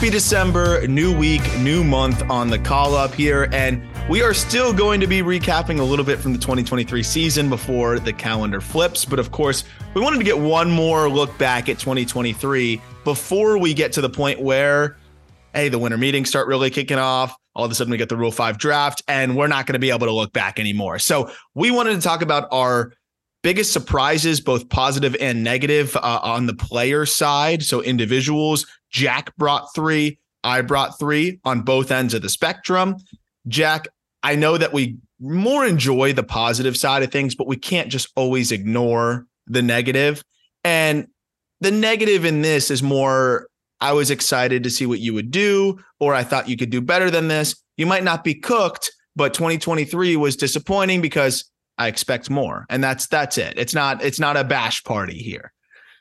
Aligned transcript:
Happy 0.00 0.08
December, 0.08 0.88
new 0.88 1.14
week, 1.14 1.42
new 1.58 1.84
month 1.84 2.22
on 2.30 2.48
the 2.48 2.58
call 2.58 2.94
up 2.94 3.12
here. 3.12 3.50
And 3.52 3.86
we 4.08 4.22
are 4.22 4.32
still 4.32 4.72
going 4.72 4.98
to 4.98 5.06
be 5.06 5.20
recapping 5.20 5.78
a 5.78 5.82
little 5.82 6.06
bit 6.06 6.18
from 6.18 6.32
the 6.32 6.38
2023 6.38 7.02
season 7.02 7.50
before 7.50 7.98
the 7.98 8.10
calendar 8.10 8.62
flips. 8.62 9.04
But 9.04 9.18
of 9.18 9.30
course, 9.30 9.64
we 9.92 10.00
wanted 10.00 10.16
to 10.16 10.24
get 10.24 10.38
one 10.38 10.70
more 10.70 11.10
look 11.10 11.36
back 11.36 11.68
at 11.68 11.78
2023 11.78 12.80
before 13.04 13.58
we 13.58 13.74
get 13.74 13.92
to 13.92 14.00
the 14.00 14.08
point 14.08 14.40
where, 14.40 14.96
hey, 15.52 15.68
the 15.68 15.78
winter 15.78 15.98
meetings 15.98 16.30
start 16.30 16.48
really 16.48 16.70
kicking 16.70 16.96
off. 16.96 17.36
All 17.54 17.66
of 17.66 17.70
a 17.70 17.74
sudden, 17.74 17.90
we 17.90 17.98
get 17.98 18.08
the 18.08 18.16
Rule 18.16 18.32
5 18.32 18.56
draft, 18.56 19.02
and 19.06 19.36
we're 19.36 19.48
not 19.48 19.66
going 19.66 19.74
to 19.74 19.80
be 19.80 19.90
able 19.90 20.06
to 20.06 20.14
look 20.14 20.32
back 20.32 20.58
anymore. 20.58 20.98
So 20.98 21.30
we 21.54 21.70
wanted 21.70 21.96
to 21.96 22.00
talk 22.00 22.22
about 22.22 22.48
our 22.52 22.94
biggest 23.42 23.72
surprises, 23.72 24.40
both 24.40 24.68
positive 24.68 25.16
and 25.20 25.42
negative, 25.42 25.96
uh, 25.96 26.20
on 26.22 26.46
the 26.46 26.54
player 26.54 27.06
side. 27.06 27.62
So 27.62 27.82
individuals, 27.82 28.66
Jack 28.90 29.36
brought 29.36 29.74
three, 29.74 30.18
I 30.44 30.62
brought 30.62 30.98
three 30.98 31.40
on 31.44 31.62
both 31.62 31.90
ends 31.90 32.14
of 32.14 32.22
the 32.22 32.28
spectrum. 32.28 32.96
Jack, 33.48 33.88
I 34.22 34.36
know 34.36 34.58
that 34.58 34.72
we 34.72 34.98
more 35.18 35.66
enjoy 35.66 36.12
the 36.12 36.22
positive 36.22 36.76
side 36.76 37.02
of 37.02 37.12
things, 37.12 37.34
but 37.34 37.46
we 37.46 37.56
can't 37.56 37.88
just 37.88 38.08
always 38.16 38.52
ignore 38.52 39.26
the 39.46 39.62
negative. 39.62 40.22
And 40.64 41.08
the 41.60 41.70
negative 41.70 42.24
in 42.24 42.42
this 42.42 42.70
is 42.70 42.82
more 42.82 43.48
I 43.80 43.92
was 43.92 44.10
excited 44.10 44.62
to 44.64 44.70
see 44.70 44.86
what 44.86 45.00
you 45.00 45.14
would 45.14 45.30
do, 45.30 45.78
or 45.98 46.14
I 46.14 46.22
thought 46.22 46.48
you 46.48 46.56
could 46.56 46.70
do 46.70 46.80
better 46.80 47.10
than 47.10 47.28
this. 47.28 47.56
You 47.76 47.86
might 47.86 48.04
not 48.04 48.24
be 48.24 48.34
cooked, 48.34 48.92
but 49.16 49.34
2023 49.34 50.16
was 50.16 50.36
disappointing 50.36 51.00
because 51.00 51.49
I 51.80 51.88
expect 51.88 52.28
more. 52.28 52.66
And 52.68 52.84
that's 52.84 53.06
that's 53.06 53.38
it. 53.38 53.54
It's 53.56 53.74
not 53.74 54.04
it's 54.04 54.20
not 54.20 54.36
a 54.36 54.44
bash 54.44 54.84
party 54.84 55.16
here. 55.16 55.52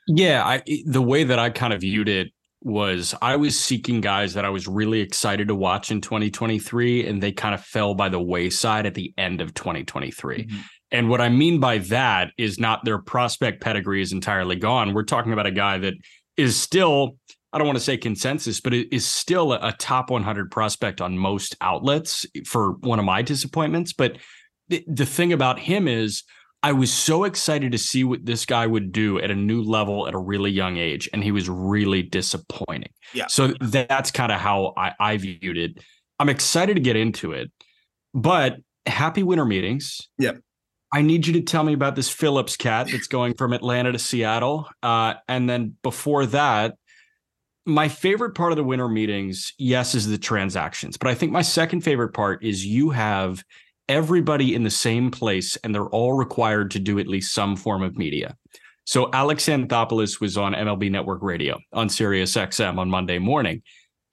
Yeah, 0.08 0.46
I 0.46 0.62
the 0.86 1.02
way 1.02 1.24
that 1.24 1.40
I 1.40 1.50
kind 1.52 1.72
of 1.72 1.80
viewed 1.80 2.10
it 2.10 2.34
was 2.62 3.16
I 3.22 3.38
was 3.38 3.58
seeking 3.58 4.02
guys 4.02 4.34
that 4.34 4.44
I 4.44 4.50
was 4.50 4.68
really 4.68 5.00
excited 5.00 5.48
to 5.48 5.56
watch 5.56 5.90
in 5.90 6.02
2023 6.02 7.08
and 7.08 7.24
they 7.24 7.32
kind 7.32 7.56
of 7.56 7.64
fell 7.64 7.94
by 7.94 8.10
the 8.10 8.20
wayside 8.20 8.86
at 8.86 8.94
the 8.94 9.14
end 9.18 9.40
of 9.40 9.54
2023. 9.54 10.44
Mm-hmm. 10.44 10.58
And 10.92 11.10
what 11.10 11.22
I 11.22 11.30
mean 11.30 11.62
by 11.62 11.78
that 11.78 12.32
is 12.38 12.60
not 12.60 12.84
their 12.84 12.98
prospect 12.98 13.62
pedigree 13.62 14.02
is 14.02 14.12
entirely 14.12 14.58
gone. 14.58 14.94
We're 14.94 15.04
talking 15.04 15.32
about 15.32 15.48
a 15.48 15.52
guy 15.52 15.78
that 15.78 15.94
is 16.36 16.58
still 16.58 17.16
I 17.54 17.58
don't 17.58 17.68
want 17.68 17.78
to 17.78 17.84
say 17.84 17.96
consensus, 17.96 18.60
but 18.60 18.74
it 18.74 18.94
is 18.94 19.06
still 19.08 19.54
a, 19.54 19.70
a 19.70 19.72
top 19.72 20.12
100 20.12 20.52
prospect 20.52 21.00
on 21.00 21.18
most 21.18 21.56
outlets 21.62 22.26
for 22.46 22.74
one 22.82 23.00
of 23.00 23.06
my 23.06 23.22
disappointments, 23.22 23.94
but 23.94 24.18
the, 24.70 24.84
the 24.88 25.06
thing 25.06 25.34
about 25.34 25.60
him 25.60 25.88
is 25.88 26.24
I 26.62 26.74
was 26.74 26.92
so 26.92 27.24
excited 27.24 27.72
to 27.72 27.78
see 27.78 28.04
what 28.04 28.26
this 28.26 28.46
guy 28.46 28.68
would 28.68 28.92
do 28.92 29.20
at 29.20 29.32
a 29.32 29.36
new 29.36 29.62
level 29.62 30.08
at 30.08 30.14
a 30.14 30.20
really 30.20 30.52
young 30.52 30.78
age, 30.78 31.10
and 31.14 31.24
he 31.24 31.32
was 31.32 31.50
really 31.50 32.04
disappointing. 32.04 32.92
Yeah. 33.14 33.28
So 33.28 33.54
that's 33.62 34.12
kind 34.12 34.32
of 34.32 34.40
how 34.40 34.74
I, 34.76 34.94
I 35.00 35.18
viewed 35.18 35.58
it. 35.58 35.84
I'm 36.20 36.30
excited 36.30 36.76
to 36.76 36.82
get 36.82 36.98
into 36.98 37.32
it, 37.32 37.50
but 38.14 38.58
happy 38.86 39.24
winter 39.24 39.46
meetings. 39.46 40.10
Yep. 40.18 40.42
I 40.92 41.02
need 41.02 41.28
you 41.28 41.34
to 41.34 41.42
tell 41.42 41.64
me 41.64 41.74
about 41.74 41.96
this 41.96 42.10
Phillips 42.10 42.58
cat 42.58 42.90
that's 42.92 43.08
going 43.08 43.36
from 43.36 43.54
Atlanta 43.54 43.92
to 43.92 44.00
Seattle. 44.00 44.68
Uh, 44.82 45.14
and 45.28 45.50
then 45.50 45.76
before 45.84 46.26
that, 46.26 46.76
my 47.66 47.88
favorite 47.88 48.34
part 48.34 48.52
of 48.52 48.58
the 48.58 48.64
winter 48.64 48.90
meetings, 48.90 49.54
yes, 49.60 49.94
is 49.94 50.08
the 50.08 50.18
transactions. 50.18 50.98
But 50.98 51.10
I 51.10 51.14
think 51.14 51.32
my 51.32 51.44
second 51.44 51.82
favorite 51.82 52.14
part 52.14 52.44
is 52.44 52.66
you 52.66 52.90
have 52.90 53.44
everybody 53.90 54.56
in 54.56 54.64
the 54.64 54.70
same 54.70 55.12
place 55.12 55.58
and 55.58 55.74
they're 55.76 55.88
all 55.90 56.14
required 56.14 56.72
to 56.72 56.80
do 56.80 57.00
at 57.00 57.08
least 57.08 57.34
some 57.34 57.56
form 57.56 57.82
of 57.84 57.98
media. 57.98 58.38
So 58.86 59.10
Alex 59.14 59.46
Anthopoulos 59.48 60.22
was 60.22 60.38
on 60.38 60.54
MLB 60.54 60.90
Network 60.90 61.22
Radio 61.22 61.60
on 61.74 61.90
Sirius 61.90 62.36
XM 62.36 62.78
on 62.78 62.90
Monday 62.90 63.20
morning. 63.20 63.62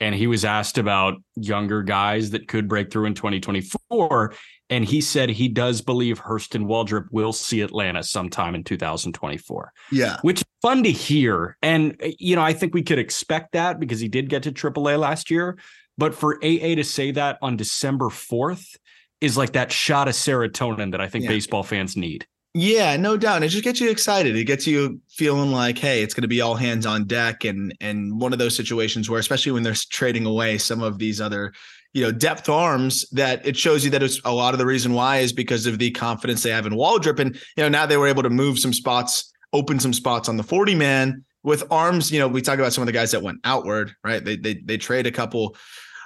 And 0.00 0.14
he 0.14 0.26
was 0.26 0.44
asked 0.44 0.76
about 0.76 1.14
younger 1.36 1.82
guys 1.82 2.30
that 2.30 2.48
could 2.48 2.68
break 2.68 2.90
through 2.90 3.06
in 3.06 3.14
2024. 3.14 4.34
And 4.68 4.84
he 4.84 5.00
said 5.00 5.30
he 5.30 5.48
does 5.48 5.80
believe 5.80 6.20
Hurston 6.20 6.66
Waldrep 6.66 7.06
will 7.10 7.32
see 7.32 7.62
Atlanta 7.62 8.02
sometime 8.02 8.54
in 8.54 8.64
2024 8.64 9.72
Yeah. 9.92 10.18
which 10.22 10.40
is 10.40 10.46
fun 10.60 10.82
to 10.82 10.90
hear. 10.90 11.56
And 11.62 11.96
you 12.18 12.36
know, 12.36 12.42
I 12.42 12.52
think 12.52 12.74
we 12.74 12.82
could 12.82 12.98
expect 12.98 13.52
that 13.52 13.80
because 13.80 14.00
he 14.00 14.08
did 14.08 14.28
get 14.28 14.42
to 14.42 14.52
AAA 14.52 14.98
last 14.98 15.30
year. 15.30 15.56
But 15.96 16.14
for 16.14 16.34
AA 16.44 16.74
to 16.74 16.84
say 16.84 17.12
that 17.12 17.38
on 17.40 17.56
December 17.56 18.06
4th 18.10 18.76
is 19.20 19.36
like 19.36 19.52
that 19.52 19.72
shot 19.72 20.08
of 20.08 20.14
serotonin 20.14 20.92
that 20.92 21.00
I 21.00 21.08
think 21.08 21.24
Yeah. 21.24 21.30
baseball 21.30 21.62
fans 21.62 21.96
need. 21.96 22.26
Yeah, 22.58 22.96
no 22.96 23.18
doubt. 23.18 23.42
It 23.42 23.48
just 23.48 23.64
gets 23.64 23.80
you 23.80 23.90
excited. 23.90 24.34
It 24.34 24.44
gets 24.44 24.66
you 24.66 24.98
feeling 25.10 25.52
like, 25.52 25.76
hey, 25.76 26.02
it's 26.02 26.14
going 26.14 26.22
to 26.22 26.28
be 26.28 26.40
all 26.40 26.54
hands 26.54 26.86
on 26.86 27.04
deck, 27.04 27.44
and 27.44 27.74
and 27.82 28.18
one 28.18 28.32
of 28.32 28.38
those 28.38 28.56
situations 28.56 29.10
where, 29.10 29.20
especially 29.20 29.52
when 29.52 29.62
they're 29.62 29.74
trading 29.90 30.24
away 30.24 30.56
some 30.56 30.82
of 30.82 30.98
these 30.98 31.20
other, 31.20 31.52
you 31.92 32.02
know, 32.02 32.10
depth 32.10 32.48
arms, 32.48 33.06
that 33.10 33.46
it 33.46 33.58
shows 33.58 33.84
you 33.84 33.90
that 33.90 34.02
it's 34.02 34.22
a 34.24 34.32
lot 34.32 34.54
of 34.54 34.58
the 34.58 34.64
reason 34.64 34.94
why 34.94 35.18
is 35.18 35.34
because 35.34 35.66
of 35.66 35.78
the 35.78 35.90
confidence 35.90 36.42
they 36.42 36.50
have 36.50 36.64
in 36.64 36.72
Waldrep, 36.72 37.18
and 37.18 37.34
you 37.34 37.62
know 37.62 37.68
now 37.68 37.84
they 37.84 37.98
were 37.98 38.08
able 38.08 38.22
to 38.22 38.30
move 38.30 38.58
some 38.58 38.72
spots, 38.72 39.30
open 39.52 39.78
some 39.78 39.92
spots 39.92 40.26
on 40.26 40.38
the 40.38 40.42
forty 40.42 40.74
man 40.74 41.26
with 41.42 41.62
arms. 41.70 42.10
You 42.10 42.20
know, 42.20 42.28
we 42.28 42.40
talk 42.40 42.58
about 42.58 42.72
some 42.72 42.80
of 42.80 42.86
the 42.86 42.92
guys 42.92 43.10
that 43.10 43.22
went 43.22 43.38
outward, 43.44 43.92
right? 44.02 44.24
They 44.24 44.36
they 44.36 44.54
they 44.64 44.78
trade 44.78 45.06
a 45.06 45.12
couple. 45.12 45.56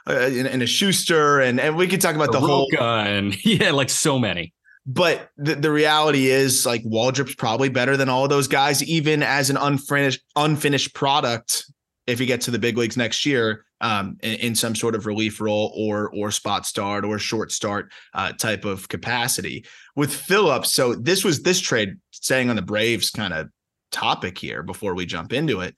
Uh, 0.08 0.28
in, 0.32 0.46
in 0.46 0.62
a 0.62 0.66
Shuster, 0.66 1.40
and 1.40 1.60
and 1.60 1.76
we 1.76 1.86
could 1.86 2.00
talk 2.00 2.14
about 2.14 2.32
the 2.32 2.40
whole 2.40 2.66
and 2.80 3.36
yeah, 3.44 3.70
like 3.70 3.90
so 3.90 4.18
many. 4.18 4.52
but 4.86 5.30
the, 5.36 5.54
the 5.54 5.70
reality 5.70 6.28
is 6.28 6.64
like 6.64 6.82
Waldrep's 6.84 7.34
probably 7.34 7.68
better 7.68 7.96
than 7.96 8.08
all 8.08 8.24
of 8.24 8.30
those 8.30 8.48
guys, 8.48 8.82
even 8.84 9.22
as 9.22 9.50
an 9.50 9.56
unfinished 9.56 10.22
unfinished 10.36 10.94
product. 10.94 11.66
If 12.06 12.18
he 12.18 12.26
gets 12.26 12.46
to 12.46 12.50
the 12.50 12.58
big 12.58 12.76
leagues 12.76 12.96
next 12.96 13.24
year, 13.24 13.64
um, 13.80 14.16
in, 14.22 14.34
in 14.34 14.54
some 14.54 14.74
sort 14.74 14.94
of 14.94 15.06
relief 15.06 15.40
role 15.40 15.72
or 15.76 16.10
or 16.14 16.30
spot 16.30 16.66
start 16.66 17.04
or 17.04 17.18
short 17.18 17.52
start 17.52 17.92
uh, 18.14 18.32
type 18.32 18.64
of 18.64 18.88
capacity 18.88 19.64
with 19.96 20.14
Phillips. 20.14 20.72
So 20.72 20.94
this 20.94 21.24
was 21.24 21.42
this 21.42 21.60
trade 21.60 21.96
staying 22.10 22.50
on 22.50 22.56
the 22.56 22.62
Braves 22.62 23.10
kind 23.10 23.32
of 23.32 23.48
topic 23.90 24.38
here 24.38 24.62
before 24.62 24.94
we 24.94 25.06
jump 25.06 25.32
into 25.32 25.60
it. 25.60 25.74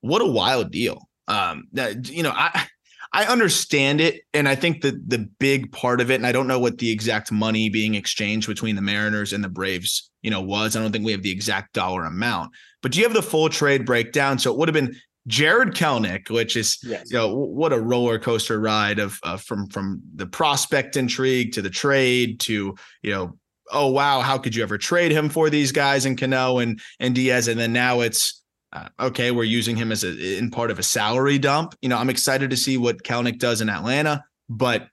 What 0.00 0.22
a 0.22 0.26
wild 0.26 0.70
deal. 0.70 1.08
Um, 1.26 1.64
that 1.72 2.08
you 2.08 2.22
know, 2.22 2.32
I 2.34 2.66
I 3.12 3.24
understand 3.24 4.00
it, 4.00 4.22
and 4.34 4.48
I 4.48 4.54
think 4.54 4.82
that 4.82 5.08
the 5.08 5.28
big 5.38 5.72
part 5.72 6.00
of 6.00 6.10
it, 6.10 6.16
and 6.16 6.26
I 6.26 6.32
don't 6.32 6.46
know 6.46 6.58
what 6.58 6.78
the 6.78 6.90
exact 6.90 7.32
money 7.32 7.68
being 7.68 7.94
exchanged 7.94 8.46
between 8.46 8.76
the 8.76 8.82
Mariners 8.82 9.32
and 9.32 9.42
the 9.42 9.48
Braves, 9.48 10.10
you 10.22 10.30
know, 10.30 10.40
was. 10.40 10.76
I 10.76 10.80
don't 10.82 10.92
think 10.92 11.04
we 11.04 11.12
have 11.12 11.22
the 11.22 11.30
exact 11.30 11.72
dollar 11.72 12.04
amount, 12.04 12.50
but 12.82 12.92
do 12.92 12.98
you 12.98 13.04
have 13.04 13.14
the 13.14 13.22
full 13.22 13.48
trade 13.48 13.86
breakdown? 13.86 14.38
So 14.38 14.52
it 14.52 14.58
would 14.58 14.68
have 14.68 14.74
been 14.74 14.94
Jarred 15.26 15.74
Kelenic, 15.74 16.30
which 16.30 16.56
is 16.56 16.78
Yes. 16.82 17.10
you 17.10 17.18
know 17.18 17.34
what 17.34 17.72
a 17.72 17.78
roller 17.80 18.18
coaster 18.18 18.58
ride 18.60 18.98
of 18.98 19.18
uh, 19.22 19.36
from 19.36 19.68
from 19.68 20.00
the 20.14 20.26
prospect 20.26 20.96
intrigue 20.96 21.52
to 21.52 21.62
the 21.62 21.70
trade 21.70 22.40
to 22.40 22.74
you 23.02 23.10
know 23.10 23.36
oh 23.70 23.88
wow 23.88 24.20
how 24.22 24.38
could 24.38 24.54
you 24.56 24.62
ever 24.62 24.78
trade 24.78 25.12
him 25.12 25.28
for 25.28 25.50
these 25.50 25.70
guys 25.72 26.06
in 26.06 26.16
Cano 26.16 26.58
and 26.58 26.80
and 27.00 27.14
Diaz 27.14 27.48
and 27.48 27.60
then 27.60 27.74
now 27.74 28.00
it's 28.00 28.37
uh, 28.72 28.88
okay, 29.00 29.30
we're 29.30 29.44
using 29.44 29.76
him 29.76 29.92
as 29.92 30.04
a 30.04 30.38
in 30.38 30.50
part 30.50 30.70
of 30.70 30.78
a 30.78 30.82
salary 30.82 31.38
dump. 31.38 31.74
You 31.80 31.88
know, 31.88 31.96
I'm 31.96 32.10
excited 32.10 32.50
to 32.50 32.56
see 32.56 32.76
what 32.76 33.02
Kelenic 33.02 33.38
does 33.38 33.60
in 33.60 33.68
Atlanta, 33.68 34.24
but 34.48 34.88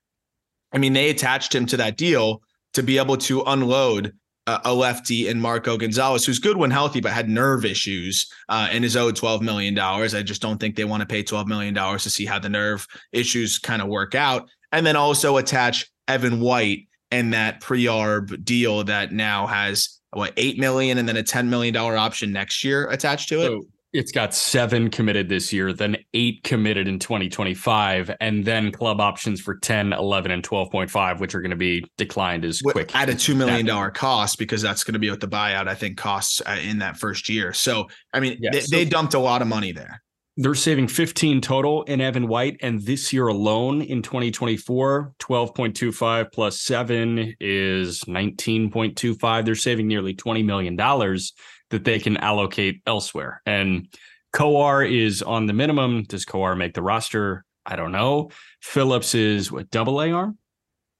I 0.71 0.77
mean, 0.77 0.93
they 0.93 1.09
attached 1.09 1.53
him 1.53 1.65
to 1.67 1.77
that 1.77 1.97
deal 1.97 2.41
to 2.73 2.83
be 2.83 2.97
able 2.97 3.17
to 3.17 3.41
unload 3.43 4.13
uh, 4.47 4.59
a 4.63 4.73
lefty 4.73 5.27
in 5.27 5.39
Marco 5.39 5.77
Gonzalez, 5.77 6.25
who's 6.25 6.39
good 6.39 6.57
when 6.57 6.71
healthy, 6.71 7.01
but 7.01 7.11
had 7.11 7.29
nerve 7.29 7.65
issues 7.65 8.27
uh, 8.49 8.67
and 8.71 8.85
is 8.85 8.95
owed 8.95 9.15
$12 9.15 9.41
million. 9.41 9.77
I 9.79 10.21
just 10.21 10.41
don't 10.41 10.59
think 10.59 10.75
they 10.75 10.83
want 10.83 11.01
to 11.01 11.07
pay 11.07 11.23
$12 11.23 11.47
million 11.47 11.73
to 11.73 12.09
see 12.09 12.25
how 12.25 12.39
the 12.39 12.49
nerve 12.49 12.85
issues 13.11 13.57
kind 13.57 13.81
of 13.81 13.87
work 13.87 14.13
out. 14.13 14.47
And 14.71 14.85
then 14.85 14.95
also 14.95 15.37
attach 15.37 15.89
Evan 16.07 16.41
White 16.41 16.87
and 17.11 17.33
that 17.33 17.61
pre-arb 17.61 18.43
deal 18.43 18.83
that 18.83 19.11
now 19.11 19.47
has 19.47 19.94
what 20.11 20.33
eight 20.37 20.57
million 20.57 20.97
and 20.97 21.07
then 21.07 21.17
a 21.17 21.23
ten 21.23 21.49
million 21.49 21.73
dollar 21.73 21.97
option 21.97 22.31
next 22.31 22.63
year 22.63 22.89
attached 22.89 23.29
to 23.29 23.41
it. 23.41 23.45
So 23.45 23.65
it's 23.95 24.11
got 24.11 24.33
seven 24.33 24.89
committed 24.89 25.29
this 25.29 25.53
year, 25.53 25.71
then 25.71 25.97
eight 26.13 26.43
committed 26.43 26.87
in 26.87 26.99
2025, 26.99 28.11
and 28.19 28.43
then 28.43 28.71
club 28.71 28.99
options 28.99 29.39
for 29.39 29.55
10, 29.55 29.93
11, 29.93 30.31
and 30.31 30.43
12.5, 30.43 31.19
which 31.19 31.33
are 31.33 31.41
going 31.41 31.51
to 31.51 31.55
be 31.55 31.85
declined 31.97 32.43
as 32.43 32.61
quick. 32.61 32.93
At 32.93 33.09
a 33.09 33.13
$2 33.13 33.35
million 33.35 33.91
cost, 33.91 34.37
because 34.37 34.61
that's 34.61 34.83
going 34.83 34.93
to 34.93 34.99
be 34.99 35.09
what 35.09 35.21
the 35.21 35.29
buyout, 35.29 35.67
I 35.67 35.75
think, 35.75 35.97
costs 35.97 36.41
uh, 36.45 36.57
in 36.61 36.79
that 36.79 36.97
first 36.97 37.29
year. 37.29 37.53
So, 37.53 37.87
I 38.13 38.19
mean, 38.19 38.37
yeah, 38.41 38.49
they, 38.51 38.61
so- 38.61 38.75
they 38.75 38.85
dumped 38.85 39.13
a 39.13 39.19
lot 39.19 39.41
of 39.41 39.47
money 39.47 39.71
there. 39.71 40.01
They're 40.37 40.53
saving 40.53 40.89
15 40.89 41.39
total 41.39 41.83
in 41.83 42.01
Evan 42.01 42.27
White. 42.27 42.57
And 42.61 42.81
this 42.81 43.13
year 43.13 43.27
alone 43.27 43.81
in 43.81 44.01
2024, 44.01 45.13
12.25 45.17 46.31
plus 46.33 46.61
seven 46.61 47.33
is 47.39 48.01
19.25. 48.01 49.45
They're 49.45 49.55
saving 49.55 49.87
nearly 49.87 50.13
$20 50.13 50.43
million 50.43 50.75
that 50.75 51.85
they 51.85 51.99
can 51.99 52.17
allocate 52.17 52.81
elsewhere. 52.85 53.41
And 53.45 53.87
Kowar 54.33 54.89
is 54.89 55.21
on 55.21 55.45
the 55.45 55.53
minimum. 55.53 56.03
Does 56.03 56.25
Kowar 56.25 56.57
make 56.57 56.73
the 56.73 56.83
roster? 56.83 57.45
I 57.65 57.77
don't 57.77 57.93
know. 57.93 58.29
Phillips 58.61 59.15
is 59.15 59.51
what 59.51 59.69
double 59.69 60.01
A 60.01 60.11
arm? 60.11 60.37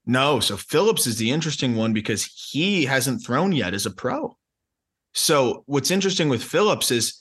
No. 0.06 0.40
So 0.40 0.56
Phillips 0.56 1.06
is 1.06 1.18
the 1.18 1.30
interesting 1.30 1.76
one 1.76 1.92
because 1.92 2.24
he 2.24 2.86
hasn't 2.86 3.22
thrown 3.22 3.52
yet 3.52 3.74
as 3.74 3.84
a 3.84 3.90
pro. 3.90 4.36
So 5.12 5.62
what's 5.66 5.90
interesting 5.90 6.30
with 6.30 6.42
Phillips 6.42 6.90
is 6.90 7.18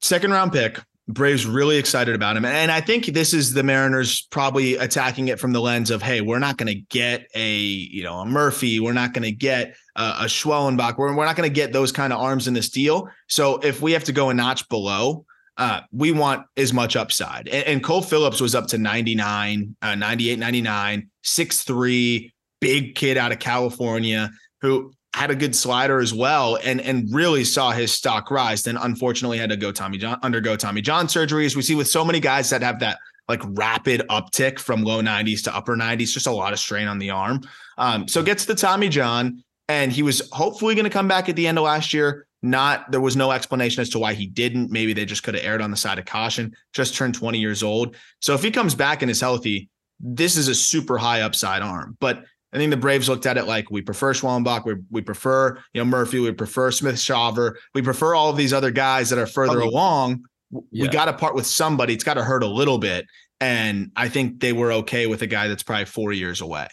second 0.00 0.30
round 0.32 0.52
pick. 0.52 0.80
Braves 1.08 1.44
really 1.44 1.76
excited 1.76 2.14
about 2.14 2.36
him. 2.36 2.44
And 2.44 2.70
I 2.70 2.80
think 2.80 3.06
this 3.06 3.34
is 3.34 3.52
the 3.52 3.64
Mariners 3.64 4.28
probably 4.30 4.76
attacking 4.76 5.26
it 5.26 5.40
from 5.40 5.52
the 5.52 5.60
lens 5.60 5.90
of, 5.90 6.02
hey, 6.02 6.20
we're 6.20 6.38
not 6.38 6.56
going 6.56 6.68
to 6.68 6.80
get 6.88 7.26
a, 7.34 7.56
you 7.56 8.04
know, 8.04 8.18
a 8.18 8.26
Murphy. 8.26 8.78
We're 8.78 8.92
not 8.92 9.12
going 9.12 9.24
to 9.24 9.32
get 9.32 9.74
a, 9.96 10.02
a 10.20 10.24
Schwellenbach. 10.26 10.98
We're, 10.98 11.16
we're 11.16 11.24
not 11.24 11.34
going 11.34 11.48
to 11.48 11.54
get 11.54 11.72
those 11.72 11.90
kind 11.90 12.12
of 12.12 12.20
arms 12.20 12.46
in 12.46 12.54
this 12.54 12.68
deal. 12.68 13.08
So 13.28 13.58
if 13.58 13.80
we 13.80 13.90
have 13.92 14.04
to 14.04 14.12
go 14.12 14.30
a 14.30 14.34
notch 14.34 14.68
below, 14.68 15.24
uh, 15.56 15.80
we 15.90 16.12
want 16.12 16.46
as 16.56 16.72
much 16.72 16.94
upside. 16.94 17.48
And, 17.48 17.66
and 17.66 17.82
Cole 17.82 18.02
Phillips 18.02 18.40
was 18.40 18.54
up 18.54 18.68
to 18.68 18.78
99, 18.78 19.76
uh, 19.82 19.94
98, 19.96 20.38
99, 20.38 21.10
6'3, 21.24 22.30
big 22.60 22.94
kid 22.94 23.16
out 23.16 23.32
of 23.32 23.40
California 23.40 24.30
who 24.60 24.92
had 25.14 25.30
a 25.30 25.34
good 25.34 25.54
slider 25.54 25.98
as 25.98 26.14
well 26.14 26.56
and 26.62 26.80
and 26.80 27.12
really 27.12 27.44
saw 27.44 27.70
his 27.70 27.92
stock 27.92 28.30
rise. 28.30 28.62
Then 28.62 28.76
unfortunately 28.76 29.38
had 29.38 29.50
to 29.50 29.56
go 29.56 29.72
tommy 29.72 29.98
john 29.98 30.18
undergo 30.22 30.56
tommy 30.56 30.80
john 30.80 31.08
surgery 31.08 31.46
as 31.46 31.56
we 31.56 31.62
see 31.62 31.74
with 31.74 31.88
so 31.88 32.04
many 32.04 32.20
guys 32.20 32.50
that 32.50 32.62
have 32.62 32.80
that 32.80 32.98
like 33.28 33.40
rapid 33.44 34.02
uptick 34.10 34.58
from 34.58 34.82
low 34.82 35.00
90s 35.00 35.42
to 35.44 35.54
upper 35.54 35.76
90s 35.76 36.12
just 36.12 36.26
a 36.26 36.32
lot 36.32 36.52
of 36.52 36.58
strain 36.58 36.88
on 36.88 36.98
the 36.98 37.10
arm. 37.10 37.40
Um, 37.78 38.08
so 38.08 38.22
gets 38.22 38.44
the 38.44 38.54
tommy 38.54 38.88
john 38.88 39.42
and 39.68 39.92
he 39.92 40.02
was 40.02 40.28
hopefully 40.32 40.74
going 40.74 40.84
to 40.84 40.90
come 40.90 41.08
back 41.08 41.28
at 41.28 41.36
the 41.36 41.46
end 41.46 41.58
of 41.58 41.64
last 41.64 41.92
year. 41.92 42.26
Not 42.42 42.90
there 42.90 43.02
was 43.02 43.16
no 43.16 43.32
explanation 43.32 43.82
as 43.82 43.90
to 43.90 43.98
why 43.98 44.14
he 44.14 44.26
didn't. 44.26 44.70
Maybe 44.70 44.94
they 44.94 45.04
just 45.04 45.22
could 45.22 45.34
have 45.34 45.44
erred 45.44 45.60
on 45.60 45.70
the 45.70 45.76
side 45.76 45.98
of 45.98 46.06
caution. 46.06 46.56
Just 46.72 46.94
turned 46.94 47.14
20 47.14 47.38
years 47.38 47.62
old. 47.62 47.96
So 48.20 48.32
if 48.32 48.42
he 48.42 48.50
comes 48.50 48.74
back 48.74 49.02
and 49.02 49.10
is 49.10 49.20
healthy 49.20 49.68
this 50.00 50.36
is 50.36 50.48
a 50.48 50.54
super 50.54 50.98
high 50.98 51.20
upside 51.20 51.62
arm. 51.62 51.96
But 52.00 52.24
I 52.52 52.58
think 52.58 52.70
the 52.70 52.76
Braves 52.76 53.08
looked 53.08 53.26
at 53.26 53.36
it 53.36 53.46
like 53.46 53.70
we 53.70 53.80
prefer 53.80 54.12
Schwellenbach, 54.12 54.64
we, 54.64 54.74
we 54.90 55.02
prefer 55.02 55.56
you 55.72 55.80
know 55.80 55.84
Murphy, 55.84 56.20
we 56.20 56.32
prefer 56.32 56.70
Smith 56.70 56.96
Shawver, 56.96 57.54
we 57.74 57.82
prefer 57.82 58.14
all 58.14 58.30
of 58.30 58.36
these 58.36 58.52
other 58.52 58.70
guys 58.70 59.10
that 59.10 59.18
are 59.18 59.26
further 59.26 59.60
along. 59.60 60.24
Yeah. 60.72 60.82
We 60.82 60.88
got 60.88 61.04
to 61.04 61.12
part 61.12 61.36
with 61.36 61.46
somebody. 61.46 61.94
It's 61.94 62.02
got 62.02 62.14
to 62.14 62.24
hurt 62.24 62.42
a 62.42 62.48
little 62.48 62.78
bit, 62.78 63.06
and 63.40 63.92
I 63.94 64.08
think 64.08 64.40
they 64.40 64.52
were 64.52 64.72
okay 64.72 65.06
with 65.06 65.22
a 65.22 65.26
guy 65.26 65.46
that's 65.46 65.62
probably 65.62 65.84
four 65.84 66.12
years 66.12 66.40
away. 66.40 66.66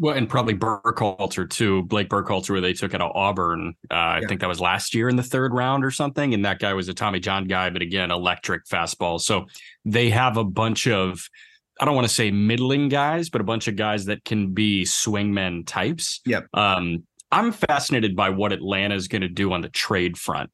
Well, 0.00 0.16
and 0.16 0.26
probably 0.26 0.54
Burkhalter 0.54 1.48
too, 1.48 1.82
Blake 1.82 2.08
Burkhalter, 2.08 2.50
where 2.50 2.62
they 2.62 2.72
took 2.72 2.94
out 2.94 3.02
of 3.02 3.12
Auburn. 3.14 3.74
Uh, 3.90 3.94
yeah. 3.94 4.20
I 4.22 4.22
think 4.26 4.40
that 4.40 4.48
was 4.48 4.58
last 4.58 4.94
year 4.94 5.10
in 5.10 5.16
the 5.16 5.22
third 5.22 5.52
round 5.52 5.84
or 5.84 5.90
something. 5.90 6.32
And 6.32 6.42
that 6.46 6.58
guy 6.58 6.72
was 6.72 6.88
a 6.88 6.94
Tommy 6.94 7.20
John 7.20 7.44
guy, 7.44 7.68
but 7.68 7.82
again, 7.82 8.10
electric 8.10 8.64
fastball. 8.64 9.20
So 9.20 9.44
they 9.84 10.08
have 10.08 10.38
a 10.38 10.44
bunch 10.44 10.86
of 10.86 11.28
I 11.80 11.86
don't 11.86 11.94
want 11.94 12.06
to 12.06 12.12
say 12.12 12.30
middling 12.30 12.90
guys, 12.90 13.30
but 13.30 13.40
a 13.40 13.44
bunch 13.44 13.66
of 13.66 13.74
guys 13.74 14.04
that 14.04 14.22
can 14.24 14.52
be 14.52 14.84
swingmen 14.84 15.66
types. 15.66 16.20
Yep. 16.26 16.48
Um, 16.52 17.04
I'm 17.32 17.52
fascinated 17.52 18.14
by 18.14 18.28
what 18.28 18.52
Atlanta 18.52 18.94
is 18.94 19.08
going 19.08 19.22
to 19.22 19.28
do 19.28 19.52
on 19.54 19.62
the 19.62 19.70
trade 19.70 20.18
front 20.18 20.50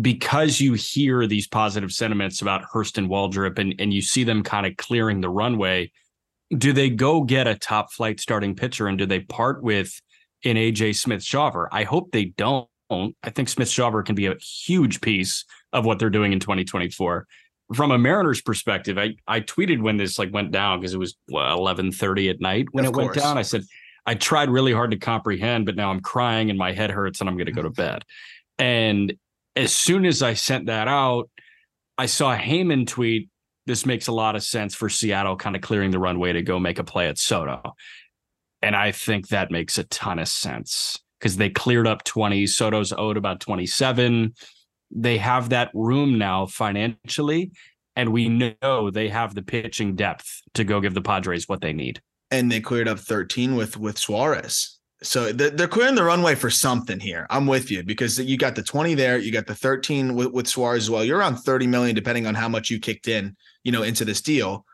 because 0.00 0.60
you 0.60 0.74
hear 0.74 1.26
these 1.26 1.48
positive 1.48 1.90
sentiments 1.90 2.42
about 2.42 2.62
Hurston 2.62 3.08
Waldrep 3.08 3.58
and, 3.58 3.74
and 3.80 3.92
you 3.92 4.00
see 4.00 4.22
them 4.22 4.44
kind 4.44 4.66
of 4.66 4.76
clearing 4.76 5.20
the 5.20 5.30
runway. 5.30 5.90
Do 6.56 6.72
they 6.72 6.90
go 6.90 7.22
get 7.22 7.48
a 7.48 7.56
top 7.56 7.92
flight 7.92 8.20
starting 8.20 8.54
pitcher 8.54 8.86
and 8.86 8.98
do 8.98 9.06
they 9.06 9.20
part 9.20 9.62
with 9.62 10.00
an 10.44 10.54
AJ 10.54 10.94
Smith 10.96 11.22
Shawver? 11.22 11.66
I 11.72 11.82
hope 11.82 12.12
they 12.12 12.26
don't. 12.26 12.68
I 12.90 13.30
think 13.30 13.48
Smith 13.48 13.68
Shawver 13.68 14.04
can 14.04 14.14
be 14.14 14.26
a 14.26 14.36
huge 14.36 15.00
piece 15.00 15.44
of 15.72 15.84
what 15.84 15.98
they're 15.98 16.08
doing 16.08 16.32
in 16.32 16.40
2024 16.40 17.26
from 17.74 17.90
a 17.90 17.98
Mariners 17.98 18.40
perspective, 18.40 18.98
I 18.98 19.16
I 19.26 19.40
tweeted 19.40 19.80
when 19.80 19.96
this 19.96 20.18
like 20.18 20.32
went 20.32 20.52
down 20.52 20.80
because 20.80 20.94
it 20.94 20.98
was 20.98 21.16
eleven 21.28 21.92
thirty 21.92 22.28
at 22.28 22.40
night 22.40 22.66
when 22.72 22.84
of 22.84 22.90
it 22.90 22.94
course. 22.94 23.06
went 23.06 23.18
down. 23.18 23.38
I 23.38 23.42
said 23.42 23.62
I 24.06 24.14
tried 24.14 24.48
really 24.48 24.72
hard 24.72 24.90
to 24.92 24.96
comprehend, 24.96 25.66
but 25.66 25.76
now 25.76 25.90
I'm 25.90 26.00
crying 26.00 26.48
and 26.48 26.58
my 26.58 26.72
head 26.72 26.90
hurts 26.90 27.20
and 27.20 27.28
I'm 27.28 27.36
going 27.36 27.46
to 27.46 27.52
go 27.52 27.62
to 27.62 27.68
mm-hmm. 27.68 27.82
bed. 27.82 28.04
And 28.58 29.14
as 29.54 29.74
soon 29.74 30.06
as 30.06 30.22
I 30.22 30.34
sent 30.34 30.66
that 30.66 30.88
out, 30.88 31.28
I 31.98 32.06
saw 32.06 32.34
Heyman 32.34 32.86
tweet. 32.86 33.28
This 33.66 33.84
makes 33.84 34.06
a 34.06 34.12
lot 34.12 34.34
of 34.34 34.42
sense 34.42 34.74
for 34.74 34.88
Seattle, 34.88 35.36
kind 35.36 35.54
of 35.54 35.60
clearing 35.60 35.90
the 35.90 35.98
runway 35.98 36.32
to 36.32 36.42
go 36.42 36.58
make 36.58 36.78
a 36.78 36.84
play 36.84 37.08
at 37.08 37.18
Soto. 37.18 37.74
And 38.62 38.74
I 38.74 38.92
think 38.92 39.28
that 39.28 39.50
makes 39.50 39.76
a 39.76 39.84
ton 39.84 40.18
of 40.18 40.28
sense 40.28 40.98
because 41.18 41.36
they 41.36 41.50
cleared 41.50 41.86
up 41.86 42.02
20. 42.04 42.46
Soto's 42.46 42.94
owed 42.96 43.18
about 43.18 43.40
27 43.40 44.32
they 44.90 45.18
have 45.18 45.50
that 45.50 45.70
room 45.74 46.18
now 46.18 46.46
financially, 46.46 47.52
and 47.96 48.12
we 48.12 48.28
know 48.28 48.90
they 48.90 49.08
have 49.08 49.34
the 49.34 49.42
pitching 49.42 49.96
depth 49.96 50.42
to 50.54 50.64
go 50.64 50.80
give 50.80 50.94
the 50.94 51.02
Padres 51.02 51.48
what 51.48 51.60
they 51.60 51.72
need. 51.72 52.00
And 52.30 52.50
they 52.50 52.60
cleared 52.60 52.88
up 52.88 52.98
13 52.98 53.56
with 53.56 53.76
with 53.76 53.98
Suarez. 53.98 54.78
So 55.00 55.32
they're 55.32 55.68
clearing 55.68 55.94
the 55.94 56.02
runway 56.02 56.34
for 56.34 56.50
something 56.50 56.98
here. 56.98 57.26
I'm 57.30 57.46
with 57.46 57.70
you 57.70 57.84
because 57.84 58.18
you 58.18 58.36
got 58.36 58.56
the 58.56 58.64
20 58.64 58.94
there, 58.94 59.16
you 59.16 59.30
got 59.30 59.46
the 59.46 59.54
13 59.54 60.14
with, 60.16 60.32
with 60.32 60.48
Suarez 60.48 60.84
as 60.84 60.90
well. 60.90 61.04
You're 61.04 61.18
around 61.18 61.36
30 61.36 61.68
million, 61.68 61.94
depending 61.94 62.26
on 62.26 62.34
how 62.34 62.48
much 62.48 62.68
you 62.68 62.80
kicked 62.80 63.06
in, 63.06 63.36
you 63.62 63.70
know, 63.70 63.84
into 63.84 64.04
this 64.04 64.20
deal. 64.20 64.64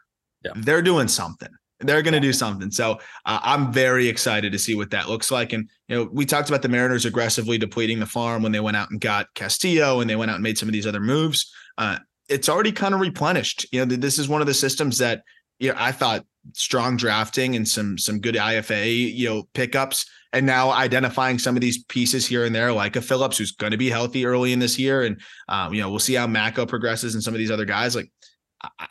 Yeah. 0.43 0.53
They're 0.57 0.81
doing 0.81 1.09
something. 1.09 1.51
They're 1.81 2.03
going 2.03 2.15
to 2.15 2.21
do 2.21 2.33
something. 2.33 2.71
So 2.71 2.93
uh, 3.27 3.41
I'm 3.43 3.73
very 3.73 4.09
excited 4.09 4.53
to 4.53 4.59
see 4.59 4.75
what 4.75 4.91
that 4.91 5.09
looks 5.09 5.31
like. 5.31 5.53
And 5.53 5.69
you 5.89 5.97
know, 5.97 6.09
we 6.13 6.25
talked 6.25 6.49
about 6.49 6.63
the 6.63 6.69
Mariners 6.69 7.05
aggressively 7.05 7.59
depleting 7.59 7.99
the 7.99 8.07
farm 8.07 8.43
when 8.43 8.53
they 8.53 8.61
went 8.61 8.77
out 8.77 8.91
and 8.91 9.01
got 9.01 9.27
Castillo 9.35 10.01
and 10.01 10.09
they 10.09 10.17
went 10.17 10.31
out 10.31 10.37
and 10.37 10.43
made 10.43 10.57
some 10.57 10.69
of 10.69 10.73
these 10.73 10.87
other 10.87 11.01
moves. 11.01 11.53
Uh, 11.77 11.99
it's 12.29 12.49
already 12.49 12.73
kind 12.73 12.95
of 12.95 13.01
replenished. 13.01 13.67
You 13.73 13.85
know, 13.85 13.97
this 13.97 14.19
is 14.19 14.29
one 14.29 14.41
of 14.41 14.47
the 14.47 14.55
systems 14.55 14.99
that 14.99 15.23
you 15.59 15.71
know 15.71 15.77
I 15.79 15.93
thought 15.93 16.25
strong 16.53 16.97
drafting 16.97 17.57
and 17.57 17.67
some 17.67 17.99
some 17.99 18.21
good 18.21 18.35
IFA 18.35 19.15
you 19.15 19.29
know 19.29 19.49
pickups, 19.55 20.07
and 20.33 20.47
now 20.47 20.71
identifying 20.71 21.39
some 21.39 21.55
of 21.57 21.61
these 21.61 21.85
pieces 21.85 22.27
here 22.27 22.45
and 22.45 22.55
there, 22.55 22.73
like 22.73 22.97
a 22.97 23.03
Phillips 23.03 23.39
who's 23.39 23.53
going 23.53 23.73
to 23.73 23.77
be 23.77 23.91
healthy 23.91 24.27
early 24.27 24.53
in 24.53 24.59
this 24.59 24.79
year, 24.79 25.03
and 25.03 25.21
um, 25.49 25.75
you 25.75 25.83
know 25.83 25.91
we'll 25.91 25.99
see 25.99 26.15
how 26.15 26.27
Mako 26.27 26.67
progresses 26.67 27.15
and 27.15 27.23
some 27.23 27.35
of 27.35 27.39
these 27.39 27.51
other 27.51 27.65
guys 27.65 27.95
like 27.95 28.11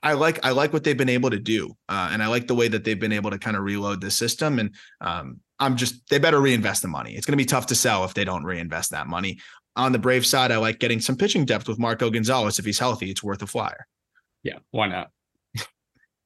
I 0.01 0.13
like 0.13 0.45
I 0.45 0.51
like 0.51 0.73
what 0.73 0.83
they've 0.83 0.97
been 0.97 1.09
able 1.09 1.29
to 1.29 1.39
do, 1.39 1.75
uh, 1.89 2.09
and 2.11 2.21
I 2.21 2.27
like 2.27 2.47
the 2.47 2.55
way 2.55 2.67
that 2.67 2.83
they've 2.83 2.99
been 2.99 3.11
able 3.11 3.31
to 3.31 3.39
kind 3.39 3.55
of 3.55 3.63
reload 3.63 4.01
the 4.01 4.11
system. 4.11 4.59
And 4.59 4.75
um, 5.01 5.39
I'm 5.59 5.75
just 5.77 6.09
they 6.09 6.19
better 6.19 6.41
reinvest 6.41 6.81
the 6.81 6.87
money. 6.87 7.15
It's 7.15 7.25
going 7.25 7.37
to 7.37 7.41
be 7.41 7.45
tough 7.45 7.67
to 7.67 7.75
sell 7.75 8.03
if 8.03 8.13
they 8.13 8.25
don't 8.25 8.43
reinvest 8.43 8.91
that 8.91 9.07
money. 9.07 9.39
On 9.75 9.91
the 9.91 9.99
Brave 9.99 10.25
side, 10.25 10.51
I 10.51 10.57
like 10.57 10.79
getting 10.79 10.99
some 10.99 11.15
pitching 11.15 11.45
depth 11.45 11.67
with 11.67 11.79
Marco 11.79 12.09
Gonzalez. 12.09 12.59
If 12.59 12.65
he's 12.65 12.79
healthy, 12.79 13.09
it's 13.09 13.23
worth 13.23 13.41
a 13.41 13.47
flyer. 13.47 13.87
Yeah, 14.43 14.59
why 14.71 14.87
not? 14.87 15.09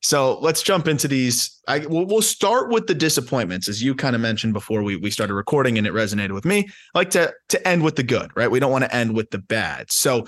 so 0.02 0.40
let's 0.40 0.62
jump 0.62 0.88
into 0.88 1.08
these. 1.08 1.62
I 1.68 1.80
we'll, 1.80 2.06
we'll 2.06 2.22
start 2.22 2.72
with 2.72 2.88
the 2.88 2.96
disappointments, 2.96 3.70
as 3.70 3.82
you 3.82 3.96
kind 3.96 4.16
of 4.16 4.22
mentioned 4.22 4.54
before 4.54 4.84
we 4.84 4.96
we 4.98 5.12
started 5.12 5.34
recording, 5.36 5.78
and 5.78 5.88
it 5.88 5.94
resonated 5.94 6.32
with 6.32 6.46
me. 6.46 6.68
I 6.94 6.98
like 6.98 7.12
to 7.12 7.34
to 7.50 7.68
end 7.68 7.84
with 7.84 7.96
the 7.96 8.04
good, 8.04 8.32
right? 8.36 8.52
We 8.52 8.60
don't 8.60 8.72
want 8.72 8.84
to 8.84 8.96
end 8.96 9.16
with 9.16 9.30
the 9.30 9.40
bad. 9.40 9.92
So 9.92 10.26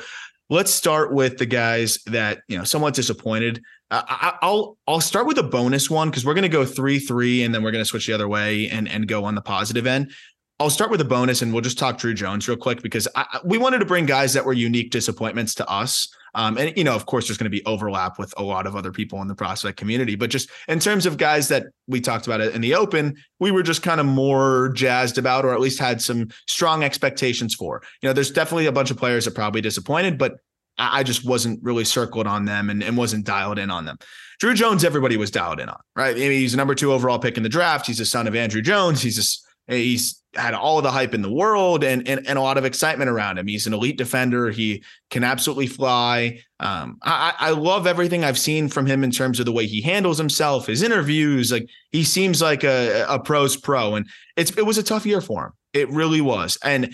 let's 0.50 0.72
start 0.72 1.14
with 1.14 1.38
the 1.38 1.46
guys 1.46 2.00
that 2.06 2.42
you 2.48 2.58
know 2.58 2.64
somewhat 2.64 2.94
disappointed. 2.94 3.64
I, 3.92 4.38
will 4.44 4.78
I'll 4.88 5.02
start 5.02 5.26
with 5.26 5.38
a 5.40 5.44
bonus 5.44 5.90
one 5.90 6.10
because 6.10 6.26
we're 6.26 6.36
going 6.36 6.44
to 6.44 6.50
go 6.50 6.66
three 6.66 7.00
three 7.00 7.44
and 7.44 7.54
then 7.54 7.64
we're 7.64 7.72
going 7.72 7.84
to 7.84 7.90
switch 7.90 8.08
the 8.08 8.14
other 8.14 8.28
way 8.28 8.70
and 8.70 8.88
and 8.88 9.08
go 9.08 9.24
on 9.24 9.36
the 9.36 9.42
positive 9.42 9.88
end. 9.88 10.12
I'll 10.60 10.70
start 10.70 10.92
with 10.92 11.00
a 11.00 11.06
bonus 11.06 11.42
and 11.42 11.54
we'll 11.54 11.62
just 11.62 11.80
talk 11.80 11.98
Druw 11.98 12.14
Jones 12.14 12.48
real 12.48 12.58
quick 12.58 12.82
because 12.82 13.08
I, 13.16 13.40
we 13.46 13.58
wanted 13.58 13.80
to 13.80 13.86
bring 13.86 14.06
guys 14.06 14.34
that 14.34 14.44
were 14.44 14.54
unique 14.54 14.92
disappointments 14.92 15.56
to 15.56 15.70
us. 15.70 16.10
Um, 16.36 16.58
and, 16.58 16.76
you 16.78 16.84
know, 16.84 16.96
of 16.96 17.06
course, 17.06 17.28
there's 17.28 17.38
going 17.38 17.52
to 17.52 17.58
be 17.58 17.66
overlap 17.66 18.20
with 18.20 18.34
a 18.38 18.44
lot 18.44 18.68
of 18.68 18.76
other 18.76 18.92
people 18.92 19.22
in 19.22 19.28
the 19.28 19.36
prospect 19.36 19.78
community. 19.78 20.16
But 20.16 20.30
just 20.30 20.50
in 20.68 20.80
terms 20.80 21.06
of 21.06 21.18
guys 21.18 21.48
that 21.48 21.68
we 21.88 22.02
talked 22.02 22.28
about 22.28 22.42
in 22.42 22.62
the 22.62 22.76
open, 22.76 23.16
we 23.40 23.52
were 23.52 23.64
just 23.64 23.82
kind 23.82 24.00
of 24.00 24.06
more 24.06 24.70
jazzed 24.70 25.18
about, 25.18 25.46
or 25.46 25.54
at 25.54 25.60
least 25.60 25.80
had 25.80 26.02
some 26.02 26.30
strong 26.48 26.84
expectations 26.84 27.56
for. 27.56 27.82
You 28.02 28.10
know, 28.10 28.14
there's 28.14 28.32
definitely 28.32 28.68
a 28.68 28.72
bunch 28.72 28.92
of 28.92 28.98
players 28.98 29.26
that 29.26 29.36
probably 29.36 29.62
disappointed, 29.62 30.18
but 30.18 30.36
I 30.78 31.04
just 31.04 31.26
wasn't 31.26 31.62
really 31.62 31.84
circled 31.84 32.26
on 32.26 32.46
them 32.46 32.70
and, 32.70 32.82
and 32.82 32.96
wasn't 32.96 33.26
dialed 33.26 33.60
in 33.60 33.70
on 33.70 33.86
them. 33.86 33.98
Druw 34.42 34.56
Jones, 34.56 34.86
everybody 34.86 35.18
was 35.18 35.32
dialed 35.32 35.60
in 35.60 35.68
on, 35.68 35.80
right? 35.96 36.16
I 36.16 36.20
mean, 36.20 36.32
he's 36.32 36.54
a 36.54 36.58
number 36.58 36.74
two 36.74 36.94
overall 36.94 37.20
pick 37.20 37.36
in 37.36 37.44
the 37.44 37.50
draft. 37.50 37.86
He's 37.86 38.00
a 38.00 38.06
son 38.06 38.28
of 38.28 38.34
Andruw 38.34 38.64
Jones. 38.64 39.02
He's 39.02 39.18
a, 39.18 39.49
he's 39.70 40.22
had 40.36 40.54
all 40.54 40.82
the 40.82 40.92
hype 40.92 41.14
in 41.14 41.22
the 41.22 41.32
world 41.32 41.84
and, 41.84 42.08
and, 42.08 42.26
and 42.28 42.38
a 42.38 42.42
lot 42.42 42.58
of 42.58 42.66
excitement 42.66 43.10
around 43.10 43.38
him. 43.38 43.48
He's 43.48 43.66
an 43.66 43.74
elite 43.74 43.98
defender. 43.98 44.52
He 44.52 44.84
can 45.10 45.24
absolutely 45.24 45.68
fly. 45.68 46.40
Um, 46.60 46.98
I, 47.02 47.34
I 47.40 47.50
love 47.52 47.88
everything 47.88 48.24
I've 48.24 48.38
seen 48.38 48.70
from 48.70 48.86
him 48.86 49.04
in 49.04 49.12
terms 49.12 49.40
of 49.40 49.46
the 49.46 49.52
way 49.52 49.66
he 49.66 49.82
handles 49.82 50.18
himself, 50.18 50.68
his 50.68 50.84
interviews. 50.84 51.52
Like 51.52 51.68
he 51.92 52.04
seems 52.04 52.42
like 52.42 52.64
a, 52.64 53.06
a 53.10 53.20
pro's 53.20 53.58
pro, 53.58 53.96
and 53.96 54.08
it's 54.36 54.56
it 54.58 54.66
was 54.66 54.78
a 54.78 54.84
tough 54.84 55.06
year 55.06 55.22
for 55.22 55.46
him. 55.46 55.52
It 55.74 55.90
really 55.90 56.22
was, 56.22 56.58
and 56.64 56.94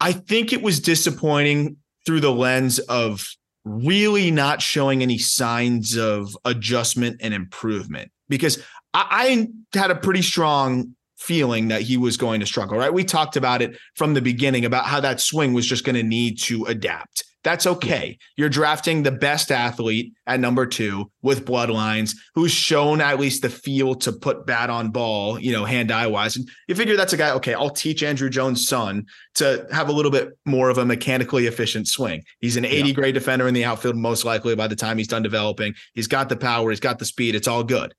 I 0.00 0.12
think 0.12 0.52
it 0.52 0.62
was 0.62 0.80
disappointing 0.80 1.76
through 2.06 2.20
the 2.20 2.32
lens 2.32 2.78
of 2.80 3.26
really 3.64 4.30
not 4.30 4.62
showing 4.62 5.02
any 5.02 5.18
signs 5.18 5.96
of 5.96 6.36
adjustment 6.44 7.20
and 7.20 7.34
improvement 7.34 8.10
because 8.28 8.62
I, 8.94 9.46
I 9.74 9.78
had 9.78 9.90
a 9.90 9.96
pretty 9.96 10.22
strong 10.22 10.94
feeling 11.20 11.68
that 11.68 11.82
he 11.82 11.96
was 11.98 12.16
going 12.16 12.40
to 12.40 12.46
struggle, 12.46 12.78
right? 12.78 12.92
We 12.92 13.04
talked 13.04 13.36
about 13.36 13.60
it 13.60 13.76
from 13.94 14.14
the 14.14 14.22
beginning 14.22 14.64
about 14.64 14.86
how 14.86 15.00
that 15.00 15.20
swing 15.20 15.52
was 15.52 15.66
just 15.66 15.84
going 15.84 15.96
to 15.96 16.02
need 16.02 16.38
to 16.40 16.64
adapt. 16.64 17.24
That's 17.42 17.66
okay. 17.66 18.18
You're 18.36 18.50
drafting 18.50 19.02
the 19.02 19.10
best 19.10 19.50
athlete 19.50 20.12
at 20.26 20.40
number 20.40 20.66
two 20.66 21.10
with 21.22 21.46
bloodlines 21.46 22.14
who's 22.34 22.52
shown 22.52 23.00
at 23.00 23.18
least 23.18 23.42
the 23.42 23.48
feel 23.48 23.94
to 23.96 24.12
put 24.12 24.44
bat 24.44 24.68
on 24.68 24.90
ball, 24.90 25.38
you 25.38 25.52
know, 25.52 25.64
hand 25.64 25.90
eye 25.90 26.06
wise. 26.06 26.36
And 26.36 26.48
you 26.68 26.74
figure 26.74 26.96
that's 26.96 27.14
a 27.14 27.16
guy, 27.16 27.30
okay, 27.32 27.54
I'll 27.54 27.70
teach 27.70 28.02
Andruw 28.02 28.30
Jones' 28.30 28.66
son 28.66 29.06
to 29.36 29.66
have 29.72 29.88
a 29.88 29.92
little 29.92 30.10
bit 30.10 30.36
more 30.44 30.68
of 30.68 30.76
a 30.76 30.84
mechanically 30.84 31.46
efficient 31.46 31.88
swing. 31.88 32.22
He's 32.40 32.56
an 32.56 32.66
80 32.66 32.88
yeah. 32.88 32.94
grade 32.94 33.14
defender 33.14 33.48
in 33.48 33.54
the 33.54 33.64
outfield, 33.64 33.96
most 33.96 34.24
likely 34.24 34.54
by 34.54 34.68
the 34.68 34.76
time 34.76 34.98
he's 34.98 35.08
done 35.08 35.22
developing. 35.22 35.74
He's 35.94 36.08
got 36.08 36.28
the 36.28 36.36
power, 36.36 36.70
he's 36.70 36.80
got 36.80 36.98
the 36.98 37.06
speed, 37.06 37.34
it's 37.34 37.48
all 37.48 37.64
good. 37.64 37.94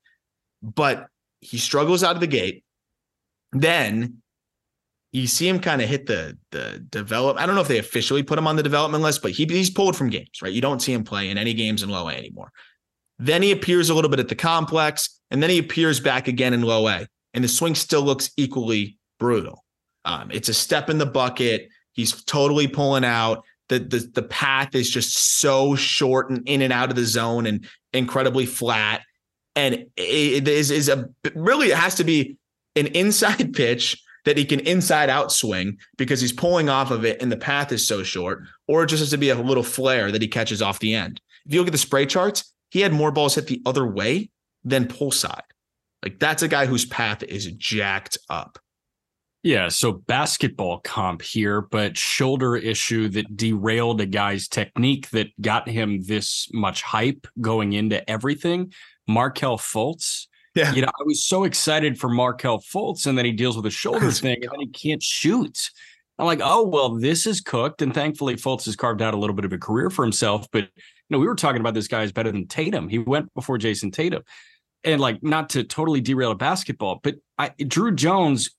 But 0.62 1.06
he 1.40 1.58
struggles 1.58 2.04
out 2.04 2.14
of 2.14 2.20
the 2.20 2.28
gate. 2.28 2.64
Then 3.52 4.22
you 5.12 5.26
see 5.26 5.46
him 5.46 5.60
kind 5.60 5.82
of 5.82 5.88
hit 5.88 6.06
the 6.06 6.38
the 6.50 6.84
develop. 6.90 7.38
I 7.38 7.46
don't 7.46 7.54
know 7.54 7.60
if 7.60 7.68
they 7.68 7.78
officially 7.78 8.22
put 8.22 8.38
him 8.38 8.46
on 8.46 8.56
the 8.56 8.62
development 8.62 9.04
list, 9.04 9.22
but 9.22 9.32
he, 9.32 9.44
he's 9.44 9.70
pulled 9.70 9.96
from 9.96 10.08
games, 10.08 10.40
right? 10.42 10.52
You 10.52 10.62
don't 10.62 10.80
see 10.80 10.92
him 10.92 11.04
play 11.04 11.28
in 11.28 11.38
any 11.38 11.54
games 11.54 11.82
in 11.82 11.90
low 11.90 12.08
A 12.08 12.12
anymore. 12.12 12.50
Then 13.18 13.42
he 13.42 13.52
appears 13.52 13.90
a 13.90 13.94
little 13.94 14.10
bit 14.10 14.20
at 14.20 14.28
the 14.28 14.34
complex, 14.34 15.20
and 15.30 15.42
then 15.42 15.50
he 15.50 15.58
appears 15.58 16.00
back 16.00 16.28
again 16.28 16.54
in 16.54 16.62
low 16.62 16.88
A, 16.88 17.06
and 17.34 17.44
the 17.44 17.48
swing 17.48 17.74
still 17.74 18.02
looks 18.02 18.30
equally 18.36 18.98
brutal. 19.20 19.64
Um, 20.04 20.30
it's 20.32 20.48
a 20.48 20.54
step 20.54 20.88
in 20.88 20.98
the 20.98 21.06
bucket. 21.06 21.68
He's 21.92 22.24
totally 22.24 22.66
pulling 22.66 23.04
out. 23.04 23.44
The, 23.68 23.78
the 23.78 24.10
the 24.14 24.22
path 24.22 24.74
is 24.74 24.90
just 24.90 25.38
so 25.40 25.74
short 25.74 26.30
and 26.30 26.42
in 26.48 26.62
and 26.62 26.72
out 26.72 26.90
of 26.90 26.96
the 26.96 27.04
zone 27.04 27.46
and 27.46 27.66
incredibly 27.92 28.46
flat. 28.46 29.02
And 29.54 29.86
it 29.96 30.48
is 30.48 30.70
is 30.70 30.88
a 30.88 31.08
really 31.34 31.68
it 31.68 31.76
has 31.76 31.94
to 31.96 32.04
be 32.04 32.36
an 32.76 32.86
inside 32.88 33.52
pitch 33.54 34.02
that 34.24 34.38
he 34.38 34.44
can 34.44 34.60
inside 34.60 35.10
out 35.10 35.32
swing 35.32 35.78
because 35.96 36.20
he's 36.20 36.32
pulling 36.32 36.68
off 36.68 36.90
of 36.90 37.04
it 37.04 37.20
and 37.20 37.32
the 37.32 37.36
path 37.36 37.72
is 37.72 37.86
so 37.86 38.02
short, 38.02 38.42
or 38.68 38.84
it 38.84 38.88
just 38.88 39.00
has 39.00 39.10
to 39.10 39.18
be 39.18 39.30
a 39.30 39.34
little 39.34 39.64
flare 39.64 40.12
that 40.12 40.22
he 40.22 40.28
catches 40.28 40.62
off 40.62 40.78
the 40.78 40.94
end. 40.94 41.20
If 41.44 41.52
you 41.52 41.60
look 41.60 41.68
at 41.68 41.72
the 41.72 41.78
spray 41.78 42.06
charts, 42.06 42.52
he 42.70 42.80
had 42.80 42.92
more 42.92 43.10
balls 43.10 43.34
hit 43.34 43.48
the 43.48 43.62
other 43.66 43.86
way 43.86 44.30
than 44.64 44.86
pull 44.86 45.10
side. 45.10 45.42
Like 46.02 46.18
that's 46.18 46.42
a 46.42 46.48
guy 46.48 46.66
whose 46.66 46.84
path 46.84 47.22
is 47.22 47.46
jacked 47.52 48.18
up. 48.30 48.58
Yeah, 49.44 49.68
so 49.68 49.92
basketball 49.92 50.78
comp 50.78 51.20
here, 51.20 51.60
but 51.60 51.98
shoulder 51.98 52.54
issue 52.54 53.08
that 53.08 53.36
derailed 53.36 54.00
a 54.00 54.06
guy's 54.06 54.46
technique 54.46 55.10
that 55.10 55.28
got 55.40 55.68
him 55.68 56.00
this 56.04 56.48
much 56.52 56.82
hype 56.82 57.26
going 57.40 57.72
into 57.72 58.08
everything. 58.08 58.72
Markelle 59.08 59.58
Fultz, 59.58 60.28
yeah. 60.54 60.72
You 60.72 60.82
know, 60.82 60.88
I 60.88 61.02
was 61.04 61.24
so 61.24 61.44
excited 61.44 61.98
for 61.98 62.08
Markelle 62.08 62.60
Fultz, 62.60 63.06
and 63.06 63.16
then 63.16 63.24
he 63.24 63.32
deals 63.32 63.56
with 63.56 63.66
a 63.66 63.70
shoulder 63.70 64.10
thing, 64.10 64.38
and 64.42 64.50
then 64.52 64.60
he 64.60 64.68
can't 64.68 65.02
shoot. 65.02 65.70
I'm 66.18 66.26
like, 66.26 66.40
oh 66.42 66.62
well, 66.62 66.90
this 66.90 67.26
is 67.26 67.40
cooked. 67.40 67.82
And 67.82 67.94
thankfully, 67.94 68.36
Fultz 68.36 68.66
has 68.66 68.76
carved 68.76 69.02
out 69.02 69.14
a 69.14 69.16
little 69.16 69.34
bit 69.34 69.44
of 69.44 69.52
a 69.52 69.58
career 69.58 69.90
for 69.90 70.04
himself. 70.04 70.46
But 70.52 70.64
you 70.64 70.70
know, 71.10 71.18
we 71.18 71.26
were 71.26 71.34
talking 71.34 71.60
about 71.60 71.74
this 71.74 71.88
guy 71.88 72.02
is 72.02 72.12
better 72.12 72.30
than 72.30 72.46
Tatum. 72.46 72.88
He 72.88 72.98
went 72.98 73.32
before 73.34 73.58
Jayson 73.58 73.92
Tatum. 73.92 74.22
And 74.84 75.00
like 75.00 75.22
not 75.22 75.50
to 75.50 75.62
totally 75.62 76.00
derail 76.00 76.32
a 76.32 76.34
basketball, 76.34 76.98
but 77.04 77.14
I 77.38 77.50
Druw 77.50 77.94
Jones, 77.94 78.50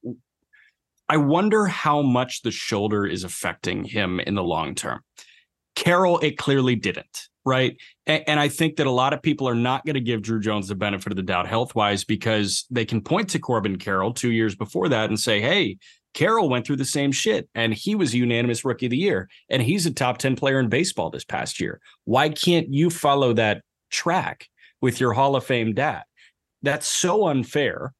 I 1.09 1.17
wonder 1.17 1.65
how 1.67 2.01
much 2.01 2.43
the 2.43 2.51
shoulder 2.51 3.05
is 3.05 3.25
affecting 3.25 3.83
him 3.83 4.21
in 4.21 4.35
the 4.35 4.43
long 4.43 4.73
term. 4.73 5.01
Carroll, 5.75 6.19
it 6.19 6.37
clearly 6.37 6.75
didn't 6.77 7.27
right? 7.45 7.77
And, 8.05 8.23
and, 8.27 8.39
I 8.39 8.47
think 8.47 8.77
that 8.77 8.87
a 8.87 8.91
lot 8.91 9.13
of 9.13 9.21
people 9.21 9.47
are 9.47 9.55
not 9.55 9.85
going 9.85 9.95
to 9.95 10.01
give 10.01 10.21
Druw 10.21 10.41
Jones 10.41 10.67
the 10.67 10.75
benefit 10.75 11.11
of 11.11 11.17
the 11.17 11.23
doubt 11.23 11.47
health 11.47 11.75
wise 11.75 12.03
because 12.03 12.65
they 12.71 12.85
can 12.85 13.01
point 13.01 13.29
to 13.29 13.39
Corbin 13.39 13.77
Carroll 13.77 14.13
two 14.13 14.31
years 14.31 14.55
before 14.55 14.89
that 14.89 15.09
and 15.09 15.19
say, 15.19 15.41
hey, 15.41 15.77
Carroll 16.13 16.47
went 16.47 16.65
through 16.65 16.77
the 16.77 16.85
same 16.85 17.11
shit 17.11 17.49
and 17.55 17.73
he 17.73 17.95
was 17.95 18.13
unanimous 18.13 18.63
rookie 18.63 18.85
of 18.85 18.91
the 18.91 18.97
year 18.97 19.29
and 19.49 19.61
he's 19.61 19.85
a 19.85 19.91
top 19.91 20.19
10 20.19 20.35
player 20.35 20.59
in 20.59 20.69
baseball 20.69 21.09
this 21.09 21.25
past 21.25 21.59
year. 21.59 21.79
Why 22.05 22.29
can't 22.29 22.71
you 22.71 22.89
follow 22.89 23.33
that 23.33 23.63
track 23.89 24.47
with 24.81 24.99
your 24.99 25.13
Hall 25.13 25.35
of 25.35 25.45
Fame 25.45 25.73
dad? 25.73 26.03
That's 26.61 26.87
so 26.87 27.27
unfair. 27.27 27.93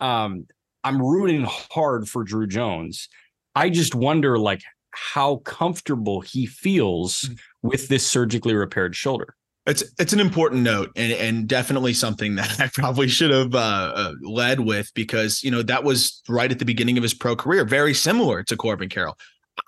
Um, 0.00 0.46
I'm 0.84 1.02
rooting 1.02 1.44
hard 1.44 2.08
for 2.08 2.24
Druw 2.24 2.48
Jones. 2.48 3.08
I 3.54 3.70
just 3.70 3.94
wonder 3.94 4.38
like 4.38 4.62
how 4.96 5.36
comfortable 5.44 6.22
he 6.22 6.46
feels 6.46 7.22
mm. 7.22 7.38
with 7.62 7.88
this 7.88 8.06
surgically 8.06 8.54
repaired 8.54 8.96
shoulder. 8.96 9.34
It's 9.66 9.84
it's 9.98 10.12
an 10.12 10.20
important 10.20 10.62
note 10.62 10.90
and 10.96 11.12
and 11.12 11.48
definitely 11.48 11.92
something 11.92 12.34
that 12.36 12.58
I 12.60 12.68
probably 12.68 13.08
should 13.08 13.30
have 13.30 13.54
uh, 13.54 13.92
uh, 13.94 14.12
led 14.22 14.60
with 14.60 14.90
because 14.94 15.42
you 15.42 15.50
know 15.50 15.62
that 15.62 15.84
was 15.84 16.22
right 16.28 16.50
at 16.50 16.58
the 16.58 16.64
beginning 16.64 16.96
of 16.96 17.02
his 17.02 17.14
pro 17.14 17.36
career, 17.36 17.64
very 17.64 17.94
similar 17.94 18.42
to 18.44 18.56
Corbin 18.56 18.88
Carroll. 18.88 19.16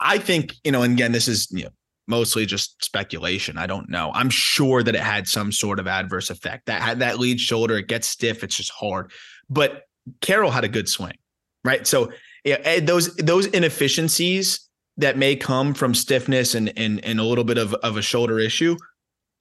I 0.01 0.19
think 0.19 0.55
you 0.65 0.73
know, 0.73 0.83
and 0.83 0.95
again, 0.95 1.13
this 1.13 1.29
is 1.29 1.49
you 1.51 1.65
know 1.65 1.71
mostly 2.07 2.47
just 2.47 2.83
speculation. 2.83 3.59
I 3.59 3.67
don't 3.67 3.91
know. 3.91 4.11
I'm 4.15 4.31
sure 4.31 4.83
that 4.83 4.95
it 4.95 5.03
had 5.03 5.29
some 5.29 5.53
sort 5.53 5.79
of 5.79 5.87
adverse 5.87 6.31
effect. 6.31 6.67
That 6.67 6.81
had 6.81 7.01
that 7.01 7.19
lead 7.19 7.39
shoulder, 7.39 7.77
it 7.77 7.87
gets 7.87 8.09
stiff, 8.09 8.43
it's 8.43 8.57
just 8.57 8.71
hard. 8.71 9.13
But 9.51 9.83
Carroll 10.23 10.51
had 10.51 10.65
a 10.65 10.69
good 10.69 10.89
swing, 10.89 11.19
right? 11.65 11.87
So 11.87 12.13
yeah, 12.45 12.81
those 12.81 13.15
those 13.17 13.47
inefficiencies 13.47 14.68
that 14.99 15.17
may 15.17 15.37
come 15.37 15.73
from 15.75 15.95
stiffness 15.95 16.55
and 16.55 16.73
and 16.77 17.03
and 17.05 17.19
a 17.19 17.25
little 17.25 17.45
bit 17.45 17.57
of 17.57 17.73
of 17.75 17.97
a 17.97 18.03
shoulder 18.03 18.39
issue, 18.39 18.77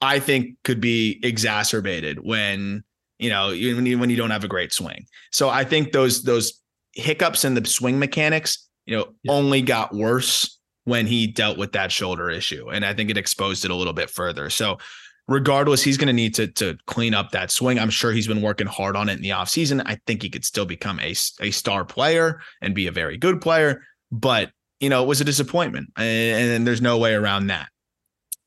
I 0.00 0.18
think 0.20 0.56
could 0.64 0.80
be 0.80 1.20
exacerbated 1.22 2.20
when 2.20 2.84
you 3.18 3.28
know 3.28 3.48
when 3.48 3.84
you, 3.84 3.98
when 3.98 4.10
you 4.10 4.16
don't 4.16 4.30
have 4.30 4.44
a 4.44 4.48
great 4.48 4.72
swing. 4.72 5.06
So 5.32 5.48
I 5.48 5.64
think 5.64 5.92
those 5.92 6.22
those 6.22 6.62
hiccups 6.92 7.44
in 7.44 7.54
the 7.54 7.64
swing 7.66 7.98
mechanics, 7.98 8.66
you 8.86 8.96
know, 8.96 9.14
yeah. 9.22 9.32
only 9.32 9.60
got 9.60 9.94
worse 9.94 10.58
when 10.84 11.06
he 11.06 11.26
dealt 11.26 11.58
with 11.58 11.72
that 11.72 11.92
shoulder 11.92 12.30
issue, 12.30 12.70
and 12.70 12.84
I 12.84 12.94
think 12.94 13.10
it 13.10 13.18
exposed 13.18 13.64
it 13.64 13.70
a 13.70 13.74
little 13.74 13.92
bit 13.92 14.08
further. 14.08 14.48
So 14.50 14.78
regardless, 15.26 15.82
he's 15.82 15.98
going 15.98 16.06
to 16.06 16.12
need 16.12 16.34
to 16.36 16.46
to 16.46 16.78
clean 16.86 17.14
up 17.14 17.32
that 17.32 17.50
swing. 17.50 17.80
I'm 17.80 17.90
sure 17.90 18.12
he's 18.12 18.28
been 18.28 18.42
working 18.42 18.68
hard 18.68 18.96
on 18.96 19.08
it 19.08 19.14
in 19.14 19.22
the 19.22 19.30
offseason. 19.30 19.82
I 19.86 19.98
think 20.06 20.22
he 20.22 20.30
could 20.30 20.44
still 20.44 20.66
become 20.66 21.00
a, 21.00 21.14
a 21.40 21.50
star 21.50 21.84
player 21.84 22.40
and 22.62 22.76
be 22.76 22.86
a 22.86 22.92
very 22.92 23.16
good 23.16 23.40
player, 23.40 23.82
but 24.12 24.52
you 24.80 24.88
know, 24.88 25.02
it 25.02 25.06
was 25.06 25.20
a 25.20 25.24
disappointment. 25.24 25.90
And, 25.96 26.50
and 26.50 26.66
there's 26.66 26.82
no 26.82 26.98
way 26.98 27.14
around 27.14 27.48
that. 27.48 27.68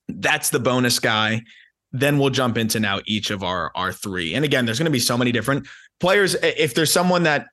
That's 0.08 0.50
the 0.50 0.60
bonus 0.60 1.00
guy. 1.00 1.42
Then 1.92 2.18
we'll 2.18 2.30
jump 2.30 2.58
into 2.58 2.80
now 2.80 3.00
each 3.06 3.32
of 3.32 3.44
our 3.44 3.72
our 3.76 3.92
three. 3.92 4.34
And 4.34 4.46
again, 4.46 4.66
there's 4.66 4.80
going 4.80 4.86
to 4.86 4.92
be 4.92 5.00
so 5.00 5.18
many 5.18 5.32
different 5.32 5.68
players. 6.00 6.36
If 6.36 6.74
there's 6.74 6.92
someone 6.92 7.24
that 7.24 7.48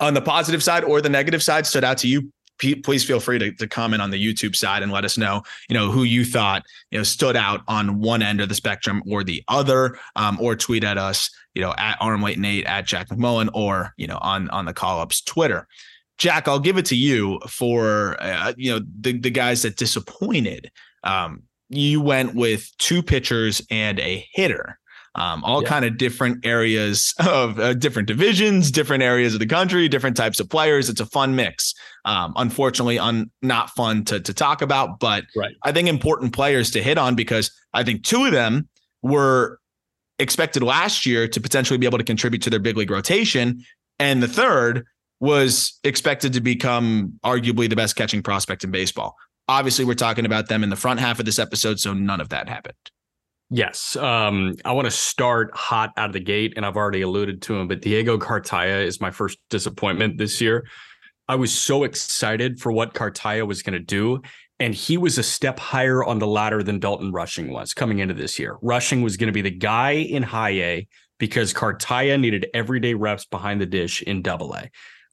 on 0.00 0.14
the 0.14 0.22
positive 0.22 0.62
side 0.62 0.84
or 0.84 1.00
the 1.00 1.08
negative 1.08 1.42
side 1.42 1.66
stood 1.66 1.84
out 1.84 1.98
to 1.98 2.08
you, 2.08 2.32
please 2.58 3.04
feel 3.04 3.20
free 3.20 3.38
to, 3.38 3.52
to 3.52 3.66
comment 3.66 4.00
on 4.00 4.10
the 4.10 4.34
YouTube 4.34 4.54
side 4.54 4.82
and 4.82 4.92
let 4.92 5.04
us 5.04 5.18
know, 5.18 5.42
you 5.68 5.74
know, 5.74 5.90
who 5.90 6.04
you 6.04 6.24
thought, 6.24 6.62
you 6.90 6.98
know, 6.98 7.02
stood 7.02 7.36
out 7.36 7.60
on 7.66 8.00
one 8.00 8.22
end 8.22 8.40
of 8.40 8.48
the 8.48 8.54
spectrum 8.54 9.02
or 9.10 9.24
the 9.24 9.42
other, 9.48 9.98
um, 10.16 10.38
or 10.40 10.54
tweet 10.54 10.84
at 10.84 10.96
us, 10.96 11.30
you 11.54 11.62
know, 11.62 11.74
at 11.76 11.96
Aram 12.00 12.22
Leighton, 12.22 12.44
at 12.44 12.86
Jack 12.86 13.08
McMullen, 13.08 13.48
or, 13.52 13.92
you 13.96 14.06
know, 14.06 14.18
on, 14.22 14.48
on 14.50 14.64
the 14.64 14.72
call 14.72 15.00
ups 15.00 15.22
Twitter. 15.22 15.66
Jack, 16.22 16.46
I'll 16.46 16.60
give 16.60 16.78
it 16.78 16.86
to 16.86 16.94
you 16.94 17.40
for 17.48 18.16
uh, 18.22 18.52
you 18.56 18.70
know 18.70 18.80
the 19.00 19.18
the 19.18 19.28
guys 19.28 19.62
that 19.62 19.76
disappointed. 19.76 20.70
Um, 21.02 21.42
you 21.68 22.00
went 22.00 22.36
with 22.36 22.70
two 22.78 23.02
pitchers 23.02 23.60
and 23.70 23.98
a 23.98 24.24
hitter. 24.32 24.78
um, 25.14 25.44
all 25.44 25.62
yeah. 25.62 25.68
kind 25.68 25.84
of 25.84 25.98
different 25.98 26.44
areas 26.44 27.14
of 27.26 27.58
uh, 27.58 27.74
different 27.74 28.08
divisions, 28.08 28.70
different 28.70 29.02
areas 29.02 29.34
of 29.34 29.40
the 29.40 29.46
country, 29.46 29.88
different 29.88 30.16
types 30.16 30.40
of 30.40 30.48
players. 30.48 30.88
It's 30.88 31.00
a 31.00 31.06
fun 31.06 31.34
mix. 31.36 31.74
Um, 32.04 32.32
unfortunately, 32.36 32.98
un, 32.98 33.30
not 33.42 33.70
fun 33.70 34.04
to, 34.06 34.20
to 34.20 34.34
talk 34.34 34.62
about, 34.62 35.00
but 35.00 35.24
right. 35.36 35.54
I 35.64 35.72
think 35.72 35.88
important 35.88 36.32
players 36.32 36.70
to 36.72 36.82
hit 36.82 36.98
on 36.98 37.14
because 37.14 37.50
I 37.74 37.84
think 37.84 38.04
two 38.04 38.24
of 38.24 38.32
them 38.32 38.68
were 39.02 39.58
expected 40.18 40.62
last 40.62 41.04
year 41.04 41.28
to 41.28 41.40
potentially 41.40 41.78
be 41.78 41.86
able 41.86 41.98
to 41.98 42.04
contribute 42.04 42.42
to 42.42 42.50
their 42.50 42.60
big 42.60 42.76
league 42.76 42.90
rotation. 42.90 43.62
And 43.98 44.22
the 44.22 44.28
third 44.28 44.86
was 45.22 45.78
expected 45.84 46.32
to 46.32 46.40
become 46.40 47.12
arguably 47.24 47.70
the 47.70 47.76
best 47.76 47.94
catching 47.94 48.24
prospect 48.24 48.64
in 48.64 48.72
baseball. 48.72 49.14
Obviously, 49.46 49.84
we're 49.84 49.94
talking 49.94 50.26
about 50.26 50.48
them 50.48 50.64
in 50.64 50.68
the 50.68 50.74
front 50.74 50.98
half 50.98 51.20
of 51.20 51.24
this 51.24 51.38
episode, 51.38 51.78
so 51.78 51.94
none 51.94 52.20
of 52.20 52.30
that 52.30 52.48
happened. 52.48 52.74
Yes. 53.48 53.94
Um, 53.94 54.56
I 54.64 54.72
want 54.72 54.86
to 54.86 54.90
start 54.90 55.54
hot 55.54 55.92
out 55.96 56.06
of 56.06 56.12
the 56.12 56.20
gate, 56.20 56.54
and 56.56 56.66
I've 56.66 56.76
already 56.76 57.02
alluded 57.02 57.40
to 57.42 57.54
him, 57.54 57.68
but 57.68 57.82
Diego 57.82 58.18
Cartaya 58.18 58.84
is 58.84 59.00
my 59.00 59.12
first 59.12 59.38
disappointment 59.48 60.18
this 60.18 60.40
year. 60.40 60.66
I 61.28 61.36
was 61.36 61.54
so 61.54 61.84
excited 61.84 62.58
for 62.58 62.72
what 62.72 62.94
Cartaya 62.94 63.46
was 63.46 63.62
going 63.62 63.74
to 63.74 63.78
do. 63.78 64.22
And 64.58 64.74
he 64.74 64.96
was 64.96 65.18
a 65.18 65.22
step 65.22 65.58
higher 65.58 66.04
on 66.04 66.18
the 66.18 66.26
ladder 66.26 66.62
than 66.62 66.80
Dalton 66.80 67.12
Rushing 67.12 67.52
was 67.52 67.74
coming 67.74 68.00
into 68.00 68.14
this 68.14 68.38
year. 68.38 68.56
Rushing 68.60 69.02
was 69.02 69.16
going 69.16 69.28
to 69.28 69.32
be 69.32 69.42
the 69.42 69.50
guy 69.50 69.92
in 69.92 70.22
high 70.22 70.50
A 70.50 70.88
because 71.18 71.54
Cartaya 71.54 72.18
needed 72.18 72.46
everyday 72.54 72.94
reps 72.94 73.24
behind 73.24 73.60
the 73.60 73.66
dish 73.66 74.02
in 74.02 74.22
double 74.22 74.54
A. 74.54 74.68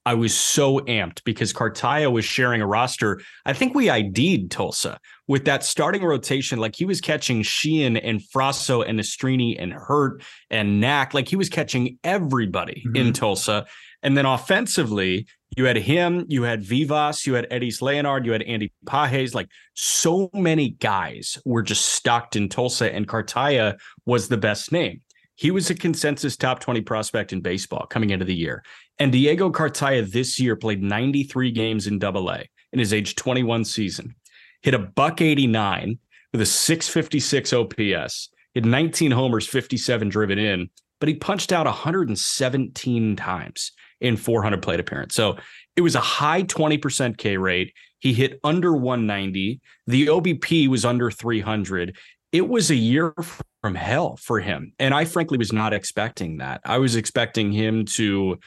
I 0.06 0.14
was 0.14 0.36
so 0.36 0.80
amped 0.82 1.24
because 1.24 1.54
Cartaya 1.54 2.12
was 2.12 2.26
sharing 2.26 2.62
a 2.62 2.68
roster. 2.68 3.22
I 3.46 3.54
think 3.54 3.76
we 3.76 3.90
ID'd 3.90 4.50
Tulsa 4.50 5.00
with 5.28 5.46
that 5.46 5.64
starting 5.64 6.04
rotation. 6.04 6.58
Like 6.60 6.76
he 6.76 6.86
was 6.86 7.02
catching 7.02 7.44
Sheehan 7.44 7.98
and 7.98 8.22
Frasso 8.22 8.84
and 8.88 9.00
Nastrini 9.00 9.56
and 9.62 9.74
Hurt 9.74 10.24
and 10.50 10.80
Knack. 10.80 11.14
Like 11.14 11.28
he 11.28 11.36
was 11.36 11.50
catching 11.50 12.00
everybody 12.04 12.84
mm-hmm. 12.88 12.96
in 12.96 13.14
Tulsa. 13.14 13.66
And 14.02 14.18
then 14.18 14.26
offensively, 14.26 15.28
you 15.58 15.66
had 15.66 15.78
him, 15.78 16.26
you 16.30 16.44
had 16.44 16.64
Vivas, 16.64 17.28
you 17.28 17.34
had 17.34 17.50
Eddys 17.50 17.82
Leonard, 17.82 18.26
you 18.26 18.32
had 18.32 18.44
Andy 18.44 18.72
Pages. 18.88 19.36
Like 19.36 19.50
so 19.74 20.30
many 20.34 20.72
guys 20.72 21.38
were 21.44 21.62
just 21.62 21.86
stocked 21.86 22.36
in 22.36 22.48
Tulsa, 22.50 22.94
and 22.94 23.08
Cartaya 23.08 23.78
was 24.06 24.30
the 24.30 24.38
best 24.38 24.72
name. 24.72 25.02
He 25.36 25.52
was 25.52 25.70
a 25.70 25.76
consensus 25.76 26.36
top 26.36 26.60
20 26.60 26.82
prospect 26.82 27.32
in 27.34 27.42
baseball 27.42 27.86
coming 27.88 28.10
into 28.10 28.26
the 28.26 28.36
year. 28.36 28.64
And 29.00 29.12
Diego 29.12 29.50
Cartaya 29.50 30.10
this 30.10 30.40
year 30.40 30.56
played 30.56 30.84
93 30.84 31.52
games 31.52 31.88
in 31.88 32.00
double 32.00 32.30
A 32.30 32.46
in 32.74 32.80
his 32.80 32.94
age 32.94 33.16
21 33.16 33.66
season, 33.66 34.14
hit 34.62 34.74
a 34.74 34.80
buck 34.80 35.22
89 35.22 35.98
with 36.32 36.42
a 36.42 36.46
656 36.46 37.54
OPS, 37.54 38.30
hit 38.54 38.66
19 38.66 39.12
homers, 39.12 39.48
57 39.48 40.10
driven 40.10 40.38
in, 40.38 40.70
but 41.00 41.10
he 41.10 41.16
punched 41.16 41.52
out 41.52 41.66
117 41.66 43.16
times 43.16 43.72
in 44.02 44.18
400 44.18 44.62
plate 44.62 44.80
appearance. 44.80 45.16
So 45.16 45.38
it 45.76 45.82
was 45.82 45.96
a 45.96 46.02
high 46.02 46.44
20% 46.44 47.18
K 47.18 47.38
rate. 47.38 47.74
He 48.00 48.14
hit 48.14 48.40
under 48.44 48.74
190. 48.74 49.62
The 49.88 50.08
OBP 50.08 50.68
was 50.68 50.86
under 50.86 51.10
300. 51.10 51.98
It 52.32 52.48
was 52.48 52.70
a 52.70 52.76
year 52.76 53.14
from 53.62 53.76
hell 53.76 54.18
for 54.18 54.40
him. 54.40 54.74
And 54.78 54.94
I 54.94 55.06
frankly 55.06 55.38
was 55.38 55.52
not 55.52 55.74
expecting 55.74 56.38
that. 56.38 56.62
I 56.64 56.78
was 56.78 56.96
expecting 56.96 57.52
him 57.52 57.86
to, 57.86 58.38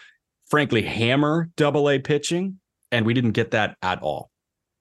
frankly, 0.53 0.83
hammer 0.83 1.49
double 1.57 1.89
A 1.89 1.99
pitching. 1.99 2.61
And 2.93 3.07
we 3.07 3.15
didn't 3.15 3.31
get 3.31 3.53
that 3.53 3.79
at 3.81 4.03
all. 4.03 4.31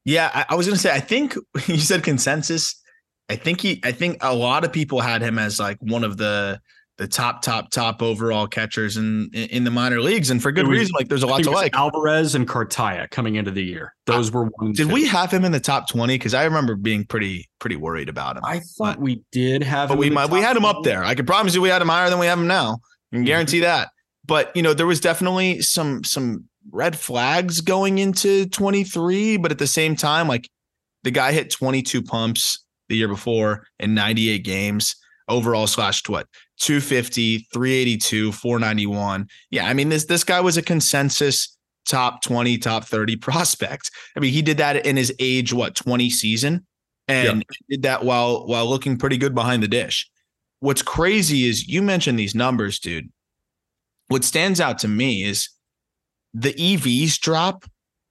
Yeah, 0.04 0.30
I, 0.34 0.46
I 0.50 0.56
was 0.56 0.68
going 0.68 0.76
to 0.76 0.82
say, 0.82 0.92
I 0.92 1.00
think 1.00 1.34
you 1.66 1.78
said 1.78 2.04
consensus. 2.04 2.76
I 3.30 3.38
think 3.38 3.62
he, 3.62 3.80
I 3.86 3.94
think 3.94 4.18
a 4.20 4.36
lot 4.36 4.66
of 4.66 4.74
people 4.74 5.00
had 5.00 5.22
him 5.22 5.40
as 5.40 5.62
like 5.62 5.78
one 5.80 6.04
of 6.04 6.18
the, 6.18 6.60
the 6.98 7.08
top, 7.08 7.42
top, 7.42 7.72
top 7.72 8.02
overall 8.02 8.48
catchers 8.48 8.98
in 8.98 9.30
in 9.34 9.64
the 9.64 9.72
minor 9.72 10.02
leagues, 10.02 10.30
and 10.30 10.44
for 10.44 10.52
good 10.52 10.68
was, 10.68 10.78
reason. 10.78 10.94
Like 10.94 11.08
there's 11.08 11.24
a 11.24 11.28
lot 11.28 11.42
to 11.42 11.50
like. 11.50 11.74
Alvarez 11.74 12.36
and 12.36 12.48
Cartaya 12.48 13.10
coming 13.10 13.36
into 13.36 13.50
the 13.50 13.64
year; 13.64 13.96
those 14.06 14.30
uh, 14.30 14.38
were 14.38 14.50
one. 14.58 14.74
Did 14.74 14.90
two. 14.90 14.94
we 14.94 15.08
have 15.08 15.32
him 15.32 15.44
in 15.46 15.52
the 15.52 15.60
top 15.60 15.90
twenty? 15.90 16.16
Because 16.16 16.36
I 16.36 16.44
remember 16.44 16.76
being 16.76 17.06
pretty 17.06 17.50
pretty 17.60 17.78
worried 17.78 18.08
about 18.08 18.38
him. 18.38 18.44
I 18.46 18.60
thought 18.60 18.98
but, 18.98 19.00
we 19.00 19.24
did 19.32 19.64
have, 19.64 19.90
but 19.90 19.98
we 19.98 20.12
might 20.12 20.30
we 20.30 20.42
had 20.42 20.56
him 20.56 20.66
up 20.66 20.84
there. 20.84 21.04
I 21.04 21.16
can 21.16 21.26
promise 21.26 21.56
you 21.56 21.62
we 21.62 21.70
had 21.70 21.82
him 21.82 21.88
higher 21.88 22.10
than 22.10 22.20
we 22.20 22.28
have 22.28 22.38
him 22.38 22.48
now. 22.48 22.80
I 23.12 23.16
can 23.16 23.24
guarantee 23.24 23.62
mm-hmm. 23.62 23.64
that. 23.64 23.90
But 24.32 24.56
you 24.56 24.62
know, 24.62 24.74
there 24.74 24.88
was 24.88 25.02
definitely 25.02 25.62
some 25.62 26.06
some 26.06 26.46
red 26.72 26.98
flags 26.98 27.60
going 27.60 27.98
into 27.98 28.46
23, 28.46 29.36
but 29.36 29.52
at 29.52 29.60
the 29.60 29.68
same 29.68 29.94
time, 29.94 30.30
like 30.30 30.50
the 31.04 31.12
guy 31.12 31.34
hit 31.34 31.52
22 31.52 32.02
pumps 32.02 32.64
the 32.88 32.96
year 32.96 33.10
before 33.10 33.68
in 33.78 33.94
98 33.94 34.46
games 34.46 34.96
overall 35.28 35.68
slash 35.68 36.08
what 36.08 36.28
250, 36.62 37.40
382, 37.52 38.32
491. 38.32 39.28
Yeah, 39.50 39.68
I 39.68 39.74
mean 39.74 39.90
this 39.90 40.06
this 40.06 40.24
guy 40.24 40.40
was 40.40 40.56
a 40.56 40.62
consensus 40.62 41.58
top 41.86 42.22
20, 42.22 42.58
top 42.58 42.86
30 42.86 43.16
prospect. 43.18 43.92
I 44.16 44.22
mean, 44.22 44.32
he 44.32 44.42
did 44.42 44.56
that 44.60 44.86
in 44.86 44.96
his 44.96 45.14
age 45.20 45.52
what 45.52 45.76
20 45.76 46.10
season 46.10 46.66
and 47.10 47.40
yep. 47.40 47.48
did 47.70 47.82
that 47.82 48.06
while 48.06 48.48
while 48.48 48.66
looking 48.66 48.96
pretty 48.96 49.18
good 49.18 49.36
behind 49.36 49.62
the 49.62 49.68
dish. 49.68 50.10
What's 50.62 50.82
crazy 50.82 51.50
is 51.50 51.68
you 51.68 51.82
mentioned 51.82 52.18
these 52.18 52.34
numbers, 52.34 52.80
dude. 52.80 53.10
What 54.12 54.26
stands 54.26 54.60
out 54.60 54.80
to 54.80 54.90
me 54.90 55.24
is 55.24 55.48
the 56.34 56.54
EVs 56.54 57.18
drop. 57.20 57.64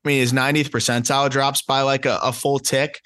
I 0.02 0.08
mean, 0.08 0.20
his 0.20 0.32
90th 0.32 0.70
percentile 0.70 1.28
drops 1.28 1.60
by 1.60 1.82
like 1.82 2.06
a, 2.06 2.18
a 2.22 2.32
full 2.32 2.58
tick. 2.58 3.02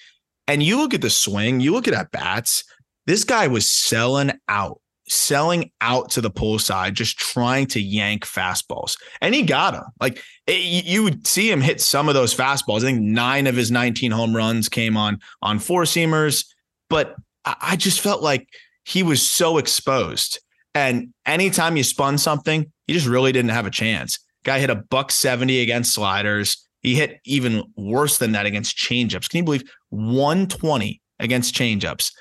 And 0.46 0.62
you 0.62 0.76
look 0.76 0.94
at 0.94 1.00
the 1.00 1.11
swing, 1.11 1.59
you 1.59 1.72
look 1.72 1.88
at 1.88 1.94
at 1.94 2.12
bats. 2.12 2.62
This 3.07 3.24
guy 3.24 3.48
was 3.48 3.68
selling 3.68 4.30
out 4.48 4.80
selling 5.09 5.70
out 5.80 6.09
to 6.11 6.20
the 6.20 6.30
pull 6.30 6.59
side, 6.61 6.94
just 6.94 7.18
trying 7.18 7.66
to 7.66 7.80
yank 7.80 8.24
fastballs. 8.24 8.96
And 9.20 9.35
he 9.35 9.42
got 9.42 9.72
them. 9.72 9.85
Like 10.00 10.18
eh, 10.46 10.52
it, 10.52 10.85
you 10.85 11.02
would 11.02 11.26
see 11.26 11.50
him 11.50 11.61
hit 11.61 11.80
some 11.80 12.09
of 12.09 12.14
those 12.14 12.33
fastballs. 12.33 12.78
I 12.78 12.83
think 12.83 13.00
nine 13.00 13.48
of 13.48 13.57
his 13.57 13.72
19 13.72 14.12
home 14.12 14.37
runs 14.37 14.68
came 14.68 14.96
on 14.96 15.18
on 15.42 15.59
four 15.59 15.83
seamers, 15.83 16.46
but 16.88 17.16
I 17.44 17.74
just 17.74 18.00
felt 18.00 18.22
like 18.22 18.46
he 18.85 19.02
was 19.02 19.20
so 19.20 19.59
exposed. 19.59 20.38
And 20.74 21.14
anytime 21.24 21.76
you 21.76 21.84
spun 21.84 22.18
something, 22.18 22.70
he 22.87 22.92
just 22.92 23.06
really 23.06 23.32
didn't 23.32 23.50
have 23.50 23.66
a 23.66 23.70
chance. 23.70 24.18
Guy 24.44 24.58
hit 24.58 24.70
a 24.70 24.74
buck 24.74 25.10
70 25.10 25.60
against 25.60 25.94
sliders. 25.94 26.66
He 26.82 26.94
hit 26.94 27.20
even 27.24 27.62
worse 27.76 28.18
than 28.18 28.32
that 28.32 28.44
against 28.44 28.76
changeups. 28.76 29.30
Can 29.30 29.38
you 29.38 29.44
believe 29.44 29.64
120 29.90 31.00
against 31.18 31.54
changeups? 31.54 32.12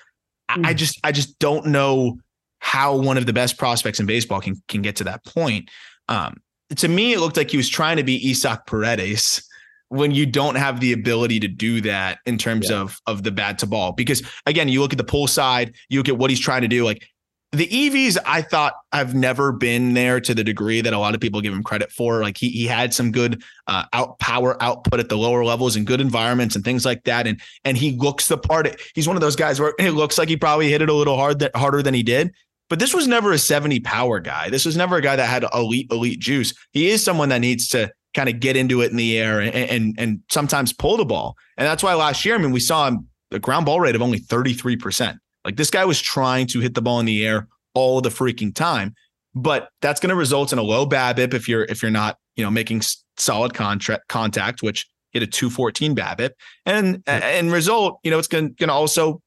Mm. 0.50 0.66
I 0.66 0.74
just 0.74 1.00
I 1.04 1.12
just 1.12 1.38
don't 1.40 1.68
know 1.68 2.18
how 2.60 2.96
one 2.96 3.18
of 3.18 3.26
the 3.26 3.34
best 3.34 3.58
prospects 3.58 4.00
in 4.00 4.06
baseball 4.06 4.40
can 4.40 4.56
can 4.68 4.82
get 4.82 4.96
to 4.98 5.04
that 5.06 5.26
point. 5.26 5.70
Um, 6.08 6.38
to 6.76 6.88
me, 6.88 7.14
it 7.14 7.20
looked 7.20 7.38
like 7.38 7.52
he 7.52 7.58
was 7.58 7.70
trying 7.70 7.98
to 7.98 8.04
be 8.04 8.30
Isaac 8.30 8.62
Paredes 8.66 9.44
when 9.90 10.12
you 10.12 10.26
don't 10.26 10.56
have 10.56 10.80
the 10.80 10.94
ability 10.94 11.40
to 11.40 11.48
do 11.48 11.82
that 11.82 12.18
in 12.26 12.38
terms 12.38 12.70
yeah. 12.70 12.78
of 12.78 13.00
of 13.06 13.24
the 13.24 13.32
bat 13.32 13.60
to 13.60 13.68
ball. 13.68 13.92
Because 13.92 14.24
again, 14.46 14.70
you 14.70 14.82
look 14.82 14.94
at 14.94 14.98
the 14.98 15.04
pull 15.04 15.28
side, 15.28 15.76
you 15.90 16.00
look 16.00 16.10
at 16.10 16.18
what 16.18 16.30
he's 16.30 16.40
trying 16.40 16.62
to 16.62 16.68
do. 16.68 16.86
Like 16.86 17.08
the 17.54 17.68
EVs, 17.68 18.18
I 18.26 18.42
thought 18.42 18.74
I've 18.92 19.14
never 19.14 19.52
been 19.52 19.94
there 19.94 20.20
to 20.20 20.34
the 20.34 20.44
degree 20.44 20.82
that 20.82 20.92
a 20.92 20.98
lot 20.98 21.14
of 21.14 21.22
people 21.22 21.40
give 21.40 21.54
him 21.54 21.64
credit 21.64 21.92
for. 21.92 22.22
Like 22.22 22.36
he 22.36 22.50
he 22.50 22.66
had 22.66 22.94
some 22.94 23.12
good 23.12 23.44
uh, 23.68 23.86
out 23.94 24.18
power 24.20 24.62
output 24.62 25.00
at 25.00 25.08
the 25.08 25.18
lower 25.18 25.46
levels 25.46 25.76
and 25.76 25.86
good 25.86 26.02
environments 26.02 26.56
and 26.56 26.66
things 26.66 26.84
like 26.84 27.04
that. 27.04 27.28
And 27.28 27.40
and 27.64 27.78
he 27.78 27.92
looks 27.92 28.28
the 28.28 28.40
part. 28.40 28.76
He's 28.96 29.08
one 29.08 29.16
of 29.16 29.22
those 29.22 29.36
guys 29.36 29.60
where 29.60 29.74
it 29.80 29.92
looks 29.92 30.18
like 30.18 30.30
he 30.30 30.38
probably 30.38 30.70
hit 30.70 30.82
it 30.82 30.90
a 30.90 30.94
little 30.94 31.16
hard 31.16 31.40
that 31.40 31.56
harder 31.56 31.84
than 31.84 31.94
he 31.94 32.02
did. 32.02 32.34
But 32.70 32.80
this 32.80 32.94
was 32.94 33.08
never 33.08 33.32
a 33.32 33.38
70 33.38 33.82
power 33.82 34.20
guy. 34.20 34.50
This 34.50 34.66
was 34.66 34.76
never 34.76 34.98
a 34.98 35.02
guy 35.02 35.16
that 35.16 35.28
had 35.28 35.46
elite, 35.54 35.92
elite 35.92 36.20
juice. 36.20 36.56
He 36.72 36.90
is 36.90 37.04
someone 37.04 37.30
that 37.30 37.40
needs 37.40 37.68
to 37.70 37.92
kind 38.16 38.30
of 38.30 38.40
get 38.40 38.56
into 38.56 38.82
it 38.82 38.90
in 38.90 38.98
the 38.98 39.20
air 39.20 39.42
and, 39.42 39.54
and, 39.54 39.96
and 40.00 40.20
sometimes 40.32 40.74
pull 40.74 40.98
the 40.98 41.06
ball. 41.06 41.36
And 41.58 41.68
that's 41.68 41.84
why 41.84 41.94
last 41.94 42.26
year, 42.26 42.34
I 42.34 42.38
mean, 42.40 42.52
we 42.52 42.60
saw 42.60 42.88
him 42.88 43.08
the 43.30 43.40
ground 43.40 43.66
ball 43.66 43.80
rate 43.80 43.96
of 43.96 44.02
only 44.02 44.20
33%. 44.20 45.18
Like 45.46 45.58
this 45.58 45.70
guy 45.70 45.86
was 45.86 46.02
trying 46.02 46.48
to 46.48 46.60
hit 46.60 46.74
the 46.74 46.82
ball 46.82 47.00
in 47.00 47.06
the 47.06 47.26
air 47.26 47.48
all 47.74 48.02
the 48.02 48.10
freaking 48.10 48.54
time. 48.54 48.94
But 49.36 49.70
that's 49.82 50.00
going 50.00 50.10
to 50.10 50.16
result 50.16 50.54
in 50.54 50.60
a 50.60 50.64
low 50.64 50.86
BABIP 50.86 51.34
if 51.34 51.50
you're 51.50 51.64
if 51.64 51.82
you're 51.82 51.92
not, 51.92 52.18
you 52.36 52.44
know, 52.44 52.52
making 52.52 52.82
solid 53.18 53.54
contract 53.54 54.08
contact, 54.08 54.62
which 54.62 54.88
hit 55.12 55.24
a 55.24 55.28
214 55.28 55.96
BABIP. 55.96 56.32
And 56.66 57.02
and 57.08 57.52
result, 57.52 58.00
you 58.04 58.12
know, 58.12 58.20
it's 58.20 58.28
going 58.28 58.56
to 58.56 58.72
also 58.72 59.22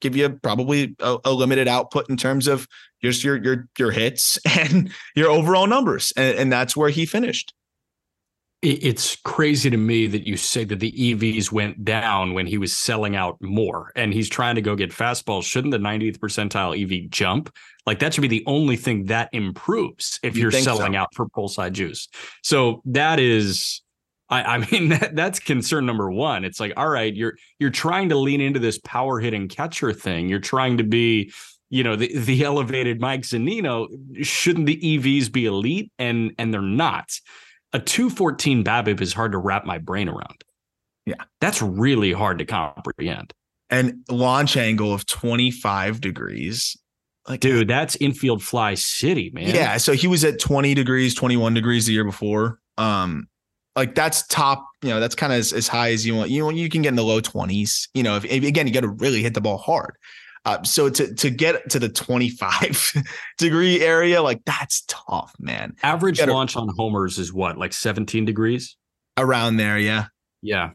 give 0.00 0.14
you 0.14 0.28
probably 0.42 0.94
a, 1.00 1.18
a, 1.24 1.32
limited 1.32 1.66
output 1.66 2.08
in 2.08 2.16
terms 2.16 2.46
of 2.46 2.68
just 3.02 3.24
your 3.24 3.42
your 3.42 3.68
your 3.78 3.90
hits 3.90 4.38
and 4.58 4.90
your 5.16 5.30
overall 5.30 5.66
numbers, 5.66 6.12
and, 6.16 6.38
and 6.38 6.52
that's 6.52 6.76
where 6.76 6.90
he 6.90 7.06
finished. 7.06 7.52
It's 8.60 9.14
crazy 9.14 9.70
to 9.70 9.76
me 9.76 10.08
that 10.08 10.26
you 10.26 10.36
say 10.36 10.64
that 10.64 10.80
the 10.80 10.90
EVs 10.90 11.52
went 11.52 11.84
down 11.84 12.34
when 12.34 12.46
he 12.46 12.58
was 12.58 12.74
selling 12.74 13.14
out 13.14 13.36
more, 13.40 13.92
and 13.94 14.12
he's 14.12 14.28
trying 14.28 14.56
to 14.56 14.60
go 14.60 14.74
get 14.74 14.90
fastballs. 14.90 15.44
Shouldn't 15.44 15.70
the 15.70 15.78
90th 15.78 16.18
percentile 16.18 16.74
EV 16.76 17.08
jump? 17.08 17.54
Like 17.86 18.00
that 18.00 18.14
should 18.14 18.22
be 18.22 18.28
the 18.28 18.42
only 18.46 18.76
thing 18.76 19.04
that 19.06 19.28
improves 19.32 20.18
if 20.24 20.36
you 20.36 20.48
are 20.48 20.50
selling 20.50 20.94
so? 20.94 20.98
out 20.98 21.14
for 21.14 21.28
pull 21.28 21.48
side 21.48 21.74
juice. 21.74 22.08
So 22.42 22.82
that 22.86 23.20
is 23.20 23.80
I, 24.28 24.42
I 24.42 24.58
mean 24.72 24.90
that 24.90 25.14
that's 25.14 25.38
concern 25.38 25.86
number 25.86 26.10
one. 26.10 26.44
It's 26.44 26.60
like, 26.60 26.72
all 26.76 26.88
right, 26.88 27.14
you're 27.14 27.34
you're 27.58 27.70
trying 27.70 28.08
to 28.10 28.16
lean 28.16 28.40
into 28.40 28.60
this 28.60 28.78
power 28.78 29.20
hitting 29.20 29.48
catcher 29.48 29.92
thing. 29.92 30.28
You're 30.28 30.40
trying 30.40 30.78
to 30.78 30.84
be 30.84 31.32
you 31.70 31.84
know 31.84 31.96
the 31.96 32.16
the 32.18 32.44
elevated 32.44 33.00
Mike 33.00 33.22
Zunino, 33.22 33.88
shouldn't 34.22 34.66
the 34.66 34.76
EVs 34.76 35.30
be 35.30 35.46
elite? 35.46 35.92
And 35.98 36.32
and 36.38 36.52
they're 36.52 36.62
not. 36.62 37.10
A 37.72 37.78
214 37.78 38.64
BABIP 38.64 39.00
is 39.00 39.12
hard 39.12 39.32
to 39.32 39.38
wrap 39.38 39.64
my 39.64 39.78
brain 39.78 40.08
around. 40.08 40.44
Yeah. 41.06 41.24
That's 41.40 41.62
really 41.62 42.12
hard 42.12 42.38
to 42.38 42.44
comprehend. 42.44 43.32
And 43.70 44.04
launch 44.08 44.56
angle 44.56 44.92
of 44.92 45.06
25 45.06 46.00
degrees. 46.00 46.76
Like, 47.28 47.40
dude, 47.40 47.68
that's 47.68 47.96
infield 47.96 48.42
fly 48.42 48.74
city, 48.74 49.30
man. 49.34 49.54
Yeah. 49.54 49.76
So 49.76 49.92
he 49.92 50.06
was 50.06 50.24
at 50.24 50.38
20 50.38 50.72
degrees, 50.74 51.14
21 51.14 51.54
degrees 51.54 51.86
the 51.86 51.92
year 51.92 52.04
before. 52.04 52.58
Um, 52.78 53.28
like 53.76 53.94
that's 53.94 54.26
top, 54.26 54.66
you 54.82 54.88
know, 54.88 54.98
that's 54.98 55.14
kind 55.14 55.32
of 55.32 55.38
as, 55.38 55.52
as 55.52 55.68
high 55.68 55.92
as 55.92 56.06
you 56.06 56.14
want. 56.14 56.30
You 56.30 56.42
know, 56.42 56.50
you 56.50 56.68
can 56.68 56.82
get 56.82 56.88
in 56.88 56.96
the 56.96 57.04
low 57.04 57.20
20s. 57.20 57.88
You 57.94 58.02
know, 58.02 58.16
if, 58.16 58.24
if 58.24 58.44
again, 58.44 58.66
you 58.66 58.72
got 58.72 58.80
to 58.80 58.88
really 58.88 59.22
hit 59.22 59.34
the 59.34 59.40
ball 59.40 59.58
hard. 59.58 59.94
Uh, 60.44 60.62
so 60.62 60.88
to 60.88 61.14
to 61.14 61.30
get 61.30 61.70
to 61.70 61.78
the 61.78 61.88
25 61.88 62.92
degree 63.38 63.80
area, 63.80 64.22
like 64.22 64.44
that's 64.44 64.84
tough, 64.88 65.34
man. 65.38 65.74
Average 65.82 66.24
launch 66.24 66.56
on 66.56 66.68
homers 66.76 67.18
is 67.18 67.32
what, 67.32 67.58
like 67.58 67.72
17 67.72 68.24
degrees? 68.24 68.76
Around 69.16 69.56
there, 69.56 69.78
yeah. 69.78 70.06
Yeah. 70.42 70.70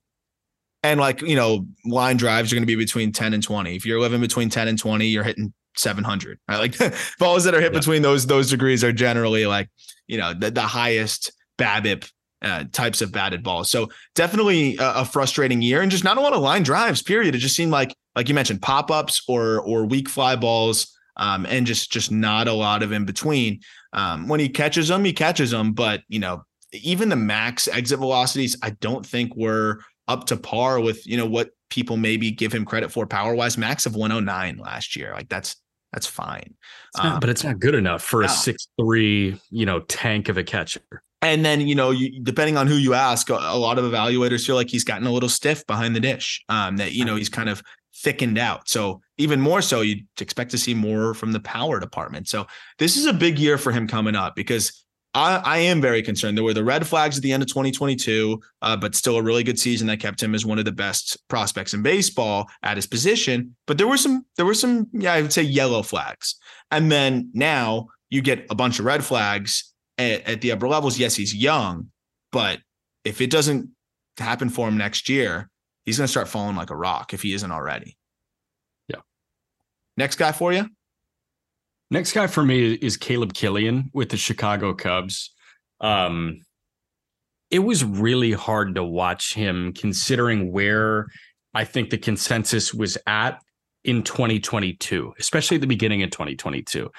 And 0.83 0.99
like, 0.99 1.21
you 1.21 1.35
know, 1.35 1.65
line 1.85 2.17
drives 2.17 2.51
are 2.51 2.55
going 2.55 2.63
to 2.63 2.67
be 2.67 2.75
between 2.75 3.13
10 3.13 3.33
and 3.33 3.41
20. 3.41 3.75
If 3.75 3.85
you're 3.85 4.01
living 4.01 4.19
between 4.19 4.49
10 4.49 4.67
and 4.67 4.77
20, 4.77 5.07
you're 5.07 5.23
hitting 5.23 5.53
700. 5.77 6.39
Right? 6.47 6.57
Like 6.79 6.93
balls 7.19 7.45
that 7.45 7.55
are 7.55 7.61
hit 7.61 7.71
yeah. 7.71 7.79
between 7.79 8.01
those 8.01 8.25
those 8.27 8.49
degrees 8.49 8.83
are 8.83 8.91
generally 8.91 9.45
like, 9.45 9.69
you 10.07 10.17
know, 10.17 10.33
the, 10.33 10.51
the 10.51 10.61
highest 10.61 11.31
BABIP 11.57 12.09
uh, 12.41 12.65
types 12.71 13.01
of 13.01 13.11
batted 13.11 13.43
balls. 13.43 13.71
So 13.71 13.89
definitely 14.15 14.77
a, 14.77 14.95
a, 14.95 15.05
frustrating 15.05 15.61
year, 15.61 15.81
and 15.81 15.89
just 15.89 16.03
not 16.03 16.17
a 16.17 16.21
lot 16.21 16.33
of 16.33 16.41
line 16.41 16.63
drives. 16.63 17.01
Period. 17.01 17.33
It 17.35 17.37
just 17.39 17.55
seemed 17.55 17.71
like, 17.71 17.95
like 18.15 18.29
you 18.29 18.35
mentioned, 18.35 18.61
pop 18.61 18.91
ups 18.91 19.23
or 19.27 19.59
or 19.61 19.85
weak 19.85 20.09
fly 20.09 20.35
balls, 20.35 20.97
um, 21.17 21.45
and 21.45 21.65
just 21.65 21.91
just 21.91 22.11
not 22.11 22.47
a 22.47 22.53
lot 22.53 22.83
of 22.83 22.91
in 22.91 23.05
between. 23.05 23.61
Um, 23.93 24.27
when 24.27 24.39
he 24.39 24.49
catches 24.49 24.87
them, 24.87 25.05
he 25.05 25.13
catches 25.13 25.51
them, 25.51 25.73
but 25.73 26.01
you 26.07 26.19
know, 26.19 26.43
even 26.71 27.09
the 27.09 27.15
max 27.15 27.67
exit 27.67 27.99
velocities, 27.99 28.57
I 28.61 28.71
don't 28.71 29.05
think 29.05 29.35
were 29.35 29.79
up 30.07 30.25
to 30.27 30.37
par 30.37 30.79
with 30.79 31.05
you 31.07 31.17
know 31.17 31.25
what 31.25 31.51
people 31.69 31.97
maybe 31.97 32.31
give 32.31 32.53
him 32.53 32.65
credit 32.65 32.91
for 32.91 33.05
power 33.05 33.35
wise. 33.35 33.57
Max 33.57 33.85
of 33.85 33.95
109 33.95 34.57
last 34.57 34.95
year, 34.95 35.13
like 35.13 35.29
that's 35.29 35.55
that's 35.93 36.07
fine. 36.07 36.55
It's 36.89 37.03
not, 37.03 37.13
um, 37.13 37.19
but 37.19 37.29
it's 37.29 37.43
not 37.43 37.59
good 37.59 37.75
enough 37.75 38.03
for 38.03 38.21
no. 38.21 38.25
a 38.25 38.29
six 38.29 38.67
three, 38.79 39.39
you 39.51 39.65
know, 39.65 39.81
tank 39.81 40.27
of 40.27 40.37
a 40.37 40.43
catcher. 40.43 40.81
And 41.21 41.45
then, 41.45 41.61
you 41.61 41.75
know, 41.75 41.91
you, 41.91 42.19
depending 42.21 42.57
on 42.57 42.67
who 42.67 42.75
you 42.75 42.93
ask, 42.95 43.29
a, 43.29 43.35
a, 43.35 43.57
lot 43.57 43.79
of 43.79 43.85
evaluators 43.85 44.45
feel 44.45 44.55
like 44.55 44.69
he's 44.69 44.83
gotten 44.83 45.07
a 45.07 45.11
little 45.11 45.29
stiff 45.29 45.65
behind 45.65 45.95
the 45.95 46.01
dish. 46.01 46.43
Um, 46.49 46.75
that 46.77 46.91
you 46.91 47.05
know 47.05 47.15
he's 47.15 47.29
kind 47.29 47.47
of 47.47 47.63
thickened 47.97 48.37
out. 48.37 48.67
So 48.67 49.01
even 49.17 49.39
more 49.39 49.61
so, 49.61 49.81
you'd 49.81 50.07
expect 50.19 50.51
to 50.51 50.57
see 50.57 50.73
more 50.73 51.13
from 51.13 51.31
the 51.31 51.39
power 51.39 51.79
department. 51.79 52.27
So 52.27 52.47
this 52.79 52.97
is 52.97 53.05
a 53.05 53.13
big 53.13 53.37
year 53.37 53.57
for 53.57 53.71
him 53.71 53.87
coming 53.87 54.15
up 54.15 54.35
because 54.35 54.83
I, 55.13 55.35
I 55.37 55.57
am 55.59 55.79
very 55.79 56.01
concerned. 56.01 56.37
There 56.37 56.43
were 56.43 56.55
the 56.55 56.63
red 56.63 56.87
flags 56.87 57.17
at 57.17 57.23
the 57.23 57.31
end 57.31 57.43
of 57.43 57.49
2022, 57.49 58.41
uh, 58.61 58.77
but 58.77 58.95
still 58.95 59.17
a 59.17 59.21
really 59.21 59.43
good 59.43 59.59
season 59.59 59.87
that 59.87 59.99
kept 59.99 60.21
him 60.21 60.33
as 60.33 60.45
one 60.45 60.57
of 60.57 60.65
the 60.65 60.71
best 60.71 61.17
prospects 61.27 61.73
in 61.73 61.83
baseball 61.83 62.49
at 62.63 62.77
his 62.77 62.87
position. 62.87 63.55
But 63.67 63.77
there 63.77 63.87
were 63.87 63.97
some, 63.97 64.25
there 64.37 64.45
were 64.45 64.55
some, 64.55 64.87
yeah, 64.91 65.13
I 65.13 65.21
would 65.21 65.33
say 65.33 65.43
yellow 65.43 65.83
flags. 65.83 66.35
And 66.71 66.91
then 66.91 67.29
now 67.33 67.89
you 68.09 68.21
get 68.21 68.47
a 68.49 68.55
bunch 68.55 68.79
of 68.79 68.85
red 68.85 69.03
flags 69.03 69.71
at, 69.99 70.27
at 70.27 70.41
the 70.41 70.51
upper 70.51 70.67
levels. 70.67 70.97
Yes, 70.97 71.15
he's 71.15 71.35
young, 71.35 71.91
but 72.31 72.59
if 73.05 73.21
it 73.21 73.29
doesn't 73.29 73.69
happen 74.17 74.49
for 74.49 74.67
him 74.67 74.77
next 74.77 75.09
year, 75.09 75.49
he's 75.85 75.97
going 75.97 76.05
to 76.05 76.11
start 76.11 76.27
falling 76.27 76.55
like 76.55 76.69
a 76.69 76.75
rock 76.75 77.13
if 77.13 77.21
he 77.21 77.33
isn't 77.33 77.51
already. 77.51 77.97
Yeah. 78.87 79.01
Next 79.97 80.15
guy 80.15 80.31
for 80.31 80.53
you. 80.53 80.69
Next 81.91 82.13
guy 82.13 82.27
for 82.27 82.43
me 82.43 82.73
is 82.73 82.97
Caleb 82.97 83.33
Killian 83.33 83.91
with 83.93 84.09
the 84.09 84.17
Chicago 84.17 84.73
Cubs. 84.73 85.31
Um, 85.79 86.41
it 87.51 87.59
was 87.59 87.83
really 87.83 88.31
hard 88.31 88.75
to 88.75 88.83
watch 88.83 89.35
him 89.35 89.73
considering 89.73 90.51
where 90.51 91.07
I 91.53 91.65
think 91.65 91.91
the 91.91 91.99
consensus 91.99 92.73
was 92.73 92.97
at 93.05 93.43
in 93.83 94.01
2022, 94.01 95.13
especially 95.19 95.55
at 95.55 95.61
the 95.61 95.67
beginning 95.67 96.01
of 96.01 96.09
2022. 96.09 96.89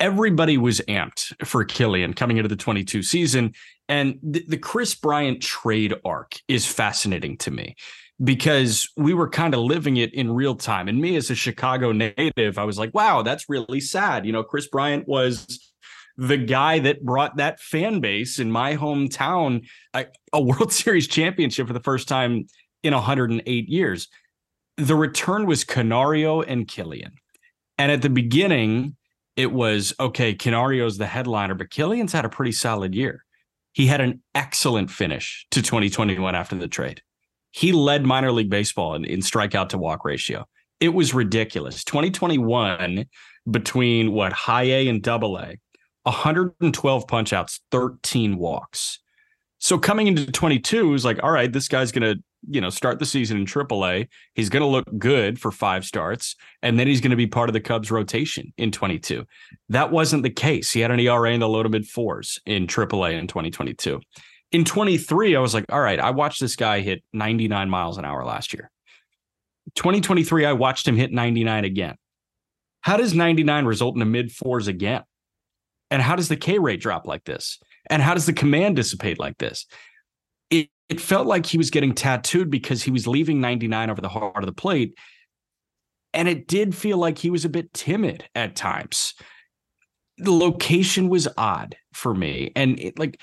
Everybody 0.00 0.56
was 0.56 0.80
amped 0.88 1.34
for 1.46 1.64
Killian 1.64 2.14
coming 2.14 2.38
into 2.38 2.48
the 2.48 2.56
22 2.56 3.02
season. 3.02 3.52
And 3.88 4.18
the, 4.22 4.44
the 4.48 4.56
Kris 4.56 4.94
Bryant 4.94 5.42
trade 5.42 5.94
arc 6.04 6.36
is 6.46 6.64
fascinating 6.66 7.36
to 7.38 7.50
me 7.50 7.76
because 8.22 8.88
we 8.96 9.14
were 9.14 9.28
kind 9.28 9.54
of 9.54 9.60
living 9.60 9.96
it 9.96 10.12
in 10.12 10.32
real 10.32 10.54
time. 10.54 10.88
And 10.88 11.00
me 11.00 11.16
as 11.16 11.30
a 11.30 11.34
Chicago 11.34 11.92
native, 11.92 12.58
I 12.58 12.64
was 12.64 12.78
like, 12.78 12.92
wow, 12.92 13.22
that's 13.22 13.48
really 13.48 13.80
sad. 13.80 14.26
You 14.26 14.32
know, 14.32 14.42
Kris 14.42 14.66
Bryant 14.66 15.06
was 15.06 15.72
the 16.16 16.36
guy 16.36 16.80
that 16.80 17.04
brought 17.04 17.36
that 17.36 17.60
fan 17.60 18.00
base 18.00 18.40
in 18.40 18.50
my 18.50 18.76
hometown 18.76 19.64
a, 19.94 20.06
a 20.32 20.42
World 20.42 20.72
Series 20.72 21.06
championship 21.06 21.68
for 21.68 21.72
the 21.72 21.80
first 21.80 22.08
time 22.08 22.46
in 22.82 22.92
108 22.92 23.68
years. 23.68 24.08
The 24.76 24.96
return 24.96 25.46
was 25.46 25.64
Canario 25.64 26.42
and 26.42 26.66
Killian. 26.66 27.12
And 27.78 27.92
at 27.92 28.02
the 28.02 28.10
beginning, 28.10 28.96
it 29.36 29.52
was 29.52 29.94
okay, 30.00 30.34
Canario's 30.34 30.98
the 30.98 31.06
headliner, 31.06 31.54
but 31.54 31.70
Killian's 31.70 32.12
had 32.12 32.24
a 32.24 32.28
pretty 32.28 32.50
solid 32.50 32.94
year. 32.94 33.24
He 33.72 33.86
had 33.86 34.00
an 34.00 34.20
excellent 34.34 34.90
finish 34.90 35.46
to 35.52 35.62
2021 35.62 36.34
after 36.34 36.56
the 36.56 36.66
trade. 36.66 37.02
He 37.50 37.72
led 37.72 38.04
minor 38.04 38.32
league 38.32 38.50
baseball 38.50 38.94
in, 38.94 39.04
in 39.04 39.20
strikeout 39.20 39.70
to 39.70 39.78
walk 39.78 40.04
ratio. 40.04 40.46
It 40.80 40.90
was 40.90 41.14
ridiculous. 41.14 41.82
2021 41.84 43.06
between 43.50 44.12
what 44.12 44.32
high 44.32 44.64
A 44.64 44.88
and 44.88 45.02
double 45.02 45.38
A, 45.38 45.56
112 46.04 47.08
punch 47.08 47.32
outs, 47.32 47.60
13 47.70 48.36
walks. 48.36 49.00
So 49.58 49.78
coming 49.78 50.06
into 50.06 50.30
22 50.30 50.94
is 50.94 51.04
like, 51.04 51.22
all 51.22 51.32
right, 51.32 51.52
this 51.52 51.66
guy's 51.66 51.90
going 51.90 52.14
to, 52.14 52.22
you 52.48 52.60
know, 52.60 52.70
start 52.70 53.00
the 53.00 53.06
season 53.06 53.38
in 53.38 53.44
AAA. 53.44 54.06
He's 54.34 54.48
going 54.48 54.62
to 54.62 54.68
look 54.68 54.86
good 54.98 55.40
for 55.40 55.50
five 55.50 55.84
starts, 55.84 56.36
and 56.62 56.78
then 56.78 56.86
he's 56.86 57.00
going 57.00 57.10
to 57.10 57.16
be 57.16 57.26
part 57.26 57.48
of 57.48 57.54
the 57.54 57.60
Cubs 57.60 57.90
rotation 57.90 58.52
in 58.56 58.70
22. 58.70 59.24
That 59.70 59.90
wasn't 59.90 60.22
the 60.22 60.30
case. 60.30 60.72
He 60.72 60.80
had 60.80 60.92
an 60.92 61.00
ERA 61.00 61.32
in 61.32 61.40
the 61.40 61.48
low 61.48 61.64
to 61.64 61.68
mid 61.68 61.86
fours 61.86 62.38
in 62.46 62.68
AAA 62.68 63.18
in 63.18 63.26
2022 63.26 64.00
in 64.52 64.64
23, 64.64 65.36
I 65.36 65.40
was 65.40 65.54
like, 65.54 65.66
all 65.70 65.80
right, 65.80 66.00
I 66.00 66.10
watched 66.10 66.40
this 66.40 66.56
guy 66.56 66.80
hit 66.80 67.02
99 67.12 67.68
miles 67.68 67.98
an 67.98 68.04
hour 68.04 68.24
last 68.24 68.52
year. 68.52 68.70
2023, 69.74 70.46
I 70.46 70.52
watched 70.52 70.88
him 70.88 70.96
hit 70.96 71.12
99 71.12 71.64
again. 71.64 71.96
How 72.80 72.96
does 72.96 73.14
99 73.14 73.66
result 73.66 73.96
in 73.96 74.02
a 74.02 74.06
mid 74.06 74.32
fours 74.32 74.66
again? 74.66 75.02
And 75.90 76.00
how 76.00 76.16
does 76.16 76.28
the 76.28 76.36
K 76.36 76.58
rate 76.58 76.80
drop 76.80 77.06
like 77.06 77.24
this? 77.24 77.58
And 77.90 78.02
how 78.02 78.14
does 78.14 78.26
the 78.26 78.32
command 78.32 78.76
dissipate 78.76 79.18
like 79.18 79.38
this? 79.38 79.66
It, 80.50 80.68
it 80.88 81.00
felt 81.00 81.26
like 81.26 81.44
he 81.44 81.58
was 81.58 81.70
getting 81.70 81.94
tattooed 81.94 82.50
because 82.50 82.82
he 82.82 82.90
was 82.90 83.06
leaving 83.06 83.40
99 83.40 83.90
over 83.90 84.00
the 84.00 84.08
heart 84.08 84.38
of 84.38 84.46
the 84.46 84.52
plate. 84.52 84.96
And 86.14 86.28
it 86.28 86.46
did 86.46 86.74
feel 86.74 86.96
like 86.96 87.18
he 87.18 87.30
was 87.30 87.44
a 87.44 87.50
bit 87.50 87.72
timid 87.74 88.28
at 88.34 88.56
times. 88.56 89.14
The 90.16 90.32
location 90.32 91.08
was 91.08 91.28
odd 91.36 91.76
for 91.92 92.14
me. 92.14 92.52
And 92.56 92.78
it, 92.80 92.98
like, 92.98 93.22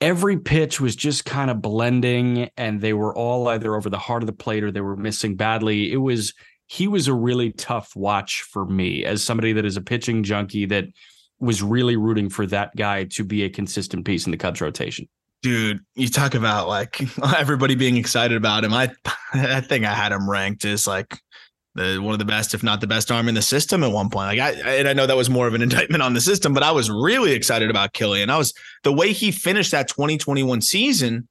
every 0.00 0.38
pitch 0.38 0.80
was 0.80 0.94
just 0.94 1.24
kind 1.24 1.50
of 1.50 1.62
blending 1.62 2.50
and 2.56 2.80
they 2.80 2.92
were 2.92 3.16
all 3.16 3.48
either 3.48 3.74
over 3.74 3.88
the 3.88 3.98
heart 3.98 4.22
of 4.22 4.26
the 4.26 4.32
plate 4.32 4.62
or 4.62 4.70
they 4.70 4.80
were 4.80 4.96
missing 4.96 5.36
badly. 5.36 5.92
It 5.92 5.96
was 5.96 6.34
he 6.66 6.88
was 6.88 7.08
a 7.08 7.14
really 7.14 7.52
tough 7.52 7.94
watch 7.94 8.42
for 8.42 8.66
me 8.66 9.04
as 9.04 9.22
somebody 9.22 9.52
that 9.52 9.64
is 9.64 9.76
a 9.76 9.80
pitching 9.80 10.22
junkie 10.24 10.66
that 10.66 10.86
was 11.38 11.62
really 11.62 11.96
rooting 11.96 12.28
for 12.28 12.46
that 12.46 12.74
guy 12.76 13.04
to 13.04 13.24
be 13.24 13.44
a 13.44 13.50
consistent 13.50 14.04
piece 14.04 14.26
in 14.26 14.32
the 14.32 14.36
Cubs 14.36 14.60
rotation. 14.60 15.08
Dude, 15.42 15.80
you 15.94 16.08
talk 16.08 16.34
about 16.34 16.66
like 16.66 17.00
everybody 17.36 17.74
being 17.74 17.96
excited 17.96 18.36
about 18.36 18.64
him. 18.64 18.74
I 18.74 18.90
I 19.34 19.60
think 19.60 19.84
I 19.84 19.94
had 19.94 20.12
him 20.12 20.28
ranked 20.28 20.64
as 20.64 20.86
like 20.86 21.20
the 21.76 21.98
one 21.98 22.12
of 22.12 22.18
the 22.18 22.24
best, 22.24 22.54
if 22.54 22.62
not 22.62 22.80
the 22.80 22.86
best 22.86 23.10
arm 23.10 23.28
in 23.28 23.34
the 23.34 23.42
system 23.42 23.84
at 23.84 23.92
one 23.92 24.10
point. 24.10 24.26
Like 24.26 24.40
I 24.40 24.52
and 24.76 24.88
I 24.88 24.92
know 24.92 25.06
that 25.06 25.16
was 25.16 25.30
more 25.30 25.46
of 25.46 25.54
an 25.54 25.62
indictment 25.68 26.02
on 26.02 26.14
the 26.14 26.20
system, 26.20 26.54
but 26.54 26.62
I 26.62 26.72
was 26.72 26.90
really 26.90 27.32
excited 27.32 27.70
about 27.70 27.92
Killian. 27.92 28.30
I 28.30 28.38
was 28.38 28.52
the 28.82 28.92
way 28.92 29.12
he 29.12 29.30
finished 29.30 29.70
that 29.70 29.88
2021 29.88 30.60
season. 30.62 31.28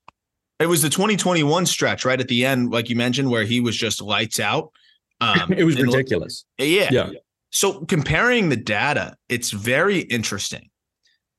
It 0.60 0.68
was 0.68 0.82
the 0.82 0.90
2021 0.90 1.66
stretch 1.66 2.06
right 2.06 2.20
at 2.20 2.30
the 2.30 2.46
end, 2.46 2.72
like 2.72 2.90
you 2.90 2.96
mentioned, 2.96 3.30
where 3.30 3.44
he 3.44 3.60
was 3.60 3.76
just 3.76 4.02
lights 4.02 4.40
out. 4.40 4.72
Um, 5.20 5.54
it 5.58 5.66
was 5.66 5.82
ridiculous. 5.82 6.46
Yeah. 6.58 6.90
Yeah. 6.92 7.10
So 7.52 7.84
comparing 7.86 8.50
the 8.50 8.56
data, 8.56 9.16
it's 9.28 9.52
very 9.52 10.00
interesting. 10.00 10.70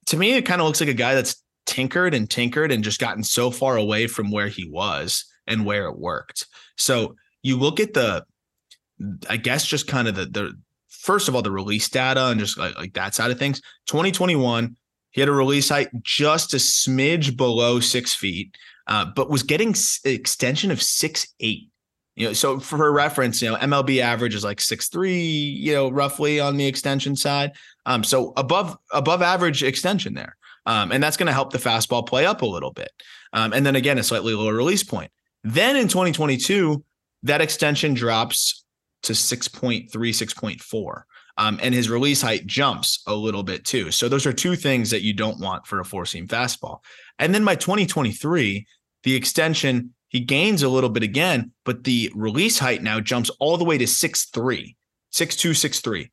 To 0.06 0.16
me, 0.16 0.34
it 0.34 0.42
kind 0.42 0.60
of 0.60 0.66
looks 0.66 0.80
like 0.80 0.90
a 0.90 0.94
guy 0.94 1.14
that's 1.14 1.42
tinkered 1.66 2.14
and 2.14 2.28
tinkered 2.28 2.72
and 2.72 2.84
just 2.84 3.00
gotten 3.00 3.22
so 3.22 3.50
far 3.50 3.76
away 3.76 4.06
from 4.06 4.30
where 4.30 4.48
he 4.48 4.68
was 4.68 5.24
and 5.46 5.64
where 5.64 5.86
it 5.86 5.98
worked. 5.98 6.46
So 6.76 7.16
you 7.42 7.58
look 7.58 7.80
at 7.80 7.92
the 7.94 8.24
I 9.28 9.37
guess 9.37 9.66
just 9.66 9.87
kind 9.87 10.09
of 10.09 10.14
the 10.14 10.26
the 10.26 10.59
first 10.88 11.28
of 11.28 11.35
all 11.35 11.42
the 11.42 11.50
release 11.50 11.88
data 11.88 12.26
and 12.26 12.40
just 12.40 12.59
like, 12.59 12.76
like 12.76 12.94
that 12.94 13.14
side 13.14 13.30
of 13.30 13.38
things. 13.38 13.61
2021, 13.87 14.76
he 15.11 15.20
had 15.20 15.28
a 15.28 15.32
release 15.32 15.68
height 15.68 15.88
just 16.02 16.54
a 16.54 16.56
smidge 16.56 17.37
below 17.37 17.80
six 17.80 18.14
feet, 18.14 18.56
uh, 18.87 19.04
but 19.14 19.30
was 19.30 19.42
getting 19.42 19.70
s- 19.70 20.00
extension 20.04 20.70
of 20.70 20.82
six 20.82 21.28
eight. 21.40 21.68
You 22.16 22.28
know, 22.28 22.32
so 22.32 22.59
for 22.59 22.90
reference, 22.90 23.42
you 23.42 23.50
know, 23.50 23.56
MLB 23.56 24.00
average 24.00 24.35
is 24.35 24.42
like 24.42 24.61
six 24.61 24.88
three, 24.88 25.20
you 25.20 25.74
know, 25.74 25.90
roughly 25.90 26.40
on 26.40 26.56
the 26.56 26.66
extension 26.66 27.14
side. 27.14 27.52
Um, 27.85 28.02
so 28.02 28.32
above 28.37 28.76
above 28.92 29.22
average 29.22 29.62
extension 29.62 30.14
there. 30.14 30.37
Um, 30.66 30.90
and 30.90 31.02
that's 31.02 31.16
going 31.16 31.28
to 31.28 31.32
help 31.32 31.52
the 31.52 31.59
fastball 31.59 32.06
play 32.06 32.26
up 32.26 32.42
a 32.42 32.46
little 32.46 32.72
bit. 32.72 32.90
Um, 33.32 33.52
and 33.52 33.64
then 33.64 33.76
again, 33.76 33.98
a 33.98 34.02
slightly 34.02 34.35
lower 34.35 34.54
release 34.54 34.82
point. 34.82 35.12
Then 35.44 35.76
in 35.76 35.87
2022, 35.87 36.85
that 37.22 37.40
extension 37.40 37.94
drops 37.94 38.64
to 39.06 39.12
6.3, 39.12 39.90
6.4. 39.90 41.02
Um, 41.38 41.58
and 41.62 41.74
his 41.74 41.90
release 41.90 42.22
height 42.22 42.46
jumps 42.46 43.02
a 43.06 43.14
little 43.14 43.42
bit 43.42 43.64
too. 43.64 43.90
So 43.90 44.08
those 44.08 44.26
are 44.26 44.32
two 44.32 44.56
things 44.56 44.90
that 44.90 45.02
you 45.02 45.12
don't 45.12 45.38
want 45.38 45.66
for 45.66 45.80
a 45.80 45.84
four 45.84 46.06
seam 46.06 46.26
fastball. 46.26 46.78
And 47.18 47.34
then 47.34 47.44
by 47.44 47.56
2023, 47.56 48.66
the 49.02 49.14
extension 49.14 49.94
he 50.08 50.20
gains 50.20 50.62
a 50.62 50.68
little 50.68 50.90
bit 50.90 51.02
again, 51.02 51.52
but 51.64 51.84
the 51.84 52.10
release 52.14 52.58
height 52.58 52.82
now 52.82 53.00
jumps 53.00 53.30
all 53.40 53.56
the 53.56 53.64
way 53.64 53.76
to 53.76 53.84
6'3, 53.84 54.76
6'2, 55.12 55.50
6'3. 55.50 56.10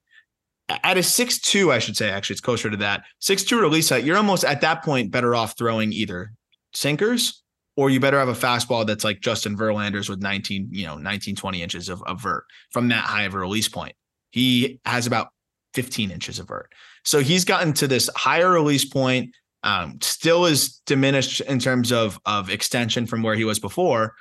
At 0.69 0.97
a 0.97 1.01
6'2, 1.01 1.71
I 1.71 1.79
should 1.79 1.95
say, 1.95 2.09
actually, 2.09 2.33
it's 2.33 2.41
closer 2.41 2.69
to 2.69 2.77
that. 2.77 3.03
6'2 3.21 3.61
release 3.61 3.89
height, 3.89 4.03
you're 4.03 4.17
almost 4.17 4.43
at 4.43 4.61
that 4.61 4.83
point 4.83 5.11
better 5.11 5.35
off 5.35 5.57
throwing 5.57 5.93
either 5.93 6.33
sinkers 6.73 7.42
or 7.75 7.89
you 7.89 7.99
better 7.99 8.19
have 8.19 8.29
a 8.29 8.33
fastball 8.33 8.85
that's 8.85 9.03
like 9.03 9.21
Justin 9.21 9.57
Verlander's 9.57 10.09
with 10.09 10.21
19, 10.21 10.69
you 10.71 10.85
know, 10.85 10.97
19, 10.97 11.35
20 11.35 11.61
inches 11.61 11.89
of, 11.89 12.03
of 12.03 12.21
vert 12.21 12.45
from 12.71 12.87
that 12.89 13.03
high 13.03 13.23
of 13.23 13.33
a 13.33 13.39
release 13.39 13.67
point. 13.67 13.95
He 14.29 14.79
has 14.85 15.07
about 15.07 15.29
15 15.73 16.11
inches 16.11 16.39
of 16.39 16.47
vert. 16.47 16.71
So 17.03 17.19
he's 17.19 17.45
gotten 17.45 17.73
to 17.73 17.87
this 17.87 18.09
higher 18.15 18.51
release 18.51 18.85
point 18.85 19.35
um, 19.63 19.97
still 20.01 20.45
is 20.45 20.81
diminished 20.85 21.41
in 21.41 21.57
terms 21.57 21.91
of 21.91 22.19
of 22.25 22.49
extension 22.49 23.05
from 23.05 23.23
where 23.23 23.35
he 23.35 23.45
was 23.45 23.59
before, 23.59 24.13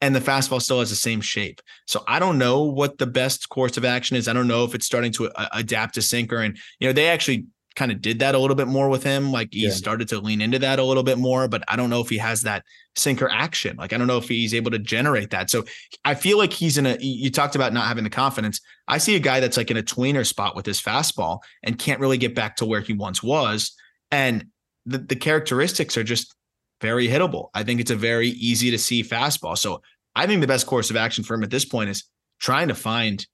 and 0.00 0.14
the 0.14 0.20
fastball 0.20 0.60
still 0.60 0.80
has 0.80 0.90
the 0.90 0.96
same 0.96 1.20
shape. 1.20 1.60
So 1.86 2.04
I 2.06 2.18
don't 2.18 2.38
know 2.38 2.62
what 2.64 2.98
the 2.98 3.06
best 3.06 3.48
course 3.48 3.76
of 3.76 3.84
action 3.84 4.16
is. 4.16 4.28
I 4.28 4.34
don't 4.34 4.48
know 4.48 4.64
if 4.64 4.74
it's 4.74 4.86
starting 4.86 5.12
to 5.12 5.30
uh, 5.30 5.48
adapt 5.52 5.94
to 5.94 6.02
sinker, 6.02 6.38
and 6.38 6.56
you 6.78 6.86
know 6.86 6.92
they 6.92 7.08
actually 7.08 7.46
kind 7.76 7.92
of 7.92 8.00
did 8.00 8.18
that 8.18 8.34
a 8.34 8.38
little 8.38 8.56
bit 8.56 8.68
more 8.68 8.88
with 8.88 9.02
him. 9.02 9.30
Like 9.30 9.48
he 9.52 9.64
yeah. 9.64 9.70
started 9.70 10.08
to 10.08 10.20
lean 10.20 10.40
into 10.40 10.58
that 10.58 10.78
a 10.78 10.84
little 10.84 11.02
bit 11.02 11.18
more, 11.18 11.48
but 11.48 11.62
I 11.68 11.76
don't 11.76 11.90
know 11.90 12.00
if 12.00 12.08
he 12.08 12.18
has 12.18 12.42
that 12.42 12.64
sinker 12.96 13.28
action. 13.30 13.76
Like 13.76 13.92
I 13.92 13.98
don't 13.98 14.06
know 14.06 14.18
if 14.18 14.28
he's 14.28 14.54
able 14.54 14.70
to 14.72 14.78
generate 14.78 15.30
that. 15.30 15.50
So 15.50 15.64
I 16.04 16.14
feel 16.14 16.38
like 16.38 16.52
he's 16.52 16.78
in 16.78 16.86
a. 16.86 16.96
You 17.00 17.30
talked 17.30 17.54
about 17.54 17.72
not 17.72 17.86
having 17.86 18.04
the 18.04 18.10
confidence. 18.10 18.60
I 18.88 18.98
see 18.98 19.14
a 19.16 19.20
guy 19.20 19.40
that's 19.40 19.56
like 19.56 19.70
in 19.70 19.76
a 19.76 19.82
tweener 19.82 20.26
spot 20.26 20.56
with 20.56 20.66
his 20.66 20.80
fastball 20.80 21.40
and 21.62 21.78
can't 21.78 22.00
really 22.00 22.18
get 22.18 22.34
back 22.34 22.56
to 22.56 22.66
where 22.66 22.80
he 22.80 22.92
once 22.92 23.22
was. 23.22 23.72
And 24.10 24.46
the, 24.86 24.98
the 24.98 25.16
characteristics 25.16 25.96
are 25.96 26.04
just 26.04 26.34
very 26.80 27.06
hittable. 27.06 27.50
I 27.54 27.62
think 27.62 27.80
it's 27.80 27.90
a 27.90 27.96
very 27.96 28.28
easy 28.28 28.70
to 28.70 28.78
see 28.78 29.02
fastball. 29.02 29.56
So 29.56 29.82
I 30.16 30.26
think 30.26 30.40
the 30.40 30.46
best 30.46 30.66
course 30.66 30.90
of 30.90 30.96
action 30.96 31.24
for 31.24 31.34
him 31.34 31.42
at 31.42 31.50
this 31.50 31.64
point 31.64 31.90
is 31.90 32.04
trying 32.40 32.68
to 32.68 32.74
find 32.74 33.26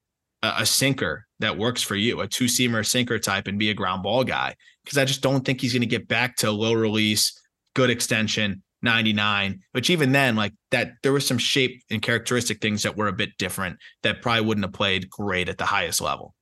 a, 0.43 0.53
a 0.59 0.67
sinker 0.67 1.26
that 1.41 1.59
works 1.59 1.83
for 1.83 1.97
you, 1.97 2.21
a 2.21 2.29
two 2.29 2.47
seamer 2.47 2.85
sinker 2.85 3.19
type, 3.19 3.47
and 3.47 3.59
be 3.59 3.71
a 3.71 3.75
ground 3.75 4.03
ball 4.03 4.25
guy. 4.25 4.55
Because 4.85 4.99
I 4.99 5.05
just 5.05 5.23
don't 5.23 5.45
think 5.45 5.61
he's 5.61 5.73
going 5.73 5.81
to 5.81 5.87
get 5.87 6.09
back 6.09 6.37
to 6.37 6.51
low 6.51 6.73
release, 6.73 7.41
good 7.75 7.91
extension, 7.91 8.63
99, 8.83 9.61
which 9.73 9.91
even 9.91 10.13
then, 10.13 10.37
like 10.37 10.53
that, 10.71 10.93
there 11.03 11.13
was 11.13 11.27
some 11.27 11.39
shape 11.39 11.83
and 11.91 12.01
characteristic 12.01 12.61
things 12.61 12.83
that 12.85 12.97
were 12.97 13.09
a 13.09 13.13
bit 13.13 13.31
different 13.39 13.79
that 14.03 14.23
probably 14.23 14.45
wouldn't 14.45 14.65
have 14.65 14.73
played 14.73 15.11
great 15.11 15.49
at 15.49 15.59
the 15.59 15.65
highest 15.65 16.01
level 16.01 16.35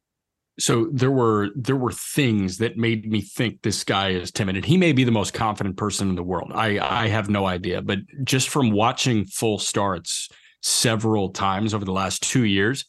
so 0.59 0.89
there 0.93 1.11
were 1.11 1.51
there 1.57 1.77
were 1.77 1.91
things 1.91 2.59
that 2.59 2.77
made 2.77 3.11
me 3.11 3.21
think 3.21 3.61
this 3.63 3.83
guy 3.83 4.11
is 4.11 4.31
timid 4.31 4.57
and 4.57 4.65
he 4.65 4.77
may 4.77 4.93
be 4.93 5.05
the 5.05 5.11
most 5.11 5.35
confident 5.35 5.77
person 5.77 6.09
in 6.09 6.15
the 6.15 6.23
world 6.23 6.53
i 6.55 6.79
i 6.79 7.09
have 7.09 7.29
no 7.29 7.47
idea 7.47 7.83
but 7.83 7.99
just 8.23 8.49
from 8.49 8.71
watching 8.71 9.25
full 9.25 9.59
starts 9.59 10.29
several 10.63 11.31
times 11.31 11.75
over 11.75 11.85
the 11.85 11.93
last 11.93 12.23
two 12.23 12.45
years 12.45 12.85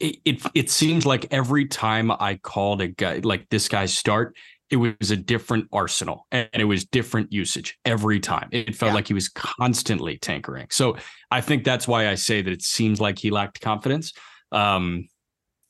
it 0.00 0.16
it, 0.24 0.42
it 0.54 0.70
seems 0.70 1.06
like 1.06 1.26
every 1.30 1.66
time 1.66 2.10
i 2.10 2.38
called 2.42 2.80
a 2.80 2.88
guy 2.88 3.20
like 3.22 3.48
this 3.50 3.68
guy's 3.68 3.96
start 3.96 4.34
it 4.70 4.76
was 4.76 5.10
a 5.10 5.16
different 5.16 5.66
arsenal 5.72 6.26
and 6.30 6.48
it 6.54 6.64
was 6.64 6.84
different 6.84 7.32
usage 7.32 7.76
every 7.84 8.20
time. 8.20 8.48
It 8.52 8.76
felt 8.76 8.90
yeah. 8.90 8.94
like 8.94 9.08
he 9.08 9.14
was 9.14 9.28
constantly 9.28 10.16
tinkering. 10.16 10.68
So 10.70 10.96
i 11.30 11.40
think 11.40 11.64
that's 11.64 11.88
why 11.88 12.08
i 12.08 12.14
say 12.14 12.40
that 12.40 12.52
it 12.52 12.62
seems 12.62 13.00
like 13.00 13.18
he 13.18 13.30
lacked 13.30 13.60
confidence. 13.60 14.12
Um 14.52 15.08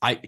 i 0.03 0.21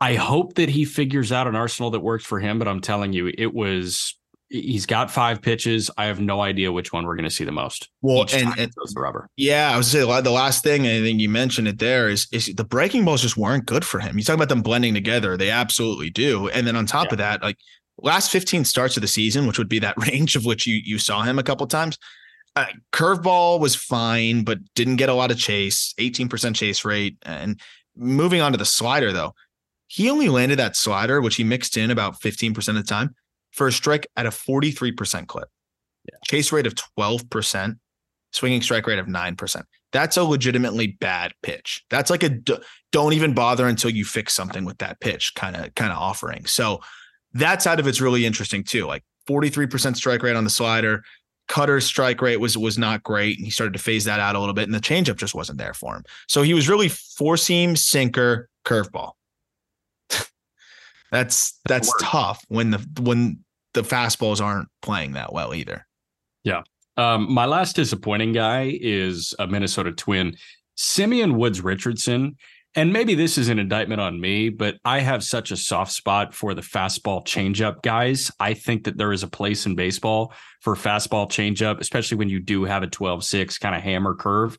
I 0.00 0.14
hope 0.14 0.54
that 0.54 0.68
he 0.68 0.84
figures 0.84 1.30
out 1.30 1.46
an 1.46 1.54
arsenal 1.54 1.92
that 1.92 2.00
works 2.00 2.24
for 2.24 2.40
him, 2.40 2.58
but 2.58 2.66
I'm 2.66 2.80
telling 2.80 3.12
you, 3.12 3.30
it 3.38 3.54
was 3.54 4.18
he's 4.52 4.84
got 4.86 5.10
five 5.10 5.40
pitches. 5.40 5.90
I 5.96 6.04
have 6.04 6.20
no 6.20 6.42
idea 6.42 6.70
which 6.70 6.92
one 6.92 7.06
we're 7.06 7.16
going 7.16 7.28
to 7.28 7.34
see 7.34 7.44
the 7.44 7.52
most. 7.52 7.88
Well, 8.02 8.26
and, 8.32 8.58
and 8.58 8.72
the 8.72 9.00
rubber. 9.00 9.28
Yeah, 9.36 9.70
I 9.72 9.76
was 9.76 9.90
say 9.90 10.00
the 10.00 10.30
last 10.30 10.62
thing, 10.62 10.86
I 10.86 11.00
think 11.00 11.20
you 11.20 11.28
mentioned 11.28 11.68
it 11.68 11.78
there 11.78 12.08
is 12.08 12.26
is 12.32 12.52
the 12.54 12.64
breaking 12.64 13.04
balls 13.04 13.22
just 13.22 13.36
weren't 13.36 13.66
good 13.66 13.84
for 13.84 13.98
him. 13.98 14.18
You 14.18 14.24
talk 14.24 14.34
about 14.34 14.50
them 14.50 14.62
blending 14.62 14.94
together; 14.94 15.36
they 15.36 15.50
absolutely 15.50 16.10
do. 16.10 16.48
And 16.50 16.66
then 16.66 16.76
on 16.76 16.86
top 16.86 17.06
yeah. 17.06 17.12
of 17.12 17.18
that, 17.18 17.42
like 17.42 17.56
last 17.98 18.30
15 18.30 18.64
starts 18.64 18.96
of 18.96 19.00
the 19.00 19.08
season, 19.08 19.46
which 19.46 19.58
would 19.58 19.68
be 19.68 19.78
that 19.80 19.96
range 20.12 20.36
of 20.36 20.44
which 20.44 20.66
you 20.66 20.80
you 20.84 20.98
saw 20.98 21.22
him 21.22 21.38
a 21.38 21.42
couple 21.42 21.66
times. 21.66 21.98
Uh, 22.54 22.66
curveball 22.92 23.58
was 23.58 23.74
fine, 23.74 24.44
but 24.44 24.58
didn't 24.74 24.96
get 24.96 25.08
a 25.08 25.14
lot 25.14 25.30
of 25.30 25.38
chase. 25.38 25.94
18% 25.98 26.54
chase 26.54 26.84
rate, 26.84 27.16
and 27.22 27.58
moving 27.96 28.42
on 28.42 28.52
to 28.52 28.58
the 28.58 28.64
slider 28.64 29.12
though 29.12 29.34
he 29.92 30.08
only 30.08 30.30
landed 30.30 30.58
that 30.58 30.74
slider, 30.74 31.20
which 31.20 31.36
he 31.36 31.44
mixed 31.44 31.76
in 31.76 31.90
about 31.90 32.18
15% 32.18 32.68
of 32.68 32.74
the 32.76 32.82
time, 32.82 33.14
for 33.52 33.68
a 33.68 33.72
strike 33.72 34.06
at 34.16 34.26
a 34.26 34.30
43% 34.30 35.26
clip. 35.26 35.48
Yeah. 36.10 36.18
Chase 36.24 36.52
rate 36.52 36.66
of 36.66 36.74
12%, 36.98 37.78
swinging 38.32 38.62
strike 38.62 38.86
rate 38.86 38.98
of 38.98 39.06
9%. 39.06 39.62
That's 39.92 40.16
a 40.16 40.24
legitimately 40.24 40.88
bad 41.00 41.34
pitch. 41.42 41.84
That's 41.90 42.10
like 42.10 42.22
a 42.22 42.30
don't 42.92 43.12
even 43.12 43.34
bother 43.34 43.66
until 43.66 43.90
you 43.90 44.04
fix 44.04 44.32
something 44.32 44.64
with 44.64 44.78
that 44.78 45.00
pitch 45.00 45.34
kind 45.34 45.54
of 45.54 45.74
kind 45.74 45.92
of 45.92 45.98
offering. 45.98 46.46
So 46.46 46.80
that 47.34 47.62
side 47.62 47.78
of 47.78 47.86
it's 47.86 48.00
really 48.00 48.24
interesting 48.24 48.64
too. 48.64 48.86
Like 48.86 49.04
43% 49.28 49.96
strike 49.96 50.22
rate 50.22 50.36
on 50.36 50.44
the 50.44 50.50
slider, 50.50 51.02
cutter 51.48 51.80
strike 51.80 52.22
rate 52.22 52.38
was 52.38 52.56
was 52.56 52.78
not 52.78 53.02
great 53.02 53.36
and 53.36 53.44
he 53.44 53.50
started 53.50 53.74
to 53.74 53.78
phase 53.78 54.04
that 54.04 54.18
out 54.18 54.34
a 54.34 54.40
little 54.40 54.54
bit 54.54 54.64
and 54.64 54.74
the 54.74 54.80
changeup 54.80 55.16
just 55.16 55.34
wasn't 55.34 55.58
there 55.58 55.74
for 55.74 55.94
him. 55.94 56.04
So 56.26 56.42
he 56.42 56.54
was 56.54 56.68
really 56.68 56.88
four 56.88 57.36
seam, 57.36 57.76
sinker, 57.76 58.48
curveball. 58.64 59.12
That's 61.12 61.60
that's 61.66 61.92
tough 62.00 62.42
when 62.48 62.70
the 62.70 62.84
when 63.00 63.44
the 63.74 63.82
fastballs 63.82 64.40
aren't 64.40 64.68
playing 64.80 65.12
that 65.12 65.32
well 65.32 65.54
either. 65.54 65.86
Yeah. 66.42 66.62
Um, 66.96 67.32
my 67.32 67.44
last 67.44 67.76
disappointing 67.76 68.32
guy 68.32 68.76
is 68.80 69.34
a 69.38 69.46
Minnesota 69.46 69.92
Twin, 69.92 70.36
Simeon 70.74 71.36
Woods 71.36 71.60
Richardson. 71.60 72.36
And 72.74 72.90
maybe 72.90 73.14
this 73.14 73.36
is 73.36 73.50
an 73.50 73.58
indictment 73.58 74.00
on 74.00 74.18
me, 74.18 74.48
but 74.48 74.78
I 74.86 75.00
have 75.00 75.22
such 75.22 75.50
a 75.50 75.58
soft 75.58 75.92
spot 75.92 76.32
for 76.32 76.54
the 76.54 76.62
fastball 76.62 77.22
changeup 77.22 77.82
guys. 77.82 78.30
I 78.40 78.54
think 78.54 78.84
that 78.84 78.96
there 78.96 79.12
is 79.12 79.22
a 79.22 79.28
place 79.28 79.66
in 79.66 79.74
baseball 79.74 80.32
for 80.60 80.74
fastball 80.74 81.28
changeup, 81.28 81.80
especially 81.80 82.16
when 82.16 82.30
you 82.30 82.40
do 82.40 82.64
have 82.64 82.82
a 82.82 82.86
12 82.86 83.24
6 83.24 83.58
kind 83.58 83.74
of 83.74 83.82
hammer 83.82 84.14
curve. 84.14 84.58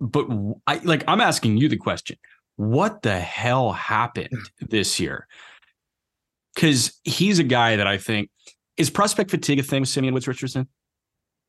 But 0.00 0.26
I 0.66 0.76
like, 0.78 1.04
I'm 1.06 1.20
asking 1.20 1.58
you 1.58 1.68
the 1.68 1.76
question 1.76 2.16
what 2.56 3.02
the 3.02 3.20
hell 3.20 3.72
happened 3.72 4.50
this 4.60 4.98
year? 4.98 5.28
Because 6.58 6.98
he's 7.04 7.38
a 7.38 7.44
guy 7.44 7.76
that 7.76 7.86
I 7.86 7.98
think 7.98 8.30
is 8.76 8.90
prospect 8.90 9.30
fatigue 9.30 9.60
a 9.60 9.62
thing 9.62 9.82
with 9.82 9.88
Simeon 9.88 10.12
Woods 10.12 10.26
Richardson. 10.26 10.66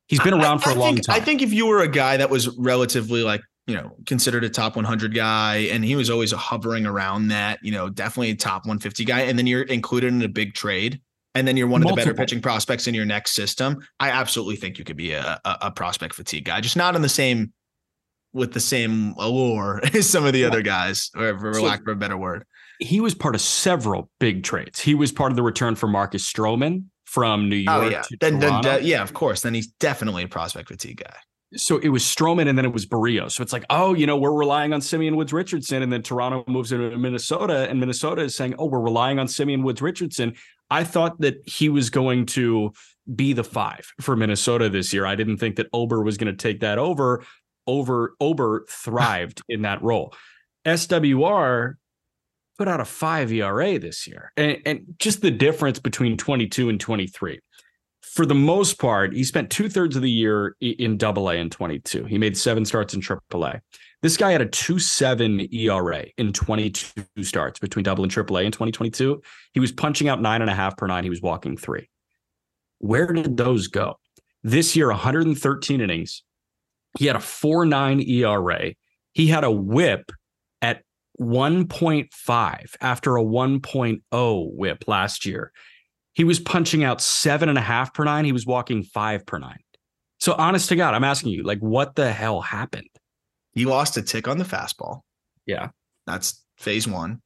He's 0.08 0.20
been 0.20 0.36
around 0.36 0.60
I, 0.60 0.62
for 0.62 0.70
a 0.70 0.76
long 0.76 0.96
think, 0.96 1.08
time. 1.08 1.16
I 1.16 1.20
think 1.20 1.42
if 1.42 1.52
you 1.52 1.66
were 1.66 1.82
a 1.82 1.88
guy 1.88 2.18
that 2.18 2.30
was 2.30 2.56
relatively 2.58 3.24
like 3.24 3.42
you 3.66 3.76
know 3.76 3.96
considered 4.06 4.44
a 4.44 4.50
top 4.50 4.76
100 4.76 5.16
guy, 5.16 5.58
and 5.72 5.84
he 5.84 5.96
was 5.96 6.12
always 6.12 6.32
hovering 6.32 6.86
around 6.86 7.30
that, 7.30 7.58
you 7.64 7.72
know, 7.72 7.90
definitely 7.90 8.30
a 8.30 8.36
top 8.36 8.66
150 8.66 9.04
guy, 9.04 9.22
and 9.22 9.38
then 9.38 9.48
you're 9.48 9.64
included 9.64 10.14
in 10.14 10.22
a 10.22 10.28
big 10.28 10.54
trade, 10.54 11.02
and 11.34 11.48
then 11.48 11.58
you're 11.58 11.68
one 11.68 11.82
Multiple. 11.82 12.00
of 12.00 12.06
the 12.06 12.12
better 12.12 12.18
pitching 12.18 12.42
prospects 12.42 12.86
in 12.86 12.94
your 12.94 13.06
next 13.06 13.34
system. 13.34 13.80
I 14.00 14.12
absolutely 14.12 14.58
think 14.58 14.78
you 14.78 14.86
could 14.86 14.98
be 14.98 15.14
a, 15.14 15.40
a, 15.44 15.58
a 15.62 15.72
prospect 15.72 16.14
fatigue 16.14 16.46
guy, 16.46 16.62
just 16.62 16.78
not 16.78 16.96
in 16.96 17.02
the 17.02 17.10
same 17.10 17.52
with 18.32 18.54
the 18.54 18.60
same 18.60 19.16
allure 19.18 19.82
as 19.94 20.08
some 20.08 20.26
of 20.26 20.34
the 20.34 20.42
yeah. 20.42 20.48
other 20.48 20.62
guys, 20.62 21.10
or 21.16 21.38
for 21.40 21.54
so, 21.56 21.64
lack 21.64 21.82
of 21.82 21.88
a 21.88 21.96
better 21.96 22.18
word 22.18 22.46
he 22.80 23.02
was 23.02 23.14
part 23.14 23.36
of 23.36 23.42
several 23.42 24.10
big 24.20 24.44
trades. 24.44 24.80
He 24.80 24.96
was 24.96 25.12
part 25.12 25.32
of 25.32 25.36
the 25.36 25.44
return 25.44 25.76
for 25.76 25.88
Marcus 25.88 26.32
Stroman 26.32 26.86
from 27.06 27.50
New 27.50 27.64
oh, 27.68 27.82
York. 27.82 27.86
Oh, 27.86 27.90
yeah. 27.90 28.18
then, 28.22 28.40
then 28.40 28.62
de- 28.62 28.84
yeah, 28.84 29.02
of 29.02 29.14
course. 29.14 29.42
Then 29.42 29.54
he's 29.54 29.68
definitely 29.68 30.24
a 30.24 30.28
prospect 30.28 30.70
fatigue 30.70 31.04
guy. 31.04 31.16
So 31.56 31.80
it 31.80 31.90
was 31.90 32.04
Stroman 32.04 32.48
and 32.48 32.58
then 32.58 32.66
it 32.66 32.74
was 32.74 32.86
Berrios. 32.86 33.32
So 33.32 33.42
it's 33.42 33.52
like, 33.52 33.66
oh, 33.72 33.96
you 33.96 34.06
know, 34.06 34.18
we're 34.18 34.32
relying 34.32 34.72
on 34.72 34.82
Simeon 34.82 35.16
Woods 35.16 35.34
Richardson. 35.34 35.82
And 35.82 35.92
then 35.92 36.04
Toronto 36.04 36.44
moves 36.48 36.72
into 36.72 36.96
Minnesota 36.96 37.68
and 37.68 37.80
Minnesota 37.80 38.22
is 38.22 38.36
saying, 38.36 38.56
oh, 38.60 38.68
we're 38.68 38.80
relying 38.80 39.18
on 39.18 39.28
Simeon 39.28 39.64
Woods 39.64 39.82
Richardson. 39.82 40.36
I 40.70 40.84
thought 40.84 41.20
that 41.22 41.42
he 41.48 41.68
was 41.70 41.90
going 41.90 42.28
to 42.28 42.72
be 43.16 43.34
the 43.34 43.44
five 43.44 43.92
for 44.00 44.16
Minnesota 44.16 44.70
this 44.70 44.94
year. 44.94 45.08
I 45.08 45.16
didn't 45.16 45.38
think 45.38 45.56
that 45.56 45.68
Ober 45.74 46.04
was 46.04 46.18
going 46.18 46.32
to 46.32 46.38
take 46.38 46.60
that 46.60 46.78
over. 46.78 47.24
Over 47.66 48.16
Ober 48.20 48.66
thrived 48.70 49.42
in 49.50 49.64
that 49.64 49.82
role. 49.82 50.14
SWR 50.66 51.76
put 52.60 52.68
out 52.68 52.82
a 52.82 52.86
five 52.86 53.32
ERA 53.32 53.80
this 53.80 54.06
year. 54.06 54.34
And, 54.36 54.58
and 54.66 54.96
just 55.00 55.22
the 55.22 55.32
difference 55.32 55.80
between 55.80 56.18
22 56.18 56.68
and 56.68 56.78
23. 56.78 57.40
For 58.02 58.26
the 58.26 58.36
most 58.36 58.80
part, 58.80 59.14
he 59.14 59.24
spent 59.24 59.50
two 59.50 59.70
thirds 59.70 59.96
of 59.96 60.02
the 60.02 60.12
year 60.12 60.58
in 60.60 60.98
double 60.98 61.30
A 61.30 61.36
in 61.36 61.50
22. 61.50 62.04
He 62.04 62.18
made 62.18 62.38
seven 62.38 62.66
starts 62.66 62.94
in 62.94 63.00
triple 63.00 63.46
A. 63.46 63.62
This 64.02 64.18
guy 64.18 64.34
had 64.34 64.42
a 64.42 64.46
2.7 64.46 65.54
ERA 65.54 66.06
in 66.18 66.34
22 66.34 67.24
starts 67.24 67.60
between 67.60 67.84
double 67.84 68.04
and 68.04 68.12
triple 68.12 68.38
A 68.38 68.42
in 68.42 68.52
2022. 68.52 69.22
He 69.54 69.62
was 69.62 69.72
punching 69.72 70.10
out 70.10 70.22
nine 70.22 70.42
and 70.42 70.52
a 70.52 70.56
half 70.56 70.76
per 70.76 70.86
nine. 70.86 71.06
He 71.06 71.10
was 71.10 71.22
walking 71.22 71.56
three. 71.56 71.90
Where 72.80 73.08
did 73.08 73.38
those 73.38 73.68
go? 73.68 74.00
This 74.44 74.76
year, 74.76 74.90
113 74.90 75.80
innings. 75.80 76.24
He 76.98 77.06
had 77.06 77.16
a 77.16 77.20
4.9 77.20 78.06
ERA. 78.06 78.74
He 79.14 79.28
had 79.28 79.46
a 79.46 79.52
whip 79.52 80.12
1.5 81.20 82.76
after 82.82 83.18
a 83.18 83.24
1.0 83.24 84.54
whip 84.54 84.84
last 84.88 85.26
year. 85.26 85.52
He 86.14 86.24
was 86.24 86.40
punching 86.40 86.84
out 86.84 87.02
seven 87.02 87.50
and 87.50 87.58
a 87.58 87.62
half 87.62 87.94
per 87.94 88.04
nine. 88.04 88.26
He 88.26 88.32
was 88.32 88.46
walking 88.46 88.84
five 88.84 89.26
per 89.26 89.38
nine. 89.38 89.60
So, 90.20 90.34
honest 90.34 90.70
to 90.70 90.76
God, 90.76 90.94
I'm 90.94 91.04
asking 91.04 91.32
you, 91.32 91.44
like, 91.44 91.60
what 91.60 91.96
the 91.96 92.12
hell 92.12 92.42
happened? 92.42 92.90
He 93.54 93.66
lost 93.66 93.96
a 93.98 94.02
tick 94.02 94.28
on 94.28 94.38
the 94.38 94.44
fastball. 94.44 95.02
Yeah. 95.46 95.70
That's 96.06 96.44
phase 96.58 96.88
one. 96.88 97.22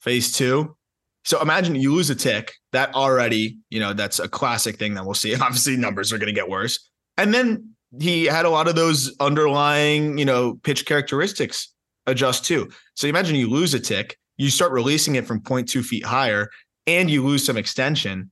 Phase 0.00 0.32
two. 0.32 0.76
So 1.24 1.40
imagine 1.40 1.74
you 1.74 1.94
lose 1.94 2.10
a 2.10 2.14
tick. 2.14 2.54
That 2.72 2.94
already, 2.94 3.58
you 3.68 3.80
know, 3.80 3.92
that's 3.92 4.18
a 4.18 4.28
classic 4.28 4.78
thing 4.78 4.94
that 4.94 5.04
we'll 5.04 5.14
see. 5.14 5.34
Obviously, 5.40 5.76
numbers 5.76 6.12
are 6.12 6.18
going 6.18 6.28
to 6.28 6.32
get 6.32 6.48
worse. 6.48 6.88
And 7.16 7.34
then 7.34 7.74
he 8.00 8.24
had 8.24 8.46
a 8.46 8.50
lot 8.50 8.68
of 8.68 8.76
those 8.76 9.14
underlying, 9.20 10.16
you 10.16 10.24
know, 10.24 10.54
pitch 10.62 10.86
characteristics 10.86 11.72
adjust 12.06 12.44
too. 12.44 12.70
So 12.94 13.06
imagine 13.06 13.36
you 13.36 13.48
lose 13.48 13.74
a 13.74 13.80
tick, 13.80 14.18
you 14.36 14.50
start 14.50 14.72
releasing 14.72 15.16
it 15.16 15.26
from 15.26 15.40
0.2 15.40 15.84
feet 15.84 16.04
higher, 16.04 16.48
and 16.86 17.10
you 17.10 17.24
lose 17.24 17.44
some 17.44 17.56
extension. 17.56 18.30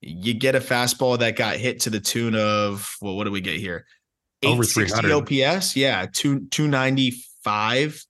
You 0.00 0.34
get 0.34 0.54
a 0.54 0.60
fastball 0.60 1.18
that 1.18 1.36
got 1.36 1.56
hit 1.56 1.80
to 1.80 1.90
the 1.90 2.00
tune 2.00 2.34
of 2.34 2.96
well, 3.00 3.16
what 3.16 3.24
do 3.24 3.30
we 3.30 3.40
get 3.40 3.58
here? 3.58 3.86
Over 4.44 4.64
300 4.64 5.10
OPS. 5.12 5.74
Yeah, 5.74 6.06
two 6.12 6.46
two 6.50 6.68
ninety 6.68 7.14
five 7.42 8.04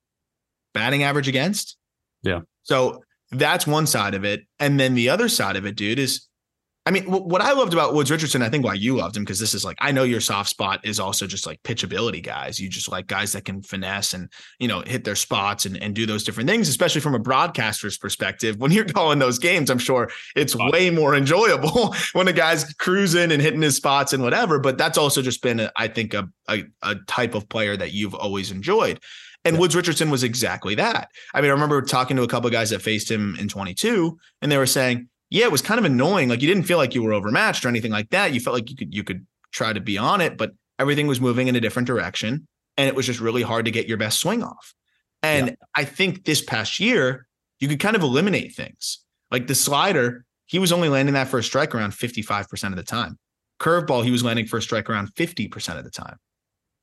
batting 0.75 1.05
average 1.05 1.29
against. 1.29 1.77
Yeah. 2.23 2.41
So 2.65 3.03
that's 3.31 3.67
one 3.67 3.87
side 3.87 4.15
of 4.15 4.25
it, 4.25 4.43
and 4.59 4.79
then 4.81 4.95
the 4.95 5.09
other 5.09 5.29
side 5.29 5.57
of 5.57 5.65
it, 5.65 5.77
dude, 5.77 5.99
is 5.99 6.27
I 6.87 6.93
mean, 6.93 7.03
what 7.07 7.41
I 7.41 7.53
loved 7.53 7.73
about 7.73 7.95
Woods 7.95 8.13
Richardson, 8.13 8.43
I 8.43 8.49
think 8.49 8.65
why 8.65 8.75
you 8.75 8.95
loved 8.95 9.17
him, 9.17 9.25
because 9.25 9.41
this 9.41 9.55
is 9.55 9.65
like, 9.65 9.77
I 9.81 9.91
know 9.91 10.05
your 10.05 10.21
soft 10.21 10.49
spot 10.49 10.79
is 10.85 11.01
also 11.01 11.27
just 11.27 11.45
like 11.45 11.61
pitchability 11.65 12.23
guys. 12.23 12.61
You 12.61 12.69
just 12.69 12.89
like 12.89 13.09
guys 13.09 13.33
that 13.33 13.45
can 13.45 13.61
finesse 13.61 14.15
and, 14.15 14.33
you 14.61 14.69
know, 14.69 14.83
hit 14.87 15.03
their 15.03 15.17
spots 15.17 15.67
and, 15.67 15.77
and 15.83 15.97
do 15.97 16.07
those 16.07 16.23
different 16.23 16.49
things, 16.49 16.69
especially 16.69 17.01
from 17.01 17.17
a 17.17 17.19
broadcaster's 17.19 17.99
perspective. 17.99 18.59
When 18.59 18.71
you're 18.71 18.85
calling 18.85 19.19
those 19.19 19.41
games, 19.41 19.69
I'm 19.69 19.81
sure 19.81 20.09
it's 20.37 20.55
way 20.55 20.91
more 20.91 21.17
enjoyable 21.17 21.93
when 22.13 22.29
a 22.29 22.33
guy's 22.33 22.73
cruising 22.75 23.33
and 23.33 23.43
hitting 23.43 23.63
his 23.63 23.75
spots 23.75 24.13
and 24.13 24.23
whatever. 24.23 24.61
But 24.61 24.79
that's 24.79 24.97
also 24.97 25.23
just 25.23 25.43
been, 25.43 25.59
a, 25.59 25.73
I 25.75 25.89
think, 25.89 26.15
a, 26.15 26.29
a, 26.49 26.63
a 26.83 26.95
type 27.09 27.35
of 27.35 27.49
player 27.49 27.77
that 27.77 27.95
you've 27.95 28.15
always 28.15 28.53
enjoyed. 28.53 29.01
And 29.45 29.57
yeah. 29.57 29.61
Woods 29.61 29.75
Richardson 29.75 30.09
was 30.09 30.23
exactly 30.23 30.77
that. 30.77 31.09
I 31.35 31.41
mean, 31.41 31.51
I 31.51 31.55
remember 31.55 31.83
talking 31.83 32.17
to 32.17 32.23
a 32.23 32.29
couple 32.29 32.47
of 32.47 32.53
guys 32.53 32.71
that 32.71 32.81
faced 32.81 33.11
him 33.11 33.37
in 33.41 33.49
22, 33.49 34.17
and 34.41 34.53
they 34.53 34.57
were 34.59 34.67
saying, 34.67 35.09
yeah, 35.31 35.45
it 35.45 35.53
was 35.53 35.63
kind 35.63 35.79
of 35.79 35.85
annoying. 35.85 36.29
Like 36.29 36.43
you 36.43 36.49
didn't 36.49 36.65
feel 36.65 36.79
like 36.79 36.95
you 36.95 37.03
were 37.03 37.13
overmatched 37.13 37.65
or 37.65 37.69
anything 37.69 37.93
like 37.93 38.11
that. 38.11 38.33
You 38.33 38.41
felt 38.41 38.55
like 38.55 38.71
you 38.71 38.77
could 38.77 38.95
you 38.95 39.05
could 39.05 39.27
try 39.53 39.73
to 39.73 39.81
be 39.81 39.99
on 39.99 40.21
it, 40.21 40.37
but 40.37 40.53
everything 40.79 41.07
was 41.07 41.21
moving 41.21 41.49
in 41.49 41.57
a 41.57 41.61
different 41.61 41.87
direction, 41.87 42.47
and 42.77 42.89
it 42.89 42.95
was 42.95 43.07
just 43.07 43.21
really 43.21 43.43
hard 43.43 43.65
to 43.65 43.71
get 43.71 43.89
your 43.89 43.97
best 43.97 44.21
swing 44.21 44.43
off. 44.43 44.75
And 45.23 45.49
yeah. 45.49 45.55
I 45.75 45.85
think 45.85 46.25
this 46.25 46.43
past 46.43 46.79
year, 46.79 47.27
you 47.59 47.69
could 47.69 47.81
kind 47.81 47.97
of 47.97 48.03
eliminate 48.03 48.55
things 48.55 49.01
like 49.31 49.47
the 49.47 49.55
slider. 49.55 50.25
He 50.47 50.59
was 50.59 50.73
only 50.73 50.89
landing 50.89 51.15
that 51.15 51.29
first 51.29 51.49
strike 51.49 51.75
around 51.75 51.93
55% 51.93 52.69
of 52.69 52.77
the 52.77 52.85
time. 52.85 53.19
Curveball, 53.59 54.05
he 54.05 54.13
was 54.13 54.23
landing 54.23 54.47
a 54.53 54.61
strike 54.61 54.89
around 54.89 55.13
50% 55.15 55.79
of 55.79 55.83
the 55.83 55.91
time. 55.91 56.19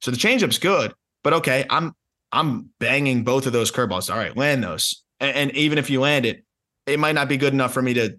So 0.01 0.11
the 0.11 0.17
changeup's 0.17 0.57
good, 0.57 0.93
but 1.23 1.33
okay, 1.33 1.65
I'm 1.69 1.93
I'm 2.33 2.71
banging 2.79 3.23
both 3.23 3.45
of 3.45 3.53
those 3.53 3.71
curveballs. 3.71 4.11
All 4.11 4.17
right, 4.17 4.35
land 4.35 4.63
those. 4.63 5.03
And, 5.19 5.35
and 5.35 5.51
even 5.55 5.77
if 5.77 5.89
you 5.89 6.01
land 6.01 6.25
it, 6.25 6.43
it 6.87 6.99
might 6.99 7.13
not 7.13 7.29
be 7.29 7.37
good 7.37 7.53
enough 7.53 7.73
for 7.73 7.81
me 7.81 7.93
to 7.93 8.17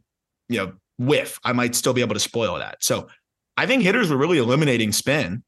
you 0.49 0.59
know, 0.59 0.73
whiff, 0.99 1.39
I 1.45 1.53
might 1.53 1.75
still 1.75 1.93
be 1.93 2.01
able 2.01 2.15
to 2.15 2.21
spoil 2.21 2.59
that. 2.59 2.83
So 2.83 3.09
I 3.57 3.67
think 3.67 3.83
hitters 3.83 4.11
were 4.11 4.17
really 4.17 4.39
eliminating 4.39 4.93
spin 4.93 5.43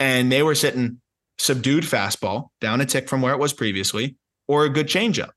and 0.00 0.30
they 0.30 0.42
were 0.42 0.54
sitting 0.54 1.00
subdued 1.38 1.84
fastball 1.84 2.48
down 2.60 2.80
a 2.80 2.86
tick 2.86 3.08
from 3.08 3.22
where 3.22 3.32
it 3.32 3.38
was 3.38 3.52
previously 3.52 4.16
or 4.48 4.64
a 4.64 4.68
good 4.68 4.86
changeup. 4.86 5.30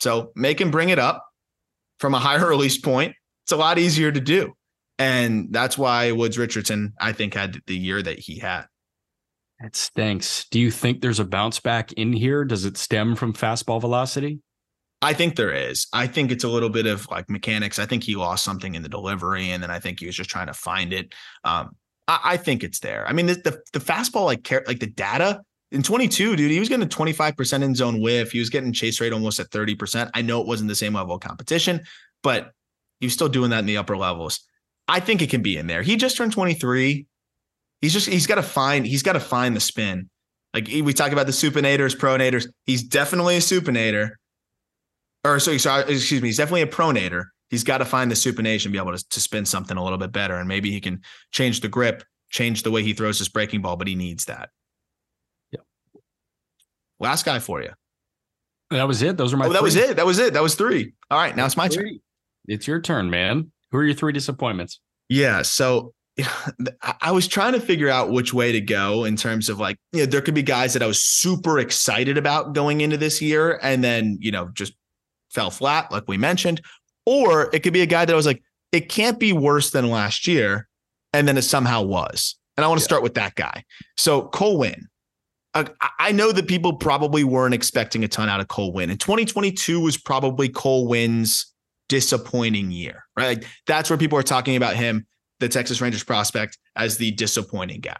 So 0.00 0.32
make 0.34 0.60
him 0.60 0.70
bring 0.70 0.88
it 0.88 0.98
up 0.98 1.24
from 1.98 2.14
a 2.14 2.18
higher 2.18 2.48
release 2.48 2.78
point. 2.78 3.14
It's 3.44 3.52
a 3.52 3.56
lot 3.56 3.78
easier 3.78 4.12
to 4.12 4.20
do. 4.20 4.52
And 4.98 5.48
that's 5.50 5.76
why 5.76 6.12
Woods 6.12 6.38
Richardson, 6.38 6.92
I 7.00 7.12
think, 7.12 7.34
had 7.34 7.60
the 7.66 7.76
year 7.76 8.02
that 8.02 8.18
he 8.18 8.38
had. 8.38 8.66
It 9.58 9.76
stinks. 9.76 10.46
Do 10.50 10.60
you 10.60 10.70
think 10.70 11.00
there's 11.00 11.20
a 11.20 11.24
bounce 11.24 11.60
back 11.60 11.92
in 11.92 12.12
here? 12.12 12.44
Does 12.44 12.64
it 12.64 12.76
stem 12.76 13.14
from 13.14 13.32
fastball 13.32 13.80
velocity? 13.80 14.40
I 15.02 15.12
think 15.12 15.34
there 15.34 15.52
is. 15.52 15.88
I 15.92 16.06
think 16.06 16.30
it's 16.30 16.44
a 16.44 16.48
little 16.48 16.68
bit 16.70 16.86
of 16.86 17.10
like 17.10 17.28
mechanics. 17.28 17.80
I 17.80 17.86
think 17.86 18.04
he 18.04 18.14
lost 18.14 18.44
something 18.44 18.76
in 18.76 18.82
the 18.82 18.88
delivery, 18.88 19.50
and 19.50 19.60
then 19.62 19.70
I 19.70 19.80
think 19.80 19.98
he 19.98 20.06
was 20.06 20.14
just 20.14 20.30
trying 20.30 20.46
to 20.46 20.54
find 20.54 20.92
it. 20.92 21.12
Um, 21.42 21.76
I, 22.06 22.20
I, 22.24 22.36
think 22.36 22.62
it's 22.62 22.78
there. 22.78 23.06
I 23.08 23.12
mean, 23.12 23.26
the, 23.26 23.34
the, 23.34 23.60
the 23.72 23.80
fastball, 23.80 24.26
like 24.26 24.48
like 24.68 24.78
the 24.78 24.86
data 24.86 25.42
in 25.72 25.82
22, 25.82 26.36
dude, 26.36 26.50
he 26.50 26.60
was 26.60 26.68
getting 26.68 26.86
25% 26.86 27.62
in 27.62 27.74
zone 27.74 28.00
whiff. 28.00 28.30
He 28.30 28.38
was 28.38 28.50
getting 28.50 28.72
chase 28.72 29.00
rate 29.00 29.12
almost 29.12 29.40
at 29.40 29.50
30%. 29.50 30.10
I 30.14 30.22
know 30.22 30.40
it 30.40 30.46
wasn't 30.46 30.68
the 30.68 30.74
same 30.74 30.94
level 30.94 31.16
of 31.16 31.22
competition, 31.22 31.82
but 32.22 32.52
he 33.00 33.06
was 33.06 33.14
still 33.14 33.28
doing 33.28 33.50
that 33.50 33.60
in 33.60 33.66
the 33.66 33.78
upper 33.78 33.96
levels. 33.96 34.40
I 34.86 35.00
think 35.00 35.22
it 35.22 35.30
can 35.30 35.42
be 35.42 35.56
in 35.56 35.66
there. 35.66 35.82
He 35.82 35.96
just 35.96 36.16
turned 36.16 36.32
23. 36.32 37.06
He's 37.80 37.92
just 37.92 38.08
he's 38.08 38.28
got 38.28 38.36
to 38.36 38.42
find 38.42 38.86
he's 38.86 39.02
got 39.02 39.14
to 39.14 39.20
find 39.20 39.56
the 39.56 39.60
spin. 39.60 40.08
Like 40.54 40.68
we 40.68 40.92
talk 40.92 41.10
about 41.10 41.26
the 41.26 41.32
supinators, 41.32 41.96
pronators. 41.96 42.46
He's 42.66 42.82
definitely 42.82 43.36
a 43.36 43.40
supinator 43.40 44.12
or 45.24 45.38
so, 45.38 45.52
uh, 45.52 45.84
excuse 45.86 46.22
me, 46.22 46.28
he's 46.28 46.36
definitely 46.36 46.62
a 46.62 46.66
pronator. 46.66 47.24
He's 47.50 47.64
got 47.64 47.78
to 47.78 47.84
find 47.84 48.10
the 48.10 48.14
supination, 48.14 48.72
be 48.72 48.78
able 48.78 48.96
to, 48.96 49.08
to 49.08 49.20
spin 49.20 49.44
something 49.44 49.76
a 49.76 49.82
little 49.82 49.98
bit 49.98 50.10
better. 50.10 50.36
And 50.36 50.48
maybe 50.48 50.70
he 50.70 50.80
can 50.80 51.02
change 51.32 51.60
the 51.60 51.68
grip, 51.68 52.02
change 52.30 52.62
the 52.62 52.70
way 52.70 52.82
he 52.82 52.94
throws 52.94 53.18
his 53.18 53.28
breaking 53.28 53.62
ball, 53.62 53.76
but 53.76 53.86
he 53.86 53.94
needs 53.94 54.24
that. 54.24 54.48
Yeah. 55.50 55.60
Last 56.98 57.24
guy 57.24 57.38
for 57.38 57.62
you. 57.62 57.70
That 58.70 58.88
was 58.88 59.02
it. 59.02 59.18
Those 59.18 59.34
are 59.34 59.36
my. 59.36 59.46
Oh, 59.46 59.52
that 59.52 59.58
three. 59.58 59.64
was 59.64 59.76
it. 59.76 59.96
That 59.96 60.06
was 60.06 60.18
it. 60.18 60.32
That 60.32 60.42
was 60.42 60.54
three. 60.54 60.94
All 61.10 61.18
right, 61.18 61.36
now 61.36 61.44
it's 61.44 61.58
my 61.58 61.68
three. 61.68 61.84
turn. 61.84 62.00
It's 62.48 62.66
your 62.66 62.80
turn, 62.80 63.10
man. 63.10 63.52
Who 63.70 63.78
are 63.78 63.84
your 63.84 63.94
three 63.94 64.12
disappointments? 64.12 64.80
Yeah. 65.10 65.42
So 65.42 65.92
I 67.00 67.10
was 67.10 67.26
trying 67.26 67.52
to 67.54 67.60
figure 67.60 67.88
out 67.88 68.10
which 68.10 68.34
way 68.34 68.52
to 68.52 68.60
go 68.60 69.04
in 69.04 69.16
terms 69.16 69.48
of 69.48 69.58
like, 69.58 69.76
you 69.92 70.00
know, 70.00 70.06
there 70.06 70.20
could 70.20 70.34
be 70.34 70.42
guys 70.42 70.74
that 70.74 70.82
I 70.82 70.86
was 70.86 71.00
super 71.00 71.58
excited 71.58 72.18
about 72.18 72.54
going 72.54 72.80
into 72.80 72.96
this 72.96 73.22
year 73.22 73.58
and 73.62 73.82
then, 73.82 74.18
you 74.20 74.30
know, 74.30 74.50
just 74.52 74.74
fell 75.32 75.50
flat, 75.50 75.90
like 75.90 76.04
we 76.06 76.16
mentioned, 76.16 76.60
or 77.06 77.50
it 77.52 77.62
could 77.62 77.72
be 77.72 77.82
a 77.82 77.86
guy 77.86 78.04
that 78.04 78.14
was 78.14 78.26
like, 78.26 78.42
it 78.70 78.88
can't 78.88 79.18
be 79.18 79.32
worse 79.32 79.70
than 79.70 79.90
last 79.90 80.26
year. 80.26 80.68
And 81.12 81.28
then 81.28 81.36
it 81.36 81.42
somehow 81.42 81.82
was. 81.82 82.36
And 82.56 82.64
I 82.64 82.68
want 82.68 82.80
to 82.80 82.82
yeah. 82.82 82.86
start 82.86 83.02
with 83.02 83.14
that 83.14 83.34
guy. 83.34 83.64
So 83.96 84.22
Cole 84.28 84.58
Winn. 84.58 84.88
Uh, 85.54 85.64
I 85.98 86.12
know 86.12 86.32
that 86.32 86.48
people 86.48 86.72
probably 86.72 87.24
weren't 87.24 87.52
expecting 87.52 88.04
a 88.04 88.08
ton 88.08 88.30
out 88.30 88.40
of 88.40 88.48
Cole 88.48 88.72
Winn. 88.72 88.88
And 88.88 88.98
2022 88.98 89.80
was 89.80 89.98
probably 89.98 90.48
Cole 90.48 90.88
Winn's 90.88 91.52
disappointing 91.90 92.70
year, 92.70 93.04
right? 93.18 93.38
Like 93.38 93.48
that's 93.66 93.90
where 93.90 93.98
people 93.98 94.18
are 94.18 94.22
talking 94.22 94.56
about 94.56 94.76
him, 94.76 95.06
the 95.40 95.50
Texas 95.50 95.82
Rangers 95.82 96.02
prospect, 96.04 96.56
as 96.74 96.96
the 96.96 97.10
disappointing 97.10 97.80
guy. 97.80 97.98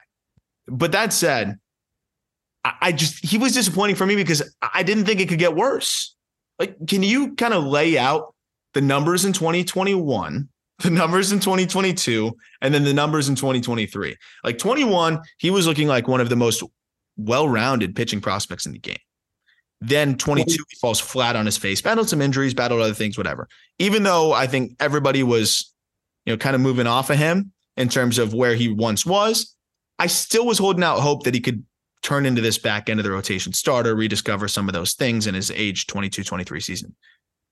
But 0.66 0.92
that 0.92 1.12
said, 1.12 1.58
I 2.64 2.92
just 2.92 3.24
he 3.24 3.38
was 3.38 3.52
disappointing 3.52 3.96
for 3.96 4.06
me 4.06 4.14
because 4.14 4.54
I 4.62 4.82
didn't 4.82 5.04
think 5.04 5.20
it 5.20 5.28
could 5.28 5.38
get 5.38 5.54
worse. 5.56 6.14
Like, 6.58 6.76
can 6.86 7.02
you 7.02 7.34
kind 7.34 7.54
of 7.54 7.64
lay 7.64 7.98
out 7.98 8.34
the 8.74 8.80
numbers 8.80 9.24
in 9.24 9.32
2021, 9.32 10.48
the 10.78 10.90
numbers 10.90 11.32
in 11.32 11.40
2022, 11.40 12.36
and 12.60 12.72
then 12.72 12.84
the 12.84 12.94
numbers 12.94 13.28
in 13.28 13.34
2023? 13.34 14.16
Like 14.44 14.58
21, 14.58 15.20
he 15.38 15.50
was 15.50 15.66
looking 15.66 15.88
like 15.88 16.08
one 16.08 16.20
of 16.20 16.28
the 16.28 16.36
most 16.36 16.62
well-rounded 17.16 17.94
pitching 17.96 18.20
prospects 18.20 18.66
in 18.66 18.72
the 18.72 18.78
game. 18.78 18.98
Then 19.80 20.16
22, 20.16 20.50
he 20.52 20.76
falls 20.80 21.00
flat 21.00 21.34
on 21.34 21.44
his 21.44 21.58
face, 21.58 21.82
battled 21.82 22.08
some 22.08 22.22
injuries, 22.22 22.54
battled 22.54 22.80
other 22.80 22.94
things, 22.94 23.18
whatever. 23.18 23.48
Even 23.80 24.04
though 24.04 24.32
I 24.32 24.46
think 24.46 24.76
everybody 24.78 25.24
was, 25.24 25.72
you 26.24 26.32
know, 26.32 26.36
kind 26.36 26.54
of 26.54 26.60
moving 26.60 26.86
off 26.86 27.10
of 27.10 27.18
him 27.18 27.52
in 27.76 27.88
terms 27.88 28.18
of 28.18 28.32
where 28.32 28.54
he 28.54 28.68
once 28.68 29.04
was, 29.04 29.56
I 29.98 30.06
still 30.06 30.46
was 30.46 30.58
holding 30.58 30.84
out 30.84 31.00
hope 31.00 31.24
that 31.24 31.34
he 31.34 31.40
could 31.40 31.64
turn 32.02 32.26
into 32.26 32.40
this 32.40 32.58
back 32.58 32.88
end 32.88 33.00
of 33.00 33.04
the 33.04 33.12
rotation 33.12 33.52
starter, 33.52 33.94
rediscover 33.94 34.48
some 34.48 34.68
of 34.68 34.74
those 34.74 34.94
things 34.94 35.26
in 35.26 35.34
his 35.34 35.50
age 35.50 35.86
22 35.86 36.24
23 36.24 36.60
season. 36.60 36.94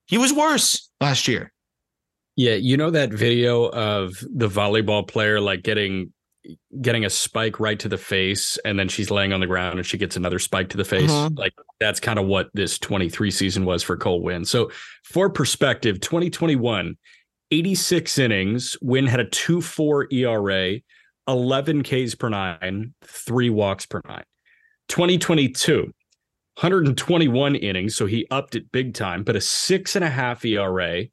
He 0.07 0.17
was 0.17 0.33
worse 0.33 0.89
last 0.99 1.27
year. 1.27 1.51
Yeah, 2.35 2.55
you 2.55 2.77
know 2.77 2.91
that 2.91 3.11
video 3.11 3.69
of 3.69 4.15
the 4.33 4.47
volleyball 4.47 5.07
player 5.07 5.39
like 5.39 5.63
getting 5.63 6.13
getting 6.81 7.05
a 7.05 7.09
spike 7.09 7.59
right 7.59 7.79
to 7.79 7.87
the 7.87 7.97
face 7.97 8.57
and 8.65 8.79
then 8.79 8.87
she's 8.89 9.11
laying 9.11 9.31
on 9.31 9.39
the 9.39 9.47
ground 9.47 9.77
and 9.77 9.85
she 9.85 9.97
gets 9.97 10.15
another 10.15 10.39
spike 10.39 10.69
to 10.69 10.77
the 10.77 10.85
face. 10.85 11.11
Mm-hmm. 11.11 11.37
Like 11.37 11.53
that's 11.79 11.99
kind 11.99 12.17
of 12.17 12.25
what 12.25 12.49
this 12.53 12.79
23 12.79 13.29
season 13.31 13.65
was 13.65 13.83
for 13.83 13.95
Cole 13.95 14.21
Winn. 14.21 14.43
So 14.45 14.71
for 15.03 15.29
perspective, 15.29 15.99
2021, 15.99 16.97
86 17.51 18.17
innings, 18.17 18.77
Winn 18.81 19.05
had 19.05 19.19
a 19.19 19.25
2-4 19.25 20.11
ERA, 20.11 20.79
11 21.27 21.83
Ks 21.83 22.15
per 22.15 22.29
nine, 22.29 22.93
three 23.03 23.49
walks 23.49 23.85
per 23.85 24.01
nine. 24.07 24.23
2022, 24.91 25.83
121 25.83 27.55
innings, 27.55 27.95
so 27.95 28.05
he 28.05 28.27
upped 28.29 28.55
it 28.55 28.69
big 28.73 28.93
time, 28.93 29.23
but 29.23 29.37
a 29.37 29.41
six 29.41 29.95
and 29.95 30.03
a 30.03 30.09
half 30.09 30.43
ERA. 30.43 31.05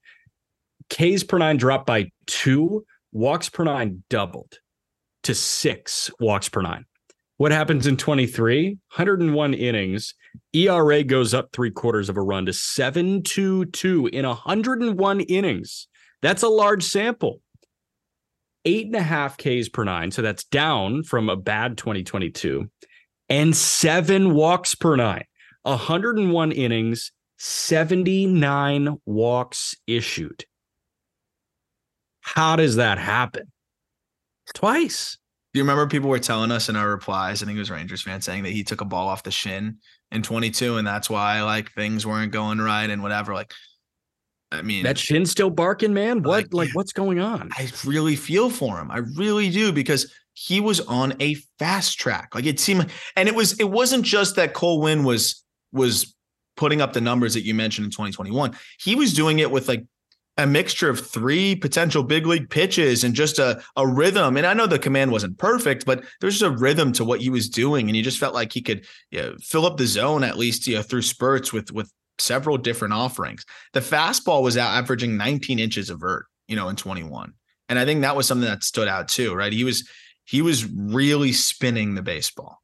Ks 0.90 1.22
per 1.22 1.38
nine 1.38 1.56
dropped 1.56 1.86
by 1.86 2.10
two, 2.26 2.84
walks 3.12 3.48
per 3.48 3.62
nine 3.62 4.02
doubled 4.10 4.58
to 5.22 5.32
six 5.32 6.10
walks 6.18 6.48
per 6.48 6.60
nine. 6.60 6.86
What 7.36 7.52
happens 7.52 7.86
in 7.86 7.96
23? 7.96 8.70
101 8.70 9.54
innings. 9.54 10.12
ERA 10.52 11.04
goes 11.04 11.32
up 11.32 11.50
three 11.52 11.70
quarters 11.70 12.08
of 12.08 12.16
a 12.16 12.20
run 12.20 12.46
to 12.46 12.52
722 12.52 14.08
in 14.08 14.26
101 14.26 15.20
innings. 15.20 15.86
That's 16.20 16.42
a 16.42 16.48
large 16.48 16.82
sample. 16.82 17.42
Eight 18.64 18.86
and 18.86 18.96
a 18.96 19.02
half 19.02 19.36
Ks 19.36 19.68
per 19.68 19.84
nine. 19.84 20.10
So 20.10 20.20
that's 20.20 20.42
down 20.42 21.04
from 21.04 21.28
a 21.28 21.36
bad 21.36 21.78
2022. 21.78 22.68
And 23.28 23.56
seven 23.56 24.34
walks 24.34 24.74
per 24.74 24.96
nine. 24.96 25.24
101 25.62 26.52
innings, 26.52 27.12
79 27.36 28.96
walks 29.04 29.76
issued. 29.86 30.44
How 32.20 32.56
does 32.56 32.76
that 32.76 32.98
happen? 32.98 33.52
Twice. 34.54 35.18
Do 35.52 35.58
you 35.58 35.64
remember 35.64 35.86
people 35.86 36.10
were 36.10 36.18
telling 36.18 36.50
us 36.50 36.68
in 36.68 36.76
our 36.76 36.90
replies? 36.90 37.42
I 37.42 37.46
think 37.46 37.56
it 37.56 37.60
was 37.60 37.70
Rangers 37.70 38.02
fan 38.02 38.20
saying 38.20 38.42
that 38.42 38.50
he 38.50 38.62
took 38.62 38.80
a 38.80 38.84
ball 38.84 39.08
off 39.08 39.22
the 39.22 39.30
shin 39.30 39.78
in 40.12 40.22
22, 40.22 40.76
and 40.76 40.86
that's 40.86 41.08
why 41.08 41.42
like 41.42 41.72
things 41.72 42.06
weren't 42.06 42.32
going 42.32 42.58
right 42.58 42.88
and 42.88 43.02
whatever. 43.02 43.32
Like, 43.32 43.52
I 44.52 44.62
mean, 44.62 44.82
that 44.82 44.98
shin's 44.98 45.30
still 45.30 45.50
barking, 45.50 45.94
man. 45.94 46.22
What 46.22 46.44
Like, 46.44 46.54
like 46.54 46.68
yeah. 46.68 46.74
what's 46.74 46.92
going 46.92 47.18
on? 47.18 47.50
I 47.56 47.70
really 47.84 48.16
feel 48.16 48.50
for 48.50 48.78
him. 48.78 48.90
I 48.90 48.98
really 49.16 49.48
do 49.48 49.72
because 49.72 50.12
he 50.40 50.60
was 50.60 50.80
on 50.80 51.14
a 51.18 51.34
fast 51.58 51.98
track. 51.98 52.34
Like 52.34 52.46
it 52.46 52.60
seemed, 52.60 52.86
and 53.16 53.28
it 53.28 53.34
was. 53.34 53.58
It 53.58 53.70
wasn't 53.70 54.04
just 54.04 54.36
that 54.36 54.54
Cole 54.54 54.80
Winn 54.80 55.02
was 55.02 55.44
was 55.72 56.14
putting 56.56 56.80
up 56.80 56.92
the 56.92 57.00
numbers 57.00 57.34
that 57.34 57.44
you 57.44 57.54
mentioned 57.54 57.86
in 57.86 57.90
2021. 57.90 58.56
He 58.80 58.94
was 58.94 59.12
doing 59.12 59.40
it 59.40 59.50
with 59.50 59.68
like 59.68 59.84
a 60.36 60.46
mixture 60.46 60.88
of 60.88 61.04
three 61.04 61.56
potential 61.56 62.04
big 62.04 62.24
league 62.24 62.48
pitches 62.48 63.02
and 63.02 63.14
just 63.14 63.40
a, 63.40 63.60
a 63.76 63.86
rhythm. 63.86 64.36
And 64.36 64.46
I 64.46 64.54
know 64.54 64.66
the 64.66 64.78
command 64.78 65.10
wasn't 65.10 65.38
perfect, 65.38 65.84
but 65.84 66.04
there's 66.20 66.38
just 66.38 66.52
a 66.52 66.56
rhythm 66.56 66.92
to 66.92 67.04
what 67.04 67.20
he 67.20 67.30
was 67.30 67.48
doing. 67.48 67.88
And 67.88 67.96
he 67.96 68.02
just 68.02 68.18
felt 68.18 68.34
like 68.34 68.52
he 68.52 68.62
could 68.62 68.86
you 69.10 69.20
know, 69.20 69.36
fill 69.40 69.66
up 69.66 69.76
the 69.76 69.86
zone 69.86 70.22
at 70.22 70.38
least 70.38 70.66
you 70.68 70.76
know, 70.76 70.82
through 70.82 71.02
spurts 71.02 71.52
with 71.52 71.72
with 71.72 71.92
several 72.18 72.56
different 72.56 72.94
offerings. 72.94 73.44
The 73.72 73.80
fastball 73.80 74.42
was 74.42 74.56
out 74.56 74.76
averaging 74.76 75.16
19 75.16 75.58
inches 75.58 75.90
of 75.90 76.00
vert, 76.00 76.26
you 76.46 76.54
know, 76.54 76.68
in 76.68 76.76
21. 76.76 77.32
And 77.68 77.78
I 77.78 77.84
think 77.84 78.02
that 78.02 78.16
was 78.16 78.26
something 78.26 78.48
that 78.48 78.64
stood 78.64 78.88
out 78.88 79.08
too, 79.08 79.34
right? 79.34 79.52
He 79.52 79.64
was 79.64 79.88
he 80.28 80.42
was 80.42 80.64
really 80.66 81.32
spinning 81.32 81.94
the 81.94 82.02
baseball. 82.02 82.60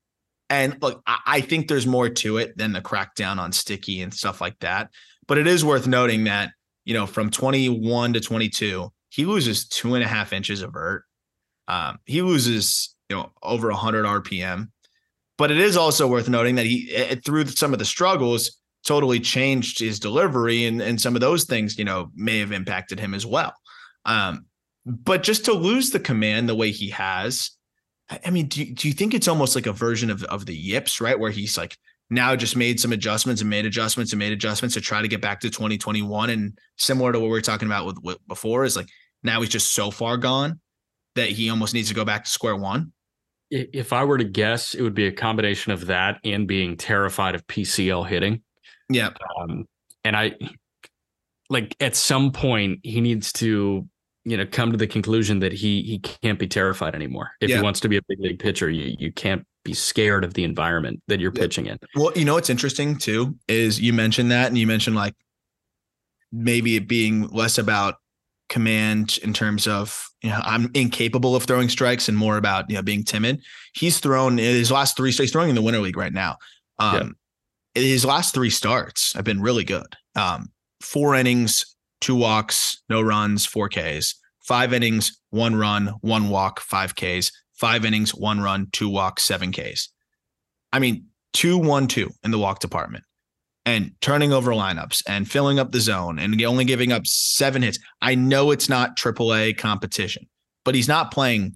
And 0.50 0.76
look, 0.82 1.02
I, 1.06 1.18
I 1.26 1.40
think 1.40 1.68
there's 1.68 1.86
more 1.86 2.08
to 2.08 2.36
it 2.36 2.56
than 2.58 2.72
the 2.72 2.82
crackdown 2.82 3.38
on 3.38 3.52
sticky 3.52 4.02
and 4.02 4.12
stuff 4.12 4.40
like 4.40 4.58
that. 4.60 4.90
But 5.26 5.38
it 5.38 5.46
is 5.46 5.64
worth 5.64 5.86
noting 5.86 6.24
that 6.24 6.50
you 6.84 6.94
know, 6.94 7.06
from 7.06 7.30
21 7.30 8.12
to 8.12 8.20
22, 8.20 8.92
he 9.08 9.24
loses 9.24 9.66
two 9.66 9.94
and 9.94 10.04
a 10.04 10.08
half 10.08 10.32
inches 10.32 10.62
of 10.62 10.72
vert. 10.72 11.04
Um, 11.66 11.98
he 12.04 12.22
loses, 12.22 12.94
you 13.08 13.16
know, 13.16 13.32
over 13.42 13.68
100 13.68 14.04
RPM. 14.04 14.70
But 15.36 15.50
it 15.50 15.58
is 15.58 15.76
also 15.76 16.06
worth 16.06 16.28
noting 16.28 16.56
that 16.56 16.66
he, 16.66 16.94
eh, 16.94 17.16
through 17.24 17.46
some 17.46 17.72
of 17.72 17.78
the 17.78 17.84
struggles, 17.84 18.58
totally 18.86 19.18
changed 19.18 19.80
his 19.80 19.98
delivery, 19.98 20.66
and 20.66 20.80
and 20.80 21.00
some 21.00 21.16
of 21.16 21.20
those 21.20 21.44
things, 21.44 21.76
you 21.76 21.84
know, 21.84 22.12
may 22.14 22.38
have 22.38 22.52
impacted 22.52 23.00
him 23.00 23.14
as 23.14 23.26
well. 23.26 23.52
Um, 24.04 24.46
but 24.86 25.22
just 25.22 25.44
to 25.46 25.52
lose 25.52 25.90
the 25.90 26.00
command 26.00 26.48
the 26.48 26.54
way 26.54 26.70
he 26.70 26.90
has, 26.90 27.50
I 28.24 28.30
mean, 28.30 28.46
do 28.46 28.62
you, 28.62 28.74
do 28.74 28.88
you 28.88 28.94
think 28.94 29.14
it's 29.14 29.28
almost 29.28 29.54
like 29.54 29.66
a 29.66 29.72
version 29.72 30.10
of 30.10 30.22
of 30.24 30.46
the 30.46 30.54
yips, 30.54 31.00
right, 31.00 31.18
where 31.18 31.30
he's 31.30 31.56
like 31.56 31.76
now 32.10 32.36
just 32.36 32.56
made 32.56 32.78
some 32.78 32.92
adjustments 32.92 33.40
and 33.40 33.48
made 33.48 33.64
adjustments 33.64 34.12
and 34.12 34.18
made 34.18 34.32
adjustments 34.32 34.74
to 34.74 34.80
try 34.80 35.00
to 35.00 35.08
get 35.08 35.20
back 35.20 35.40
to 35.40 35.50
2021 35.50 36.30
and 36.30 36.58
similar 36.76 37.12
to 37.12 37.18
what 37.18 37.26
we 37.26 37.30
were 37.30 37.40
talking 37.40 37.66
about 37.66 37.86
with, 37.86 37.98
with 38.02 38.18
before 38.28 38.64
is 38.64 38.76
like 38.76 38.88
now 39.22 39.40
he's 39.40 39.50
just 39.50 39.72
so 39.72 39.90
far 39.90 40.16
gone 40.16 40.60
that 41.14 41.30
he 41.30 41.48
almost 41.48 41.74
needs 41.74 41.88
to 41.88 41.94
go 41.94 42.04
back 42.04 42.24
to 42.24 42.30
square 42.30 42.56
one. 42.56 42.92
If 43.50 43.92
I 43.92 44.04
were 44.04 44.18
to 44.18 44.24
guess, 44.24 44.74
it 44.74 44.82
would 44.82 44.94
be 44.94 45.06
a 45.06 45.12
combination 45.12 45.72
of 45.72 45.86
that 45.86 46.18
and 46.24 46.46
being 46.46 46.76
terrified 46.76 47.34
of 47.34 47.46
PCL 47.46 48.06
hitting. 48.08 48.42
yeah. 48.88 49.10
Um, 49.40 49.66
and 50.02 50.16
I 50.16 50.34
like 51.48 51.76
at 51.80 51.94
some 51.94 52.32
point 52.32 52.80
he 52.82 53.00
needs 53.00 53.32
to, 53.34 53.88
you 54.24 54.36
know, 54.36 54.46
come 54.46 54.70
to 54.72 54.76
the 54.78 54.86
conclusion 54.86 55.38
that 55.40 55.52
he 55.52 55.82
he 55.82 55.98
can't 55.98 56.38
be 56.38 56.46
terrified 56.46 56.94
anymore. 56.94 57.30
If 57.40 57.50
Yeah. 57.50 57.56
he 57.58 57.62
wants 57.62 57.80
to 57.80 57.88
be 57.88 57.96
a 57.98 58.02
big 58.08 58.20
league 58.20 58.38
pitcher, 58.38 58.70
you 58.70 58.96
you 58.98 59.12
can't 59.12 59.46
be 59.64 59.74
scared 59.74 60.24
of 60.24 60.34
the 60.34 60.44
environment 60.44 61.02
that 61.08 61.20
you're 61.20 61.32
Yeah. 61.34 61.40
pitching 61.42 61.66
in. 61.66 61.78
well 61.94 62.12
you 62.14 62.24
know 62.24 62.34
what's 62.34 62.50
interesting 62.50 62.96
too 62.98 63.34
is 63.48 63.80
you 63.80 63.92
mentioned 63.92 64.30
that 64.30 64.48
and 64.48 64.58
you 64.58 64.66
mentioned 64.66 64.94
like 64.96 65.14
maybe 66.32 66.76
it 66.76 66.86
being 66.88 67.28
less 67.28 67.58
about 67.58 67.96
command 68.50 69.18
in 69.22 69.32
terms 69.32 69.66
of 69.66 70.06
you 70.22 70.28
know 70.30 70.40
I'm 70.42 70.70
incapable 70.74 71.34
of 71.34 71.44
throwing 71.44 71.68
strikes 71.68 72.08
and 72.08 72.16
more 72.18 72.36
about 72.36 72.68
you 72.68 72.76
know 72.76 72.82
being 72.82 73.04
timid. 73.04 73.42
He's 73.74 73.98
thrown 74.00 74.38
his 74.38 74.70
last 74.70 74.96
three. 74.96 75.10
He's 75.12 75.30
throwing 75.32 75.48
in 75.50 75.54
the 75.54 75.62
winter 75.62 75.80
league 75.80 75.96
right 75.96 76.12
now. 76.12 76.36
Um, 76.78 77.16
his 77.74 78.04
last 78.04 78.34
three 78.34 78.50
starts 78.50 79.12
have 79.14 79.24
been 79.24 79.40
really 79.40 79.64
good. 79.64 79.96
Um, 80.14 80.50
four 80.80 81.14
innings, 81.14 81.73
two 82.04 82.14
walks, 82.14 82.82
no 82.90 83.00
runs, 83.00 83.46
four 83.46 83.70
Ks. 83.70 84.14
Five 84.40 84.74
innings, 84.74 85.18
one 85.30 85.56
run, 85.56 85.86
one 86.02 86.28
walk, 86.28 86.60
five 86.60 86.94
Ks. 86.94 87.32
Five 87.54 87.86
innings, 87.86 88.14
one 88.14 88.42
run, 88.42 88.66
two 88.72 88.90
walks, 88.90 89.24
seven 89.24 89.52
Ks. 89.52 89.88
I 90.70 90.80
mean, 90.80 91.06
two, 91.32 91.56
one, 91.56 91.86
two 91.86 92.10
in 92.22 92.30
the 92.30 92.38
walk 92.38 92.58
department 92.58 93.04
and 93.64 93.92
turning 94.02 94.34
over 94.34 94.50
lineups 94.50 95.02
and 95.08 95.30
filling 95.30 95.58
up 95.58 95.72
the 95.72 95.80
zone 95.80 96.18
and 96.18 96.40
only 96.42 96.66
giving 96.66 96.92
up 96.92 97.06
seven 97.06 97.62
hits. 97.62 97.78
I 98.02 98.16
know 98.16 98.50
it's 98.50 98.68
not 98.68 98.98
AAA 98.98 99.56
competition, 99.56 100.26
but 100.62 100.74
he's 100.74 100.88
not 100.88 101.10
playing, 101.10 101.54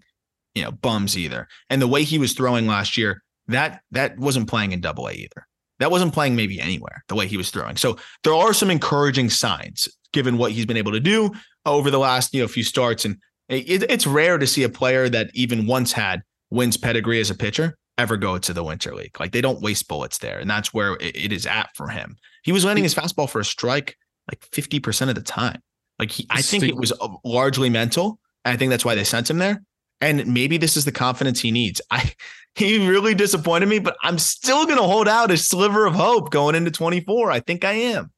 you 0.55 0.63
know, 0.63 0.73
bums 0.73 1.19
either. 1.19 1.47
And 1.69 1.83
the 1.83 1.89
way 1.89 2.05
he 2.05 2.19
was 2.19 2.33
throwing 2.33 2.67
last 2.67 2.97
year, 2.97 3.23
that 3.49 3.83
that 3.91 4.17
wasn't 4.17 4.49
playing 4.49 4.73
in 4.73 4.81
Double 4.81 5.09
A 5.09 5.13
either. 5.13 5.47
That 5.79 5.91
wasn't 5.91 6.13
playing 6.13 6.37
maybe 6.37 6.61
anywhere. 6.61 7.05
The 7.09 7.15
way 7.15 7.27
he 7.27 7.37
was 7.37 7.51
throwing. 7.51 7.77
So 7.77 7.97
there 8.25 8.35
are 8.35 8.53
some 8.53 8.71
encouraging 8.71 9.31
signs 9.31 9.89
given 10.13 10.39
what 10.39 10.53
he's 10.53 10.67
been 10.67 10.77
able 10.77 10.93
to 10.93 11.01
do 11.01 11.31
over 11.67 11.91
the 11.91 11.99
last 11.99 12.35
you 12.35 12.41
know 12.41 12.49
few 12.49 12.65
starts. 12.65 13.05
And 13.05 13.17
it, 13.49 13.85
it's 13.89 14.07
rare 14.07 14.39
to 14.39 14.47
see 14.47 14.65
a 14.65 14.69
player 14.69 15.09
that 15.09 15.31
even 15.35 15.67
once 15.67 15.93
had 15.93 16.23
Winn's 16.51 16.77
pedigree 16.77 17.21
as 17.21 17.31
a 17.31 17.35
pitcher 17.35 17.77
ever 17.97 18.17
go 18.17 18.39
to 18.39 18.53
the 18.53 18.65
winter 18.65 18.95
league. 18.95 19.19
Like 19.19 19.33
they 19.33 19.41
don't 19.41 19.61
waste 19.61 19.89
bullets 19.89 20.19
there, 20.19 20.39
and 20.39 20.49
that's 20.49 20.73
where 20.73 20.95
it, 20.95 21.17
it 21.17 21.33
is 21.33 21.47
at 21.47 21.71
for 21.75 21.89
him. 21.89 22.17
He 22.43 22.53
was 22.53 22.65
landing 22.65 22.85
his 22.85 22.95
fastball 22.95 23.29
for 23.29 23.41
a 23.41 23.45
strike 23.45 23.97
like 24.31 24.43
fifty 24.53 24.81
percent 24.81 25.11
of 25.11 25.15
the 25.15 25.23
time. 25.23 25.63
Like 25.99 26.13
he, 26.13 26.27
I 26.31 26.43
think 26.43 26.65
it 26.65 26.77
was 26.77 26.93
uh, 26.93 27.09
largely 27.25 27.71
mental. 27.71 28.19
I 28.45 28.57
think 28.57 28.71
that's 28.71 28.85
why 28.85 28.95
they 28.95 29.05
sent 29.05 29.29
him 29.29 29.39
there. 29.39 29.63
And 30.01 30.33
maybe 30.33 30.59
this 30.59 30.77
is 30.77 30.85
the 30.85 30.93
confidence 30.93 31.41
he 31.41 31.51
needs. 31.51 31.81
I 31.91 32.13
he 32.67 32.89
really 32.89 33.15
disappointed 33.15 33.69
me, 33.69 33.79
but 33.79 33.97
I'm 34.03 34.19
still 34.19 34.67
gonna 34.67 34.83
hold 34.83 35.09
out 35.09 35.31
a 35.31 35.37
sliver 35.37 35.87
of 35.87 35.95
hope 35.95 36.31
going 36.31 36.55
into 36.55 36.71
24. 36.71 37.31
I 37.31 37.41
think 37.41 37.65
I 37.65 37.73
am. 37.73 38.13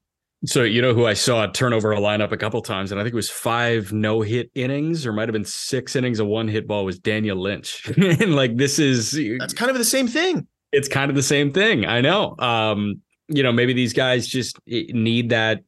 So 0.47 0.63
you 0.63 0.81
know 0.81 0.95
who 0.95 1.05
I 1.05 1.13
saw 1.13 1.47
turn 1.49 1.75
over 1.75 1.93
a 1.93 1.99
lineup 1.99 2.33
a 2.33 2.37
couple 2.39 2.63
times, 2.63 2.91
and 2.91 2.99
I 2.99 3.05
think 3.05 3.13
it 3.13 3.17
was 3.17 3.29
five 3.29 3.93
no 3.93 4.23
hit 4.23 4.51
innings, 4.55 5.07
or 5.07 5.13
might 5.13 5.29
have 5.29 5.35
been 5.35 5.45
six 5.45 5.95
innings. 5.95 6.19
of 6.19 6.29
one 6.29 6.49
hit 6.49 6.67
ball 6.67 6.87
was 6.87 6.99
Daniel 6.99 7.37
Lynch, 7.37 7.87
and 7.97 8.35
like 8.35 8.57
this 8.57 8.79
is 8.79 9.13
That's 9.39 9.53
kind 9.53 9.71
of 9.71 9.77
the 9.77 9.85
same 9.85 10.09
thing. 10.09 10.47
it's 10.73 10.89
kind 10.89 11.11
of 11.11 11.15
the 11.17 11.23
same 11.23 11.53
thing. 11.53 11.85
I 11.85 12.01
know. 12.01 12.37
Um, 12.39 13.03
you 13.29 13.43
know, 13.43 13.53
maybe 13.53 13.75
these 13.75 13.93
guys 13.93 14.27
just 14.27 14.59
eh, 14.71 14.85
need 14.89 15.29
that 15.29 15.61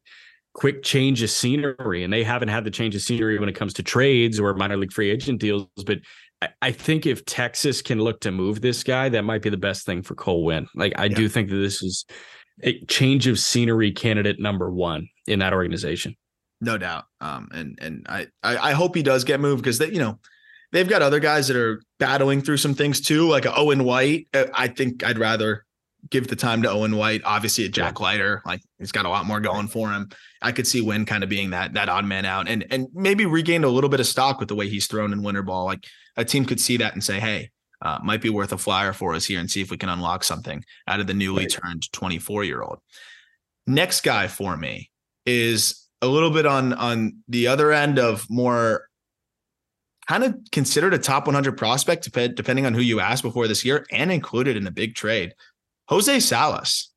quick 0.53 0.81
change 0.81 1.21
of 1.21 1.29
scenery, 1.29 2.03
and 2.03 2.11
they 2.11 2.23
haven't 2.23 2.49
had 2.49 2.63
the 2.63 2.71
change 2.71 2.95
of 2.95 3.01
scenery 3.01 3.37
when 3.37 3.49
it 3.49 3.55
comes 3.55 3.73
to 3.73 3.83
trades 3.83 4.39
or 4.39 4.55
minor 4.55 4.77
league 4.77 4.91
free 4.91 5.11
agent 5.11 5.39
deals. 5.39 5.67
But 5.85 5.99
I, 6.61 6.71
think 6.71 7.05
if 7.05 7.25
Texas 7.25 7.81
can 7.81 7.99
look 7.99 8.21
to 8.21 8.31
move 8.31 8.61
this 8.61 8.83
guy, 8.83 9.09
that 9.09 9.23
might 9.23 9.41
be 9.41 9.49
the 9.49 9.57
best 9.57 9.85
thing 9.85 10.01
for 10.01 10.15
Cole 10.15 10.43
Winn. 10.43 10.67
Like 10.75 10.93
I 10.97 11.05
Yeah. 11.05 11.15
do 11.15 11.29
think 11.29 11.49
that 11.49 11.55
this 11.57 11.81
is 11.83 12.05
a 12.61 12.79
change 12.85 13.27
of 13.27 13.39
scenery 13.39 13.91
candidate 13.91 14.39
number 14.39 14.71
one 14.71 15.07
in 15.27 15.39
that 15.39 15.53
organization. 15.53 16.15
No 16.61 16.77
doubt. 16.77 17.05
Um, 17.19 17.49
and 17.51 17.77
and 17.81 18.05
I, 18.07 18.27
I 18.41 18.57
I 18.69 18.71
hope 18.71 18.95
he 18.95 19.03
does 19.03 19.23
get 19.23 19.39
moved 19.39 19.63
because 19.63 19.79
they, 19.79 19.87
you 19.89 19.99
know, 19.99 20.19
they've 20.71 20.87
got 20.87 21.01
other 21.01 21.19
guys 21.19 21.47
that 21.49 21.57
are 21.57 21.81
battling 21.99 22.41
through 22.41 22.57
some 22.57 22.73
things 22.73 23.01
too, 23.01 23.27
like 23.27 23.45
Owen 23.45 23.83
White. 23.83 24.27
Uh, 24.33 24.45
I 24.53 24.67
think 24.67 25.03
I'd 25.03 25.17
rather 25.19 25.65
give 26.09 26.27
the 26.27 26.35
time 26.35 26.61
to 26.63 26.69
Owen 26.69 26.95
White. 26.95 27.21
Obviously, 27.25 27.65
a 27.65 27.69
Jack 27.69 27.99
Leiter, 27.99 28.41
like 28.45 28.61
he's 28.79 28.91
got 28.91 29.05
a 29.05 29.09
lot 29.09 29.25
more 29.25 29.39
going 29.39 29.67
for 29.67 29.91
him. 29.91 30.09
I 30.41 30.51
could 30.51 30.67
see 30.67 30.81
Winn 30.81 31.05
kind 31.05 31.23
of 31.23 31.29
being 31.29 31.51
that 31.51 31.73
that 31.73 31.89
odd 31.89 32.05
man 32.05 32.25
out, 32.25 32.47
and 32.47 32.65
and 32.71 32.87
maybe 32.93 33.25
regained 33.25 33.65
a 33.65 33.69
little 33.69 33.89
bit 33.89 33.99
of 33.99 34.07
stock 34.07 34.39
with 34.39 34.49
the 34.49 34.55
way 34.55 34.67
he's 34.69 34.87
thrown 34.87 35.13
in 35.13 35.23
winter 35.23 35.43
ball. 35.43 35.65
Like 35.65 35.85
a 36.17 36.25
team 36.25 36.45
could 36.45 36.59
see 36.59 36.77
that 36.77 36.93
and 36.93 37.03
say, 37.03 37.19
hey. 37.19 37.49
Uh, 37.81 37.99
might 38.01 38.21
be 38.21 38.29
worth 38.29 38.53
a 38.53 38.57
flyer 38.57 38.93
for 38.93 39.13
us 39.13 39.25
here 39.25 39.41
and 39.41 39.51
see 39.51 39.59
if 39.59 39.69
we 39.69 39.75
can 39.75 39.89
unlock 39.89 40.23
something 40.23 40.63
out 40.87 41.01
of 41.01 41.07
the 41.07 41.13
newly 41.13 41.43
Right. 41.43 41.51
turned 41.51 41.91
24 41.91 42.45
year 42.45 42.61
old. 42.61 42.79
Next 43.67 44.05
guy 44.05 44.29
for 44.29 44.55
me 44.55 44.89
is 45.25 45.85
a 46.01 46.07
little 46.07 46.29
bit 46.29 46.45
on 46.45 46.71
on 46.71 47.17
the 47.27 47.47
other 47.47 47.73
end 47.73 47.99
of 47.99 48.25
more 48.29 48.87
kind 50.07 50.23
of 50.23 50.33
considered 50.53 50.93
a 50.93 50.97
top 50.97 51.27
100 51.27 51.57
prospect 51.57 52.09
dep- 52.09 52.35
depending 52.35 52.65
on 52.65 52.73
who 52.73 52.79
you 52.79 53.01
ask 53.01 53.21
before 53.21 53.49
this 53.49 53.65
year 53.65 53.85
and 53.91 54.13
included 54.13 54.55
in 54.55 54.65
a 54.65 54.71
big 54.71 54.95
trade. 54.95 55.33
Jose 55.89 56.19
Salas. 56.19 56.89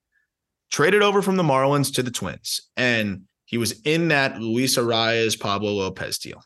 traded 0.71 1.03
over 1.03 1.23
from 1.23 1.37
the 1.37 1.43
Marlins 1.43 1.95
to 1.95 2.03
the 2.03 2.11
Twins, 2.11 2.63
and 2.77 3.23
he 3.45 3.59
was 3.59 3.81
in 3.83 4.09
that 4.09 4.41
Luis 4.41 4.77
Arraez 4.77 5.39
Pablo 5.39 5.73
Lopez 5.73 6.19
deal. 6.19 6.43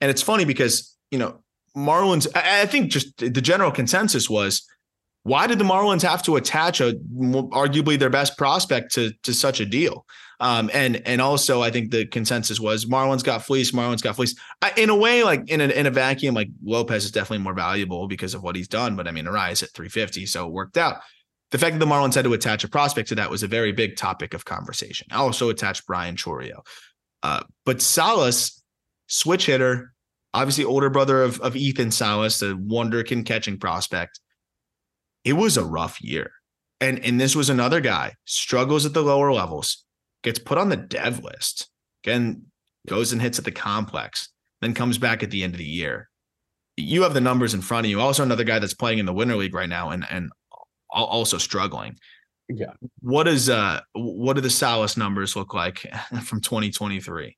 And 0.00 0.10
it's 0.10 0.22
funny 0.22 0.44
because 0.44 0.96
you 1.10 1.18
know 1.18 1.42
Marlins. 1.76 2.26
I, 2.34 2.62
I 2.62 2.66
think 2.66 2.90
just 2.90 3.18
the 3.18 3.30
general 3.30 3.70
consensus 3.70 4.28
was 4.28 4.66
why 5.22 5.46
did 5.46 5.58
the 5.58 5.64
Marlins 5.64 6.02
have 6.02 6.22
to 6.24 6.36
attach 6.36 6.80
a 6.80 6.94
arguably 6.94 7.98
their 7.98 8.10
best 8.10 8.38
prospect 8.38 8.94
to 8.94 9.12
to 9.22 9.34
such 9.34 9.60
a 9.60 9.66
deal? 9.66 10.06
Um, 10.40 10.70
and 10.72 11.02
and 11.06 11.20
also 11.20 11.60
I 11.60 11.70
think 11.70 11.90
the 11.90 12.06
consensus 12.06 12.58
was 12.58 12.86
Marlins 12.86 13.22
got 13.22 13.44
fleeced. 13.44 13.74
Marlins 13.74 14.02
got 14.02 14.16
fleeced. 14.16 14.38
I, 14.62 14.72
in 14.78 14.88
a 14.88 14.96
way, 14.96 15.22
like 15.22 15.50
in 15.50 15.60
a, 15.60 15.68
in 15.68 15.86
a 15.86 15.90
vacuum, 15.90 16.34
like 16.34 16.48
Lopez 16.64 17.04
is 17.04 17.12
definitely 17.12 17.44
more 17.44 17.52
valuable 17.52 18.08
because 18.08 18.32
of 18.32 18.42
what 18.42 18.56
he's 18.56 18.68
done. 18.68 18.96
But 18.96 19.06
I 19.06 19.10
mean, 19.10 19.26
Arraez 19.26 19.62
at 19.62 19.70
350, 19.72 20.24
so 20.24 20.46
it 20.46 20.52
worked 20.52 20.78
out. 20.78 21.00
The 21.50 21.58
fact 21.58 21.74
that 21.74 21.78
the 21.80 21.92
Marlins 21.92 22.14
had 22.14 22.24
to 22.24 22.32
attach 22.32 22.62
a 22.64 22.68
prospect 22.68 23.08
to 23.08 23.16
that 23.16 23.30
was 23.30 23.42
a 23.42 23.48
very 23.48 23.72
big 23.72 23.96
topic 23.96 24.34
of 24.34 24.44
conversation. 24.44 25.08
I 25.10 25.16
also 25.16 25.48
attached 25.48 25.86
Byron 25.86 26.16
Chourio. 26.16 26.64
Uh, 27.22 27.42
but 27.66 27.82
Salas, 27.82 28.62
switch 29.08 29.46
hitter, 29.46 29.92
obviously 30.32 30.64
older 30.64 30.90
brother 30.90 31.22
of, 31.22 31.40
of 31.40 31.56
Ethan 31.56 31.90
Salas, 31.90 32.38
the 32.38 32.56
wonderkin 32.56 33.26
catching 33.26 33.58
prospect. 33.58 34.20
It 35.24 35.32
was 35.32 35.56
a 35.56 35.64
rough 35.64 36.00
year. 36.00 36.30
And, 36.80 37.04
and 37.04 37.20
this 37.20 37.36
was 37.36 37.50
another 37.50 37.80
guy, 37.80 38.14
struggles 38.24 38.86
at 38.86 38.94
the 38.94 39.02
lower 39.02 39.32
levels, 39.32 39.84
gets 40.22 40.38
put 40.38 40.56
on 40.56 40.70
the 40.70 40.76
dev 40.76 41.22
list, 41.22 41.68
again, 42.04 42.46
goes 42.88 43.12
and 43.12 43.20
hits 43.20 43.38
at 43.38 43.44
the 43.44 43.52
complex, 43.52 44.30
then 44.62 44.72
comes 44.72 44.96
back 44.96 45.22
at 45.22 45.30
the 45.30 45.42
end 45.42 45.52
of 45.52 45.58
the 45.58 45.64
year. 45.64 46.08
You 46.76 47.02
have 47.02 47.12
the 47.12 47.20
numbers 47.20 47.52
in 47.52 47.60
front 47.60 47.84
of 47.84 47.90
you. 47.90 48.00
Also, 48.00 48.22
another 48.22 48.44
guy 48.44 48.58
that's 48.58 48.72
playing 48.72 48.98
in 48.98 49.04
the 49.04 49.12
Winter 49.12 49.36
League 49.36 49.54
right 49.54 49.68
now 49.68 49.90
and, 49.90 50.06
and 50.08 50.30
also 50.92 51.38
struggling. 51.38 51.96
Yeah. 52.48 52.72
What 53.00 53.28
is 53.28 53.48
uh 53.48 53.80
what 53.92 54.34
do 54.34 54.40
the 54.40 54.50
Salas 54.50 54.96
numbers 54.96 55.36
look 55.36 55.54
like 55.54 55.80
from 56.24 56.40
2023? 56.40 57.36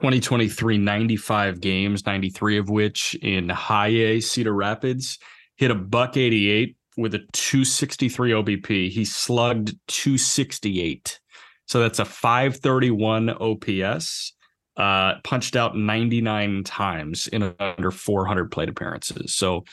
2023 0.00 0.78
95 0.78 1.60
games, 1.60 2.06
93 2.06 2.58
of 2.58 2.70
which 2.70 3.14
in 3.16 3.48
high 3.48 3.88
A 3.88 4.20
Cedar 4.20 4.54
Rapids, 4.54 5.18
hit 5.56 5.70
a 5.70 5.74
buck 5.74 6.16
88 6.16 6.76
with 6.96 7.14
a 7.14 7.20
263 7.32 8.30
OBP. 8.32 8.90
He 8.90 9.04
slugged 9.04 9.76
268. 9.88 11.20
So 11.66 11.80
that's 11.80 11.98
a 11.98 12.04
531 12.04 13.30
OPS. 13.30 14.34
Uh, 14.76 15.14
punched 15.22 15.54
out 15.54 15.76
99 15.76 16.64
times 16.64 17.26
in 17.28 17.54
under 17.60 17.90
400 17.90 18.50
plate 18.50 18.70
appearances. 18.70 19.34
So 19.34 19.64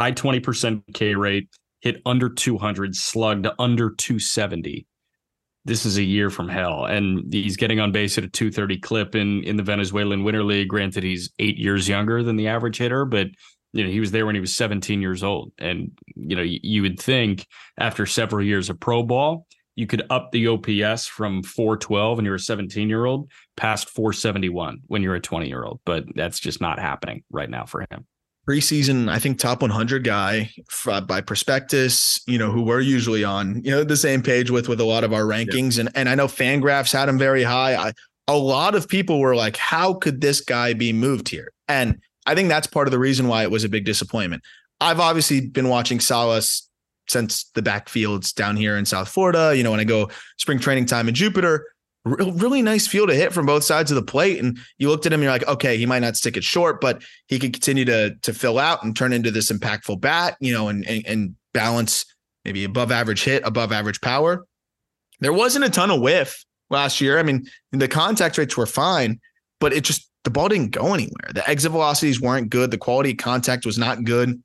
high 0.00 0.12
20% 0.12 0.82
K 0.94 1.14
rate, 1.14 1.48
hit 1.82 2.00
under 2.06 2.28
200, 2.28 2.96
slugged 2.96 3.46
under 3.58 3.90
270. 3.90 4.86
This 5.64 5.84
is 5.84 5.96
a 5.96 6.02
year 6.02 6.30
from 6.30 6.48
hell. 6.48 6.84
And 6.86 7.32
he's 7.32 7.56
getting 7.56 7.80
on 7.80 7.92
base 7.92 8.16
at 8.18 8.24
a 8.24 8.28
230 8.28 8.78
clip 8.78 9.14
in, 9.14 9.44
in 9.44 9.56
the 9.56 9.62
Venezuelan 9.62 10.24
Winter 10.24 10.44
League. 10.44 10.68
Granted, 10.68 11.02
he's 11.02 11.30
eight 11.38 11.58
years 11.58 11.88
younger 11.88 12.22
than 12.22 12.36
the 12.36 12.48
average 12.48 12.78
hitter, 12.78 13.04
but 13.04 13.28
you 13.72 13.84
know, 13.84 13.90
he 13.90 14.00
was 14.00 14.10
there 14.10 14.26
when 14.26 14.34
he 14.34 14.40
was 14.40 14.54
17 14.54 15.00
years 15.00 15.22
old. 15.22 15.52
And, 15.58 15.92
you 16.14 16.36
know, 16.36 16.42
you, 16.42 16.60
you 16.62 16.82
would 16.82 17.00
think 17.00 17.46
after 17.78 18.06
several 18.06 18.44
years 18.44 18.70
of 18.70 18.78
pro 18.78 19.02
ball, 19.02 19.46
you 19.74 19.86
could 19.86 20.02
up 20.10 20.30
the 20.30 20.48
OPS 20.48 21.06
from 21.06 21.42
412 21.42 22.18
and 22.18 22.26
you're 22.26 22.34
a 22.34 22.40
17 22.40 22.88
year 22.88 23.06
old 23.06 23.30
past 23.56 23.88
471 23.88 24.82
when 24.86 25.02
you're 25.02 25.14
a 25.14 25.20
20 25.20 25.48
year 25.48 25.64
old. 25.64 25.80
But 25.84 26.04
that's 26.14 26.38
just 26.38 26.60
not 26.60 26.78
happening 26.78 27.24
right 27.30 27.48
now 27.48 27.64
for 27.64 27.86
him 27.90 28.06
preseason, 28.46 29.08
I 29.08 29.18
think 29.18 29.38
top 29.38 29.62
100 29.62 30.04
guy 30.04 30.50
uh, 30.86 31.00
by 31.00 31.20
Prospectus, 31.20 32.20
you 32.26 32.38
know, 32.38 32.50
who 32.50 32.62
we're 32.62 32.80
usually 32.80 33.24
on, 33.24 33.62
you 33.62 33.70
know, 33.70 33.84
the 33.84 33.96
same 33.96 34.22
page 34.22 34.50
with 34.50 34.68
with 34.68 34.80
a 34.80 34.84
lot 34.84 35.04
of 35.04 35.12
our 35.12 35.22
rankings, 35.22 35.76
yeah. 35.76 35.82
and 35.82 35.90
and 35.94 36.08
I 36.08 36.14
know 36.14 36.26
Fangraphs 36.26 36.92
had 36.92 37.08
him 37.08 37.18
very 37.18 37.42
high. 37.42 37.76
I, 37.76 37.92
a 38.28 38.36
lot 38.36 38.74
of 38.74 38.88
people 38.88 39.20
were 39.20 39.36
like, 39.36 39.56
"How 39.56 39.94
could 39.94 40.20
this 40.20 40.40
guy 40.40 40.72
be 40.74 40.92
moved 40.92 41.28
here?" 41.28 41.52
And 41.68 42.00
I 42.26 42.34
think 42.34 42.48
that's 42.48 42.66
part 42.66 42.86
of 42.86 42.92
the 42.92 42.98
reason 42.98 43.28
why 43.28 43.42
it 43.42 43.50
was 43.50 43.64
a 43.64 43.68
big 43.68 43.84
disappointment. 43.84 44.42
I've 44.80 45.00
obviously 45.00 45.40
been 45.40 45.68
watching 45.68 46.00
Salas 46.00 46.68
since 47.08 47.44
the 47.54 47.62
backfields 47.62 48.34
down 48.34 48.56
here 48.56 48.76
in 48.76 48.84
South 48.84 49.08
Florida. 49.08 49.52
You 49.56 49.62
know, 49.62 49.70
when 49.70 49.80
I 49.80 49.84
go 49.84 50.10
spring 50.38 50.58
training 50.58 50.86
time 50.86 51.08
in 51.08 51.14
Jupiter, 51.14 51.66
really 52.04 52.62
nice 52.62 52.86
feel 52.86 53.06
to 53.06 53.14
hit 53.14 53.32
from 53.32 53.46
both 53.46 53.64
sides 53.64 53.90
of 53.90 53.94
the 53.94 54.02
plate. 54.02 54.42
And 54.42 54.58
you 54.78 54.88
looked 54.88 55.06
at 55.06 55.12
him, 55.12 55.20
and 55.20 55.24
you're 55.24 55.32
like, 55.32 55.46
okay, 55.46 55.76
he 55.76 55.86
might 55.86 56.00
not 56.00 56.16
stick 56.16 56.36
it 56.36 56.44
short, 56.44 56.80
but 56.80 57.02
he 57.26 57.38
could 57.38 57.52
continue 57.52 57.84
to 57.84 58.14
to 58.22 58.34
fill 58.34 58.58
out 58.58 58.82
and 58.84 58.96
turn 58.96 59.12
into 59.12 59.30
this 59.30 59.52
impactful 59.52 60.00
bat, 60.00 60.36
you 60.40 60.52
know, 60.52 60.68
and 60.68 60.86
and, 60.88 61.06
and 61.06 61.36
balance 61.52 62.04
maybe 62.44 62.64
above 62.64 62.90
average 62.90 63.22
hit, 63.22 63.42
above 63.46 63.72
average 63.72 64.00
power. 64.00 64.44
There 65.20 65.32
wasn't 65.32 65.64
a 65.64 65.70
ton 65.70 65.90
of 65.90 66.00
whiff 66.00 66.44
last 66.70 67.00
year. 67.00 67.18
I 67.18 67.22
mean, 67.22 67.46
the 67.70 67.86
contact 67.86 68.36
rates 68.38 68.56
were 68.56 68.66
fine, 68.66 69.20
but 69.60 69.72
it 69.72 69.84
just 69.84 70.10
the 70.24 70.30
ball 70.30 70.48
didn't 70.48 70.70
go 70.70 70.94
anywhere. 70.94 71.30
The 71.32 71.48
exit 71.48 71.72
velocities 71.72 72.20
weren't 72.20 72.50
good. 72.50 72.70
The 72.70 72.78
quality 72.78 73.12
of 73.12 73.18
contact 73.18 73.66
was 73.66 73.78
not 73.78 74.04
good. 74.04 74.42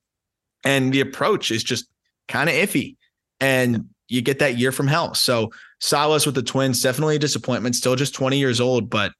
And 0.63 0.91
the 0.91 1.01
approach 1.01 1.51
is 1.51 1.63
just 1.63 1.87
kind 2.27 2.49
of 2.49 2.55
iffy. 2.55 2.95
And 3.39 3.89
you 4.07 4.21
get 4.21 4.39
that 4.39 4.57
year 4.57 4.71
from 4.71 4.87
hell. 4.87 5.13
So 5.13 5.51
Salas 5.79 6.25
with 6.25 6.35
the 6.35 6.43
Twins, 6.43 6.81
definitely 6.81 7.17
a 7.17 7.19
disappointment. 7.19 7.75
Still 7.75 7.95
just 7.95 8.13
20 8.13 8.37
years 8.37 8.61
old, 8.61 8.89
but 8.89 9.11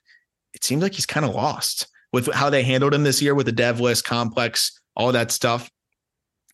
it 0.53 0.63
seems 0.63 0.81
like 0.81 0.93
he's 0.93 1.05
kind 1.05 1.25
of 1.25 1.35
lost 1.35 1.87
with 2.13 2.31
how 2.33 2.49
they 2.49 2.63
handled 2.63 2.93
him 2.93 3.03
this 3.03 3.21
year 3.21 3.35
with 3.35 3.45
the 3.45 3.51
dev 3.51 3.79
list, 3.79 4.05
complex, 4.05 4.79
all 4.95 5.11
that 5.11 5.31
stuff. 5.31 5.69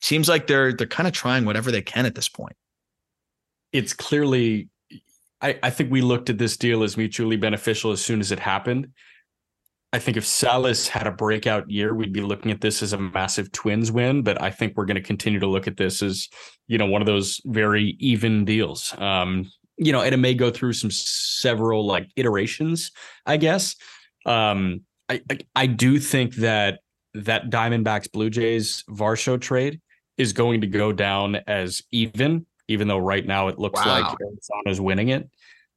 Seems 0.02 0.28
like 0.28 0.48
they're 0.48 0.74
they're 0.74 0.88
kind 0.88 1.08
of 1.08 1.14
trying 1.14 1.46
whatever 1.46 1.72
they 1.72 1.82
can 1.82 2.06
at 2.06 2.16
this 2.16 2.28
point. 2.28 2.56
It's 3.72 3.94
clearly 3.94 4.70
I, 5.42 5.60
I 5.62 5.70
think 5.70 5.92
we 5.92 6.02
looked 6.02 6.30
at 6.30 6.38
this 6.38 6.58
deal 6.58 6.84
as 6.84 6.98
mutually 6.98 7.38
beneficial 7.38 7.92
as 7.92 8.04
soon 8.04 8.20
as 8.20 8.32
it 8.32 8.40
happened. 8.40 8.88
I 9.94 10.00
think 10.00 10.18
if 10.18 10.26
Salas 10.26 10.88
had 10.88 11.06
a 11.06 11.12
breakout 11.12 11.70
year, 11.70 11.94
we'd 11.94 12.12
be 12.12 12.22
looking 12.22 12.50
at 12.50 12.62
this 12.62 12.82
as 12.82 12.94
a 12.94 12.98
massive 12.98 13.52
Twins 13.52 13.92
win. 13.92 14.24
But 14.24 14.42
I 14.42 14.50
think 14.50 14.74
we're 14.76 14.86
going 14.86 14.96
to 14.96 15.02
continue 15.02 15.40
to 15.40 15.48
look 15.48 15.68
at 15.68 15.78
this 15.78 16.02
as, 16.02 16.28
you 16.68 16.80
know, 16.80 16.88
one 16.88 17.04
of 17.04 17.06
those 17.06 17.40
very 17.46 17.96
even 18.00 18.44
deals. 18.44 18.94
Um, 18.98 19.52
you 19.78 19.92
know, 19.92 20.02
and 20.02 20.14
it 20.14 20.18
may 20.18 20.34
go 20.34 20.50
through 20.50 20.74
some 20.74 20.90
several 20.90 21.86
like 21.86 22.10
iterations, 22.16 22.92
I 23.28 23.38
guess. 23.38 23.76
Um, 24.26 24.82
I, 25.10 25.22
I, 25.30 25.38
I 25.56 25.66
do 25.68 26.00
think 26.00 26.36
that 26.36 26.80
that 27.14 27.52
Diamondbacks 27.52 28.12
Blue 28.12 28.32
Jays 28.32 28.84
Varsho 28.90 29.40
trade 29.40 29.80
is 30.18 30.34
going 30.34 30.62
to 30.62 30.68
go 30.68 30.92
down 30.92 31.36
as 31.48 31.84
even, 31.92 32.48
even 32.68 32.88
though 32.88 32.98
right 32.98 33.26
now 33.26 33.48
it 33.48 33.60
looks 33.60 33.80
wow. 33.86 34.02
like 34.02 34.18
Arizona 34.20 34.72
is 34.72 34.82
winning 34.82 35.10
it. 35.10 35.30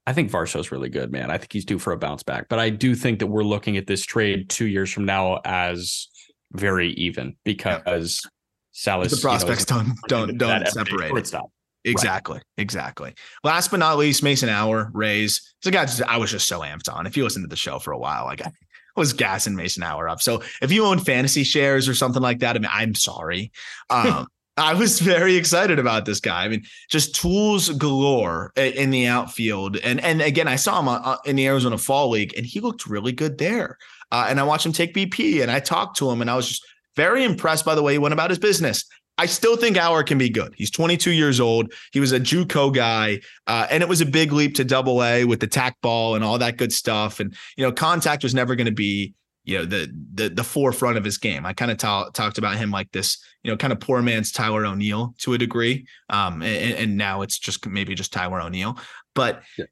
I 0.06 0.12
think 0.12 0.30
Varsho's 0.30 0.70
really 0.70 0.88
good, 0.88 1.10
man. 1.10 1.30
I 1.30 1.38
think 1.38 1.52
he's 1.52 1.64
due 1.64 1.78
for 1.78 1.92
a 1.92 1.98
bounce 1.98 2.22
back. 2.22 2.48
But 2.48 2.58
I 2.60 2.70
do 2.70 2.94
think 2.94 3.18
that 3.18 3.26
we're 3.26 3.42
looking 3.42 3.76
at 3.76 3.86
this 3.86 4.04
trade 4.04 4.48
two 4.48 4.66
years 4.66 4.92
from 4.92 5.04
now 5.04 5.40
as 5.44 6.08
very 6.52 6.90
even 6.92 7.36
because 7.44 8.20
yeah. 8.24 8.30
Salas 8.72 9.10
the 9.10 9.16
prospects 9.16 9.66
you 9.68 9.76
know, 9.76 9.82
don't 10.08 10.38
don't 10.38 10.60
don't 10.60 10.68
separate. 10.68 11.08
Shortstop. 11.08 11.50
Exactly. 11.84 12.36
Right. 12.36 12.44
Exactly. 12.58 13.14
Last 13.44 13.70
but 13.70 13.78
not 13.78 13.96
least, 13.96 14.22
Mason 14.22 14.48
Auer, 14.48 14.90
Rays. 14.92 15.54
So 15.62 15.70
guys, 15.70 16.00
I 16.02 16.16
was 16.16 16.30
just 16.30 16.48
so 16.48 16.60
amped 16.60 16.92
on. 16.92 17.06
If 17.06 17.16
you 17.16 17.24
listen 17.24 17.42
to 17.42 17.48
the 17.48 17.56
show 17.56 17.78
for 17.78 17.92
a 17.92 17.98
while, 17.98 18.24
like 18.24 18.44
I 18.44 18.50
was 18.96 19.12
gassing 19.12 19.54
Mason 19.54 19.82
Auer 19.82 20.08
up. 20.08 20.20
So 20.20 20.42
if 20.62 20.72
you 20.72 20.84
own 20.84 20.98
fantasy 20.98 21.44
shares 21.44 21.88
or 21.88 21.94
something 21.94 22.22
like 22.22 22.40
that, 22.40 22.56
I 22.56 22.58
mean, 22.58 22.70
I'm 22.72 22.94
sorry. 22.94 23.52
Um, 23.88 24.26
I 24.56 24.74
was 24.74 25.00
very 25.00 25.36
excited 25.36 25.78
about 25.78 26.06
this 26.06 26.20
guy. 26.20 26.44
I 26.44 26.48
mean, 26.48 26.64
just 26.90 27.14
tools 27.14 27.68
galore 27.70 28.52
in 28.56 28.90
the 28.90 29.06
outfield. 29.06 29.76
And 29.78 30.00
and 30.00 30.22
again, 30.22 30.48
I 30.48 30.56
saw 30.56 30.80
him 30.80 30.88
uh, 30.88 31.00
uh, 31.04 31.16
in 31.24 31.36
the 31.36 31.46
Arizona 31.46 31.78
Fall 31.78 32.10
League, 32.10 32.34
and 32.36 32.46
he 32.46 32.60
looked 32.60 32.86
really 32.86 33.12
good 33.12 33.38
there. 33.38 33.76
Uh, 34.10 34.26
and 34.28 34.40
I 34.40 34.44
watched 34.44 34.64
him 34.64 34.72
take 34.72 34.94
BP, 34.94 35.42
and 35.42 35.50
I 35.50 35.60
talked 35.60 35.98
to 35.98 36.10
him, 36.10 36.20
and 36.20 36.30
I 36.30 36.36
was 36.36 36.48
just 36.48 36.66
very 36.94 37.24
impressed 37.24 37.64
by 37.64 37.74
the 37.74 37.82
way 37.82 37.92
he 37.92 37.98
went 37.98 38.14
about 38.14 38.30
his 38.30 38.38
business. 38.38 38.84
I 39.18 39.26
still 39.26 39.56
think 39.56 39.78
Auer 39.78 40.02
can 40.02 40.18
be 40.18 40.28
good. 40.28 40.54
He's 40.56 40.70
22 40.70 41.10
years 41.10 41.40
old. 41.40 41.72
He 41.92 42.00
was 42.00 42.12
a 42.12 42.20
JUCO 42.20 42.74
guy, 42.74 43.20
uh, 43.46 43.66
and 43.70 43.82
it 43.82 43.88
was 43.88 44.02
a 44.02 44.06
big 44.06 44.32
leap 44.32 44.54
to 44.56 44.64
Double 44.64 45.02
A 45.02 45.24
with 45.24 45.40
the 45.40 45.46
tack 45.46 45.76
ball 45.80 46.14
and 46.14 46.22
all 46.22 46.38
that 46.38 46.58
good 46.58 46.72
stuff. 46.72 47.18
And 47.18 47.34
you 47.56 47.64
know, 47.64 47.72
contact 47.72 48.22
was 48.22 48.34
never 48.34 48.54
going 48.54 48.66
to 48.66 48.72
be 48.72 49.14
you 49.46 49.56
know 49.56 49.64
the 49.64 49.90
the 50.14 50.28
the 50.28 50.44
forefront 50.44 50.98
of 50.98 51.04
his 51.04 51.16
game. 51.16 51.46
I 51.46 51.52
kind 51.52 51.70
of 51.70 51.78
ta- 51.78 52.10
talked 52.10 52.36
about 52.36 52.56
him 52.56 52.70
like 52.70 52.90
this, 52.92 53.24
you 53.42 53.50
know, 53.50 53.56
kind 53.56 53.72
of 53.72 53.80
poor 53.80 54.02
man's 54.02 54.32
Tyler 54.32 54.66
O'Neill 54.66 55.14
to 55.18 55.34
a 55.34 55.38
degree. 55.38 55.86
Um, 56.10 56.42
and, 56.42 56.74
and 56.74 56.96
now 56.96 57.22
it's 57.22 57.38
just 57.38 57.66
maybe 57.66 57.94
just 57.94 58.12
Tyler 58.12 58.42
O'Neill, 58.42 58.78
but. 59.14 59.42
Yeah. 59.56 59.64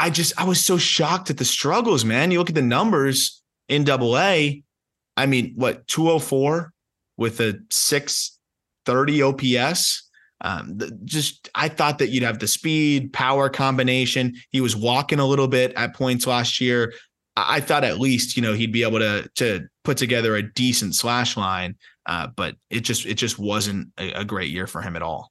I 0.00 0.10
just 0.10 0.40
I 0.40 0.44
was 0.44 0.64
so 0.64 0.78
shocked 0.78 1.28
at 1.28 1.38
the 1.38 1.44
struggles, 1.44 2.04
man. 2.04 2.30
You 2.30 2.38
look 2.38 2.50
at 2.50 2.54
the 2.54 2.62
numbers 2.62 3.42
in 3.68 3.82
double 3.82 4.16
A. 4.16 4.62
I 5.16 5.26
mean, 5.26 5.54
what 5.56 5.88
204 5.88 6.72
with 7.16 7.40
a 7.40 7.58
630 7.68 9.22
OPS. 9.22 10.08
Um, 10.40 10.78
just 11.04 11.50
I 11.56 11.68
thought 11.68 11.98
that 11.98 12.10
you'd 12.10 12.22
have 12.22 12.38
the 12.38 12.46
speed, 12.46 13.12
power 13.12 13.48
combination. 13.48 14.36
He 14.52 14.60
was 14.60 14.76
walking 14.76 15.18
a 15.18 15.26
little 15.26 15.48
bit 15.48 15.72
at 15.74 15.94
points 15.94 16.28
last 16.28 16.60
year. 16.60 16.94
I 17.46 17.60
thought 17.60 17.84
at 17.84 18.00
least 18.00 18.36
you 18.36 18.42
know 18.42 18.54
he'd 18.54 18.72
be 18.72 18.82
able 18.82 18.98
to 18.98 19.28
to 19.36 19.68
put 19.84 19.96
together 19.96 20.36
a 20.36 20.42
decent 20.42 20.94
slash 20.94 21.36
line, 21.36 21.76
uh, 22.06 22.28
but 22.36 22.56
it 22.70 22.80
just 22.80 23.06
it 23.06 23.14
just 23.14 23.38
wasn't 23.38 23.88
a, 23.98 24.12
a, 24.20 24.24
great 24.24 24.50
year 24.50 24.66
for 24.66 24.80
him 24.80 24.96
at 24.96 25.02
all. 25.02 25.30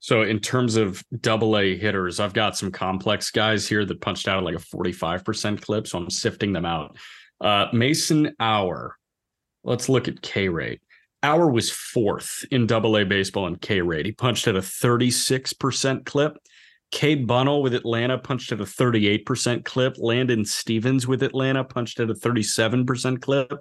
So 0.00 0.22
in 0.22 0.40
terms 0.40 0.76
of 0.76 1.02
double 1.20 1.58
A 1.58 1.76
hitters, 1.76 2.20
I've 2.20 2.32
got 2.32 2.56
some 2.56 2.72
complex 2.72 3.30
guys 3.30 3.68
here 3.68 3.84
that 3.84 4.00
punched 4.00 4.28
out 4.28 4.38
at 4.38 4.44
like 4.44 4.54
a 4.54 4.58
45% 4.58 5.60
clip. 5.60 5.86
So 5.86 5.98
I'm 5.98 6.08
sifting 6.08 6.54
them 6.54 6.64
out. 6.64 6.96
Uh, 7.38 7.66
Mason 7.72 8.34
Auer, 8.40 8.96
Let's 9.62 9.88
look 9.88 10.08
at 10.08 10.22
K 10.22 10.48
rate. 10.48 10.80
Auer 11.22 11.50
was 11.50 11.70
fourth 11.70 12.44
in 12.50 12.66
double 12.66 12.96
A 12.96 13.04
baseball 13.04 13.46
in 13.46 13.56
K 13.56 13.82
rate. 13.82 14.06
He 14.06 14.12
punched 14.12 14.48
at 14.48 14.56
a 14.56 14.60
36% 14.60 16.06
clip. 16.06 16.38
Cade 16.90 17.26
Bunnell 17.26 17.62
with 17.62 17.74
Atlanta 17.74 18.18
punched 18.18 18.52
at 18.52 18.60
a 18.60 18.64
38% 18.64 19.64
clip. 19.64 19.96
Landon 19.98 20.44
Stephens 20.44 21.06
with 21.06 21.22
Atlanta 21.22 21.64
punched 21.64 22.00
at 22.00 22.10
a 22.10 22.14
37% 22.14 23.20
clip. 23.20 23.52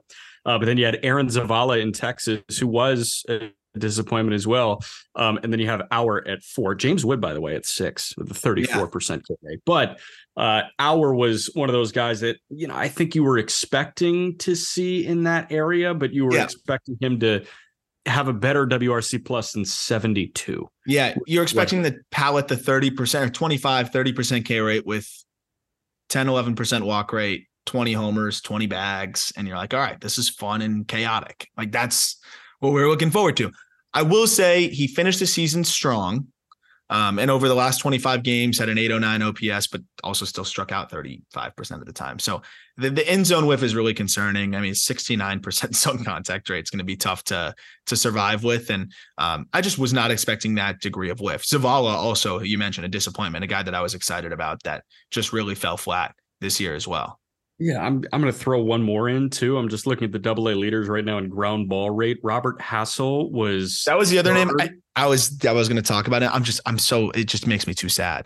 Uh, 0.46 0.58
but 0.58 0.66
then 0.66 0.78
you 0.78 0.86
had 0.86 1.00
Aaron 1.04 1.28
Zavala 1.28 1.82
in 1.82 1.92
Texas, 1.92 2.58
who 2.58 2.68
was 2.68 3.26
a 3.30 3.52
disappointment 3.78 4.34
as 4.34 4.48
well. 4.48 4.82
Um, 5.16 5.40
and 5.44 5.52
then 5.52 5.60
you 5.60 5.68
have 5.68 5.84
Auer 5.92 6.28
at 6.28 6.44
four. 6.44 6.76
James 6.76 7.06
Wood, 7.06 7.22
by 7.22 7.34
the 7.34 7.42
way, 7.42 7.56
at 7.56 7.66
six 7.66 8.16
with 8.18 8.32
a 8.32 8.34
34% 8.34 9.22
yeah. 9.30 9.36
rate. 9.44 9.60
But 9.66 10.00
uh, 10.36 10.64
Auer 10.80 11.14
was 11.14 11.52
one 11.54 11.70
of 11.70 11.74
those 11.74 11.92
guys 11.92 12.22
that, 12.22 12.38
you 12.50 12.68
know, 12.68 12.76
I 12.76 12.88
think 12.88 13.16
you 13.16 13.24
were 13.24 13.38
expecting 13.38 14.38
to 14.40 14.56
see 14.56 15.06
in 15.06 15.24
that 15.24 15.52
area, 15.52 15.94
but 15.94 16.14
you 16.14 16.26
were 16.26 16.36
yeah. 16.36 16.46
expecting 16.46 16.98
him 17.00 17.20
to 17.20 17.46
have 18.10 18.28
a 18.28 18.34
better 18.34 18.68
WRC 18.68 19.24
plus 19.24 19.54
than 19.54 19.66
72. 19.66 20.68
Yeah, 20.86 21.16
you're 21.28 21.44
expecting 21.44 21.82
the 21.82 22.00
pallet 22.12 22.48
the 22.48 22.56
30% 22.56 23.28
or 23.28 23.30
25, 23.30 23.92
30% 23.92 24.46
K 24.46 24.60
rate 24.60 24.86
with 24.86 25.08
10, 26.10 26.28
11% 26.28 26.84
walk 26.84 27.14
rate, 27.14 27.46
20 27.66 27.94
homers, 27.94 28.42
20 28.42 28.68
bags. 28.68 29.32
And 29.38 29.48
you're 29.48 29.58
like, 29.58 29.74
all 29.74 29.80
right, 29.80 30.00
this 30.02 30.18
is 30.18 30.30
fun 30.30 30.62
and 30.62 30.88
chaotic. 30.88 31.48
Like 31.56 31.72
that's 31.72 32.20
what 32.60 32.74
we're 32.74 32.90
looking 32.90 33.12
forward 33.12 33.38
to. 33.38 33.52
I 33.94 34.02
will 34.02 34.28
say 34.28 34.68
he 34.70 34.88
finished 34.88 35.20
the 35.20 35.28
season 35.28 35.64
strong. 35.64 36.28
Um, 36.90 37.20
and 37.20 37.30
over 37.30 37.48
the 37.48 37.56
last 37.56 37.78
25 37.80 38.24
games, 38.24 38.58
had 38.58 38.70
an 38.70 38.78
809 38.78 39.22
OPS, 39.22 39.68
but 39.68 39.82
also 40.04 40.26
still 40.26 40.44
struck 40.44 40.72
out 40.72 40.92
35% 40.92 41.72
of 41.72 41.86
the 41.86 41.94
time. 41.94 42.18
So 42.18 42.42
the, 42.78 42.90
the 42.90 43.08
end 43.08 43.28
zone 43.28 43.46
whiff 43.46 43.62
is 43.62 43.76
really 43.76 43.94
concerning. 43.94 44.56
I 44.56 44.62
mean, 44.62 44.74
69% 44.74 45.76
zone 45.76 46.04
contact 46.04 46.50
rate 46.50 46.64
is 46.64 46.70
going 46.70 46.80
to 46.80 46.86
be 46.86 46.96
tough 46.96 47.24
to 47.26 47.54
to 47.88 47.96
survive 47.96 48.44
with. 48.44 48.70
And 48.70 48.92
um, 49.18 49.48
I 49.54 49.62
just 49.62 49.78
was 49.78 49.94
not 49.94 50.12
expecting 50.12 50.56
that 50.56 50.80
degree 50.80 51.10
of 51.10 51.20
whiff. 51.20 51.44
Zavala, 51.44 51.94
also, 51.94 52.40
you 52.40 52.58
mentioned 52.58 52.86
a 52.86 52.90
disappointment, 52.90 53.44
a 53.44 53.48
guy 53.48 53.64
that 53.64 53.76
I 53.76 53.82
was 53.82 53.94
excited 53.94 54.32
about 54.32 54.64
that 54.64 54.84
just 55.12 55.34
really 55.34 55.56
fell 55.56 55.78
flat 55.78 56.16
this 56.42 56.60
year 56.60 56.74
as 56.74 56.88
well. 56.88 57.19
Yeah, 57.60 57.86
I'm 57.86 58.06
I'm 58.14 58.22
going 58.22 58.32
to 58.32 58.40
throw 58.40 58.62
one 58.62 58.82
more 58.82 59.10
in 59.10 59.30
too. 59.30 59.58
I'm 59.58 59.68
just 59.68 59.86
looking 59.86 60.06
at 60.06 60.12
the 60.14 60.20
double 60.20 60.48
A 60.48 60.56
leaders 60.56 60.88
right 60.88 61.04
now 61.04 61.18
in 61.18 61.28
ground 61.28 61.68
ball 61.68 61.92
rate. 61.92 62.18
Robert 62.24 62.58
Hassell 62.60 63.30
was 63.32 63.84
That 63.86 63.98
was 63.98 64.10
the 64.10 64.18
other 64.18 64.34
name 64.34 64.50
I, 64.60 64.70
I 64.96 65.08
was 65.08 65.38
I 65.46 65.52
was 65.52 65.68
going 65.68 65.82
to 65.82 65.88
talk 65.88 66.08
about 66.08 66.24
it. 66.24 66.34
I'm 66.34 66.44
just 66.44 66.62
I'm 66.66 66.80
so 66.80 67.10
it 67.12 67.26
just 67.26 67.48
makes 67.48 67.68
me 67.68 67.74
too 67.74 67.90
sad. 67.90 68.26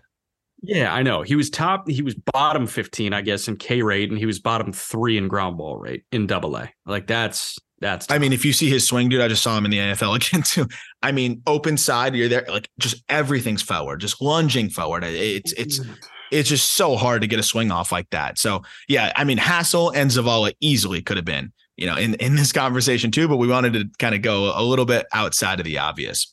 Yeah, 0.62 0.94
I 0.94 1.02
know. 1.02 1.22
He 1.22 1.34
was 1.34 1.50
top 1.50 1.88
he 1.90 2.00
was 2.00 2.14
bottom 2.14 2.68
15 2.68 3.12
I 3.12 3.22
guess 3.22 3.48
in 3.48 3.56
K 3.56 3.82
rate 3.82 4.08
and 4.08 4.18
he 4.18 4.26
was 4.26 4.38
bottom 4.38 4.72
3 4.72 5.18
in 5.18 5.26
ground 5.26 5.58
ball 5.58 5.78
rate 5.78 6.04
in 6.12 6.28
double 6.28 6.56
A. 6.56 6.70
Like 6.86 7.08
that's 7.08 7.58
that's 7.80 8.06
tough. 8.06 8.14
I 8.14 8.18
mean, 8.18 8.32
if 8.32 8.44
you 8.44 8.52
see 8.52 8.70
his 8.70 8.86
swing, 8.86 9.08
dude, 9.08 9.20
I 9.20 9.26
just 9.26 9.42
saw 9.42 9.58
him 9.58 9.64
in 9.64 9.72
the 9.72 9.78
AFL 9.78 10.14
again 10.28 10.42
too. 10.42 10.68
I 11.02 11.10
mean, 11.10 11.42
open 11.48 11.76
side, 11.76 12.14
you're 12.14 12.28
there, 12.28 12.46
like 12.48 12.70
just 12.78 13.02
everything's 13.08 13.62
forward, 13.62 14.00
just 14.00 14.22
lunging 14.22 14.70
forward. 14.70 15.02
It's 15.02 15.52
it's 15.54 15.80
mm. 15.80 15.96
It's 16.30 16.48
just 16.48 16.72
so 16.74 16.96
hard 16.96 17.20
to 17.22 17.26
get 17.26 17.38
a 17.38 17.42
swing 17.42 17.70
off 17.70 17.92
like 17.92 18.10
that. 18.10 18.38
So 18.38 18.62
yeah, 18.88 19.12
I 19.16 19.24
mean 19.24 19.38
Hassell 19.38 19.92
and 19.94 20.10
Zavala 20.10 20.52
easily 20.60 21.02
could 21.02 21.16
have 21.16 21.24
been, 21.24 21.52
you 21.76 21.86
know, 21.86 21.96
in, 21.96 22.14
in 22.14 22.36
this 22.36 22.52
conversation 22.52 23.10
too, 23.10 23.28
but 23.28 23.36
we 23.36 23.48
wanted 23.48 23.72
to 23.74 23.84
kind 23.98 24.14
of 24.14 24.22
go 24.22 24.52
a 24.54 24.62
little 24.62 24.84
bit 24.84 25.06
outside 25.12 25.60
of 25.60 25.64
the 25.64 25.78
obvious. 25.78 26.32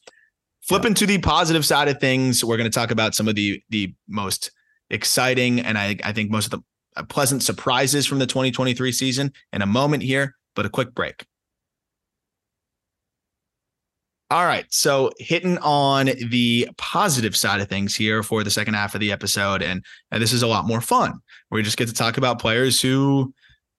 Flipping 0.62 0.92
yeah. 0.92 0.98
to 0.98 1.06
the 1.08 1.18
positive 1.18 1.66
side 1.66 1.88
of 1.88 2.00
things, 2.00 2.44
we're 2.44 2.58
going 2.58 2.70
to 2.70 2.74
talk 2.80 2.92
about 2.92 3.16
some 3.16 3.28
of 3.28 3.36
the 3.36 3.62
the 3.70 3.94
most 4.08 4.52
exciting 4.90 5.60
and 5.60 5.78
I, 5.78 5.98
I 6.04 6.12
think 6.12 6.32
most 6.32 6.46
of 6.46 6.52
the 6.52 6.64
uh, 6.98 7.04
pleasant 7.04 7.42
surprises 7.42 8.06
from 8.06 8.20
the 8.20 8.28
2023 8.28 8.92
season 8.92 9.32
in 9.54 9.62
a 9.62 9.66
moment 9.66 10.04
here, 10.04 10.36
but 10.56 10.66
a 10.66 10.70
quick 10.70 10.94
break. 10.94 11.26
All 14.32 14.46
right. 14.46 14.66
So 14.70 15.12
hitting 15.20 15.58
on 15.58 16.06
the 16.30 16.70
positive 16.78 17.36
side 17.36 17.60
of 17.60 17.68
things 17.68 17.94
here 17.94 18.24
for 18.24 18.46
the 18.46 18.50
second 18.50 18.76
half 18.76 18.96
of 18.96 19.02
the 19.02 19.12
episode. 19.12 19.62
And, 19.62 19.84
and 20.10 20.24
this 20.24 20.32
is 20.32 20.42
a 20.42 20.48
lot 20.48 20.66
more 20.66 20.80
fun. 20.80 21.20
We 21.52 21.62
just 21.64 21.76
get 21.76 21.90
to 21.90 21.94
talk 21.94 22.16
about 22.16 22.40
players 22.40 22.80
who 22.80 23.34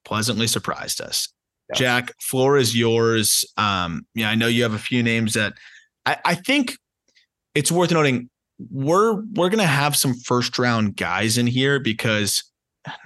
pleasantly 0.05 0.47
surprised 0.47 1.01
us. 1.01 1.33
Yeah. 1.71 1.79
Jack, 1.79 2.13
floor 2.21 2.59
is 2.59 2.77
yours. 2.77 3.47
Um, 3.57 4.07
yeah, 4.15 4.29
I 4.29 4.35
know 4.35 4.47
you 4.47 4.63
have 4.63 4.75
a 4.75 4.79
few 4.79 5.03
names 5.03 5.33
that 5.33 5.55
I, 6.05 6.19
I 6.23 6.35
think 6.35 6.77
it's 7.55 7.73
worth 7.73 7.91
noting. 7.91 8.29
We're 8.71 9.23
we're 9.35 9.49
gonna 9.49 9.67
have 9.67 9.97
some 9.97 10.15
first 10.15 10.59
round 10.59 10.97
guys 10.97 11.39
in 11.39 11.47
here 11.47 11.81
because 11.81 12.45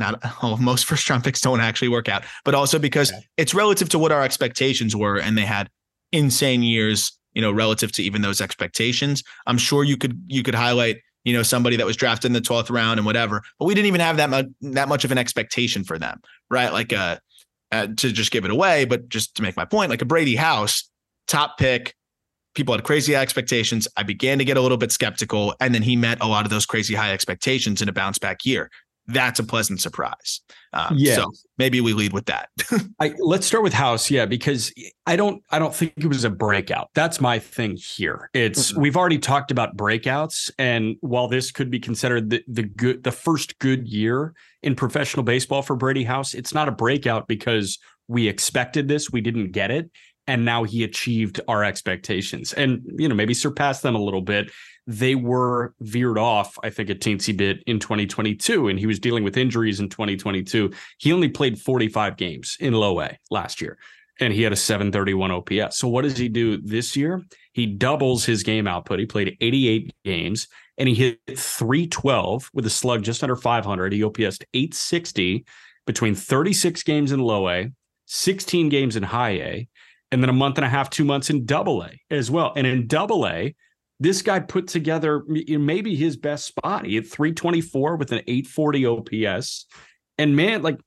not 0.01 0.19
oh, 0.43 0.57
most 0.57 0.85
first 0.85 1.09
round 1.09 1.23
picks 1.23 1.41
don't 1.41 1.61
actually 1.61 1.89
work 1.89 2.09
out, 2.09 2.25
but 2.45 2.57
also 2.57 2.81
because 2.81 3.13
yeah. 3.13 3.21
it's 3.37 3.55
relative 3.55 3.89
to 3.91 4.01
what 4.01 4.11
our 4.11 4.23
expectations 4.23 4.97
were, 4.97 5.19
and 5.21 5.39
they 5.39 5.45
had 5.45 5.71
insane 6.13 6.65
years 6.65 7.17
you 7.37 7.43
know, 7.43 7.53
relative 7.53 7.93
to 7.93 8.03
even 8.03 8.23
those 8.23 8.41
expectations. 8.41 9.23
I'm 9.47 9.59
sure 9.59 9.85
you 9.85 9.99
could 9.99 10.19
you 10.27 10.43
could 10.43 10.55
highlight, 10.55 10.97
you 11.23 11.35
know, 11.35 11.43
somebody 11.43 11.77
that 11.77 11.85
was 11.85 11.95
drafted 11.95 12.31
in 12.31 12.33
the 12.33 12.41
12th 12.41 12.71
round 12.71 12.99
and 12.99 13.05
whatever, 13.05 13.43
but 13.59 13.67
we 13.67 13.75
didn't 13.75 13.89
even 13.89 14.01
have 14.01 14.17
that 14.17 14.31
much 14.31 14.47
that 14.63 14.89
much 14.89 15.05
of 15.05 15.13
an 15.13 15.19
expectation 15.19 15.85
for 15.85 15.99
them, 15.99 16.19
right? 16.51 16.73
Like 16.73 16.95
uh, 16.95 17.19
uh 17.71 17.89
to 17.99 18.11
just 18.11 18.33
give 18.33 18.47
it 18.47 18.51
away, 18.51 18.87
but 18.87 19.11
just 19.11 19.37
to 19.37 19.43
make 19.43 19.55
my 19.55 19.67
point, 19.67 19.91
like 19.91 20.01
a 20.01 20.07
Brady 20.07 20.35
House, 20.35 20.91
top 21.29 21.59
pick, 21.59 21.95
people 22.55 22.75
had 22.75 22.85
crazy 22.85 23.15
expectations. 23.15 23.87
I 23.99 24.03
began 24.03 24.39
to 24.39 24.45
get 24.47 24.57
a 24.57 24.63
little 24.63 24.79
bit 24.79 24.91
skeptical, 24.91 25.55
and 25.61 25.75
then 25.75 25.83
he 25.83 25.95
met 25.95 26.23
a 26.23 26.27
lot 26.27 26.47
of 26.47 26.51
those 26.51 26.65
crazy 26.65 26.95
high 26.95 27.13
expectations 27.13 27.83
in 27.83 27.89
a 27.91 27.93
bounce 27.93 28.19
back 28.19 28.47
year 28.47 28.71
that's 29.09 29.39
a 29.39 29.45
pleasant 29.45 29.81
surprise. 29.81 30.41
Um, 30.73 30.95
yeah. 30.97 31.17
So 31.17 31.33
maybe 31.59 31.81
we 31.81 31.93
lead 31.93 32.13
with 32.13 32.27
that. 32.27 32.49
I, 33.01 33.15
let's 33.19 33.47
start 33.47 33.63
with 33.63 33.73
House, 33.73 34.11
yeah, 34.11 34.27
because 34.27 34.73
I 35.07 35.17
don't, 35.17 35.43
I 35.51 35.59
don't 35.59 35.75
think 35.75 35.95
it 35.97 36.07
was 36.07 36.25
a 36.25 36.31
breakout. 36.31 36.91
That's 36.95 37.21
my 37.21 37.39
thing 37.39 37.77
here. 37.77 38.31
It's 38.35 38.73
mm-hmm. 38.73 38.81
we've 38.81 38.97
already 38.97 39.19
talked 39.19 39.51
about 39.51 39.77
breakouts, 39.77 40.51
and 40.59 40.97
while 41.01 41.29
this 41.29 41.53
could 41.53 41.71
be 41.71 41.79
considered 41.79 42.31
the, 42.31 42.43
the 42.49 42.65
good, 42.65 43.05
the 43.05 43.13
first 43.13 43.59
good 43.59 43.89
year 43.89 44.35
in 44.63 44.75
professional 44.75 45.23
baseball 45.23 45.63
for 45.63 45.77
Brady 45.77 46.05
House, 46.05 46.35
it's 46.35 46.53
not 46.53 46.69
a 46.69 46.73
breakout 46.73 47.29
because 47.29 47.79
we 48.09 48.29
expected 48.29 48.89
this, 48.89 49.11
we 49.11 49.21
didn't 49.21 49.53
get 49.53 49.71
it, 49.71 49.91
and 50.27 50.45
now 50.45 50.65
he 50.65 50.85
achieved 50.85 51.41
our 51.49 51.65
expectations, 51.65 52.53
and 52.53 52.83
you 52.99 53.09
know 53.09 53.15
maybe 53.15 53.35
surpassed 53.35 53.83
them 53.83 53.95
a 53.95 54.03
little 54.03 54.23
bit 54.23 54.51
they 54.87 55.15
were 55.15 55.75
veered 55.81 56.19
off, 56.19 56.59
I 56.63 56.71
think, 56.71 56.91
a 56.91 56.95
teensy 56.95 57.37
bit 57.37 57.63
in 57.67 57.81
2022, 57.81 58.69
and 58.69 58.79
he 58.79 58.87
was 58.87 59.01
dealing 59.01 59.25
with 59.25 59.37
injuries 59.37 59.81
in 59.81 59.89
2022. 59.89 60.73
He 60.99 61.13
only 61.13 61.29
played 61.29 61.61
45 61.61 62.17
games 62.17 62.57
in 62.61 62.73
low 62.73 63.01
A 63.01 63.19
last 63.31 63.61
year, 63.61 63.79
and 64.21 64.33
he 64.33 64.43
had 64.43 64.53
a 64.53 64.57
731 64.57 65.33
OPS. 65.33 65.79
So, 65.79 65.89
what 65.89 66.03
does 66.03 66.17
he 66.17 66.29
do 66.29 66.59
this 66.59 66.97
year? 66.97 67.25
He 67.53 67.67
doubles 67.67 68.25
his 68.25 68.43
game 68.43 68.69
output. 68.69 69.01
He 69.01 69.07
played 69.07 69.37
88 69.41 69.93
games, 70.05 70.47
and 70.79 70.89
he 70.89 70.95
hit 70.95 71.19
312 71.37 72.51
with 72.55 72.67
a 72.67 72.71
slug 72.71 73.03
just 73.03 73.23
under 73.25 73.37
500. 73.37 73.93
He 73.93 74.03
OPSed 74.03 74.45
860 74.55 75.45
between 75.85 76.15
36 76.15 76.83
games 76.85 77.11
in 77.11 77.21
low 77.21 77.49
A, 77.49 77.73
16 78.07 78.69
games 78.69 78.95
in 78.95 79.03
high 79.03 79.31
A, 79.31 79.69
and 80.17 80.23
then 80.23 80.31
a 80.31 80.33
month 80.33 80.57
and 80.57 80.65
a 80.65 80.69
half, 80.71 80.89
two 80.89 81.05
months 81.05 81.29
in 81.29 81.45
double 81.45 81.83
A 81.83 81.91
as 82.11 82.31
well. 82.31 82.55
And 82.57 82.67
in 82.67 82.87
double 82.87 83.27
A, 83.27 83.55
this 84.01 84.23
guy 84.23 84.41
put 84.41 84.67
together 84.67 85.23
maybe 85.29 85.95
his 85.95 86.17
best 86.17 86.47
spot. 86.47 86.87
He 86.87 86.95
had 86.95 87.07
324 87.07 87.97
with 87.97 88.13
an 88.13 88.23
840 88.27 88.87
OPS. 88.87 89.67
And 90.17 90.35
man, 90.35 90.63
like, 90.63 90.79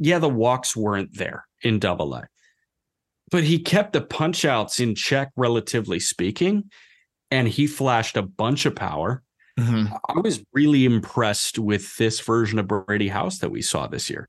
yeah, 0.00 0.18
the 0.18 0.28
walks 0.28 0.74
weren't 0.74 1.16
there 1.16 1.46
in 1.62 1.78
double 1.78 2.12
A, 2.12 2.26
but 3.30 3.44
he 3.44 3.60
kept 3.60 3.92
the 3.92 4.00
punch 4.00 4.44
outs 4.44 4.80
in 4.80 4.96
check, 4.96 5.30
relatively 5.36 6.00
speaking. 6.00 6.64
And 7.30 7.46
he 7.46 7.68
flashed 7.68 8.16
a 8.16 8.22
bunch 8.22 8.66
of 8.66 8.74
power. 8.74 9.22
Mm-hmm. 9.60 9.94
I 10.08 10.18
was 10.18 10.42
really 10.52 10.84
impressed 10.84 11.56
with 11.56 11.96
this 11.98 12.18
version 12.18 12.58
of 12.58 12.66
Brady 12.66 13.06
House 13.06 13.38
that 13.38 13.52
we 13.52 13.62
saw 13.62 13.86
this 13.86 14.10
year. 14.10 14.28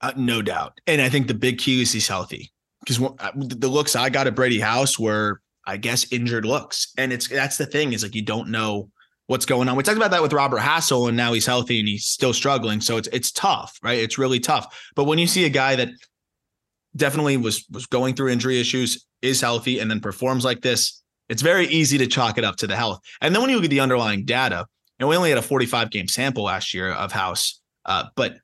Uh, 0.00 0.12
no 0.16 0.42
doubt. 0.42 0.80
And 0.88 1.00
I 1.00 1.08
think 1.08 1.28
the 1.28 1.34
big 1.34 1.58
key 1.58 1.82
is 1.82 1.92
he's 1.92 2.08
healthy 2.08 2.50
because 2.84 3.00
uh, 3.00 3.30
the 3.34 3.68
looks 3.68 3.96
I 3.96 4.10
got 4.10 4.26
at 4.26 4.34
Brady 4.34 4.60
House 4.60 4.98
were 4.98 5.40
I 5.66 5.76
guess 5.76 6.10
injured 6.12 6.44
looks. 6.44 6.92
And 6.96 7.12
it's 7.12 7.28
that's 7.28 7.56
the 7.56 7.66
thing 7.66 7.92
is 7.92 8.02
like 8.02 8.14
you 8.14 8.22
don't 8.22 8.48
know 8.48 8.90
what's 9.26 9.46
going 9.46 9.68
on. 9.68 9.76
We 9.76 9.82
talked 9.82 9.96
about 9.96 10.10
that 10.10 10.22
with 10.22 10.32
Robert 10.32 10.60
Hassell, 10.60 11.08
and 11.08 11.16
now 11.16 11.32
he's 11.32 11.46
healthy 11.46 11.78
and 11.78 11.88
he's 11.88 12.06
still 12.06 12.32
struggling. 12.32 12.80
So 12.80 12.96
it's 12.96 13.08
it's 13.08 13.32
tough, 13.32 13.78
right? 13.82 13.98
It's 13.98 14.18
really 14.18 14.40
tough. 14.40 14.90
But 14.94 15.04
when 15.04 15.18
you 15.18 15.26
see 15.26 15.44
a 15.44 15.50
guy 15.50 15.76
that 15.76 15.88
definitely 16.96 17.36
was 17.36 17.66
was 17.70 17.86
going 17.86 18.14
through 18.14 18.30
injury 18.30 18.60
issues, 18.60 19.06
is 19.22 19.40
healthy, 19.40 19.78
and 19.78 19.90
then 19.90 20.00
performs 20.00 20.44
like 20.44 20.60
this, 20.60 21.02
it's 21.28 21.42
very 21.42 21.66
easy 21.68 21.98
to 21.98 22.06
chalk 22.06 22.38
it 22.38 22.44
up 22.44 22.56
to 22.56 22.66
the 22.66 22.76
health. 22.76 23.00
And 23.20 23.34
then 23.34 23.40
when 23.40 23.50
you 23.50 23.56
look 23.56 23.64
at 23.64 23.70
the 23.70 23.80
underlying 23.80 24.24
data, 24.24 24.66
and 24.98 25.08
we 25.08 25.16
only 25.16 25.30
had 25.30 25.38
a 25.38 25.42
45 25.42 25.90
game 25.90 26.08
sample 26.08 26.44
last 26.44 26.74
year 26.74 26.90
of 26.90 27.12
House, 27.12 27.60
uh, 27.86 28.06
but 28.16 28.36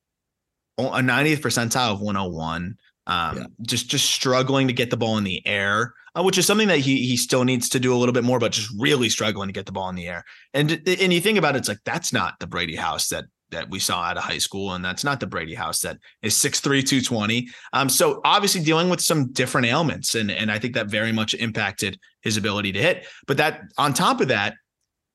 a 0.79 0.83
90th 0.83 1.41
percentile 1.41 1.93
of 1.93 2.01
101, 2.01 2.77
Um, 3.09 3.37
yeah. 3.39 3.45
just 3.63 3.89
just 3.89 4.11
struggling 4.11 4.69
to 4.69 4.75
get 4.75 4.91
the 4.91 4.97
ball 4.97 5.17
in 5.17 5.25
the 5.25 5.45
air, 5.47 5.95
uh, 6.15 6.23
which 6.23 6.37
is 6.37 6.47
something 6.47 6.69
that 6.69 6.79
he 6.79 7.07
he 7.07 7.17
still 7.17 7.43
needs 7.43 7.71
to 7.71 7.81
do 7.81 7.95
a 7.95 7.97
little 7.97 8.13
bit 8.13 8.23
more, 8.23 8.39
but 8.39 8.53
just 8.53 8.71
really 8.79 9.09
struggling 9.09 9.49
to 9.49 9.53
get 9.53 9.65
the 9.65 9.73
ball 9.73 9.89
in 9.89 9.95
the 9.95 10.07
air. 10.07 10.25
And 10.53 10.71
and 10.87 11.13
you 11.13 11.21
think 11.21 11.39
about 11.39 11.57
it, 11.57 11.61
it's 11.61 11.69
like 11.69 11.81
that's 11.87 12.13
not 12.13 12.39
the 12.39 12.47
Brady 12.47 12.77
House 12.77 13.09
that 13.09 13.25
that 13.51 13.71
we 13.71 13.79
saw 13.79 14.03
out 14.03 14.19
of 14.19 14.25
high 14.25 14.39
school, 14.39 14.75
and 14.75 14.85
that's 14.85 15.05
not 15.05 15.21
the 15.21 15.27
Brady 15.27 15.55
House 15.55 15.81
that 15.81 15.97
is 16.21 16.35
6'3", 16.35 16.63
220. 16.87 17.49
Um, 17.73 17.89
so 17.89 18.21
obviously 18.25 18.63
dealing 18.63 18.91
with 18.91 19.01
some 19.01 19.33
different 19.33 19.67
ailments, 19.67 20.15
and 20.15 20.31
and 20.31 20.53
I 20.53 20.59
think 20.59 20.75
that 20.75 20.91
very 20.91 21.13
much 21.13 21.33
impacted 21.33 21.99
his 22.21 22.37
ability 22.37 22.73
to 22.73 22.83
hit. 22.83 23.07
But 23.27 23.39
that 23.39 23.63
on 23.79 23.95
top 23.95 24.21
of 24.21 24.29
that, 24.29 24.55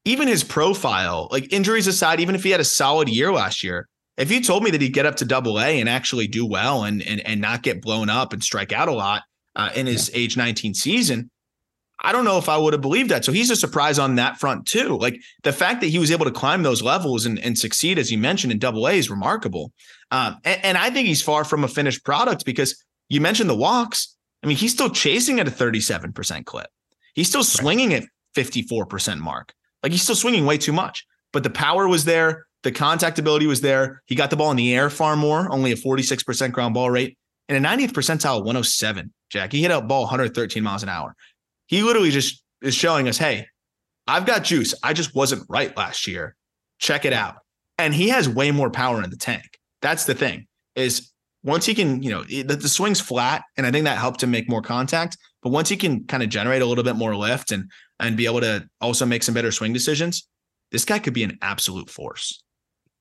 even 0.06 0.28
his 0.28 0.44
profile, 0.44 1.28
like 1.32 1.54
injuries 1.54 1.86
aside, 1.86 2.20
even 2.20 2.34
if 2.34 2.44
he 2.44 2.50
had 2.50 2.60
a 2.60 2.66
solid 2.66 3.08
year 3.08 3.32
last 3.32 3.64
year, 3.64 3.88
if 4.18 4.32
you 4.32 4.42
told 4.42 4.64
me 4.64 4.72
that 4.72 4.82
he'd 4.82 4.94
get 4.94 5.06
up 5.06 5.16
to 5.18 5.26
double 5.26 5.60
A 5.60 5.80
and 5.80 5.90
actually 5.90 6.28
do 6.28 6.46
well 6.46 6.84
and 6.84 7.02
and 7.02 7.26
and 7.26 7.42
not 7.42 7.64
get 7.64 7.82
blown 7.82 8.10
up 8.10 8.34
and 8.34 8.44
strike 8.44 8.72
out 8.72 8.88
a 8.88 8.94
lot 8.94 9.24
uh, 9.56 9.70
in 9.76 9.88
his 9.88 10.10
yeah. 10.10 10.20
age 10.20 10.38
19 10.38 10.74
season, 10.74 11.30
I 12.02 12.12
don't 12.12 12.26
know 12.26 12.38
if 12.38 12.50
I 12.50 12.58
would 12.58 12.74
have 12.74 12.82
believed 12.82 13.10
that. 13.12 13.24
So 13.24 13.32
he's 13.32 13.50
a 13.50 13.56
surprise 13.56 13.98
on 13.98 14.16
that 14.16 14.38
front 14.38 14.68
too. 14.68 14.98
Like 14.98 15.22
the 15.44 15.54
fact 15.54 15.82
that 15.82 15.88
he 15.88 16.00
was 16.00 16.12
able 16.12 16.26
to 16.26 16.32
climb 16.32 16.62
those 16.64 16.82
levels 16.82 17.26
and, 17.26 17.40
and 17.40 17.58
succeed, 17.58 17.98
as 17.98 18.12
you 18.12 18.18
mentioned, 18.18 18.52
in 18.52 18.60
double 18.60 18.88
A 18.88 18.94
is 18.94 19.10
remarkable. 19.10 19.72
Um, 20.12 20.38
and, 20.44 20.64
and 20.66 20.78
I 20.78 20.90
think 20.90 21.08
he's 21.08 21.22
far 21.22 21.46
from 21.46 21.64
a 21.64 21.68
finished 21.68 22.04
product 22.04 22.46
because 22.46 22.84
you 23.08 23.22
mentioned 23.22 23.50
the 23.50 23.56
walks. 23.56 24.16
I 24.44 24.48
mean, 24.48 24.58
he's 24.58 24.74
still 24.74 24.90
chasing 24.90 25.40
at 25.40 25.48
a 25.48 25.52
37% 25.52 26.46
clip. 26.46 26.68
He's 27.16 27.30
still 27.30 27.44
swinging 27.44 27.94
at 27.94 28.04
54% 28.36 29.20
mark. 29.20 29.54
Like 29.82 29.92
he's 29.92 30.02
still 30.02 30.16
swinging 30.16 30.46
way 30.46 30.58
too 30.58 30.74
much, 30.74 31.06
but 31.32 31.44
the 31.44 31.50
power 31.50 31.88
was 31.88 32.04
there. 32.04 32.48
The 32.64 32.72
contact 32.72 33.20
ability 33.20 33.46
was 33.46 33.62
there. 33.62 34.02
He 34.06 34.16
got 34.16 34.30
the 34.30 34.38
ball 34.38 34.52
in 34.52 34.58
the 34.58 34.76
air 34.76 34.90
far 34.90 35.16
more, 35.16 35.52
only 35.52 35.72
a 35.72 35.76
46% 35.76 36.52
ground 36.52 36.74
ball 36.74 36.90
rate 36.90 37.18
and 37.50 37.64
a 37.64 37.70
90th 37.70 37.92
percentile 37.92 38.40
107. 38.40 39.14
Jack, 39.30 39.52
he 39.52 39.62
hit 39.62 39.72
a 39.72 39.82
ball 39.82 40.02
113 40.02 40.64
miles 40.64 40.84
an 40.84 40.90
hour. 40.90 41.16
He 41.68 41.84
literally 41.84 42.12
just 42.12 42.44
is 42.62 42.74
showing 42.74 43.08
us, 43.08 43.18
hey, 43.18 43.48
I've 44.08 44.26
got 44.26 44.44
juice. 44.44 44.74
I 44.84 44.94
just 44.94 45.16
wasn't 45.16 45.46
right 45.50 45.76
last 45.76 46.08
year. 46.08 46.36
Check 46.80 47.06
it 47.06 47.14
out. 47.14 47.36
And 47.78 47.94
he 47.94 48.10
has 48.10 48.30
way 48.30 48.52
more 48.52 48.70
power 48.70 49.04
in 49.04 49.10
the 49.10 49.18
tank. 49.18 49.60
That's 49.82 50.06
the 50.06 50.14
thing 50.14 50.48
is 50.76 51.12
once 51.44 51.66
he 51.66 51.74
can, 51.74 52.02
you 52.02 52.10
know, 52.10 52.24
the, 52.24 52.44
the 52.44 52.70
swing's 52.70 53.02
flat, 53.02 53.44
and 53.58 53.66
I 53.66 53.72
think 53.72 53.86
that 53.86 53.98
helped 53.98 54.24
him 54.24 54.32
make 54.32 54.50
more 54.50 54.62
contact. 54.62 55.18
But 55.42 55.50
once 55.50 55.68
he 55.68 55.76
can 55.76 56.06
kind 56.06 56.24
of 56.24 56.30
generate 56.30 56.62
a 56.62 56.66
little 56.66 56.84
bit 56.84 56.96
more 56.96 57.16
lift 57.16 57.52
and 57.52 57.70
and 58.00 58.16
be 58.16 58.26
able 58.26 58.42
to 58.42 58.68
also 58.80 59.06
make 59.06 59.24
some 59.24 59.34
better 59.34 59.52
swing 59.52 59.74
decisions, 59.74 60.28
this 60.72 60.86
guy 60.86 61.00
could 61.00 61.14
be 61.14 61.24
an 61.24 61.38
absolute 61.42 61.90
force 61.90 62.44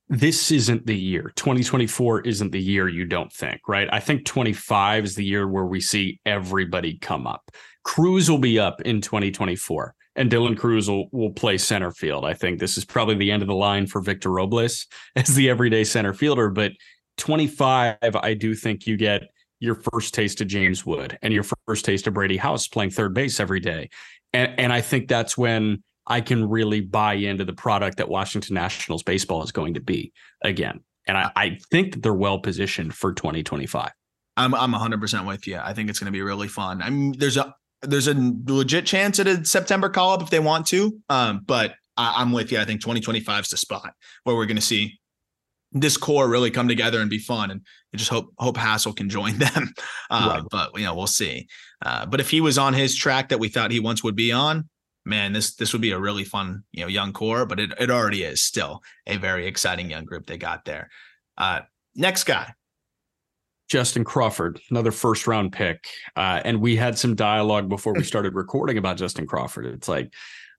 this 0.08 0.50
isn't 0.50 0.86
the 0.86 0.96
year. 0.96 1.32
2024 1.36 2.22
isn't 2.22 2.50
the 2.50 2.60
year 2.60 2.88
you 2.88 3.04
don't 3.04 3.32
think, 3.32 3.60
right? 3.68 3.88
I 3.92 4.00
think 4.00 4.24
25 4.24 5.04
is 5.04 5.14
the 5.14 5.24
year 5.24 5.48
where 5.48 5.64
we 5.64 5.80
see 5.80 6.20
everybody 6.26 6.98
come 6.98 7.26
up. 7.26 7.50
Crews 7.84 8.30
will 8.30 8.38
be 8.38 8.58
up 8.58 8.82
in 8.82 9.00
2024 9.00 9.94
and 10.16 10.30
Dylan 10.30 10.58
Crews 10.58 10.88
will, 10.88 11.08
will 11.12 11.32
play 11.32 11.56
center 11.58 11.90
field. 11.90 12.24
I 12.24 12.34
think 12.34 12.58
this 12.58 12.76
is 12.76 12.84
probably 12.84 13.14
the 13.14 13.30
end 13.30 13.42
of 13.42 13.48
the 13.48 13.54
line 13.54 13.86
for 13.86 14.00
Victor 14.00 14.30
Robles 14.30 14.86
as 15.16 15.34
the 15.34 15.48
everyday 15.48 15.84
center 15.84 16.12
fielder. 16.12 16.50
But 16.50 16.72
25, 17.18 17.96
I 18.02 18.34
do 18.34 18.54
think 18.54 18.86
you 18.86 18.96
get 18.96 19.22
your 19.60 19.76
first 19.76 20.12
taste 20.12 20.40
of 20.40 20.48
James 20.48 20.84
Wood 20.84 21.18
and 21.22 21.32
your 21.32 21.44
first 21.66 21.84
taste 21.84 22.06
of 22.06 22.14
Brady 22.14 22.36
House 22.36 22.66
playing 22.66 22.90
third 22.90 23.14
base 23.14 23.38
every 23.38 23.60
day. 23.60 23.90
And, 24.32 24.52
and 24.58 24.72
I 24.72 24.80
think 24.80 25.08
that's 25.08 25.38
when 25.38 25.82
I 26.06 26.20
can 26.20 26.48
really 26.48 26.80
buy 26.80 27.14
into 27.14 27.44
the 27.44 27.52
product 27.52 27.98
that 27.98 28.08
Washington 28.08 28.54
Nationals 28.54 29.02
baseball 29.02 29.42
is 29.42 29.52
going 29.52 29.74
to 29.74 29.80
be 29.80 30.12
again. 30.42 30.80
And 31.06 31.16
I, 31.16 31.30
I 31.36 31.58
think 31.70 31.92
that 31.92 32.02
they're 32.02 32.14
well 32.14 32.38
positioned 32.38 32.94
for 32.94 33.12
2025. 33.12 33.90
I'm 34.36 34.54
I'm 34.54 34.72
100% 34.72 35.26
with 35.26 35.46
you. 35.46 35.58
I 35.58 35.74
think 35.74 35.90
it's 35.90 35.98
going 35.98 36.06
to 36.06 36.12
be 36.12 36.22
really 36.22 36.48
fun. 36.48 36.82
I 36.82 36.90
mean, 36.90 37.14
there's 37.18 37.36
a 37.36 37.54
there's 37.82 38.08
a 38.08 38.14
legit 38.46 38.86
chance 38.86 39.18
at 39.18 39.26
a 39.26 39.44
September 39.44 39.88
call 39.88 40.12
up 40.12 40.22
if 40.22 40.30
they 40.30 40.38
want 40.38 40.66
to. 40.68 40.98
Um, 41.08 41.42
but 41.44 41.74
I, 41.96 42.22
am 42.22 42.32
with 42.32 42.52
you. 42.52 42.58
I 42.58 42.64
think 42.64 42.80
2025 42.80 43.44
is 43.44 43.50
the 43.50 43.56
spot 43.56 43.92
where 44.24 44.36
we're 44.36 44.46
going 44.46 44.56
to 44.56 44.62
see 44.62 44.98
this 45.72 45.96
core 45.96 46.28
really 46.28 46.50
come 46.50 46.68
together 46.68 47.00
and 47.00 47.10
be 47.10 47.18
fun. 47.18 47.50
And 47.50 47.62
I 47.92 47.96
just 47.96 48.10
hope 48.10 48.32
hope 48.38 48.56
Hassell 48.56 48.96
can 48.96 49.08
join 49.08 49.38
them. 49.38 49.72
Uh, 50.10 50.40
right. 50.40 50.42
But 50.50 50.78
you 50.78 50.84
know, 50.84 50.94
we'll 50.94 51.06
see. 51.06 51.48
Uh, 51.84 52.06
but 52.06 52.20
if 52.20 52.30
he 52.30 52.40
was 52.40 52.58
on 52.58 52.74
his 52.74 52.94
track 52.94 53.28
that 53.30 53.40
we 53.40 53.48
thought 53.48 53.70
he 53.70 53.80
once 53.80 54.04
would 54.04 54.16
be 54.16 54.32
on, 54.32 54.68
man, 55.04 55.32
this 55.32 55.54
this 55.54 55.72
would 55.72 55.82
be 55.82 55.92
a 55.92 55.98
really 55.98 56.24
fun, 56.24 56.64
you 56.72 56.82
know, 56.82 56.88
young 56.88 57.12
core, 57.12 57.46
but 57.46 57.60
it, 57.60 57.72
it 57.78 57.90
already 57.90 58.24
is 58.24 58.42
still 58.42 58.82
a 59.06 59.16
very 59.16 59.46
exciting 59.46 59.90
young 59.90 60.04
group 60.04 60.26
they 60.26 60.38
got 60.38 60.64
there. 60.64 60.90
Uh, 61.36 61.60
next 61.94 62.24
guy. 62.24 62.54
Justin 63.68 64.04
Crawford, 64.04 64.60
another 64.70 64.90
first 64.92 65.26
round 65.26 65.52
pick. 65.52 65.86
Uh, 66.14 66.42
and 66.44 66.60
we 66.60 66.76
had 66.76 66.98
some 66.98 67.14
dialogue 67.14 67.70
before 67.70 67.94
we 67.94 68.04
started 68.04 68.34
recording 68.34 68.76
about 68.76 68.98
Justin 68.98 69.26
Crawford. 69.26 69.64
It's 69.64 69.88
like, 69.88 70.12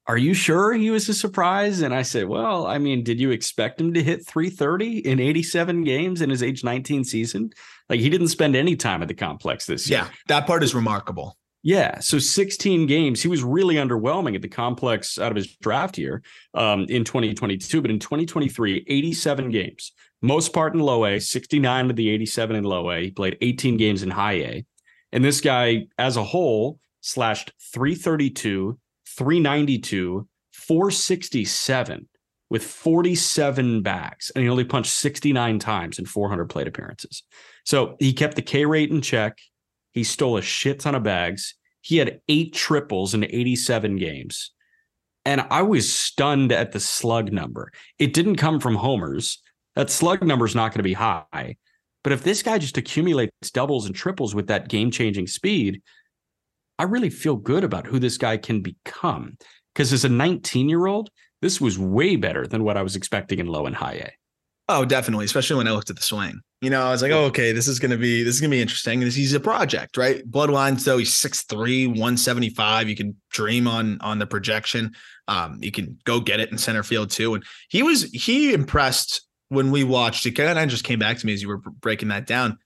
are 0.07 0.17
you 0.17 0.33
sure 0.33 0.73
he 0.73 0.89
was 0.89 1.07
a 1.07 1.13
surprise? 1.13 1.81
And 1.81 1.93
I 1.93 2.01
said, 2.01 2.27
well, 2.27 2.65
I 2.65 2.77
mean, 2.77 3.03
did 3.03 3.19
you 3.19 3.31
expect 3.31 3.79
him 3.79 3.93
to 3.93 4.03
hit 4.03 4.25
330 4.25 4.99
in 5.07 5.19
87 5.19 5.83
games 5.83 6.21
in 6.21 6.29
his 6.29 6.41
age 6.41 6.63
19 6.63 7.03
season? 7.03 7.51
Like 7.87 7.99
he 7.99 8.09
didn't 8.09 8.27
spend 8.29 8.55
any 8.55 8.75
time 8.75 9.01
at 9.01 9.07
the 9.07 9.13
complex 9.13 9.65
this 9.65 9.89
year. 9.89 9.99
Yeah, 9.99 10.09
that 10.27 10.47
part 10.47 10.63
is 10.63 10.73
remarkable. 10.73 11.37
Yeah, 11.65 11.99
so 11.99 12.19
16 12.19 12.87
games. 12.87 13.21
He 13.21 13.29
was 13.29 13.41
really 13.41 13.75
underwhelming 13.75 14.35
at 14.35 14.41
the 14.41 14.49
complex 14.49 15.17
out 15.17 15.31
of 15.31 15.37
his 15.37 15.55
draft 15.55 15.97
year 15.97 16.21
um, 16.53 16.81
in 16.89 17.05
2022, 17.05 17.81
but 17.81 17.89
in 17.89 17.99
2023, 17.99 18.83
87 18.85 19.49
games, 19.49 19.93
most 20.21 20.51
part 20.51 20.73
in 20.73 20.81
low 20.81 21.05
A, 21.05 21.19
69 21.19 21.89
of 21.89 21.95
the 21.95 22.09
87 22.09 22.57
in 22.57 22.65
low 22.65 22.91
A. 22.91 23.03
He 23.03 23.11
played 23.11 23.37
18 23.39 23.77
games 23.77 24.03
in 24.03 24.09
high 24.09 24.33
A, 24.33 24.65
and 25.13 25.23
this 25.23 25.39
guy, 25.39 25.87
as 25.97 26.17
a 26.17 26.23
whole, 26.23 26.79
slashed 26.99 27.53
332, 27.73 28.77
392, 29.07 30.27
467 30.51 32.09
with 32.49 32.63
47 32.63 33.81
bags, 33.81 34.31
and 34.35 34.43
he 34.43 34.49
only 34.49 34.65
punched 34.65 34.91
69 34.91 35.59
times 35.59 35.97
in 35.97 36.05
400 36.05 36.49
plate 36.49 36.67
appearances. 36.67 37.23
So 37.63 37.95
he 37.99 38.11
kept 38.11 38.35
the 38.35 38.41
K 38.41 38.65
rate 38.65 38.91
in 38.91 39.01
check. 39.01 39.39
He 39.93 40.03
stole 40.03 40.37
a 40.37 40.41
shit 40.41 40.79
ton 40.79 40.95
of 40.95 41.03
bags. 41.03 41.55
He 41.81 41.97
had 41.97 42.21
eight 42.27 42.53
triples 42.53 43.13
in 43.13 43.23
87 43.23 43.97
games. 43.97 44.51
And 45.25 45.45
I 45.49 45.61
was 45.61 45.93
stunned 45.93 46.51
at 46.51 46.71
the 46.71 46.79
slug 46.79 47.31
number. 47.31 47.71
It 47.97 48.13
didn't 48.13 48.35
come 48.35 48.59
from 48.59 48.75
homers. 48.75 49.41
That 49.75 49.89
slug 49.89 50.23
number 50.23 50.45
is 50.45 50.55
not 50.55 50.71
going 50.71 50.79
to 50.79 50.83
be 50.83 50.93
high. 50.93 51.57
But 52.03 52.13
if 52.13 52.23
this 52.23 52.43
guy 52.43 52.57
just 52.57 52.77
accumulates 52.77 53.51
doubles 53.51 53.85
and 53.85 53.95
triples 53.95 54.35
with 54.35 54.47
that 54.47 54.67
game 54.67 54.91
changing 54.91 55.27
speed, 55.27 55.81
I 56.77 56.83
really 56.83 57.09
feel 57.09 57.35
good 57.35 57.63
about 57.63 57.87
who 57.87 57.99
this 57.99 58.17
guy 58.17 58.37
can 58.37 58.61
become. 58.61 59.37
Because 59.73 59.93
as 59.93 60.03
a 60.03 60.09
19 60.09 60.67
year 60.67 60.85
old, 60.87 61.09
this 61.41 61.61
was 61.61 61.79
way 61.79 62.15
better 62.15 62.45
than 62.45 62.63
what 62.63 62.77
I 62.77 62.81
was 62.81 62.95
expecting 62.95 63.39
in 63.39 63.47
low 63.47 63.65
and 63.65 63.75
high 63.75 63.93
A. 63.93 64.11
Oh, 64.69 64.85
definitely. 64.85 65.25
Especially 65.25 65.57
when 65.57 65.67
I 65.67 65.71
looked 65.71 65.89
at 65.89 65.97
the 65.97 66.03
swing. 66.03 66.39
You 66.61 66.69
know, 66.69 66.81
I 66.81 66.91
was 66.91 67.01
like, 67.01 67.11
oh, 67.11 67.25
okay, 67.25 67.51
this 67.51 67.67
is 67.67 67.79
gonna 67.79 67.97
be 67.97 68.23
this 68.23 68.35
is 68.35 68.41
gonna 68.41 68.51
be 68.51 68.61
interesting. 68.61 69.03
And 69.03 69.11
he's 69.11 69.33
a 69.33 69.39
project, 69.39 69.97
right? 69.97 70.25
Bloodlines, 70.29 70.85
though, 70.85 70.97
he's 70.97 71.11
6'3, 71.11 71.87
175. 71.87 72.87
You 72.87 72.95
can 72.95 73.17
dream 73.31 73.67
on 73.67 73.99
on 73.99 74.19
the 74.19 74.25
projection. 74.25 74.93
Um, 75.27 75.59
you 75.61 75.71
can 75.71 75.97
go 76.05 76.21
get 76.21 76.39
it 76.39 76.51
in 76.51 76.57
center 76.57 76.83
field 76.83 77.11
too. 77.11 77.33
And 77.33 77.43
he 77.69 77.83
was 77.83 78.03
he 78.11 78.53
impressed 78.53 79.27
when 79.49 79.71
we 79.71 79.83
watched 79.83 80.25
it. 80.25 80.31
Kind 80.31 80.57
of 80.57 80.69
just 80.69 80.85
came 80.85 80.99
back 80.99 81.17
to 81.17 81.25
me 81.25 81.33
as 81.33 81.41
you 81.41 81.49
were 81.49 81.57
breaking 81.57 82.07
that 82.09 82.25
down 82.25 82.57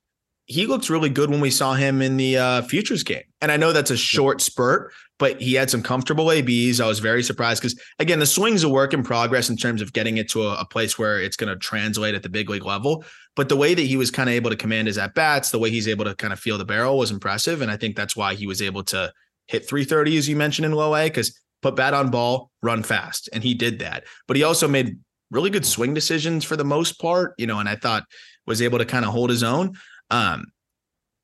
he 0.47 0.65
looked 0.65 0.89
really 0.89 1.09
good 1.09 1.29
when 1.29 1.41
we 1.41 1.51
saw 1.51 1.73
him 1.73 2.01
in 2.01 2.15
the 2.15 2.37
uh, 2.37 2.61
futures 2.63 3.03
game. 3.03 3.23
And 3.41 3.51
I 3.51 3.57
know 3.57 3.73
that's 3.73 3.91
a 3.91 3.97
short 3.97 4.39
spurt, 4.39 4.93
but 5.19 5.41
he 5.41 5.53
had 5.53 5.69
some 5.69 5.83
comfortable 5.83 6.31
ABs. 6.31 6.79
I 6.79 6.87
was 6.87 6.99
very 6.99 7.21
surprised 7.21 7.61
because, 7.61 7.79
again, 7.99 8.19
the 8.19 8.25
swing's 8.25 8.63
a 8.63 8.69
work 8.69 8.93
in 8.93 9.03
progress 9.03 9.49
in 9.49 9.57
terms 9.57 9.81
of 9.81 9.91
getting 9.91 10.17
it 10.17 10.29
to 10.29 10.43
a, 10.43 10.61
a 10.61 10.65
place 10.65 10.97
where 10.97 11.19
it's 11.19 11.35
going 11.35 11.49
to 11.53 11.59
translate 11.59 12.15
at 12.15 12.23
the 12.23 12.29
big 12.29 12.49
league 12.49 12.65
level. 12.65 13.03
But 13.35 13.49
the 13.49 13.57
way 13.57 13.73
that 13.73 13.81
he 13.81 13.97
was 13.97 14.09
kind 14.09 14.29
of 14.29 14.35
able 14.35 14.49
to 14.49 14.55
command 14.55 14.87
his 14.87 14.97
at 14.97 15.13
bats, 15.13 15.51
the 15.51 15.59
way 15.59 15.69
he's 15.69 15.87
able 15.87 16.05
to 16.05 16.15
kind 16.15 16.31
of 16.31 16.39
feel 16.39 16.57
the 16.57 16.65
barrel 16.65 16.97
was 16.97 17.11
impressive. 17.11 17.61
And 17.61 17.69
I 17.69 17.75
think 17.75 17.97
that's 17.97 18.15
why 18.15 18.33
he 18.33 18.47
was 18.47 18.61
able 18.61 18.83
to 18.85 19.11
hit 19.47 19.67
330, 19.67 20.17
as 20.17 20.29
you 20.29 20.37
mentioned 20.37 20.65
in 20.65 20.71
low 20.71 20.95
A, 20.95 21.07
because 21.07 21.37
put 21.61 21.75
bat 21.75 21.93
on 21.93 22.09
ball, 22.09 22.51
run 22.63 22.83
fast. 22.83 23.29
And 23.33 23.43
he 23.43 23.53
did 23.53 23.79
that. 23.79 24.05
But 24.27 24.37
he 24.37 24.43
also 24.43 24.67
made 24.67 24.97
really 25.29 25.49
good 25.49 25.65
swing 25.65 25.93
decisions 25.93 26.45
for 26.45 26.55
the 26.55 26.63
most 26.63 27.01
part, 27.01 27.33
you 27.37 27.47
know, 27.47 27.59
and 27.59 27.67
I 27.67 27.75
thought 27.75 28.05
was 28.45 28.61
able 28.61 28.77
to 28.77 28.85
kind 28.85 29.03
of 29.03 29.11
hold 29.11 29.29
his 29.29 29.43
own. 29.43 29.77
Um, 30.09 30.45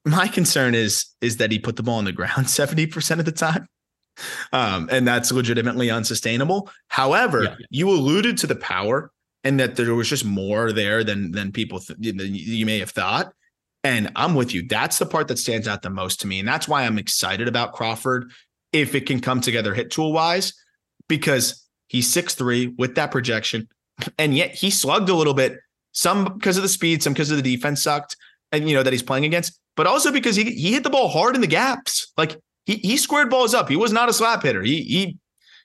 my 0.06 0.28
concern 0.28 0.76
is 0.76 1.06
is 1.22 1.38
that 1.38 1.52
he 1.52 1.60
put 1.60 1.76
the 1.76 1.84
ball 1.84 1.98
on 1.98 2.06
the 2.06 2.12
ground 2.12 2.32
70% 2.48 3.20
of 3.20 3.26
the 3.26 3.32
time. 3.32 3.68
Um, 4.52 4.90
and 4.92 5.08
that's 5.08 5.32
legitimately 5.32 5.90
unsustainable. 5.90 6.70
However, 6.90 7.44
yeah. 7.44 7.56
you 7.72 7.90
alluded 7.90 8.38
to 8.40 8.48
the 8.48 8.56
power 8.56 9.12
and 9.44 9.60
that 9.60 9.76
there 9.76 9.96
was 9.96 10.08
just 10.08 10.24
more 10.24 10.72
there 10.72 11.04
than 11.04 11.32
than 11.32 11.52
people 11.52 11.80
th- 11.80 11.98
you 12.00 12.66
may 12.66 12.80
have 12.80 12.92
thought. 12.92 13.34
And 13.84 14.12
I'm 14.16 14.36
with 14.36 14.54
you. 14.54 14.66
That's 14.68 15.00
the 15.00 15.06
part 15.06 15.28
that 15.28 15.40
stands 15.40 15.68
out 15.68 15.82
the 15.82 15.90
most 15.90 16.22
to 16.22 16.28
me. 16.28 16.40
And 16.40 16.48
that's 16.48 16.68
why 16.68 16.84
I'm 16.84 16.98
excited 16.98 17.48
about 17.48 17.74
Crawford 17.74 18.32
if 18.72 18.96
it 18.96 19.06
can 19.06 19.20
come 19.20 19.42
together 19.42 19.74
hit 19.74 19.92
tool 19.92 20.14
wise, 20.14 20.54
because 21.08 21.68
he's 21.88 22.12
six 22.12 22.36
three 22.36 22.68
with 22.68 22.96
that 22.96 23.12
projection. 23.12 23.68
And 24.18 24.36
yet 24.36 24.54
he 24.54 24.70
slugged 24.70 25.10
a 25.10 25.16
little 25.16 25.34
bit, 25.34 25.58
some 25.92 26.26
because 26.26 26.58
of 26.58 26.64
the 26.64 26.70
speed, 26.70 27.04
some 27.04 27.14
because 27.14 27.32
of 27.32 27.38
the 27.38 27.56
defense 27.56 27.84
sucked 27.84 28.16
and 28.54 28.70
you 28.70 28.76
know 28.76 28.84
that 28.84 28.94
he's 28.94 29.04
playing 29.04 29.26
against. 29.26 29.60
but 29.76 29.88
also 29.88 30.12
because 30.12 30.36
he 30.36 30.46
he 30.54 30.72
hit 30.72 30.84
the 30.84 30.90
ball 30.90 31.10
hard 31.10 31.36
in 31.36 31.42
the 31.42 31.48
gaps. 31.48 32.14
Like 32.16 32.38
he 32.66 32.76
he 32.76 32.96
squared 32.96 33.30
balls 33.30 33.54
up. 33.54 33.68
He 33.68 33.76
was 33.76 33.92
not 33.92 34.08
a 34.08 34.14
slap 34.14 34.44
hitter. 34.44 34.62
He 34.62 34.84
he 34.84 35.18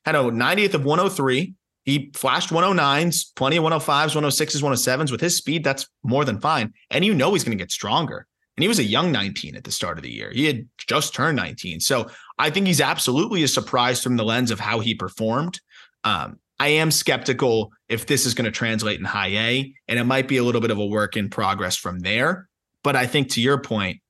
had 0.04 0.16
a 0.16 0.18
90th 0.18 0.74
of 0.74 0.84
103. 0.84 1.54
He 1.84 2.10
flashed 2.14 2.50
109s, 2.50 3.34
plenty 3.34 3.56
of 3.56 3.64
105s, 3.64 4.14
106s, 4.14 4.62
107s. 4.62 5.10
With 5.10 5.20
his 5.20 5.36
speed, 5.36 5.64
that's 5.64 5.86
more 6.02 6.24
than 6.24 6.40
fine. 6.40 6.72
And 6.90 7.04
you 7.04 7.14
know 7.14 7.32
he's 7.32 7.44
going 7.44 7.56
to 7.56 7.62
get 7.62 7.70
stronger. 7.70 8.26
And 8.56 8.62
he 8.62 8.68
was 8.68 8.78
a 8.78 8.84
young 8.84 9.12
19 9.12 9.54
at 9.54 9.64
the 9.64 9.70
start 9.70 9.98
of 9.98 10.02
the 10.02 10.10
year. 10.10 10.30
He 10.32 10.44
had 10.44 10.68
just 10.76 11.14
turned 11.14 11.36
19. 11.36 11.80
So 11.80 12.10
I 12.38 12.50
think 12.50 12.66
he's 12.66 12.80
absolutely 12.80 13.42
a 13.42 13.48
surprise 13.48 14.02
from 14.02 14.16
the 14.16 14.24
lens 14.24 14.50
of 14.50 14.58
how 14.58 14.80
he 14.80 14.94
performed. 14.94 15.60
Um, 16.04 16.40
I 16.58 16.68
am 16.68 16.90
skeptical 16.90 17.72
if 17.88 18.06
this 18.06 18.26
is 18.26 18.34
going 18.34 18.46
to 18.46 18.50
translate 18.50 18.98
in 18.98 19.04
high 19.04 19.28
A, 19.28 19.74
and 19.86 19.98
it 19.98 20.04
might 20.04 20.26
be 20.26 20.38
a 20.38 20.44
little 20.44 20.60
bit 20.60 20.72
of 20.72 20.78
a 20.78 20.86
work 20.86 21.16
in 21.16 21.30
progress 21.30 21.76
from 21.76 22.00
there. 22.00 22.47
But 22.88 22.96
I 22.96 23.06
think 23.06 23.28
to 23.32 23.42
your 23.42 23.58
point, 23.58 24.00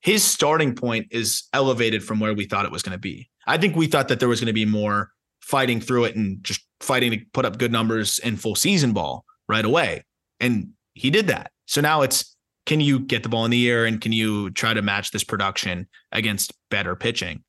his 0.00 0.24
starting 0.24 0.74
point 0.74 1.08
is 1.10 1.42
elevated 1.52 2.02
from 2.02 2.18
where 2.18 2.32
we 2.32 2.46
thought 2.46 2.64
it 2.64 2.72
was 2.72 2.82
going 2.82 2.94
to 2.94 2.98
be. 2.98 3.28
I 3.46 3.58
think 3.58 3.76
we 3.76 3.88
thought 3.88 4.08
that 4.08 4.20
there 4.20 4.28
was 4.30 4.40
going 4.40 4.46
to 4.46 4.54
be 4.54 4.64
more 4.64 5.10
fighting 5.42 5.82
through 5.82 6.04
it 6.04 6.16
and 6.16 6.42
just 6.42 6.62
fighting 6.80 7.10
to 7.10 7.20
put 7.34 7.44
up 7.44 7.58
good 7.58 7.70
numbers 7.70 8.18
in 8.20 8.38
full 8.38 8.54
season 8.54 8.94
ball 8.94 9.26
right 9.50 9.66
away. 9.66 10.02
And 10.40 10.70
he 10.94 11.10
did 11.10 11.26
that. 11.26 11.50
So 11.66 11.82
now 11.82 12.00
it's 12.00 12.34
can 12.64 12.80
you 12.80 13.00
get 13.00 13.22
the 13.22 13.28
ball 13.28 13.44
in 13.44 13.50
the 13.50 13.68
air 13.68 13.84
and 13.84 14.00
can 14.00 14.12
you 14.12 14.48
try 14.52 14.72
to 14.72 14.80
match 14.80 15.10
this 15.10 15.22
production 15.22 15.86
against 16.10 16.54
better 16.70 16.96
pitching? 16.96 17.44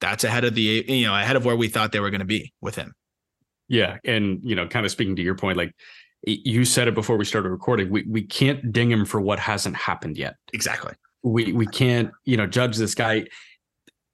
That's 0.00 0.24
ahead 0.24 0.42
of 0.42 0.56
the 0.56 0.84
you 0.88 1.06
know 1.06 1.14
ahead 1.14 1.36
of 1.36 1.44
where 1.44 1.54
we 1.54 1.68
thought 1.68 1.92
they 1.92 2.00
were 2.00 2.10
going 2.10 2.18
to 2.18 2.24
be 2.24 2.52
with 2.60 2.74
him. 2.74 2.94
Yeah, 3.68 3.98
and 4.04 4.40
you 4.42 4.56
know, 4.56 4.66
kind 4.66 4.84
of 4.84 4.90
speaking 4.90 5.14
to 5.14 5.22
your 5.22 5.36
point, 5.36 5.56
like 5.56 5.72
you 6.26 6.64
said 6.64 6.88
it 6.88 6.94
before 6.94 7.16
we 7.16 7.24
started 7.24 7.50
recording, 7.50 7.90
we 7.90 8.04
we 8.08 8.22
can't 8.22 8.72
ding 8.72 8.90
him 8.90 9.04
for 9.04 9.20
what 9.20 9.38
hasn't 9.38 9.76
happened 9.76 10.16
yet. 10.16 10.36
Exactly. 10.52 10.94
We 11.22 11.52
we 11.52 11.66
can't 11.66 12.10
you 12.24 12.36
know 12.36 12.46
judge 12.46 12.76
this 12.76 12.94
guy. 12.94 13.26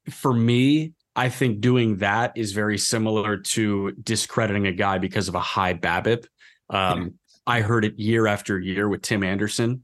For 0.09 0.33
me, 0.33 0.93
I 1.15 1.29
think 1.29 1.61
doing 1.61 1.97
that 1.97 2.33
is 2.35 2.53
very 2.53 2.77
similar 2.77 3.37
to 3.37 3.91
discrediting 4.03 4.67
a 4.67 4.71
guy 4.71 4.97
because 4.97 5.27
of 5.27 5.35
a 5.35 5.39
high 5.39 5.73
BABIP. 5.73 6.25
Um, 6.69 7.15
I 7.45 7.61
heard 7.61 7.85
it 7.85 7.99
year 7.99 8.27
after 8.27 8.59
year 8.59 8.87
with 8.87 9.01
Tim 9.01 9.23
Anderson. 9.23 9.83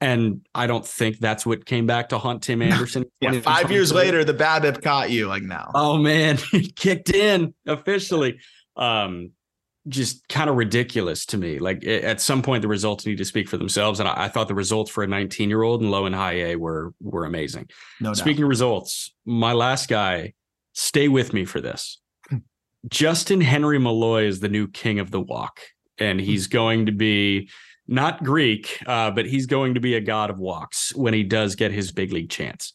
And 0.00 0.46
I 0.54 0.68
don't 0.68 0.86
think 0.86 1.18
that's 1.18 1.44
what 1.44 1.66
came 1.66 1.86
back 1.86 2.10
to 2.10 2.18
haunt 2.18 2.42
Tim 2.42 2.62
Anderson. 2.62 3.06
yeah, 3.20 3.40
five 3.40 3.70
years 3.70 3.92
later, 3.92 4.24
the 4.24 4.34
BABIP 4.34 4.82
caught 4.82 5.10
you 5.10 5.26
like 5.26 5.42
now. 5.42 5.70
Oh 5.74 5.98
man, 5.98 6.36
he 6.50 6.70
kicked 6.70 7.10
in 7.10 7.54
officially. 7.66 8.38
Um, 8.76 9.32
just 9.86 10.26
kind 10.28 10.50
of 10.50 10.56
ridiculous 10.56 11.24
to 11.26 11.38
me. 11.38 11.58
Like 11.58 11.86
at 11.86 12.20
some 12.20 12.42
point, 12.42 12.62
the 12.62 12.68
results 12.68 13.06
need 13.06 13.18
to 13.18 13.24
speak 13.24 13.48
for 13.48 13.56
themselves, 13.56 14.00
and 14.00 14.08
I, 14.08 14.24
I 14.24 14.28
thought 14.28 14.48
the 14.48 14.54
results 14.54 14.90
for 14.90 15.04
a 15.04 15.06
19 15.06 15.48
year 15.48 15.62
old 15.62 15.82
in 15.82 15.90
low 15.90 16.06
and 16.06 16.14
high 16.14 16.34
A 16.34 16.56
were 16.56 16.92
were 17.00 17.24
amazing. 17.24 17.68
No 18.00 18.12
Speaking 18.14 18.44
of 18.44 18.48
results, 18.48 19.14
my 19.24 19.52
last 19.52 19.88
guy, 19.88 20.34
stay 20.72 21.08
with 21.08 21.32
me 21.32 21.44
for 21.44 21.60
this. 21.60 22.00
Justin 22.88 23.40
Henry 23.40 23.78
Malloy 23.78 24.24
is 24.24 24.40
the 24.40 24.48
new 24.48 24.68
king 24.68 24.98
of 24.98 25.10
the 25.10 25.20
walk, 25.20 25.60
and 25.98 26.20
he's 26.20 26.46
going 26.46 26.86
to 26.86 26.92
be 26.92 27.48
not 27.88 28.22
Greek, 28.22 28.82
uh, 28.86 29.10
but 29.10 29.26
he's 29.26 29.46
going 29.46 29.74
to 29.74 29.80
be 29.80 29.94
a 29.94 30.00
god 30.00 30.30
of 30.30 30.38
walks 30.38 30.94
when 30.94 31.14
he 31.14 31.24
does 31.24 31.56
get 31.56 31.72
his 31.72 31.90
big 31.90 32.12
league 32.12 32.30
chance. 32.30 32.74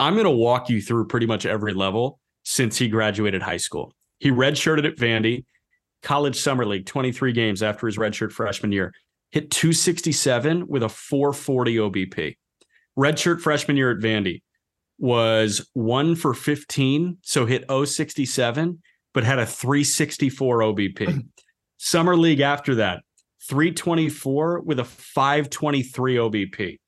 I'm 0.00 0.14
going 0.14 0.24
to 0.24 0.30
walk 0.30 0.68
you 0.68 0.82
through 0.82 1.06
pretty 1.06 1.26
much 1.26 1.46
every 1.46 1.74
level 1.74 2.18
since 2.44 2.76
he 2.76 2.88
graduated 2.88 3.40
high 3.40 3.56
school. 3.56 3.94
He 4.18 4.30
redshirted 4.30 4.84
at 4.84 4.96
Vandy, 4.96 5.44
college 6.02 6.40
summer 6.40 6.66
league, 6.66 6.86
23 6.86 7.32
games 7.32 7.62
after 7.62 7.86
his 7.86 7.96
redshirt 7.96 8.32
freshman 8.32 8.72
year, 8.72 8.92
hit 9.30 9.50
267 9.50 10.66
with 10.68 10.82
a 10.82 10.88
440 10.88 11.76
OBP. 11.76 12.36
Redshirt 12.98 13.40
freshman 13.40 13.76
year 13.76 13.90
at 13.90 13.98
Vandy 13.98 14.42
was 14.98 15.68
one 15.72 16.14
for 16.14 16.34
15, 16.34 17.18
so 17.22 17.46
hit 17.46 17.64
067, 17.68 18.82
but 19.14 19.24
had 19.24 19.38
a 19.38 19.46
364 19.46 20.58
OBP. 20.60 21.26
summer 21.78 22.16
league 22.16 22.40
after 22.40 22.76
that, 22.76 23.02
324 23.48 24.60
with 24.60 24.78
a 24.78 24.84
523 24.84 26.16
OBP. 26.16 26.78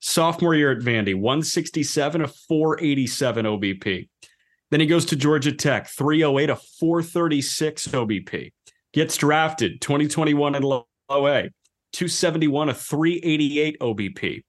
Sophomore 0.00 0.54
year 0.54 0.72
at 0.72 0.78
Vandy, 0.78 1.14
167, 1.14 2.22
a 2.22 2.28
487 2.28 3.44
OBP. 3.44 4.08
Then 4.70 4.80
he 4.80 4.86
goes 4.86 5.04
to 5.06 5.16
Georgia 5.16 5.52
Tech, 5.52 5.88
308, 5.88 6.50
a 6.50 6.56
436 6.56 7.88
OBP. 7.88 8.52
Gets 8.92 9.16
drafted 9.16 9.80
2021 9.80 10.54
in 10.54 10.62
low 10.62 10.86
A, 11.10 11.50
271, 11.92 12.68
a 12.68 12.74
388 12.74 13.78
OBP. 13.80 14.42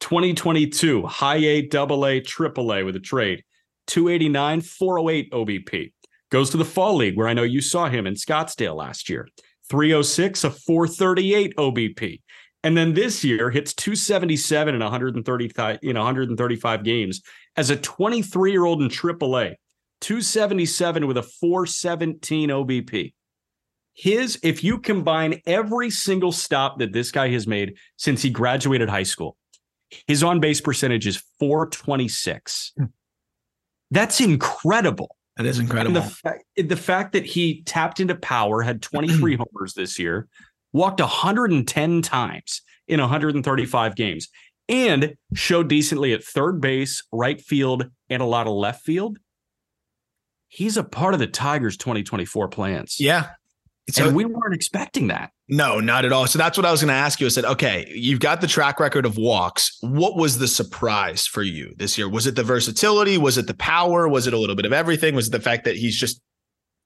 2022, 0.00 1.06
high 1.06 1.36
A, 1.36 1.62
double 1.62 2.06
A, 2.06 2.20
triple 2.20 2.72
A 2.72 2.82
with 2.82 2.96
a 2.96 3.00
trade, 3.00 3.42
289, 3.88 4.60
408 4.60 5.32
OBP. 5.32 5.92
Goes 6.30 6.50
to 6.50 6.56
the 6.56 6.64
Fall 6.64 6.96
League, 6.96 7.16
where 7.16 7.28
I 7.28 7.34
know 7.34 7.42
you 7.42 7.60
saw 7.60 7.88
him 7.88 8.06
in 8.06 8.14
Scottsdale 8.14 8.76
last 8.76 9.08
year. 9.08 9.28
306, 9.70 10.44
a 10.44 10.50
438 10.50 11.56
OBP. 11.56 12.20
And 12.64 12.76
then 12.76 12.94
this 12.94 13.22
year 13.22 13.50
hits 13.50 13.72
277 13.74 14.74
in 14.74 14.80
135, 14.80 15.78
you 15.82 15.92
know, 15.92 16.00
135 16.00 16.84
games 16.84 17.22
as 17.56 17.70
a 17.70 17.76
23 17.76 18.50
year 18.50 18.64
old 18.64 18.82
in 18.82 18.88
AAA, 18.88 19.54
277 20.00 21.06
with 21.06 21.16
a 21.16 21.22
417 21.22 22.48
OBP. 22.50 23.14
His, 23.94 24.38
if 24.42 24.62
you 24.62 24.78
combine 24.78 25.40
every 25.46 25.90
single 25.90 26.30
stop 26.30 26.78
that 26.78 26.92
this 26.92 27.10
guy 27.10 27.30
has 27.30 27.46
made 27.46 27.76
since 27.96 28.22
he 28.22 28.30
graduated 28.30 28.88
high 28.88 29.02
school, 29.02 29.36
his 30.06 30.22
on 30.22 30.40
base 30.40 30.60
percentage 30.60 31.06
is 31.06 31.22
426. 31.38 32.72
Hmm. 32.76 32.84
That's 33.90 34.20
incredible. 34.20 35.16
That 35.36 35.46
is 35.46 35.58
incredible. 35.58 36.00
The, 36.00 36.08
fa- 36.08 36.38
the, 36.56 36.76
fact 36.76 37.12
that 37.12 37.24
he 37.24 37.62
tapped 37.62 38.00
into 38.00 38.16
power, 38.16 38.60
had 38.60 38.82
23 38.82 39.36
homers 39.54 39.72
this 39.72 39.98
year, 39.98 40.28
walked 40.72 41.00
110 41.00 42.02
times 42.02 42.62
in 42.86 43.00
135 43.00 43.96
games, 43.96 44.28
and 44.68 45.14
showed 45.34 45.68
decently 45.68 46.12
at 46.12 46.24
third 46.24 46.60
base, 46.60 47.02
right 47.12 47.40
field, 47.40 47.90
and 48.10 48.22
a 48.22 48.26
lot 48.26 48.46
of 48.46 48.52
left 48.52 48.84
field. 48.84 49.18
He's 50.48 50.76
a 50.76 50.84
part 50.84 51.14
of 51.14 51.20
the 51.20 51.26
Tigers' 51.26 51.76
2024 51.76 52.48
plans. 52.48 52.98
Yeah. 52.98 53.30
So, 53.90 54.06
and 54.06 54.16
we 54.16 54.26
weren't 54.26 54.54
expecting 54.54 55.08
that. 55.08 55.30
No, 55.48 55.80
not 55.80 56.04
at 56.04 56.12
all. 56.12 56.26
So 56.26 56.38
that's 56.38 56.58
what 56.58 56.66
I 56.66 56.70
was 56.70 56.82
going 56.82 56.88
to 56.88 56.94
ask 56.94 57.20
you. 57.20 57.26
I 57.26 57.30
said, 57.30 57.46
okay, 57.46 57.90
you've 57.94 58.20
got 58.20 58.42
the 58.42 58.46
track 58.46 58.80
record 58.80 59.06
of 59.06 59.16
walks. 59.16 59.78
What 59.80 60.16
was 60.16 60.38
the 60.38 60.48
surprise 60.48 61.26
for 61.26 61.42
you 61.42 61.74
this 61.78 61.96
year? 61.96 62.06
Was 62.08 62.26
it 62.26 62.36
the 62.36 62.42
versatility? 62.42 63.16
Was 63.16 63.38
it 63.38 63.46
the 63.46 63.54
power? 63.54 64.06
Was 64.06 64.26
it 64.26 64.34
a 64.34 64.38
little 64.38 64.56
bit 64.56 64.66
of 64.66 64.74
everything? 64.74 65.14
Was 65.14 65.28
it 65.28 65.32
the 65.32 65.40
fact 65.40 65.64
that 65.64 65.76
he's 65.76 65.98
just 65.98 66.20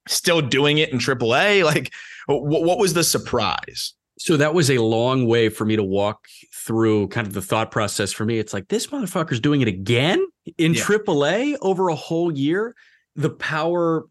still 0.09 0.41
doing 0.41 0.79
it 0.79 0.93
in 0.93 0.99
AAA? 0.99 1.65
Like, 1.65 1.93
what, 2.27 2.63
what 2.63 2.79
was 2.79 2.95
the 2.95 3.05
surprise? 3.05 3.95
So 4.19 4.37
that 4.37 4.55
was 4.55 4.71
a 4.71 4.79
long 4.79 5.27
way 5.27 5.49
for 5.49 5.65
me 5.65 5.75
to 5.75 5.83
walk 5.83 6.27
through 6.55 7.09
kind 7.09 7.27
of 7.27 7.33
the 7.33 7.43
thought 7.43 7.71
process 7.71 8.13
for 8.13 8.25
me. 8.25 8.39
It's 8.39 8.53
like 8.53 8.69
this 8.69 8.87
motherfucker's 8.89 9.41
doing 9.41 9.63
it 9.63 9.69
again 9.69 10.25
in 10.59 10.75
yeah. 10.75 10.83
AAA 10.83 11.57
over 11.61 11.89
a 11.89 11.95
whole 11.95 12.31
year. 12.31 12.77
The 13.17 13.31
power 13.31 14.07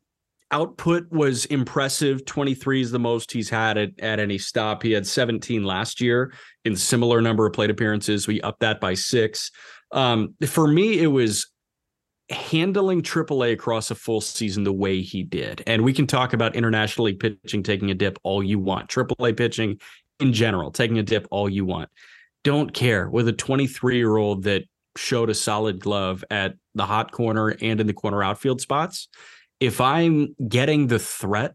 output 0.51 1.09
was 1.11 1.45
impressive. 1.45 2.25
23 2.25 2.81
is 2.81 2.91
the 2.91 2.99
most 2.99 3.31
he's 3.31 3.49
had 3.49 3.77
at, 3.77 3.91
at 3.99 4.19
any 4.19 4.37
stop. 4.37 4.83
He 4.83 4.91
had 4.91 5.07
17 5.07 5.63
last 5.63 6.01
year 6.01 6.33
in 6.65 6.75
similar 6.75 7.21
number 7.21 7.45
of 7.45 7.53
plate 7.53 7.69
appearances. 7.69 8.27
We 8.27 8.41
upped 8.41 8.59
that 8.59 8.81
by 8.81 8.93
six. 8.93 9.49
Um, 9.93 10.35
for 10.45 10.67
me, 10.67 10.99
it 10.99 11.07
was 11.07 11.51
handling 12.32 13.01
AAA 13.01 13.53
across 13.53 13.91
a 13.91 13.95
full 13.95 14.21
season 14.21 14.63
the 14.63 14.73
way 14.73 15.01
he 15.01 15.23
did. 15.23 15.63
And 15.67 15.84
we 15.84 15.93
can 15.93 16.07
talk 16.07 16.34
about 16.34 16.55
international 16.55 17.05
league 17.05 17.19
pitching 17.19 17.63
taking 17.63 17.91
a 17.91 17.95
dip 17.95 18.17
all 18.23 18.41
you 18.43 18.59
want. 18.59 18.89
AAA 18.89 19.38
pitching 19.38 19.79
in 20.19 20.34
general, 20.34 20.71
taking 20.71 20.97
a 20.97 21.03
dip 21.03 21.27
all 21.32 21.49
you 21.49 21.65
want. 21.65 21.89
Don't 22.43 22.73
care 22.73 23.09
with 23.09 23.27
a 23.27 23.34
23 23.34 23.97
year 23.97 24.17
old 24.17 24.43
that 24.43 24.63
showed 24.97 25.29
a 25.29 25.34
solid 25.34 25.79
glove 25.79 26.23
at 26.29 26.55
the 26.75 26.86
hot 26.86 27.11
corner 27.11 27.49
and 27.61 27.79
in 27.79 27.88
the 27.88 27.93
corner 27.93 28.23
outfield 28.23 28.59
spots 28.59 29.07
if 29.61 29.79
I'm 29.79 30.36
getting 30.45 30.88
the 30.88 30.99
threat 30.99 31.53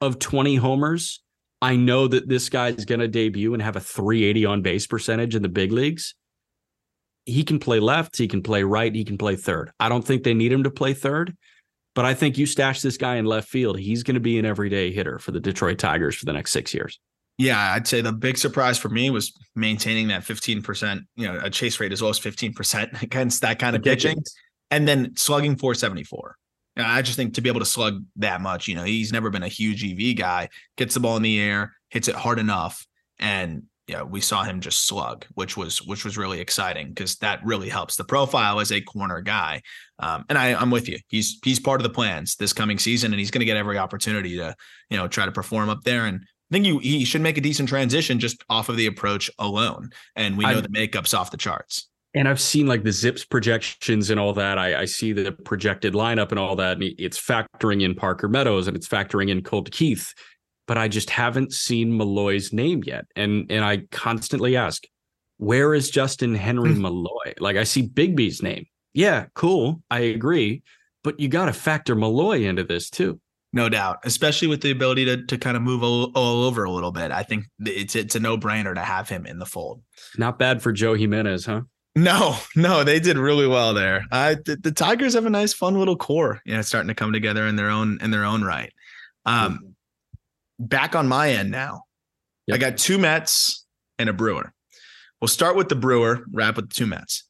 of 0.00 0.20
20 0.20 0.56
homers, 0.56 1.22
I 1.62 1.74
know 1.74 2.06
that 2.06 2.28
this 2.28 2.50
guy 2.50 2.68
is 2.68 2.84
going 2.84 3.00
to 3.00 3.08
debut 3.08 3.54
and 3.54 3.62
have 3.62 3.76
a 3.76 3.80
380 3.80 4.44
on 4.44 4.62
base 4.62 4.86
percentage 4.86 5.34
in 5.34 5.42
the 5.42 5.48
big 5.48 5.72
leagues. 5.72 6.14
He 7.26 7.44
can 7.44 7.58
play 7.58 7.80
left, 7.80 8.16
he 8.16 8.28
can 8.28 8.42
play 8.42 8.62
right, 8.62 8.94
he 8.94 9.04
can 9.04 9.18
play 9.18 9.36
third. 9.36 9.70
I 9.78 9.88
don't 9.88 10.04
think 10.04 10.22
they 10.22 10.34
need 10.34 10.52
him 10.52 10.62
to 10.62 10.70
play 10.70 10.94
third, 10.94 11.36
but 11.94 12.04
I 12.04 12.14
think 12.14 12.38
you 12.38 12.46
stash 12.46 12.80
this 12.80 12.96
guy 12.96 13.16
in 13.16 13.24
left 13.24 13.48
field, 13.48 13.78
he's 13.78 14.02
going 14.02 14.14
to 14.14 14.20
be 14.20 14.38
an 14.38 14.46
everyday 14.46 14.92
hitter 14.92 15.18
for 15.18 15.32
the 15.32 15.40
Detroit 15.40 15.78
Tigers 15.78 16.14
for 16.16 16.24
the 16.24 16.32
next 16.32 16.52
6 16.52 16.72
years. 16.72 16.98
Yeah, 17.38 17.72
I'd 17.72 17.86
say 17.86 18.00
the 18.00 18.12
big 18.12 18.38
surprise 18.38 18.78
for 18.78 18.88
me 18.88 19.10
was 19.10 19.32
maintaining 19.54 20.08
that 20.08 20.22
15%, 20.22 21.00
you 21.16 21.26
know, 21.26 21.38
a 21.42 21.50
chase 21.50 21.78
rate 21.80 21.92
as 21.92 22.00
well 22.00 22.10
as 22.10 22.18
15% 22.18 23.02
against 23.02 23.42
that 23.42 23.58
kind 23.58 23.76
of 23.76 23.82
pitching 23.82 24.22
and 24.70 24.88
then 24.88 25.14
slugging 25.16 25.56
474. 25.56 26.36
I 26.78 27.02
just 27.02 27.16
think 27.16 27.34
to 27.34 27.40
be 27.40 27.48
able 27.48 27.60
to 27.60 27.66
slug 27.66 28.04
that 28.16 28.40
much, 28.40 28.68
you 28.68 28.74
know, 28.74 28.84
he's 28.84 29.12
never 29.12 29.30
been 29.30 29.42
a 29.42 29.48
huge 29.48 29.82
EV 29.84 30.16
guy, 30.16 30.50
gets 30.76 30.94
the 30.94 31.00
ball 31.00 31.16
in 31.16 31.22
the 31.22 31.40
air, 31.40 31.74
hits 31.88 32.08
it 32.08 32.14
hard 32.14 32.38
enough. 32.38 32.86
And 33.18 33.64
yeah, 33.86 34.02
we 34.02 34.20
saw 34.20 34.42
him 34.42 34.60
just 34.60 34.86
slug, 34.86 35.24
which 35.34 35.56
was 35.56 35.78
which 35.82 36.04
was 36.04 36.18
really 36.18 36.40
exciting 36.40 36.88
because 36.88 37.16
that 37.16 37.44
really 37.44 37.68
helps 37.68 37.96
the 37.96 38.04
profile 38.04 38.58
as 38.58 38.72
a 38.72 38.80
corner 38.80 39.20
guy. 39.20 39.62
Um, 40.00 40.24
and 40.28 40.36
I, 40.36 40.54
I'm 40.54 40.72
with 40.72 40.88
you. 40.88 40.98
He's 41.08 41.38
he's 41.44 41.60
part 41.60 41.80
of 41.80 41.84
the 41.84 41.94
plans 41.94 42.34
this 42.34 42.52
coming 42.52 42.78
season, 42.78 43.12
and 43.12 43.20
he's 43.20 43.30
going 43.30 43.40
to 43.40 43.46
get 43.46 43.56
every 43.56 43.78
opportunity 43.78 44.36
to 44.38 44.56
you 44.90 44.96
know 44.96 45.06
try 45.06 45.24
to 45.24 45.32
perform 45.32 45.68
up 45.68 45.82
there. 45.84 46.06
And 46.06 46.20
I 46.50 46.54
think 46.54 46.66
you 46.66 46.78
he 46.80 47.04
should 47.04 47.20
make 47.20 47.38
a 47.38 47.40
decent 47.40 47.68
transition 47.68 48.18
just 48.18 48.42
off 48.50 48.68
of 48.68 48.76
the 48.76 48.86
approach 48.86 49.30
alone. 49.38 49.90
And 50.16 50.36
we 50.36 50.44
know 50.44 50.58
I, 50.58 50.60
the 50.60 50.68
makeup's 50.68 51.14
off 51.14 51.30
the 51.30 51.36
charts. 51.36 51.88
And 52.14 52.26
I've 52.26 52.40
seen 52.40 52.66
like 52.66 52.82
the 52.82 52.92
Zips 52.92 53.24
projections 53.24 54.08
and 54.08 54.18
all 54.18 54.32
that. 54.32 54.58
I, 54.58 54.80
I 54.80 54.84
see 54.86 55.12
the 55.12 55.32
projected 55.32 55.92
lineup 55.92 56.30
and 56.30 56.38
all 56.38 56.56
that. 56.56 56.78
And 56.78 56.94
it's 56.98 57.20
factoring 57.20 57.82
in 57.82 57.94
Parker 57.94 58.26
Meadows 58.26 58.68
and 58.68 58.76
it's 58.76 58.88
factoring 58.88 59.28
in 59.28 59.42
Colt 59.42 59.70
Keith 59.70 60.14
but 60.66 60.78
I 60.78 60.88
just 60.88 61.10
haven't 61.10 61.52
seen 61.52 61.96
Malloy's 61.96 62.52
name 62.52 62.82
yet. 62.84 63.06
And 63.14 63.50
and 63.50 63.64
I 63.64 63.82
constantly 63.90 64.56
ask, 64.56 64.84
where 65.38 65.74
is 65.74 65.90
Justin 65.90 66.34
Henry 66.34 66.74
hmm. 66.74 66.82
Malloy? 66.82 67.34
Like 67.38 67.56
I 67.56 67.64
see 67.64 67.82
Bigby's 67.88 68.42
name. 68.42 68.66
Yeah, 68.94 69.26
cool. 69.34 69.82
I 69.90 70.00
agree. 70.00 70.62
But 71.04 71.20
you 71.20 71.28
got 71.28 71.46
to 71.46 71.52
factor 71.52 71.94
Malloy 71.94 72.42
into 72.42 72.64
this 72.64 72.90
too. 72.90 73.20
No 73.52 73.68
doubt, 73.68 74.00
especially 74.04 74.48
with 74.48 74.60
the 74.60 74.70
ability 74.70 75.04
to 75.06 75.24
to 75.24 75.38
kind 75.38 75.56
of 75.56 75.62
move 75.62 75.82
all, 75.82 76.10
all 76.14 76.44
over 76.44 76.64
a 76.64 76.70
little 76.70 76.92
bit. 76.92 77.10
I 77.10 77.22
think 77.22 77.44
it's 77.60 77.94
it's 77.94 78.14
a 78.14 78.20
no 78.20 78.36
brainer 78.36 78.74
to 78.74 78.82
have 78.82 79.08
him 79.08 79.24
in 79.24 79.38
the 79.38 79.46
fold. 79.46 79.82
Not 80.18 80.38
bad 80.38 80.62
for 80.62 80.72
Joe 80.72 80.94
Jimenez, 80.94 81.46
huh? 81.46 81.62
No, 81.94 82.36
no, 82.54 82.84
they 82.84 83.00
did 83.00 83.16
really 83.16 83.46
well 83.46 83.72
there. 83.72 84.04
I 84.12 84.34
the, 84.34 84.56
the, 84.56 84.70
Tigers 84.70 85.14
have 85.14 85.24
a 85.24 85.30
nice, 85.30 85.54
fun 85.54 85.78
little 85.78 85.96
core, 85.96 86.42
you 86.44 86.54
know, 86.54 86.60
starting 86.60 86.88
to 86.88 86.94
come 86.94 87.10
together 87.10 87.46
in 87.46 87.56
their 87.56 87.70
own 87.70 87.98
in 88.02 88.10
their 88.10 88.24
own 88.24 88.44
right. 88.44 88.70
Um, 89.24 89.65
back 90.58 90.94
on 90.94 91.08
my 91.08 91.30
end 91.30 91.50
now. 91.50 91.82
Yep. 92.46 92.54
I 92.54 92.58
got 92.58 92.78
two 92.78 92.98
Mets 92.98 93.64
and 93.98 94.08
a 94.08 94.12
Brewer. 94.12 94.52
We'll 95.20 95.28
start 95.28 95.56
with 95.56 95.68
the 95.68 95.76
Brewer, 95.76 96.24
wrap 96.32 96.56
with 96.56 96.68
the 96.68 96.74
two 96.74 96.86
Mets. 96.86 97.24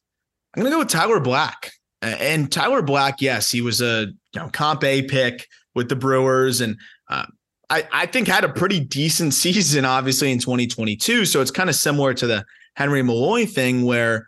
I'm 0.55 0.61
going 0.61 0.71
to 0.71 0.75
go 0.75 0.79
with 0.79 0.89
Tyler 0.89 1.19
Black. 1.19 1.71
And 2.01 2.51
Tyler 2.51 2.81
Black, 2.81 3.21
yes, 3.21 3.49
he 3.49 3.61
was 3.61 3.81
a 3.81 4.07
you 4.33 4.41
know, 4.41 4.49
comp 4.49 4.83
A 4.83 5.03
pick 5.03 5.47
with 5.73 5.89
the 5.89 5.95
Brewers, 5.95 6.61
and 6.61 6.77
uh, 7.09 7.25
I, 7.69 7.87
I 7.91 8.05
think 8.05 8.27
had 8.27 8.43
a 8.43 8.49
pretty 8.49 8.79
decent 8.79 9.33
season, 9.33 9.85
obviously 9.85 10.31
in 10.31 10.39
2022. 10.39 11.25
So 11.25 11.41
it's 11.41 11.51
kind 11.51 11.69
of 11.69 11.75
similar 11.75 12.13
to 12.15 12.27
the 12.27 12.45
Henry 12.75 13.01
Malloy 13.01 13.45
thing, 13.45 13.83
where 13.83 14.27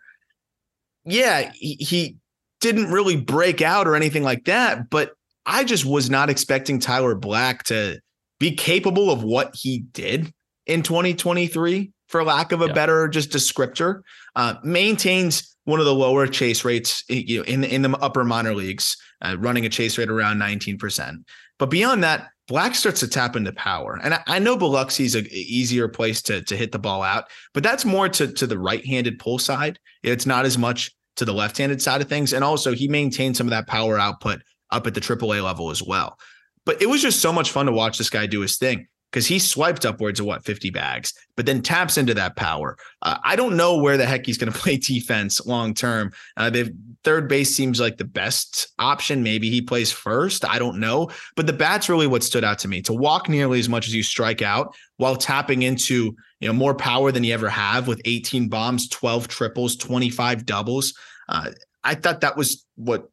yeah, 1.06 1.52
he, 1.54 1.76
he 1.76 2.18
didn't 2.60 2.92
really 2.92 3.16
break 3.16 3.62
out 3.62 3.88
or 3.88 3.96
anything 3.96 4.24
like 4.24 4.46
that, 4.46 4.90
but 4.90 5.14
I 5.46 5.64
just 5.64 5.86
was 5.86 6.10
not 6.10 6.30
expecting 6.30 6.80
Tyler 6.80 7.16
Black 7.16 7.64
to 7.66 8.00
be 8.40 8.56
capable 8.56 9.12
of 9.12 9.24
what 9.24 9.56
he 9.56 9.80
did 9.80 10.34
in 10.66 10.82
2023, 10.82 11.92
for 12.08 12.24
lack 12.24 12.52
of 12.52 12.62
a 12.62 12.68
yeah. 12.68 12.74
better 12.74 13.08
just 13.08 13.32
descriptor, 13.32 14.02
uh, 14.36 14.56
maintains 14.64 15.56
one 15.66 15.80
of 15.80 15.86
the 15.86 15.94
lower 15.94 16.26
chase 16.26 16.66
rates 16.66 17.04
you 17.10 17.40
know, 17.40 17.44
in, 17.44 17.64
in 17.64 17.82
the 17.82 17.92
upper 18.00 18.24
minor 18.24 18.56
leagues, 18.56 18.98
uh, 19.22 19.36
running 19.40 19.66
a 19.66 19.70
chase 19.70 19.98
rate 19.98 20.10
around 20.10 20.38
19%. 20.38 21.24
But 21.60 21.70
beyond 21.70 22.04
that, 22.04 22.30
Black 22.48 22.74
starts 22.74 23.02
to 23.02 23.08
tap 23.08 23.36
into 23.36 23.52
power. 23.52 24.00
And 24.04 24.16
I, 24.16 24.24
I 24.26 24.40
know 24.40 24.58
Biloxi's 24.58 25.14
an 25.14 25.28
easier 25.30 25.88
place 25.88 26.22
to, 26.24 26.42
to 26.42 26.58
hit 26.58 26.72
the 26.72 26.80
ball 26.80 27.04
out, 27.04 27.26
but 27.54 27.62
that's 27.62 27.86
more 27.86 28.10
to, 28.10 28.28
to 28.28 28.48
the 28.48 28.58
right-handed 28.58 29.20
pull 29.20 29.38
side. 29.38 29.78
It's 30.02 30.26
not 30.26 30.46
as 30.46 30.58
much 30.58 30.92
to 31.18 31.26
the 31.26 31.34
left-handed 31.34 31.82
side 31.82 32.02
of 32.02 32.10
things. 32.10 32.34
And 32.34 32.44
also 32.44 32.74
he 32.74 32.88
maintains 32.88 33.38
some 33.38 33.46
of 33.46 33.52
that 33.52 33.68
power 33.68 34.00
output 34.00 34.42
up 34.72 34.88
at 34.88 34.96
the 34.96 35.02
AAA 35.02 35.44
level 35.44 35.70
as 35.70 35.84
well. 35.84 36.18
But 36.66 36.82
it 36.82 36.88
was 36.88 37.02
just 37.02 37.22
so 37.22 37.34
much 37.34 37.52
fun 37.52 37.66
to 37.66 37.72
watch 37.72 37.98
this 37.98 38.10
guy 38.10 38.26
do 38.26 38.42
his 38.42 38.58
thing 38.58 38.88
because 39.12 39.26
he 39.26 39.40
swiped 39.40 39.86
upwards 39.86 40.20
of 40.20 40.26
what 40.26 40.46
50 40.46 40.70
bags, 40.70 41.14
but 41.36 41.46
then 41.46 41.62
taps 41.62 41.98
into 41.98 42.14
that 42.14 42.36
power. 42.36 42.78
Uh, 43.02 43.18
I 43.24 43.36
don't 43.36 43.58
know 43.58 43.78
where 43.78 43.98
the 43.98 44.06
heck 44.06 44.26
he's 44.26 44.38
going 44.38 44.52
to 44.54 44.60
play 44.60 44.78
defense 44.78 45.46
long 45.46 45.74
term. 45.74 46.12
Uh, 46.38 46.50
they've 46.50 46.72
third 47.04 47.28
base 47.28 47.56
seems 47.56 47.80
like 47.80 47.98
the 47.98 48.06
best 48.06 48.68
option. 48.78 49.24
Maybe 49.24 49.50
he 49.50 49.62
plays 49.62 49.92
first. 49.92 50.46
I 50.46 50.60
don't 50.60 50.80
know, 50.80 51.10
but 51.36 51.48
the 51.48 51.54
bat's 51.54 51.90
really 51.90 52.08
what 52.08 52.24
stood 52.24 52.44
out 52.44 52.60
to 52.60 52.68
me. 52.68 52.82
To 52.84 52.94
walk 52.94 53.30
nearly 53.30 53.60
as 53.60 53.70
much 53.70 53.88
as 53.88 53.96
you 53.96 54.04
strike 54.04 54.42
out 54.42 54.76
while 54.98 55.16
tapping 55.16 55.64
into 55.64 56.16
you 56.40 56.48
know 56.48 56.54
more 56.54 56.76
power 56.76 57.12
than 57.12 57.24
you 57.24 57.34
ever 57.34 57.50
have 57.50 57.88
with 57.88 58.02
18 58.06 58.50
bombs, 58.50 58.88
12 58.90 59.28
triples, 59.28 59.76
25 59.76 60.46
doubles. 60.46 60.94
Uh, 61.28 61.52
I 61.84 61.96
thought 61.96 62.22
that 62.22 62.38
was 62.38 62.66
what 62.76 63.10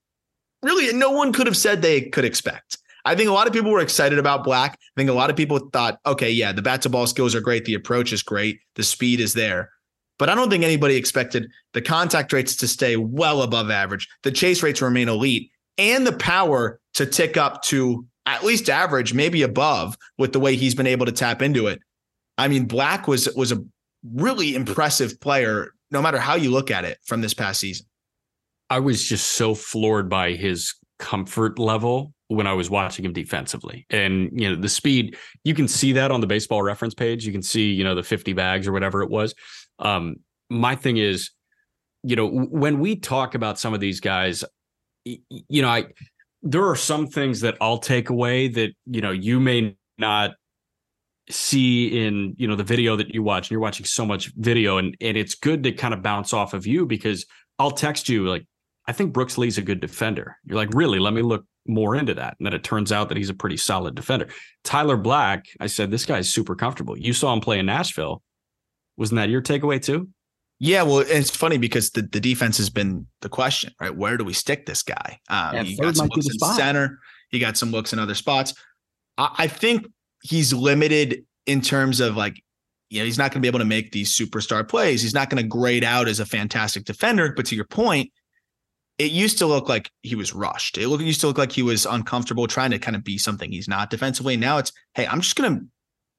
really 0.63 0.93
no 0.97 1.13
one 1.13 1.33
could 1.33 1.47
have 1.47 1.57
said 1.57 1.81
they 1.81 2.03
could 2.03 2.25
expect. 2.25 2.79
I 3.07 3.15
think 3.15 3.31
a 3.31 3.33
lot 3.33 3.47
of 3.47 3.53
people 3.53 3.71
were 3.71 3.81
excited 3.81 4.19
about 4.19 4.43
Black. 4.43 4.73
I 4.73 5.01
think 5.01 5.09
a 5.09 5.15
lot 5.15 5.31
of 5.31 5.37
people 5.37 5.61
thought, 5.73 6.01
okay, 6.05 6.29
yeah, 6.29 6.51
the 6.51 6.61
bat 6.61 6.83
to 6.83 6.89
ball 6.89 7.07
skills 7.07 7.37
are 7.37 7.41
great. 7.41 7.65
The 7.65 7.75
approach 7.75 8.13
is 8.13 8.21
great. 8.21 8.59
The 8.75 8.83
speed 8.83 9.21
is 9.21 9.33
there. 9.33 9.71
But 10.19 10.29
I 10.29 10.35
don't 10.35 10.51
think 10.51 10.65
anybody 10.65 10.97
expected 10.97 11.49
the 11.73 11.81
contact 11.81 12.33
rates 12.33 12.57
to 12.57 12.67
stay 12.67 12.97
well 12.97 13.43
above 13.43 13.71
average, 13.71 14.09
the 14.25 14.33
chase 14.33 14.61
rates 14.61 14.83
remain 14.83 15.09
elite, 15.09 15.53
and 15.79 16.05
the 16.05 16.17
power 16.17 16.81
to 16.95 17.07
tick 17.07 17.37
up 17.37 17.63
to 17.65 18.05
at 18.27 18.43
least 18.43 18.69
average, 18.69 19.15
maybe 19.15 19.43
above 19.43 19.97
with 20.19 20.33
the 20.33 20.41
way 20.41 20.57
he's 20.57 20.75
been 20.75 20.89
able 20.89 21.07
to 21.07 21.13
tap 21.13 21.43
into 21.43 21.69
it. 21.69 21.79
I 22.39 22.49
mean, 22.49 22.65
Black 22.65 23.07
was 23.07 23.29
was 23.37 23.53
a 23.53 23.63
really 24.15 24.57
impressive 24.57 25.21
player, 25.21 25.73
no 25.93 26.03
matter 26.03 26.19
how 26.19 26.35
you 26.35 26.51
look 26.51 26.73
at 26.73 26.85
it 26.85 26.99
from 27.05 27.21
this 27.21 27.35
past 27.35 27.61
season. 27.61 27.87
I 28.69 28.81
was 28.81 29.05
just 29.05 29.29
so 29.35 29.55
floored 29.55 30.09
by 30.09 30.33
his 30.33 30.75
comfort 30.99 31.61
level 31.61 32.15
when 32.29 32.47
I 32.47 32.55
was 32.55 32.69
watching 32.69 33.05
him 33.05 33.13
defensively. 33.13 33.87
And, 33.91 34.31
you 34.33 34.51
know, 34.51 34.61
the 34.61 34.69
speed, 34.69 35.17
you 35.45 35.55
can 35.55 35.69
see 35.69 35.93
that 35.93 36.11
on 36.11 36.21
the 36.21 36.27
baseball 36.27 36.63
reference 36.63 36.95
page. 36.95 37.25
You 37.25 37.33
can 37.33 37.43
see, 37.43 37.73
you 37.73 37.85
know, 37.85 37.95
the 37.95 38.03
50 38.03 38.33
bags 38.33 38.67
or 38.67 38.73
whatever 38.73 39.03
it 39.03 39.11
was. 39.11 39.35
Um, 39.79 40.17
my 40.51 40.75
thing 40.75 40.97
is, 40.97 41.31
you 42.03 42.17
know, 42.17 42.29
when 42.29 42.81
we 42.81 42.97
talk 42.97 43.35
about 43.35 43.59
some 43.59 43.75
of 43.75 43.81
these 43.81 44.01
guys, 44.01 44.45
you 45.05 45.63
know, 45.63 45.69
I, 45.69 45.87
there 46.43 46.69
are 46.69 46.77
some 46.77 47.07
things 47.07 47.41
that 47.41 47.57
I'll 47.61 47.79
take 47.79 48.11
away 48.11 48.49
that, 48.49 48.73
you 48.87 49.01
know, 49.01 49.13
you 49.13 49.41
may 49.41 49.77
not 49.99 50.33
see 51.31 52.07
in, 52.07 52.35
you 52.39 52.47
know, 52.47 52.57
the 52.57 52.65
video 52.65 52.97
that 52.97 53.15
you 53.15 53.23
watch. 53.23 53.47
And 53.47 53.53
you're 53.53 53.61
watching 53.61 53.87
so 53.87 54.05
much 54.05 54.33
video 54.37 54.79
and, 54.79 54.97
and 55.01 55.17
it's 55.17 55.35
good 55.35 55.63
to 55.65 55.73
kind 55.73 55.95
of 55.95 56.03
bounce 56.03 56.33
off 56.33 56.55
of 56.55 56.67
you 56.67 56.87
because 56.87 57.27
I'll 57.59 57.73
text 57.73 58.09
you 58.09 58.29
like, 58.29 58.47
I 58.87 58.93
think 58.93 59.13
Brooks 59.13 59.37
Lee's 59.37 59.59
a 59.59 59.63
good 59.63 59.81
defender. 59.81 60.37
You're 60.45 60.57
like, 60.57 60.71
really? 60.73 61.01
Let 61.01 61.13
me 61.13 61.23
look 61.23 61.45
more 61.69 61.97
into 61.97 62.15
that. 62.15 62.37
And 62.39 62.47
then 62.47 62.53
it 62.53 62.65
turns 62.65 62.93
out 62.93 63.09
that 63.09 63.19
he's 63.19 63.31
a 63.31 63.35
pretty 63.35 63.57
solid 63.57 63.95
defender. 63.95 64.29
Tyler 64.65 64.97
Black, 64.97 65.47
I 65.61 65.67
said, 65.67 65.91
this 65.91 66.05
guy's 66.05 66.29
super 66.29 66.55
comfortable. 66.55 66.99
You 66.99 67.13
saw 67.13 67.33
him 67.33 67.41
play 67.41 67.59
in 67.59 67.67
Nashville. 67.67 68.23
Wasn't 68.97 69.17
that 69.17 69.29
your 69.29 69.43
takeaway 69.43 69.83
too? 69.83 70.09
Yeah, 70.59 70.83
well, 70.85 71.01
it's 71.01 71.35
funny 71.37 71.59
because 71.59 71.91
the, 71.91 72.03
the 72.03 72.21
defense 72.21 72.57
has 72.57 72.71
been 72.71 73.07
the 73.21 73.29
question, 73.29 73.75
right? 73.79 73.95
Where 73.95 74.17
do 74.17 74.25
we 74.25 74.33
stick 74.33 74.65
this 74.65 74.83
guy? 74.83 75.19
Um, 75.29 75.67
he 75.67 75.77
got 75.77 75.97
some 75.97 76.09
looks 76.09 76.27
in 76.27 76.33
spot. 76.33 76.57
center. 76.57 76.99
He 77.31 77.39
got 77.39 77.59
some 77.59 77.71
looks 77.71 77.93
in 77.93 77.99
other 77.99 78.15
spots. 78.15 78.55
I, 79.19 79.35
I 79.37 79.47
think 79.49 79.87
he's 80.23 80.55
limited 80.55 81.25
in 81.45 81.61
terms 81.61 82.01
of 82.01 82.17
like, 82.17 82.43
you 82.89 83.01
know, 83.01 83.05
he's 83.05 83.19
not 83.19 83.33
going 83.33 83.43
to 83.43 83.45
be 83.45 83.49
able 83.49 83.59
to 83.59 83.67
make 83.67 83.93
these 83.93 84.17
superstar 84.17 84.67
plays. 84.67 85.03
He's 85.03 85.13
not 85.13 85.29
going 85.29 85.43
to 85.43 85.49
grade 85.49 85.85
out 85.85 86.09
as 86.09 86.21
a 86.21 86.27
fantastic 86.27 86.85
defender. 86.85 87.33
But 87.37 87.45
to 87.47 87.57
your 87.57 87.67
point, 87.67 88.11
it 88.99 89.13
used 89.13 89.39
to 89.39 89.47
look 89.47 89.69
like 89.69 89.91
he 90.03 90.15
was 90.15 90.35
rushed. 90.35 90.79
It 90.79 90.89
used 91.01 91.21
to 91.21 91.27
look 91.27 91.39
like 91.39 91.53
he 91.53 91.63
was 91.63 91.85
uncomfortable 91.85 92.47
trying 92.47 92.71
to 92.71 92.79
kind 92.79 92.97
of 92.97 93.05
be 93.05 93.19
something 93.19 93.53
he's 93.53 93.69
not 93.69 93.91
defensively. 93.91 94.37
Now 94.37 94.59
it's, 94.59 94.73
hey, 94.95 95.07
I'm 95.07 95.21
just 95.21 95.37
going 95.37 95.55
to 95.55 95.67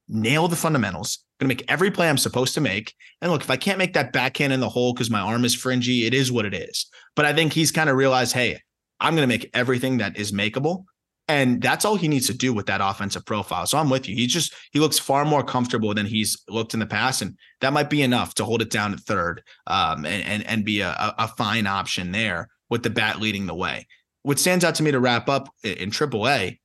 nail 0.07 0.47
the 0.47 0.55
fundamentals, 0.55 1.23
going 1.39 1.49
to 1.49 1.55
make 1.55 1.69
every 1.71 1.89
play 1.89 2.07
I'm 2.07 2.17
supposed 2.17 2.53
to 2.53 2.61
make. 2.61 2.93
And 3.21 3.31
look, 3.31 3.41
if 3.41 3.49
I 3.49 3.57
can't 3.57 3.79
make 3.79 3.93
that 3.93 4.13
backhand 4.13 4.53
in 4.53 4.59
the 4.59 4.69
hole 4.69 4.93
because 4.93 5.09
my 5.09 5.19
arm 5.19 5.43
is 5.43 5.55
fringy, 5.55 6.05
it 6.05 6.13
is 6.13 6.31
what 6.31 6.45
it 6.45 6.53
is. 6.53 6.85
But 7.15 7.25
I 7.25 7.33
think 7.33 7.51
he's 7.51 7.71
kind 7.71 7.89
of 7.89 7.95
realized, 7.95 8.33
hey, 8.33 8.61
I'm 8.99 9.15
going 9.15 9.27
to 9.27 9.33
make 9.33 9.49
everything 9.53 9.97
that 9.97 10.17
is 10.17 10.31
makeable. 10.31 10.85
And 11.29 11.61
that's 11.61 11.83
all 11.83 11.97
he 11.97 12.07
needs 12.07 12.27
to 12.27 12.33
do 12.33 12.53
with 12.53 12.67
that 12.67 12.79
offensive 12.81 13.25
profile. 13.25 13.65
So 13.65 13.77
I'm 13.77 13.89
with 13.89 14.07
you. 14.07 14.15
He 14.15 14.27
just 14.27 14.53
he 14.71 14.79
looks 14.79 14.97
far 14.97 15.25
more 15.25 15.43
comfortable 15.43 15.93
than 15.93 16.05
he's 16.05 16.41
looked 16.47 16.73
in 16.73 16.79
the 16.79 16.85
past, 16.85 17.21
and 17.21 17.37
that 17.59 17.73
might 17.73 17.89
be 17.89 18.01
enough 18.01 18.33
to 18.35 18.45
hold 18.45 18.61
it 18.61 18.69
down 18.69 18.93
at 18.93 19.01
third 19.01 19.43
um, 19.65 20.05
and, 20.05 20.23
and 20.23 20.47
and 20.47 20.63
be 20.63 20.79
a, 20.79 20.95
a 21.17 21.27
fine 21.27 21.67
option 21.67 22.13
there 22.13 22.47
with 22.69 22.83
the 22.83 22.89
bat 22.89 23.19
leading 23.19 23.45
the 23.45 23.55
way. 23.55 23.87
What 24.23 24.39
stands 24.39 24.65
out 24.65 24.75
to 24.75 24.83
me 24.83 24.91
to 24.91 24.99
wrap 24.99 25.29
up 25.29 25.49
in 25.63 25.89
AAA, 25.89 26.59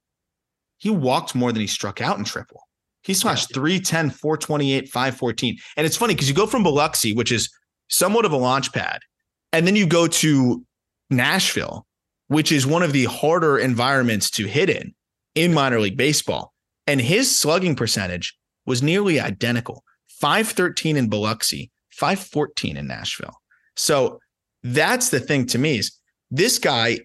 he 0.79 0.91
walked 0.91 1.35
more 1.35 1.53
than 1.53 1.61
he 1.61 1.67
struck 1.67 2.01
out 2.01 2.19
in 2.19 2.25
triple. 2.25 2.63
He 3.03 3.15
slashed 3.15 3.51
yeah. 3.51 3.55
310, 3.57 4.11
428, 4.11 4.89
514. 4.89 5.59
And 5.77 5.87
it's 5.87 5.97
funny 5.97 6.15
because 6.15 6.29
you 6.29 6.35
go 6.35 6.47
from 6.47 6.63
Biloxi, 6.63 7.15
which 7.15 7.33
is 7.33 7.51
somewhat 7.89 8.25
of 8.25 8.33
a 8.33 8.37
launch 8.37 8.73
pad, 8.73 9.01
and 9.53 9.67
then 9.67 9.77
you 9.77 9.87
go 9.87 10.07
to 10.07 10.65
Nashville, 11.11 11.87
which 12.29 12.51
is 12.51 12.67
one 12.67 12.83
of 12.83 12.93
the 12.93 13.05
harder 13.05 13.59
environments 13.59 14.31
to 14.33 14.47
hit 14.47 14.71
in 14.71 14.95
in 15.35 15.53
minor 15.53 15.81
league 15.81 15.97
baseball. 15.97 16.53
And 16.87 17.01
his 17.01 17.37
slugging 17.37 17.77
percentage 17.77 18.37
was 18.67 18.83
nearly 18.83 19.21
identical 19.21 19.85
513 20.21 20.97
in 20.97 21.09
Biloxi, 21.09 21.71
514 21.91 22.77
in 22.77 22.87
Nashville. 22.87 23.37
So 23.77 24.21
that's 24.63 25.11
the 25.11 25.21
thing 25.21 25.47
to 25.47 25.59
me 25.59 25.79
is 25.79 25.93
this 26.31 26.59
guy 26.59 27.01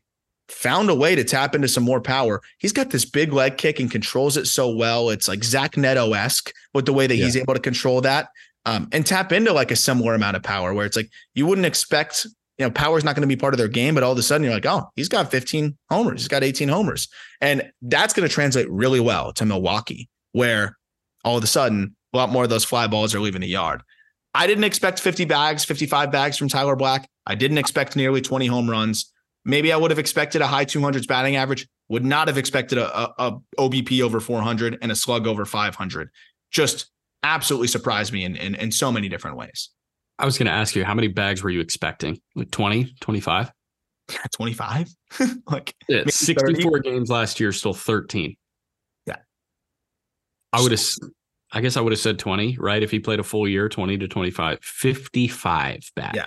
found 0.50 0.90
a 0.90 0.96
way 0.96 1.16
to 1.16 1.24
tap 1.24 1.56
into 1.56 1.68
some 1.68 1.84
more 1.84 2.00
power. 2.00 2.42
He's 2.60 2.72
got 2.72 2.90
this 2.90 3.04
big 3.06 3.34
leg 3.34 3.58
kick 3.58 3.80
and 3.80 3.92
controls 3.92 4.38
it 4.38 4.46
so 4.46 4.70
well. 4.74 5.10
It's 5.10 5.28
like 5.28 5.44
Zach 5.44 5.76
Neto 5.76 6.14
esque 6.14 6.54
with 6.74 6.86
the 6.86 6.94
way 6.94 7.06
that 7.08 7.16
yeah. 7.16 7.26
he's 7.26 7.36
able 7.36 7.54
to 7.54 7.60
control 7.60 8.02
that. 8.02 8.30
um, 8.66 8.90
and 8.92 9.06
tap 9.06 9.32
into 9.32 9.54
like 9.54 9.72
a 9.72 9.76
similar 9.76 10.14
amount 10.14 10.36
of 10.36 10.44
power 10.44 10.74
where 10.74 10.86
it's 10.86 10.98
like 10.98 11.10
you 11.34 11.46
wouldn't 11.46 11.66
expect, 11.66 12.26
you 12.58 12.66
know, 12.66 12.72
power 12.72 12.98
is 12.98 13.04
not 13.04 13.16
going 13.16 13.22
to 13.22 13.28
be 13.28 13.40
part 13.40 13.54
of 13.54 13.58
their 13.58 13.68
game, 13.70 13.94
but 13.94 14.04
all 14.04 14.12
of 14.12 14.18
a 14.18 14.24
sudden 14.24 14.44
you're 14.44 14.54
like, 14.54 14.66
oh, 14.66 14.84
he's 14.96 15.10
got 15.10 15.32
15 15.32 15.78
homers, 15.90 16.22
he's 16.22 16.28
got 16.28 16.44
18 16.44 16.68
homers. 16.68 17.08
And 17.40 17.72
that's 17.82 18.14
going 18.14 18.28
to 18.28 18.34
translate 18.34 18.70
really 18.70 19.00
well 19.00 19.32
to 19.34 19.46
Milwaukee, 19.46 20.10
where 20.34 20.78
all 21.24 21.38
of 21.38 21.44
a 21.44 21.48
sudden 21.48 21.96
a 22.14 22.18
lot 22.18 22.30
more 22.30 22.44
of 22.44 22.50
those 22.50 22.66
fly 22.66 22.88
balls 22.88 23.16
are 23.16 23.22
leaving 23.22 23.42
the 23.42 23.48
yard. 23.48 23.82
I 24.34 24.48
didn't 24.48 24.66
expect 24.66 25.00
50 25.00 25.26
bags, 25.26 25.66
55 25.66 26.12
bags 26.12 26.38
from 26.38 26.48
Tyler 26.48 26.76
Black. 26.76 27.10
I 27.26 27.36
didn't 27.36 27.58
expect 27.58 27.96
nearly 27.96 28.22
20 28.22 28.48
home 28.48 28.70
runs. 28.70 29.12
Maybe 29.46 29.72
I 29.72 29.78
would 29.78 29.92
have 29.92 30.00
expected 30.00 30.42
a 30.42 30.48
high 30.48 30.66
200s 30.66 31.08
batting 31.08 31.36
average. 31.36 31.68
Would 31.90 32.06
not 32.06 32.28
have 32.28 32.38
expected 32.38 32.78
a, 32.78 33.00
a, 33.00 33.14
a 33.18 33.38
OBP 33.58 34.02
over 34.02 34.20
400 34.20 34.78
and 34.82 34.92
a 34.92 34.96
slug 34.96 35.26
over 35.26 35.46
500. 35.46 36.10
Just 36.52 36.92
absolutely 37.24 37.68
surprised 37.68 38.12
me 38.12 38.26
in, 38.26 38.36
in, 38.36 38.56
in 38.56 38.72
so 38.72 38.92
many 38.92 39.10
different 39.10 39.38
ways. 39.38 39.70
I 40.20 40.26
was 40.26 40.38
going 40.38 40.48
to 40.48 40.52
ask 40.52 40.76
you, 40.76 40.84
how 40.84 40.94
many 40.94 41.08
bags 41.08 41.44
were 41.44 41.50
you 41.50 41.62
expecting? 41.62 42.20
Like 42.36 42.52
20, 42.52 42.96
25? 43.00 43.52
25? 44.34 44.90
like 45.48 45.76
yeah, 45.88 46.04
64 46.08 46.72
30? 46.72 46.90
games 46.90 47.10
last 47.10 47.40
year, 47.40 47.52
still 47.52 47.74
13. 47.74 48.36
Yeah. 49.06 49.16
I 50.52 50.62
would 50.62 50.72
have, 50.72 50.82
I 51.52 51.62
guess 51.62 51.78
I 51.78 51.82
would 51.82 51.94
have 51.94 52.00
said 52.00 52.20
20, 52.20 52.58
right? 52.60 52.84
If 52.84 52.92
he 52.92 53.00
played 53.00 53.20
a 53.20 53.24
full 53.24 53.48
year, 53.48 53.70
20 53.70 53.98
to 54.00 54.08
25, 54.08 54.60
55 54.62 55.92
bags. 55.96 56.16
Yeah. 56.16 56.26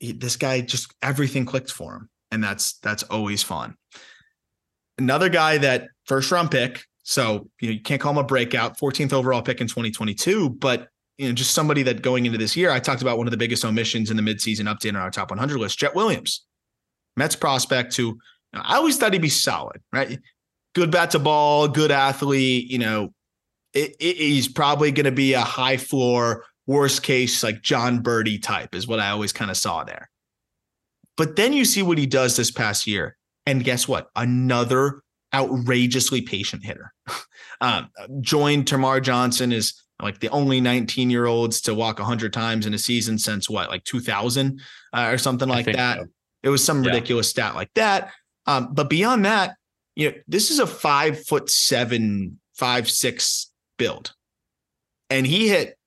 He, 0.00 0.12
this 0.12 0.36
guy 0.36 0.60
just 0.60 0.94
everything 1.02 1.44
clicked 1.44 1.70
for 1.70 1.94
him. 1.94 2.10
And 2.30 2.42
that's, 2.42 2.78
that's 2.78 3.02
always 3.04 3.42
fun. 3.42 3.76
Another 4.98 5.28
guy 5.28 5.58
that 5.58 5.88
first 6.06 6.30
round 6.30 6.50
pick, 6.50 6.84
so 7.04 7.48
you 7.60 7.68
know 7.68 7.74
you 7.74 7.80
can't 7.80 8.00
call 8.00 8.12
him 8.12 8.18
a 8.18 8.24
breakout, 8.24 8.78
14th 8.78 9.12
overall 9.12 9.40
pick 9.40 9.60
in 9.60 9.66
2022, 9.66 10.50
but 10.50 10.88
you 11.16 11.28
know 11.28 11.32
just 11.32 11.52
somebody 11.52 11.82
that 11.84 12.02
going 12.02 12.26
into 12.26 12.36
this 12.36 12.56
year, 12.56 12.70
I 12.70 12.80
talked 12.80 13.00
about 13.00 13.16
one 13.16 13.26
of 13.26 13.30
the 13.30 13.36
biggest 13.36 13.64
omissions 13.64 14.10
in 14.10 14.16
the 14.16 14.22
midseason 14.22 14.64
update 14.64 14.90
on 14.90 14.96
our 14.96 15.10
top 15.10 15.30
100 15.30 15.56
list, 15.58 15.78
Jett 15.78 15.94
Williams, 15.94 16.44
Mets 17.16 17.36
prospect 17.36 17.96
who 17.96 18.18
I 18.52 18.76
always 18.76 18.96
thought 18.96 19.12
he'd 19.12 19.22
be 19.22 19.28
solid, 19.28 19.80
right? 19.92 20.18
Good 20.74 20.90
bat 20.90 21.12
to 21.12 21.18
ball, 21.18 21.68
good 21.68 21.90
athlete. 21.90 22.70
You 22.70 22.78
know, 22.78 23.14
it, 23.74 23.96
it, 24.00 24.16
he's 24.16 24.48
probably 24.48 24.92
going 24.92 25.04
to 25.04 25.12
be 25.12 25.34
a 25.34 25.40
high 25.40 25.76
floor, 25.76 26.44
worst 26.66 27.02
case 27.02 27.42
like 27.42 27.62
Jon 27.62 28.02
Berti 28.02 28.42
type 28.42 28.74
is 28.74 28.86
what 28.86 29.00
I 29.00 29.10
always 29.10 29.32
kind 29.32 29.50
of 29.50 29.56
saw 29.56 29.84
there. 29.84 30.10
But 31.16 31.36
then 31.36 31.52
you 31.52 31.64
see 31.64 31.82
what 31.82 31.98
he 31.98 32.06
does 32.06 32.36
this 32.36 32.50
past 32.50 32.86
year, 32.86 33.16
and 33.44 33.64
guess 33.64 33.88
what? 33.88 34.08
Another 34.14 35.02
outrageously 35.34 36.22
patient 36.22 36.64
hitter. 36.64 36.92
um, 37.60 37.90
joined 38.20 38.66
Termarr 38.66 39.02
Johnson 39.02 39.52
is 39.52 39.82
like 40.00 40.20
the 40.20 40.28
only 40.28 40.60
19 40.60 41.10
year 41.10 41.26
olds 41.26 41.60
to 41.62 41.74
walk 41.74 41.98
100 41.98 42.32
times 42.32 42.66
in 42.66 42.74
a 42.74 42.78
season 42.78 43.18
since 43.18 43.50
what, 43.50 43.68
like 43.68 43.84
2000 43.84 44.60
uh, 44.92 45.08
or 45.10 45.18
something 45.18 45.48
like 45.48 45.66
that. 45.66 45.98
So. 45.98 46.06
It 46.44 46.50
was 46.50 46.62
some 46.62 46.84
yeah. 46.84 46.90
ridiculous 46.90 47.28
stat 47.28 47.56
like 47.56 47.70
that. 47.74 48.12
Um, 48.46 48.72
but 48.72 48.88
beyond 48.88 49.24
that, 49.24 49.56
you 49.96 50.10
know, 50.10 50.16
this 50.28 50.50
is 50.50 50.60
a 50.60 50.66
five 50.66 51.26
foot 51.26 51.50
seven, 51.50 52.38
five, 52.54 52.88
six 52.88 53.50
build. 53.78 54.12
And 55.10 55.26
he 55.26 55.48
hit 55.48 55.78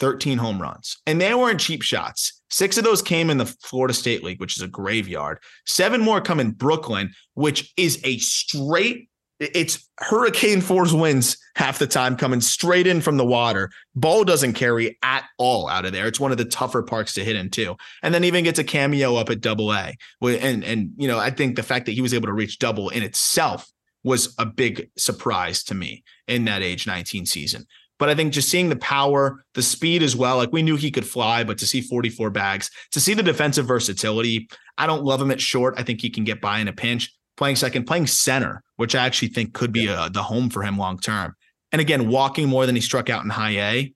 13 0.00 0.38
home 0.38 0.60
runs, 0.60 0.98
and 1.06 1.20
they 1.20 1.34
weren't 1.34 1.60
cheap 1.60 1.82
shots. 1.82 2.42
Six 2.50 2.76
of 2.78 2.84
those 2.84 3.02
came 3.02 3.30
in 3.30 3.38
the 3.38 3.46
Florida 3.46 3.94
State 3.94 4.22
League, 4.22 4.40
which 4.40 4.56
is 4.56 4.62
a 4.62 4.68
graveyard. 4.68 5.38
Seven 5.66 6.00
more 6.00 6.20
come 6.20 6.40
in 6.40 6.52
Brooklyn, 6.52 7.12
which 7.34 7.72
is 7.76 8.00
a 8.04 8.18
straight. 8.18 9.08
It's 9.38 9.86
hurricane 9.98 10.62
force 10.62 10.92
winds 10.92 11.36
half 11.56 11.78
the 11.78 11.86
time 11.86 12.16
coming 12.16 12.40
straight 12.40 12.86
in 12.86 13.02
from 13.02 13.18
the 13.18 13.24
water. 13.24 13.70
Ball 13.94 14.24
doesn't 14.24 14.54
carry 14.54 14.96
at 15.02 15.24
all 15.36 15.68
out 15.68 15.84
of 15.84 15.92
there. 15.92 16.06
It's 16.06 16.20
one 16.20 16.32
of 16.32 16.38
the 16.38 16.46
tougher 16.46 16.82
parks 16.82 17.12
to 17.14 17.24
hit 17.24 17.36
in 17.36 17.50
too. 17.50 17.76
And 18.02 18.14
then 18.14 18.24
even 18.24 18.44
gets 18.44 18.58
a 18.58 18.64
cameo 18.64 19.16
up 19.16 19.28
at 19.28 19.42
double 19.42 19.74
A. 19.74 19.94
And 20.22 20.64
and 20.64 20.92
you 20.96 21.06
know, 21.06 21.18
I 21.18 21.30
think 21.30 21.56
the 21.56 21.62
fact 21.62 21.84
that 21.86 21.92
he 21.92 22.00
was 22.00 22.14
able 22.14 22.28
to 22.28 22.32
reach 22.32 22.58
double 22.58 22.88
in 22.88 23.02
itself 23.02 23.70
was 24.06 24.32
a 24.38 24.46
big 24.46 24.88
surprise 24.96 25.64
to 25.64 25.74
me 25.74 26.04
in 26.28 26.44
that 26.44 26.62
age 26.62 26.86
19 26.86 27.26
season. 27.26 27.66
But 27.98 28.08
I 28.08 28.14
think 28.14 28.32
just 28.32 28.48
seeing 28.48 28.68
the 28.68 28.76
power, 28.76 29.44
the 29.54 29.62
speed 29.62 30.00
as 30.02 30.14
well, 30.14 30.36
like 30.36 30.52
we 30.52 30.62
knew 30.62 30.76
he 30.76 30.92
could 30.92 31.06
fly, 31.06 31.42
but 31.42 31.58
to 31.58 31.66
see 31.66 31.80
44 31.80 32.30
bags, 32.30 32.70
to 32.92 33.00
see 33.00 33.14
the 33.14 33.22
defensive 33.22 33.66
versatility, 33.66 34.48
I 34.78 34.86
don't 34.86 35.02
love 35.02 35.20
him 35.20 35.32
at 35.32 35.40
short. 35.40 35.74
I 35.76 35.82
think 35.82 36.00
he 36.00 36.10
can 36.10 36.22
get 36.22 36.40
by 36.40 36.60
in 36.60 36.68
a 36.68 36.72
pinch. 36.72 37.12
Playing 37.36 37.56
second, 37.56 37.86
playing 37.86 38.06
center, 38.06 38.62
which 38.76 38.94
I 38.94 39.04
actually 39.04 39.28
think 39.28 39.54
could 39.54 39.72
be 39.72 39.88
a, 39.88 40.08
the 40.08 40.22
home 40.22 40.50
for 40.50 40.62
him 40.62 40.78
long 40.78 40.98
term. 40.98 41.34
And 41.72 41.80
again, 41.80 42.08
walking 42.08 42.48
more 42.48 42.64
than 42.64 42.76
he 42.76 42.80
struck 42.80 43.10
out 43.10 43.24
in 43.24 43.30
high 43.30 43.58
A. 43.58 43.94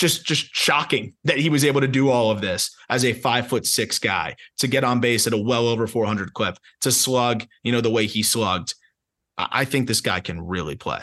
Just, 0.00 0.24
just 0.24 0.48
shocking 0.56 1.12
that 1.24 1.36
he 1.36 1.50
was 1.50 1.62
able 1.62 1.82
to 1.82 1.86
do 1.86 2.08
all 2.08 2.30
of 2.30 2.40
this 2.40 2.74
as 2.88 3.04
a 3.04 3.12
five 3.12 3.48
foot 3.48 3.66
six 3.66 3.98
guy 3.98 4.34
to 4.56 4.66
get 4.66 4.82
on 4.82 4.98
base 4.98 5.26
at 5.26 5.34
a 5.34 5.38
well 5.38 5.68
over 5.68 5.86
400 5.86 6.32
clip 6.32 6.56
to 6.80 6.90
slug, 6.90 7.44
you 7.64 7.70
know, 7.70 7.82
the 7.82 7.90
way 7.90 8.06
he 8.06 8.22
slugged. 8.22 8.74
I 9.36 9.66
think 9.66 9.88
this 9.88 10.00
guy 10.00 10.20
can 10.20 10.40
really 10.40 10.74
play. 10.74 11.00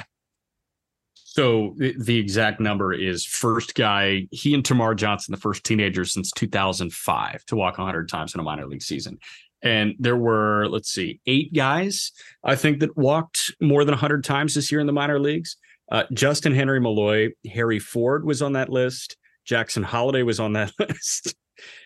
So 1.13 1.75
the 1.77 2.17
exact 2.17 2.59
number 2.59 2.91
is 2.91 3.23
first 3.23 3.75
guy, 3.75 4.27
he 4.31 4.55
and 4.55 4.63
Termarr 4.63 4.95
Johnson, 4.95 5.31
the 5.31 5.39
first 5.39 5.63
teenagers 5.63 6.11
since 6.11 6.31
2005 6.31 7.45
to 7.45 7.55
walk 7.55 7.77
100 7.77 8.09
times 8.09 8.33
in 8.33 8.39
a 8.39 8.43
minor 8.43 8.65
league 8.65 8.81
season. 8.81 9.19
And 9.61 9.93
there 9.99 10.17
were, 10.17 10.67
let's 10.67 10.89
see, 10.89 11.19
eight 11.27 11.53
guys, 11.53 12.11
I 12.43 12.55
think, 12.55 12.79
that 12.79 12.97
walked 12.97 13.53
more 13.61 13.85
than 13.85 13.93
100 13.93 14.23
times 14.23 14.55
this 14.55 14.71
year 14.71 14.81
in 14.81 14.87
the 14.87 14.93
minor 14.93 15.19
leagues. 15.19 15.57
Uh, 15.91 16.03
Justyn 16.11 16.53
Henry 16.53 16.79
Malloy, 16.79 17.29
Harry 17.51 17.79
Ford 17.79 18.25
was 18.25 18.41
on 18.41 18.53
that 18.53 18.69
list. 18.69 19.17
Jackson 19.45 19.83
Holliday 19.83 20.23
was 20.23 20.39
on 20.39 20.53
that 20.53 20.71
list. 20.79 21.35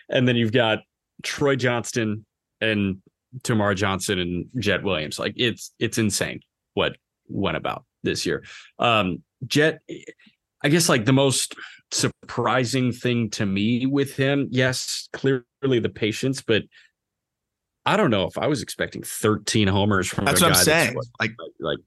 and 0.08 0.26
then 0.26 0.36
you've 0.36 0.52
got 0.52 0.80
Troy 1.22 1.56
Johnston 1.56 2.26
and 2.60 3.00
Termarr 3.42 3.76
Johnson 3.76 4.18
and 4.18 4.46
Jett 4.58 4.82
Williams. 4.82 5.18
Like 5.18 5.34
it's 5.36 5.72
it's 5.78 5.98
insane 5.98 6.40
what 6.74 6.96
went 7.28 7.56
about 7.56 7.84
this 8.02 8.26
year. 8.26 8.44
Um, 8.78 9.22
Jett, 9.46 9.80
I 10.62 10.68
guess 10.68 10.88
like 10.88 11.04
the 11.04 11.12
most 11.12 11.54
surprising 11.90 12.92
thing 12.92 13.30
to 13.30 13.46
me 13.46 13.86
with 13.86 14.16
him, 14.16 14.48
yes, 14.50 15.08
clearly 15.12 15.44
the 15.62 15.88
patience, 15.88 16.42
but 16.42 16.62
I 17.84 17.96
don't 17.96 18.10
know 18.10 18.24
if 18.24 18.38
I 18.38 18.46
was 18.46 18.62
expecting 18.62 19.02
13 19.02 19.66
homers 19.66 20.08
from. 20.08 20.24
That's 20.24 20.40
what 20.40 20.50
I'm 20.50 20.54
saying. 20.54 20.96
Like, 21.20 21.32
like 21.58 21.78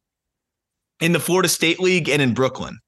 in 0.99 1.11
the 1.11 1.19
Florida 1.19 1.49
State 1.49 1.79
League 1.79 2.09
and 2.09 2.21
in 2.21 2.33
Brooklyn. 2.33 2.79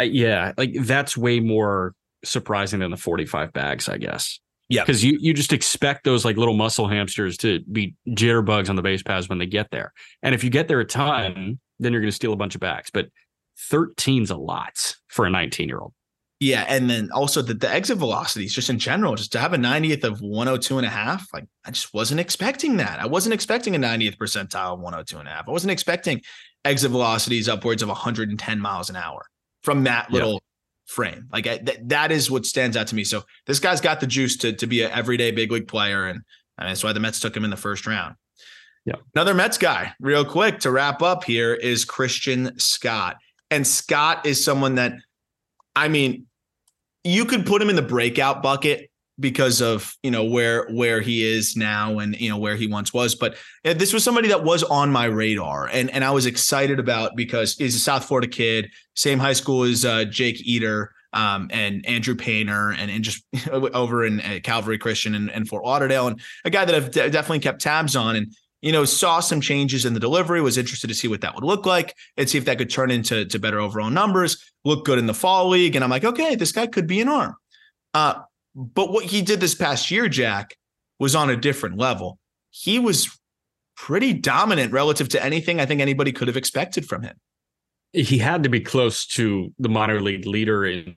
Uh, 0.00 0.04
yeah, 0.04 0.52
like 0.56 0.74
that's 0.80 1.16
way 1.16 1.40
more 1.40 1.94
surprising 2.24 2.80
than 2.80 2.90
the 2.90 2.96
45 2.96 3.52
bags, 3.52 3.88
I 3.88 3.98
guess. 3.98 4.40
Yeah, 4.68 4.82
because 4.82 5.04
you 5.04 5.18
you 5.20 5.34
just 5.34 5.52
expect 5.52 6.04
those 6.04 6.24
like 6.24 6.36
little 6.36 6.54
muscle 6.56 6.88
hamsters 6.88 7.36
to 7.38 7.60
be 7.70 7.94
jitterbugs 8.08 8.70
on 8.70 8.76
the 8.76 8.82
base 8.82 9.02
paths 9.02 9.28
when 9.28 9.38
they 9.38 9.46
get 9.46 9.70
there, 9.70 9.92
and 10.22 10.34
if 10.34 10.42
you 10.42 10.50
get 10.50 10.68
there 10.68 10.80
a 10.80 10.84
ton, 10.84 11.58
then 11.78 11.92
you're 11.92 12.00
going 12.00 12.10
to 12.10 12.14
steal 12.14 12.32
a 12.32 12.36
bunch 12.36 12.54
of 12.54 12.60
bags. 12.60 12.90
But 12.90 13.08
13's 13.70 14.30
a 14.30 14.36
lot 14.36 14.96
for 15.08 15.26
a 15.26 15.30
19 15.30 15.68
year 15.68 15.78
old. 15.78 15.92
Yeah. 16.42 16.64
And 16.66 16.90
then 16.90 17.08
also 17.12 17.40
the, 17.40 17.54
the 17.54 17.70
exit 17.70 17.98
velocities, 17.98 18.52
just 18.52 18.68
in 18.68 18.76
general, 18.76 19.14
just 19.14 19.30
to 19.30 19.38
have 19.38 19.52
a 19.52 19.56
90th 19.56 20.02
of 20.02 20.20
102 20.20 20.76
and 20.76 20.84
a 20.84 20.90
half, 20.90 21.32
like 21.32 21.44
I 21.64 21.70
just 21.70 21.94
wasn't 21.94 22.18
expecting 22.18 22.78
that. 22.78 22.98
I 22.98 23.06
wasn't 23.06 23.32
expecting 23.32 23.76
a 23.76 23.78
90th 23.78 24.16
percentile 24.16 24.72
of 24.72 24.80
102 24.80 25.18
and 25.18 25.28
a 25.28 25.30
half. 25.30 25.48
I 25.48 25.52
wasn't 25.52 25.70
expecting 25.70 26.20
exit 26.64 26.90
velocities 26.90 27.48
upwards 27.48 27.80
of 27.80 27.90
110 27.90 28.58
miles 28.58 28.90
an 28.90 28.96
hour 28.96 29.24
from 29.62 29.84
that 29.84 30.10
little 30.10 30.32
yeah. 30.32 30.38
frame. 30.86 31.28
Like 31.32 31.46
I, 31.46 31.58
th- 31.58 31.78
that 31.84 32.10
is 32.10 32.28
what 32.28 32.44
stands 32.44 32.76
out 32.76 32.88
to 32.88 32.96
me. 32.96 33.04
So 33.04 33.22
this 33.46 33.60
guy's 33.60 33.80
got 33.80 34.00
the 34.00 34.08
juice 34.08 34.36
to, 34.38 34.52
to 34.52 34.66
be 34.66 34.82
an 34.82 34.90
everyday 34.90 35.30
big 35.30 35.52
league 35.52 35.68
player. 35.68 36.08
And, 36.08 36.22
and 36.58 36.68
that's 36.68 36.82
why 36.82 36.92
the 36.92 36.98
Mets 36.98 37.20
took 37.20 37.36
him 37.36 37.44
in 37.44 37.50
the 37.50 37.56
first 37.56 37.86
round. 37.86 38.16
Yeah. 38.84 38.96
Another 39.14 39.32
Mets 39.32 39.58
guy, 39.58 39.92
real 40.00 40.24
quick 40.24 40.58
to 40.60 40.72
wrap 40.72 41.02
up 41.02 41.22
here, 41.22 41.54
is 41.54 41.84
Christian 41.84 42.58
Scott. 42.58 43.18
And 43.48 43.64
Scott 43.64 44.26
is 44.26 44.44
someone 44.44 44.74
that, 44.74 44.94
I 45.76 45.86
mean, 45.86 46.26
you 47.04 47.24
could 47.24 47.46
put 47.46 47.60
him 47.60 47.70
in 47.70 47.76
the 47.76 47.82
breakout 47.82 48.42
bucket 48.42 48.90
because 49.20 49.60
of 49.60 49.94
you 50.02 50.10
know 50.10 50.24
where 50.24 50.68
where 50.70 51.00
he 51.00 51.22
is 51.24 51.56
now 51.56 51.98
and 51.98 52.18
you 52.18 52.28
know 52.28 52.38
where 52.38 52.56
he 52.56 52.66
once 52.66 52.94
was 52.94 53.14
but 53.14 53.36
this 53.62 53.92
was 53.92 54.02
somebody 54.02 54.28
that 54.28 54.42
was 54.42 54.62
on 54.64 54.90
my 54.90 55.04
radar 55.04 55.68
and 55.68 55.90
and 55.90 56.02
I 56.02 56.10
was 56.10 56.24
excited 56.24 56.80
about 56.80 57.14
because 57.14 57.54
he's 57.56 57.76
a 57.76 57.78
South 57.78 58.04
Florida 58.04 58.26
kid 58.26 58.70
same 58.94 59.18
high 59.18 59.34
school 59.34 59.64
as 59.64 59.84
uh, 59.84 60.04
Jake 60.04 60.42
Eder 60.46 60.92
um, 61.12 61.48
and 61.52 61.84
Andrew 61.86 62.14
Painter 62.14 62.70
and, 62.72 62.90
and 62.90 63.04
just 63.04 63.22
over 63.50 64.04
in 64.06 64.20
uh, 64.20 64.38
Calvary 64.42 64.78
Christian 64.78 65.14
and, 65.14 65.30
and 65.30 65.46
Fort 65.46 65.64
Lauderdale 65.64 66.08
and 66.08 66.20
a 66.44 66.50
guy 66.50 66.64
that 66.64 66.74
I've 66.74 66.90
de- 66.90 67.10
definitely 67.10 67.40
kept 67.40 67.60
tabs 67.60 67.94
on 67.94 68.16
and 68.16 68.34
you 68.62 68.72
know, 68.72 68.84
saw 68.84 69.20
some 69.20 69.40
changes 69.40 69.84
in 69.84 69.92
the 69.92 70.00
delivery, 70.00 70.40
was 70.40 70.56
interested 70.56 70.86
to 70.86 70.94
see 70.94 71.08
what 71.08 71.20
that 71.20 71.34
would 71.34 71.44
look 71.44 71.66
like 71.66 71.94
and 72.16 72.30
see 72.30 72.38
if 72.38 72.44
that 72.44 72.58
could 72.58 72.70
turn 72.70 72.90
into 72.90 73.24
to 73.26 73.38
better 73.38 73.60
overall 73.60 73.90
numbers, 73.90 74.42
look 74.64 74.84
good 74.84 74.98
in 74.98 75.06
the 75.06 75.14
fall 75.14 75.48
league. 75.48 75.74
And 75.74 75.84
I'm 75.84 75.90
like, 75.90 76.04
okay, 76.04 76.36
this 76.36 76.52
guy 76.52 76.68
could 76.68 76.86
be 76.86 77.00
an 77.00 77.08
arm. 77.08 77.34
Uh, 77.92 78.20
but 78.54 78.92
what 78.92 79.04
he 79.04 79.20
did 79.20 79.40
this 79.40 79.54
past 79.54 79.90
year, 79.90 80.08
Jack, 80.08 80.56
was 80.98 81.14
on 81.14 81.28
a 81.28 81.36
different 81.36 81.76
level. 81.76 82.18
He 82.50 82.78
was 82.78 83.18
pretty 83.76 84.12
dominant 84.12 84.72
relative 84.72 85.08
to 85.10 85.22
anything 85.22 85.60
I 85.60 85.66
think 85.66 85.80
anybody 85.80 86.12
could 86.12 86.28
have 86.28 86.36
expected 86.36 86.86
from 86.86 87.02
him. 87.02 87.16
he 87.92 88.18
had 88.18 88.44
to 88.44 88.48
be 88.48 88.60
close 88.60 89.06
to 89.06 89.52
the 89.58 89.68
minor 89.68 90.00
league 90.00 90.24
leader 90.24 90.64
in 90.64 90.94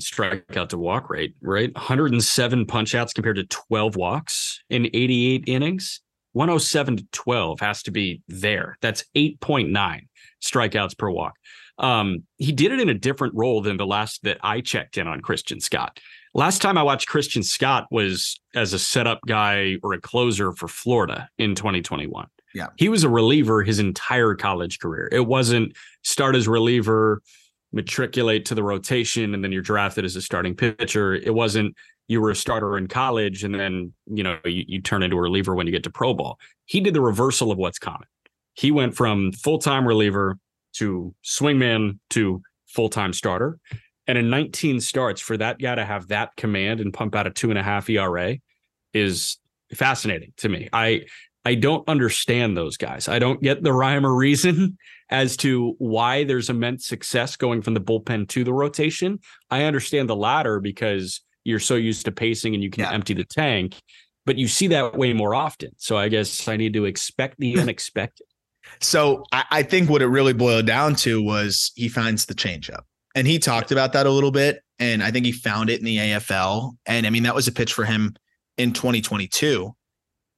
strikeout 0.00 0.68
to 0.68 0.78
walk 0.78 1.10
rate, 1.10 1.34
right? 1.40 1.74
107 1.74 2.66
punch 2.66 2.94
outs 2.94 3.12
compared 3.12 3.36
to 3.36 3.44
12 3.44 3.96
walks 3.96 4.62
in 4.70 4.86
88 4.86 5.44
innings. 5.46 6.00
107 6.32 6.96
to 6.98 7.06
12 7.12 7.60
has 7.60 7.82
to 7.84 7.90
be 7.90 8.22
there. 8.28 8.76
That's 8.80 9.04
8.9 9.14 10.06
strikeouts 10.42 10.96
per 10.96 11.10
walk. 11.10 11.34
Um, 11.78 12.24
he 12.38 12.52
did 12.52 12.72
it 12.72 12.80
in 12.80 12.88
a 12.88 12.94
different 12.94 13.34
role 13.34 13.60
than 13.62 13.76
the 13.76 13.86
last 13.86 14.22
that 14.24 14.38
I 14.42 14.60
checked 14.60 14.98
in 14.98 15.06
on 15.06 15.20
Christian 15.20 15.60
Scott. 15.60 15.98
Last 16.34 16.62
time 16.62 16.78
I 16.78 16.82
watched 16.82 17.08
Christian 17.08 17.42
Scott 17.42 17.86
was 17.90 18.40
as 18.54 18.72
a 18.72 18.78
setup 18.78 19.20
guy 19.26 19.76
or 19.82 19.92
a 19.92 20.00
closer 20.00 20.52
for 20.52 20.68
Florida 20.68 21.28
in 21.38 21.54
2021. 21.54 22.26
Yeah. 22.54 22.68
He 22.76 22.88
was 22.88 23.04
a 23.04 23.08
reliever 23.08 23.62
his 23.62 23.78
entire 23.78 24.34
college 24.34 24.78
career. 24.78 25.08
It 25.10 25.26
wasn't 25.26 25.74
start 26.02 26.36
as 26.36 26.48
reliever, 26.48 27.22
matriculate 27.72 28.44
to 28.46 28.54
the 28.54 28.62
rotation, 28.62 29.34
and 29.34 29.42
then 29.42 29.52
you're 29.52 29.62
drafted 29.62 30.04
as 30.04 30.16
a 30.16 30.22
starting 30.22 30.54
pitcher. 30.54 31.14
It 31.14 31.34
wasn't 31.34 31.74
you 32.12 32.20
were 32.20 32.30
a 32.30 32.36
starter 32.36 32.76
in 32.76 32.86
college 32.86 33.42
and 33.42 33.54
then, 33.54 33.92
you 34.06 34.22
know, 34.22 34.38
you, 34.44 34.64
you 34.68 34.80
turn 34.82 35.02
into 35.02 35.16
a 35.16 35.20
reliever 35.20 35.54
when 35.54 35.66
you 35.66 35.72
get 35.72 35.82
to 35.84 35.90
pro 35.90 36.14
ball. 36.14 36.38
He 36.66 36.80
did 36.80 36.94
the 36.94 37.00
reversal 37.00 37.50
of 37.50 37.58
what's 37.58 37.78
common. 37.78 38.06
He 38.54 38.70
went 38.70 38.94
from 38.94 39.32
full-time 39.32 39.88
reliever 39.88 40.38
to 40.74 41.14
swingman 41.24 41.98
to 42.10 42.42
full-time 42.66 43.12
starter. 43.12 43.58
And 44.06 44.18
in 44.18 44.30
19 44.30 44.80
starts, 44.80 45.20
for 45.20 45.36
that 45.38 45.58
guy 45.58 45.74
to 45.74 45.84
have 45.84 46.08
that 46.08 46.36
command 46.36 46.80
and 46.80 46.92
pump 46.92 47.14
out 47.14 47.26
a 47.26 47.30
two 47.30 47.50
and 47.50 47.58
a 47.58 47.62
half 47.62 47.88
ERA 47.88 48.36
is 48.92 49.38
fascinating 49.74 50.32
to 50.38 50.48
me. 50.48 50.68
I 50.72 51.04
I 51.44 51.56
don't 51.56 51.88
understand 51.88 52.56
those 52.56 52.76
guys. 52.76 53.08
I 53.08 53.18
don't 53.18 53.42
get 53.42 53.64
the 53.64 53.72
rhyme 53.72 54.06
or 54.06 54.14
reason 54.14 54.78
as 55.10 55.36
to 55.38 55.74
why 55.78 56.24
there's 56.24 56.50
immense 56.50 56.86
success 56.86 57.36
going 57.36 57.62
from 57.62 57.74
the 57.74 57.80
bullpen 57.80 58.28
to 58.28 58.44
the 58.44 58.52
rotation. 58.52 59.18
I 59.50 59.64
understand 59.64 60.08
the 60.08 60.16
latter 60.16 60.60
because 60.60 61.20
you're 61.44 61.58
so 61.60 61.74
used 61.74 62.04
to 62.06 62.12
pacing 62.12 62.54
and 62.54 62.62
you 62.62 62.70
can 62.70 62.82
Yeah. 62.82 62.92
empty 62.92 63.14
the 63.14 63.24
tank, 63.24 63.76
but 64.26 64.38
you 64.38 64.48
see 64.48 64.66
that 64.68 64.96
way 64.96 65.12
more 65.12 65.34
often. 65.34 65.70
So 65.78 65.96
I 65.96 66.08
guess 66.08 66.46
I 66.48 66.56
need 66.56 66.72
to 66.74 66.84
expect 66.84 67.36
the 67.38 67.58
unexpected. 67.60 68.26
So 68.80 69.24
I, 69.32 69.44
I 69.50 69.62
think 69.62 69.90
what 69.90 70.02
it 70.02 70.06
really 70.06 70.32
boiled 70.32 70.66
down 70.66 70.94
to 70.96 71.20
was 71.22 71.72
he 71.74 71.88
finds 71.88 72.26
the 72.26 72.34
changeup. 72.34 72.82
And 73.14 73.26
he 73.26 73.38
talked 73.38 73.72
about 73.72 73.92
that 73.92 74.06
a 74.06 74.10
little 74.10 74.30
bit. 74.30 74.62
And 74.78 75.02
I 75.02 75.10
think 75.10 75.26
he 75.26 75.32
found 75.32 75.68
it 75.68 75.78
in 75.78 75.84
the 75.84 75.98
AFL. 75.98 76.72
And 76.86 77.06
I 77.06 77.10
mean, 77.10 77.24
that 77.24 77.34
was 77.34 77.46
a 77.46 77.52
pitch 77.52 77.72
for 77.74 77.84
him 77.84 78.14
in 78.56 78.72
2022. 78.72 79.74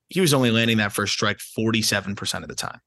He 0.09 0.21
was 0.21 0.35
only 0.35 0.51
landing 0.51 0.79
that 0.79 0.93
first 0.93 1.13
strike 1.13 1.39
47% 1.39 2.43
of 2.43 2.49
the 2.49 2.55
time. 2.55 2.81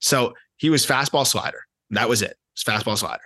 So 0.00 0.34
he 0.56 0.70
was 0.70 0.86
fastball 0.86 1.26
slider. 1.26 1.64
That 1.90 2.08
was 2.08 2.22
it. 2.22 2.36
It's 2.54 2.64
fastball 2.64 2.96
slider. 2.98 3.22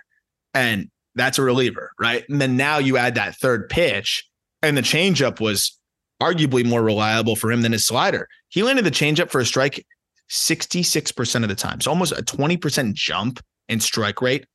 And 0.53 0.89
that's 1.15 1.37
a 1.37 1.41
reliever, 1.41 1.91
right? 1.99 2.23
And 2.29 2.41
then 2.41 2.57
now 2.57 2.77
you 2.77 2.97
add 2.97 3.15
that 3.15 3.35
third 3.35 3.69
pitch, 3.69 4.27
and 4.61 4.77
the 4.77 4.81
changeup 4.81 5.39
was 5.39 5.79
arguably 6.21 6.65
more 6.65 6.81
reliable 6.81 7.35
for 7.35 7.51
him 7.51 7.61
than 7.61 7.71
his 7.71 7.85
slider. 7.85 8.27
He 8.49 8.63
landed 8.63 8.85
the 8.85 8.91
changeup 8.91 9.29
for 9.29 9.39
a 9.39 9.45
strike 9.45 9.85
66% 10.29 11.43
of 11.43 11.49
the 11.49 11.55
time. 11.55 11.81
So 11.81 11.91
almost 11.91 12.13
a 12.13 12.23
20% 12.23 12.93
jump 12.93 13.39
in 13.67 13.79
strike 13.79 14.21
rate. 14.21 14.45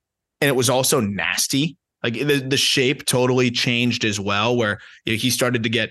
And 0.40 0.48
it 0.48 0.56
was 0.56 0.70
also 0.70 1.00
nasty. 1.00 1.76
Like 2.02 2.14
the, 2.14 2.40
the 2.40 2.56
shape 2.56 3.04
totally 3.04 3.50
changed 3.50 4.04
as 4.04 4.18
well, 4.18 4.56
where 4.56 4.80
you 5.04 5.12
know, 5.12 5.18
he 5.18 5.30
started 5.30 5.62
to 5.62 5.68
get 5.68 5.90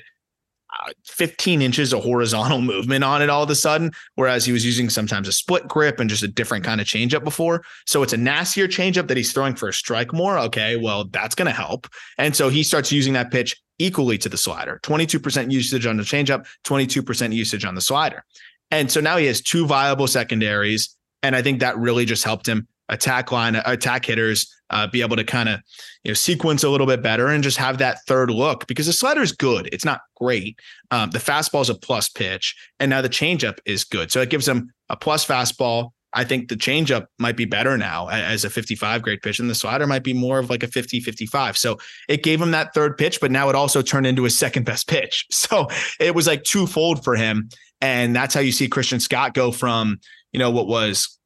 15 1.05 1.61
inches 1.61 1.93
of 1.93 2.03
horizontal 2.03 2.61
movement 2.73 3.03
on 3.03 3.21
it 3.21 3.29
all 3.29 3.43
of 3.43 3.49
a 3.49 3.55
sudden, 3.55 3.91
whereas 4.15 4.45
he 4.45 4.51
was 4.51 4.65
using 4.65 4.89
sometimes 4.89 5.27
a 5.27 5.31
split 5.31 5.67
grip 5.67 5.99
and 5.99 6.09
just 6.09 6.23
a 6.23 6.27
different 6.27 6.63
kind 6.63 6.81
of 6.81 6.87
changeup 6.87 7.23
before. 7.23 7.63
So 7.85 8.03
it's 8.03 8.13
a 8.13 8.17
nastier 8.17 8.67
changeup 8.67 9.07
that 9.07 9.17
he's 9.17 9.33
throwing 9.33 9.55
for 9.55 9.69
a 9.69 9.73
strike 9.73 10.13
more. 10.13 10.37
Okay, 10.39 10.77
well, 10.77 11.05
that's 11.05 11.35
going 11.35 11.47
to 11.47 11.51
help. 11.51 11.87
And 12.17 12.35
so 12.35 12.49
he 12.49 12.63
starts 12.63 12.91
using 12.91 13.13
that 13.13 13.31
pitch 13.31 13.55
equally 13.77 14.17
to 14.17 14.29
the 14.29 14.37
slider 14.37 14.79
22% 14.83 15.51
usage 15.51 15.85
on 15.85 15.97
the 15.97 16.03
changeup, 16.03 16.45
22% 16.65 17.33
usage 17.33 17.65
on 17.65 17.75
the 17.75 17.81
slider. 17.81 18.23
And 18.71 18.91
so 18.91 19.01
now 19.01 19.17
he 19.17 19.25
has 19.25 19.41
two 19.41 19.65
viable 19.65 20.07
secondaries. 20.07 20.95
And 21.23 21.35
I 21.35 21.41
think 21.41 21.59
that 21.59 21.77
really 21.77 22.05
just 22.05 22.23
helped 22.23 22.47
him 22.47 22.67
attack 22.89 23.31
line, 23.31 23.55
attack 23.55 24.05
hitters, 24.05 24.53
uh, 24.69 24.87
be 24.87 25.01
able 25.01 25.15
to 25.15 25.23
kind 25.23 25.49
of 25.49 25.59
you 26.03 26.11
know 26.11 26.15
sequence 26.15 26.63
a 26.63 26.69
little 26.69 26.87
bit 26.87 27.01
better 27.01 27.27
and 27.27 27.43
just 27.43 27.57
have 27.57 27.77
that 27.79 27.99
third 28.07 28.29
look 28.29 28.67
because 28.67 28.85
the 28.85 28.93
slider 28.93 29.21
is 29.21 29.31
good. 29.31 29.69
It's 29.71 29.85
not 29.85 30.01
great. 30.15 30.59
Um, 30.91 31.09
the 31.11 31.19
fastball 31.19 31.61
is 31.61 31.69
a 31.69 31.75
plus 31.75 32.09
pitch, 32.09 32.55
and 32.79 32.89
now 32.89 33.01
the 33.01 33.09
changeup 33.09 33.59
is 33.65 33.83
good. 33.83 34.11
So 34.11 34.21
it 34.21 34.29
gives 34.29 34.47
him 34.47 34.71
a 34.89 34.95
plus 34.95 35.25
fastball. 35.25 35.91
I 36.11 36.23
think 36.23 36.49
the 36.49 36.55
changeup 36.55 37.05
might 37.19 37.37
be 37.37 37.45
better 37.45 37.77
now 37.77 38.07
as 38.09 38.43
a 38.43 38.49
55 38.49 39.03
grade 39.03 39.21
pitch, 39.21 39.39
and 39.39 39.49
the 39.49 39.55
slider 39.55 39.85
might 39.85 40.03
be 40.03 40.13
more 40.13 40.39
of 40.39 40.49
like 40.49 40.63
a 40.63 40.67
50 40.67 40.99
55. 40.99 41.57
So 41.57 41.77
it 42.07 42.23
gave 42.23 42.41
him 42.41 42.51
that 42.51 42.73
third 42.73 42.97
pitch, 42.97 43.21
but 43.21 43.31
now 43.31 43.49
it 43.49 43.55
also 43.55 43.81
turned 43.81 44.07
into 44.07 44.23
his 44.23 44.37
second 44.37 44.65
best 44.65 44.87
pitch. 44.87 45.25
So 45.49 45.67
it 45.99 46.13
was 46.13 46.27
like 46.27 46.43
twofold 46.43 47.03
for 47.03 47.15
him. 47.15 47.49
And 47.81 48.15
that's 48.15 48.35
how 48.35 48.39
you 48.39 48.51
see 48.51 48.67
Christian 48.67 48.99
Scott 48.99 49.33
go 49.33 49.51
from, 49.51 49.99
you 50.31 50.39
know, 50.39 50.51
what 50.51 50.67
was 50.67 51.18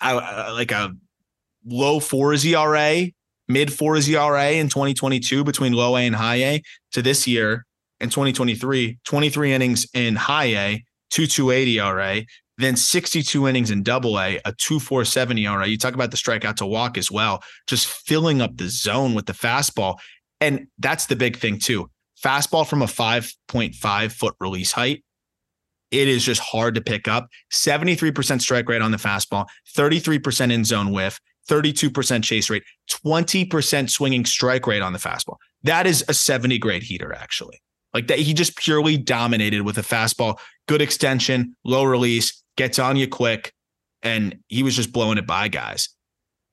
uh, 0.00 0.52
like 0.54 0.72
a 0.72 0.94
low 1.64 2.00
fours 2.00 2.44
ERA, 2.44 3.06
mid 3.48 3.72
fours 3.72 4.08
ERA 4.08 4.50
in 4.52 4.68
2022 4.68 5.44
between 5.44 5.72
low 5.72 5.96
A 5.96 6.00
and 6.00 6.16
high 6.16 6.42
A 6.42 6.62
to 6.92 7.02
this 7.02 7.26
year 7.26 7.64
in 8.00 8.10
2023, 8.10 8.98
23 9.04 9.52
innings 9.52 9.86
in 9.94 10.16
high 10.16 10.54
A, 10.56 10.84
228 11.10 11.68
ERA, 11.68 12.22
then 12.58 12.76
62 12.76 13.48
innings 13.48 13.70
in 13.70 13.82
double 13.82 14.18
A, 14.18 14.36
a 14.44 14.52
247 14.52 15.38
ERA. 15.38 15.66
You 15.66 15.78
talk 15.78 15.94
about 15.94 16.10
the 16.10 16.16
strikeout 16.16 16.56
to 16.56 16.66
walk 16.66 16.98
as 16.98 17.10
well, 17.10 17.42
just 17.66 17.86
filling 17.86 18.40
up 18.40 18.56
the 18.56 18.68
zone 18.68 19.14
with 19.14 19.26
the 19.26 19.32
fastball. 19.32 19.96
And 20.40 20.66
that's 20.78 21.06
the 21.06 21.16
big 21.16 21.36
thing, 21.36 21.58
too. 21.58 21.90
Fastball 22.22 22.66
from 22.66 22.82
a 22.82 22.86
5.5 22.86 24.12
foot 24.12 24.34
release 24.40 24.72
height 24.72 25.04
it 25.90 26.08
is 26.08 26.24
just 26.24 26.40
hard 26.40 26.74
to 26.74 26.80
pick 26.80 27.08
up. 27.08 27.28
73% 27.52 28.40
strike 28.40 28.68
rate 28.68 28.82
on 28.82 28.90
the 28.90 28.96
fastball, 28.96 29.46
33% 29.74 30.52
in 30.52 30.64
zone 30.64 30.92
whiff, 30.92 31.20
32% 31.48 32.22
chase 32.22 32.50
rate, 32.50 32.62
20% 32.90 33.90
swinging 33.90 34.24
strike 34.24 34.66
rate 34.66 34.82
on 34.82 34.92
the 34.92 34.98
fastball. 34.98 35.36
That 35.62 35.86
is 35.86 36.04
a 36.08 36.14
70 36.14 36.58
grade 36.58 36.82
heater, 36.82 37.12
actually. 37.12 37.60
Like 37.94 38.08
that, 38.08 38.18
he 38.18 38.34
just 38.34 38.56
purely 38.56 38.98
dominated 38.98 39.62
with 39.62 39.78
a 39.78 39.82
fastball, 39.82 40.38
good 40.66 40.82
extension, 40.82 41.56
low 41.64 41.84
release, 41.84 42.42
gets 42.56 42.78
on 42.78 42.96
you 42.96 43.08
quick, 43.08 43.52
and 44.02 44.38
he 44.48 44.62
was 44.62 44.76
just 44.76 44.92
blowing 44.92 45.18
it 45.18 45.26
by 45.26 45.48
guys. 45.48 45.88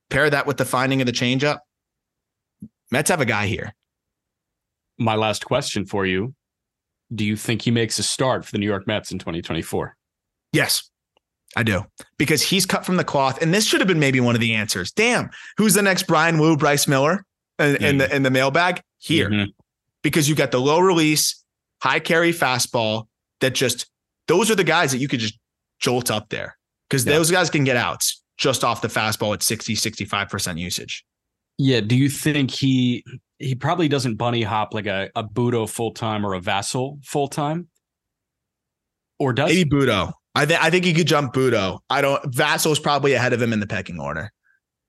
Pair 0.10 0.30
that 0.30 0.48
with 0.48 0.58
the 0.58 0.66
finding 0.66 1.02
of 1.02 1.08
the 1.08 1.12
changeup. 1.12 1.60
Mets 2.92 3.10
have 3.10 3.22
a 3.22 3.26
guy 3.26 3.48
here. 3.48 3.76
My 4.98 5.16
last 5.16 5.46
question 5.46 5.86
for 5.86 6.06
you 6.06 6.34
Do 7.14 7.24
you 7.26 7.36
think 7.36 7.62
he 7.62 7.72
makes 7.72 8.00
a 8.00 8.04
start 8.04 8.46
for 8.46 8.52
the 8.52 8.58
New 8.58 8.66
York 8.66 8.88
Mets 8.88 9.12
in 9.12 9.20
2024? 9.20 9.96
Yes, 10.54 10.90
I 11.56 11.64
do. 11.64 11.86
Because 12.18 12.42
he's 12.42 12.66
cut 12.66 12.86
from 12.86 12.98
the 12.98 13.04
cloth. 13.04 13.42
And 13.42 13.54
this 13.54 13.66
should 13.66 13.80
have 13.82 13.88
been 13.88 14.00
maybe 14.00 14.20
one 14.20 14.36
of 14.36 14.42
the 14.42 14.54
answers. 14.56 14.92
Damn, 14.92 15.30
who's 15.58 15.74
the 15.76 15.82
next 15.82 16.04
Bryan 16.08 16.40
Woo, 16.40 16.58
Bryce 16.58 16.88
Miller 16.88 17.24
in, 17.60 17.76
in 17.84 17.98
the 17.98 18.14
in 18.16 18.24
the 18.24 18.32
mailbag? 18.32 18.82
Here. 18.98 19.30
Mhm. 19.30 19.48
Because 20.02 20.28
you 20.28 20.36
got 20.36 20.52
the 20.52 20.60
low 20.60 20.80
release, 20.80 21.44
high 21.82 22.00
carry 22.00 22.32
fastball 22.34 23.08
that 23.42 23.54
just 23.54 23.86
those 24.28 24.50
are 24.50 24.56
the 24.56 24.64
guys 24.64 24.92
that 24.92 24.98
you 24.98 25.08
could 25.08 25.20
just 25.20 25.38
jolt 25.80 26.10
up 26.10 26.30
there. 26.30 26.58
Because 26.90 27.06
Yeah. 27.06 27.14
those 27.14 27.30
guys 27.30 27.50
can 27.50 27.64
get 27.64 27.76
outs 27.78 28.24
just 28.38 28.64
off 28.64 28.82
the 28.82 28.88
fastball 28.88 29.34
at 29.34 29.44
60, 29.44 29.76
65% 29.76 30.58
usage. 30.58 31.06
Yeah. 31.58 31.82
Do 31.82 31.96
you 31.96 32.10
think 32.10 32.50
he 32.52 33.04
he 33.40 33.56
probably 33.56 33.88
doesn't 33.88 34.16
bunny 34.16 34.42
hop 34.44 34.74
like 34.74 34.86
a, 34.88 35.10
a 35.16 35.24
Butto 35.24 35.70
full 35.70 35.92
time 35.92 36.26
or 36.26 36.34
a 36.34 36.40
Vasil 36.42 37.04
full 37.06 37.28
time? 37.28 37.68
Or 39.20 39.34
does 39.34 39.50
Maybe? 39.54 39.70
Butto. 39.70 40.12
I 40.34 40.46
think 40.46 40.62
I 40.64 40.70
think 40.70 40.86
he 40.86 40.94
could 40.94 41.08
jump 41.08 41.34
Butto. 41.34 41.80
I 41.90 42.02
don't 42.02 42.22
Vasil's 42.34 42.80
probably 42.80 43.14
ahead 43.14 43.34
of 43.34 43.42
him 43.42 43.54
in 43.54 43.60
the 43.60 43.68
pecking 43.68 44.00
order. 44.00 44.32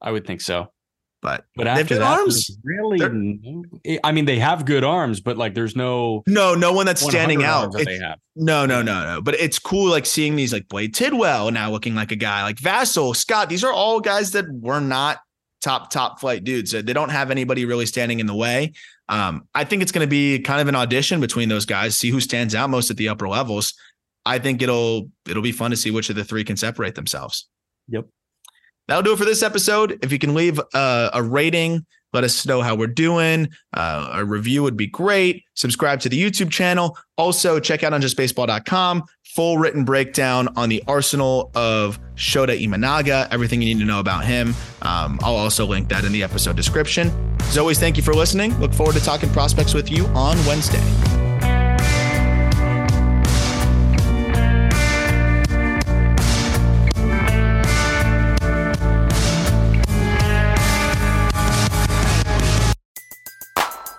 I 0.02 0.10
would 0.10 0.27
think 0.27 0.40
so. 0.40 0.73
But 1.23 1.44
But 1.56 1.66
after 1.66 1.94
good 1.94 2.02
that, 2.02 2.18
arms. 2.20 2.56
really, 2.62 2.98
They're- 2.98 3.98
I 4.05 4.12
mean, 4.12 4.27
they 4.27 4.39
have 4.39 4.64
good 4.66 4.85
arms, 4.85 5.20
but 5.20 5.36
like, 5.36 5.55
there's 5.55 5.74
no 5.74 6.23
no, 6.27 6.55
no 6.55 6.73
one 6.73 6.86
that's 6.86 7.01
standing 7.01 7.43
out. 7.43 7.73
that 7.73 7.86
they 7.86 7.98
have. 7.98 8.18
No, 8.36 8.66
no, 8.66 8.82
no, 8.82 9.02
no. 9.14 9.23
But 9.23 9.35
it's 9.36 9.59
cool 9.59 9.90
like 9.90 10.06
seeing 10.06 10.36
these 10.36 10.52
like 10.52 10.68
Blade 10.68 10.94
Tidwell 10.94 11.51
now 11.51 11.70
looking 11.70 11.94
like 11.94 12.12
a 12.12 12.16
guy 12.16 12.43
like 12.43 12.56
Vasil, 12.56 13.16
Scott. 13.16 13.48
These 13.48 13.64
are 13.64 13.73
all 13.73 14.01
guys 14.01 14.32
that 14.32 14.44
were 14.52 14.81
not 14.81 15.18
top, 15.61 15.91
top 15.91 16.20
flight 16.20 16.45
dudes. 16.45 16.73
They 16.73 16.83
don't 16.83 17.11
have 17.11 17.31
anybody 17.31 17.65
really 17.65 17.87
standing 17.87 18.20
in 18.20 18.27
the 18.27 18.35
way. 18.35 18.73
Um, 19.09 19.47
I 19.55 19.65
think 19.65 19.83
it's 19.83 19.93
going 19.93 20.07
to 20.07 20.11
be 20.11 20.41
kind 20.41 20.61
of 20.61 20.69
an 20.69 20.74
audition 20.74 21.20
between 21.20 21.49
those 21.49 21.65
guys, 21.65 21.97
see 21.97 22.11
who 22.11 22.20
stands 22.20 22.55
out 22.55 22.70
most 22.70 22.91
at 22.91 22.97
the 22.97 23.09
upper 23.09 23.28
levels. 23.28 23.74
I 24.24 24.41
think 24.41 24.61
it'll 24.61 25.11
it'll 25.28 25.43
be 25.43 25.53
fun 25.53 25.70
to 25.70 25.77
see 25.77 25.93
which 25.93 26.11
of 26.11 26.16
the 26.16 26.24
three 26.24 26.43
can 26.43 26.57
separate 26.57 26.97
themselves. 26.97 27.47
Yep. 27.89 28.07
That'll 28.89 29.03
do 29.03 29.12
it 29.12 29.19
for 29.19 29.24
this 29.24 29.43
episode. 29.43 29.99
If 30.03 30.12
you 30.12 30.19
can 30.19 30.35
leave 30.35 30.61
a, 30.74 31.11
a 31.15 31.23
rating, 31.23 31.87
Let 32.16 32.24
us 32.24 32.47
know 32.47 32.62
how 32.62 32.74
we're 32.74 32.86
doing. 32.86 33.51
Uh, 33.74 34.09
a 34.14 34.24
review 34.24 34.62
would 34.62 34.74
be 34.74 34.86
great. 34.86 35.44
Subscribe 35.52 36.01
to 36.01 36.09
the 36.09 36.18
YouTube 36.18 36.51
channel. 36.51 36.97
Also, 37.18 37.60
check 37.60 37.82
out 37.82 37.93
onjustbaseball.com. 37.93 39.05
Full 39.22 39.59
written 39.59 39.84
breakdown 39.84 40.48
on 40.56 40.70
the 40.70 40.82
arsenal 40.88 41.51
of 41.55 42.01
Shota 42.14 42.59
Imanaga, 42.59 43.28
everything 43.30 43.60
you 43.60 43.74
need 43.74 43.80
to 43.82 43.86
know 43.86 44.01
about 44.01 44.24
him. 44.24 44.55
Um, 44.80 45.18
I'll 45.22 45.36
also 45.36 45.66
link 45.66 45.90
that 45.90 46.06
in 46.06 46.12
the 46.12 46.22
episode 46.22 46.56
description. 46.56 47.10
As 47.40 47.59
always, 47.59 47.78
thank 47.78 47.98
you 47.98 48.02
for 48.02 48.14
listening. 48.14 48.59
Look 48.60 48.72
forward 48.72 48.94
to 48.94 49.05
talking 49.05 49.28
prospects 49.28 49.74
with 49.74 49.90
you 49.90 50.06
on 50.06 50.38
Wednesday. 50.47 51.26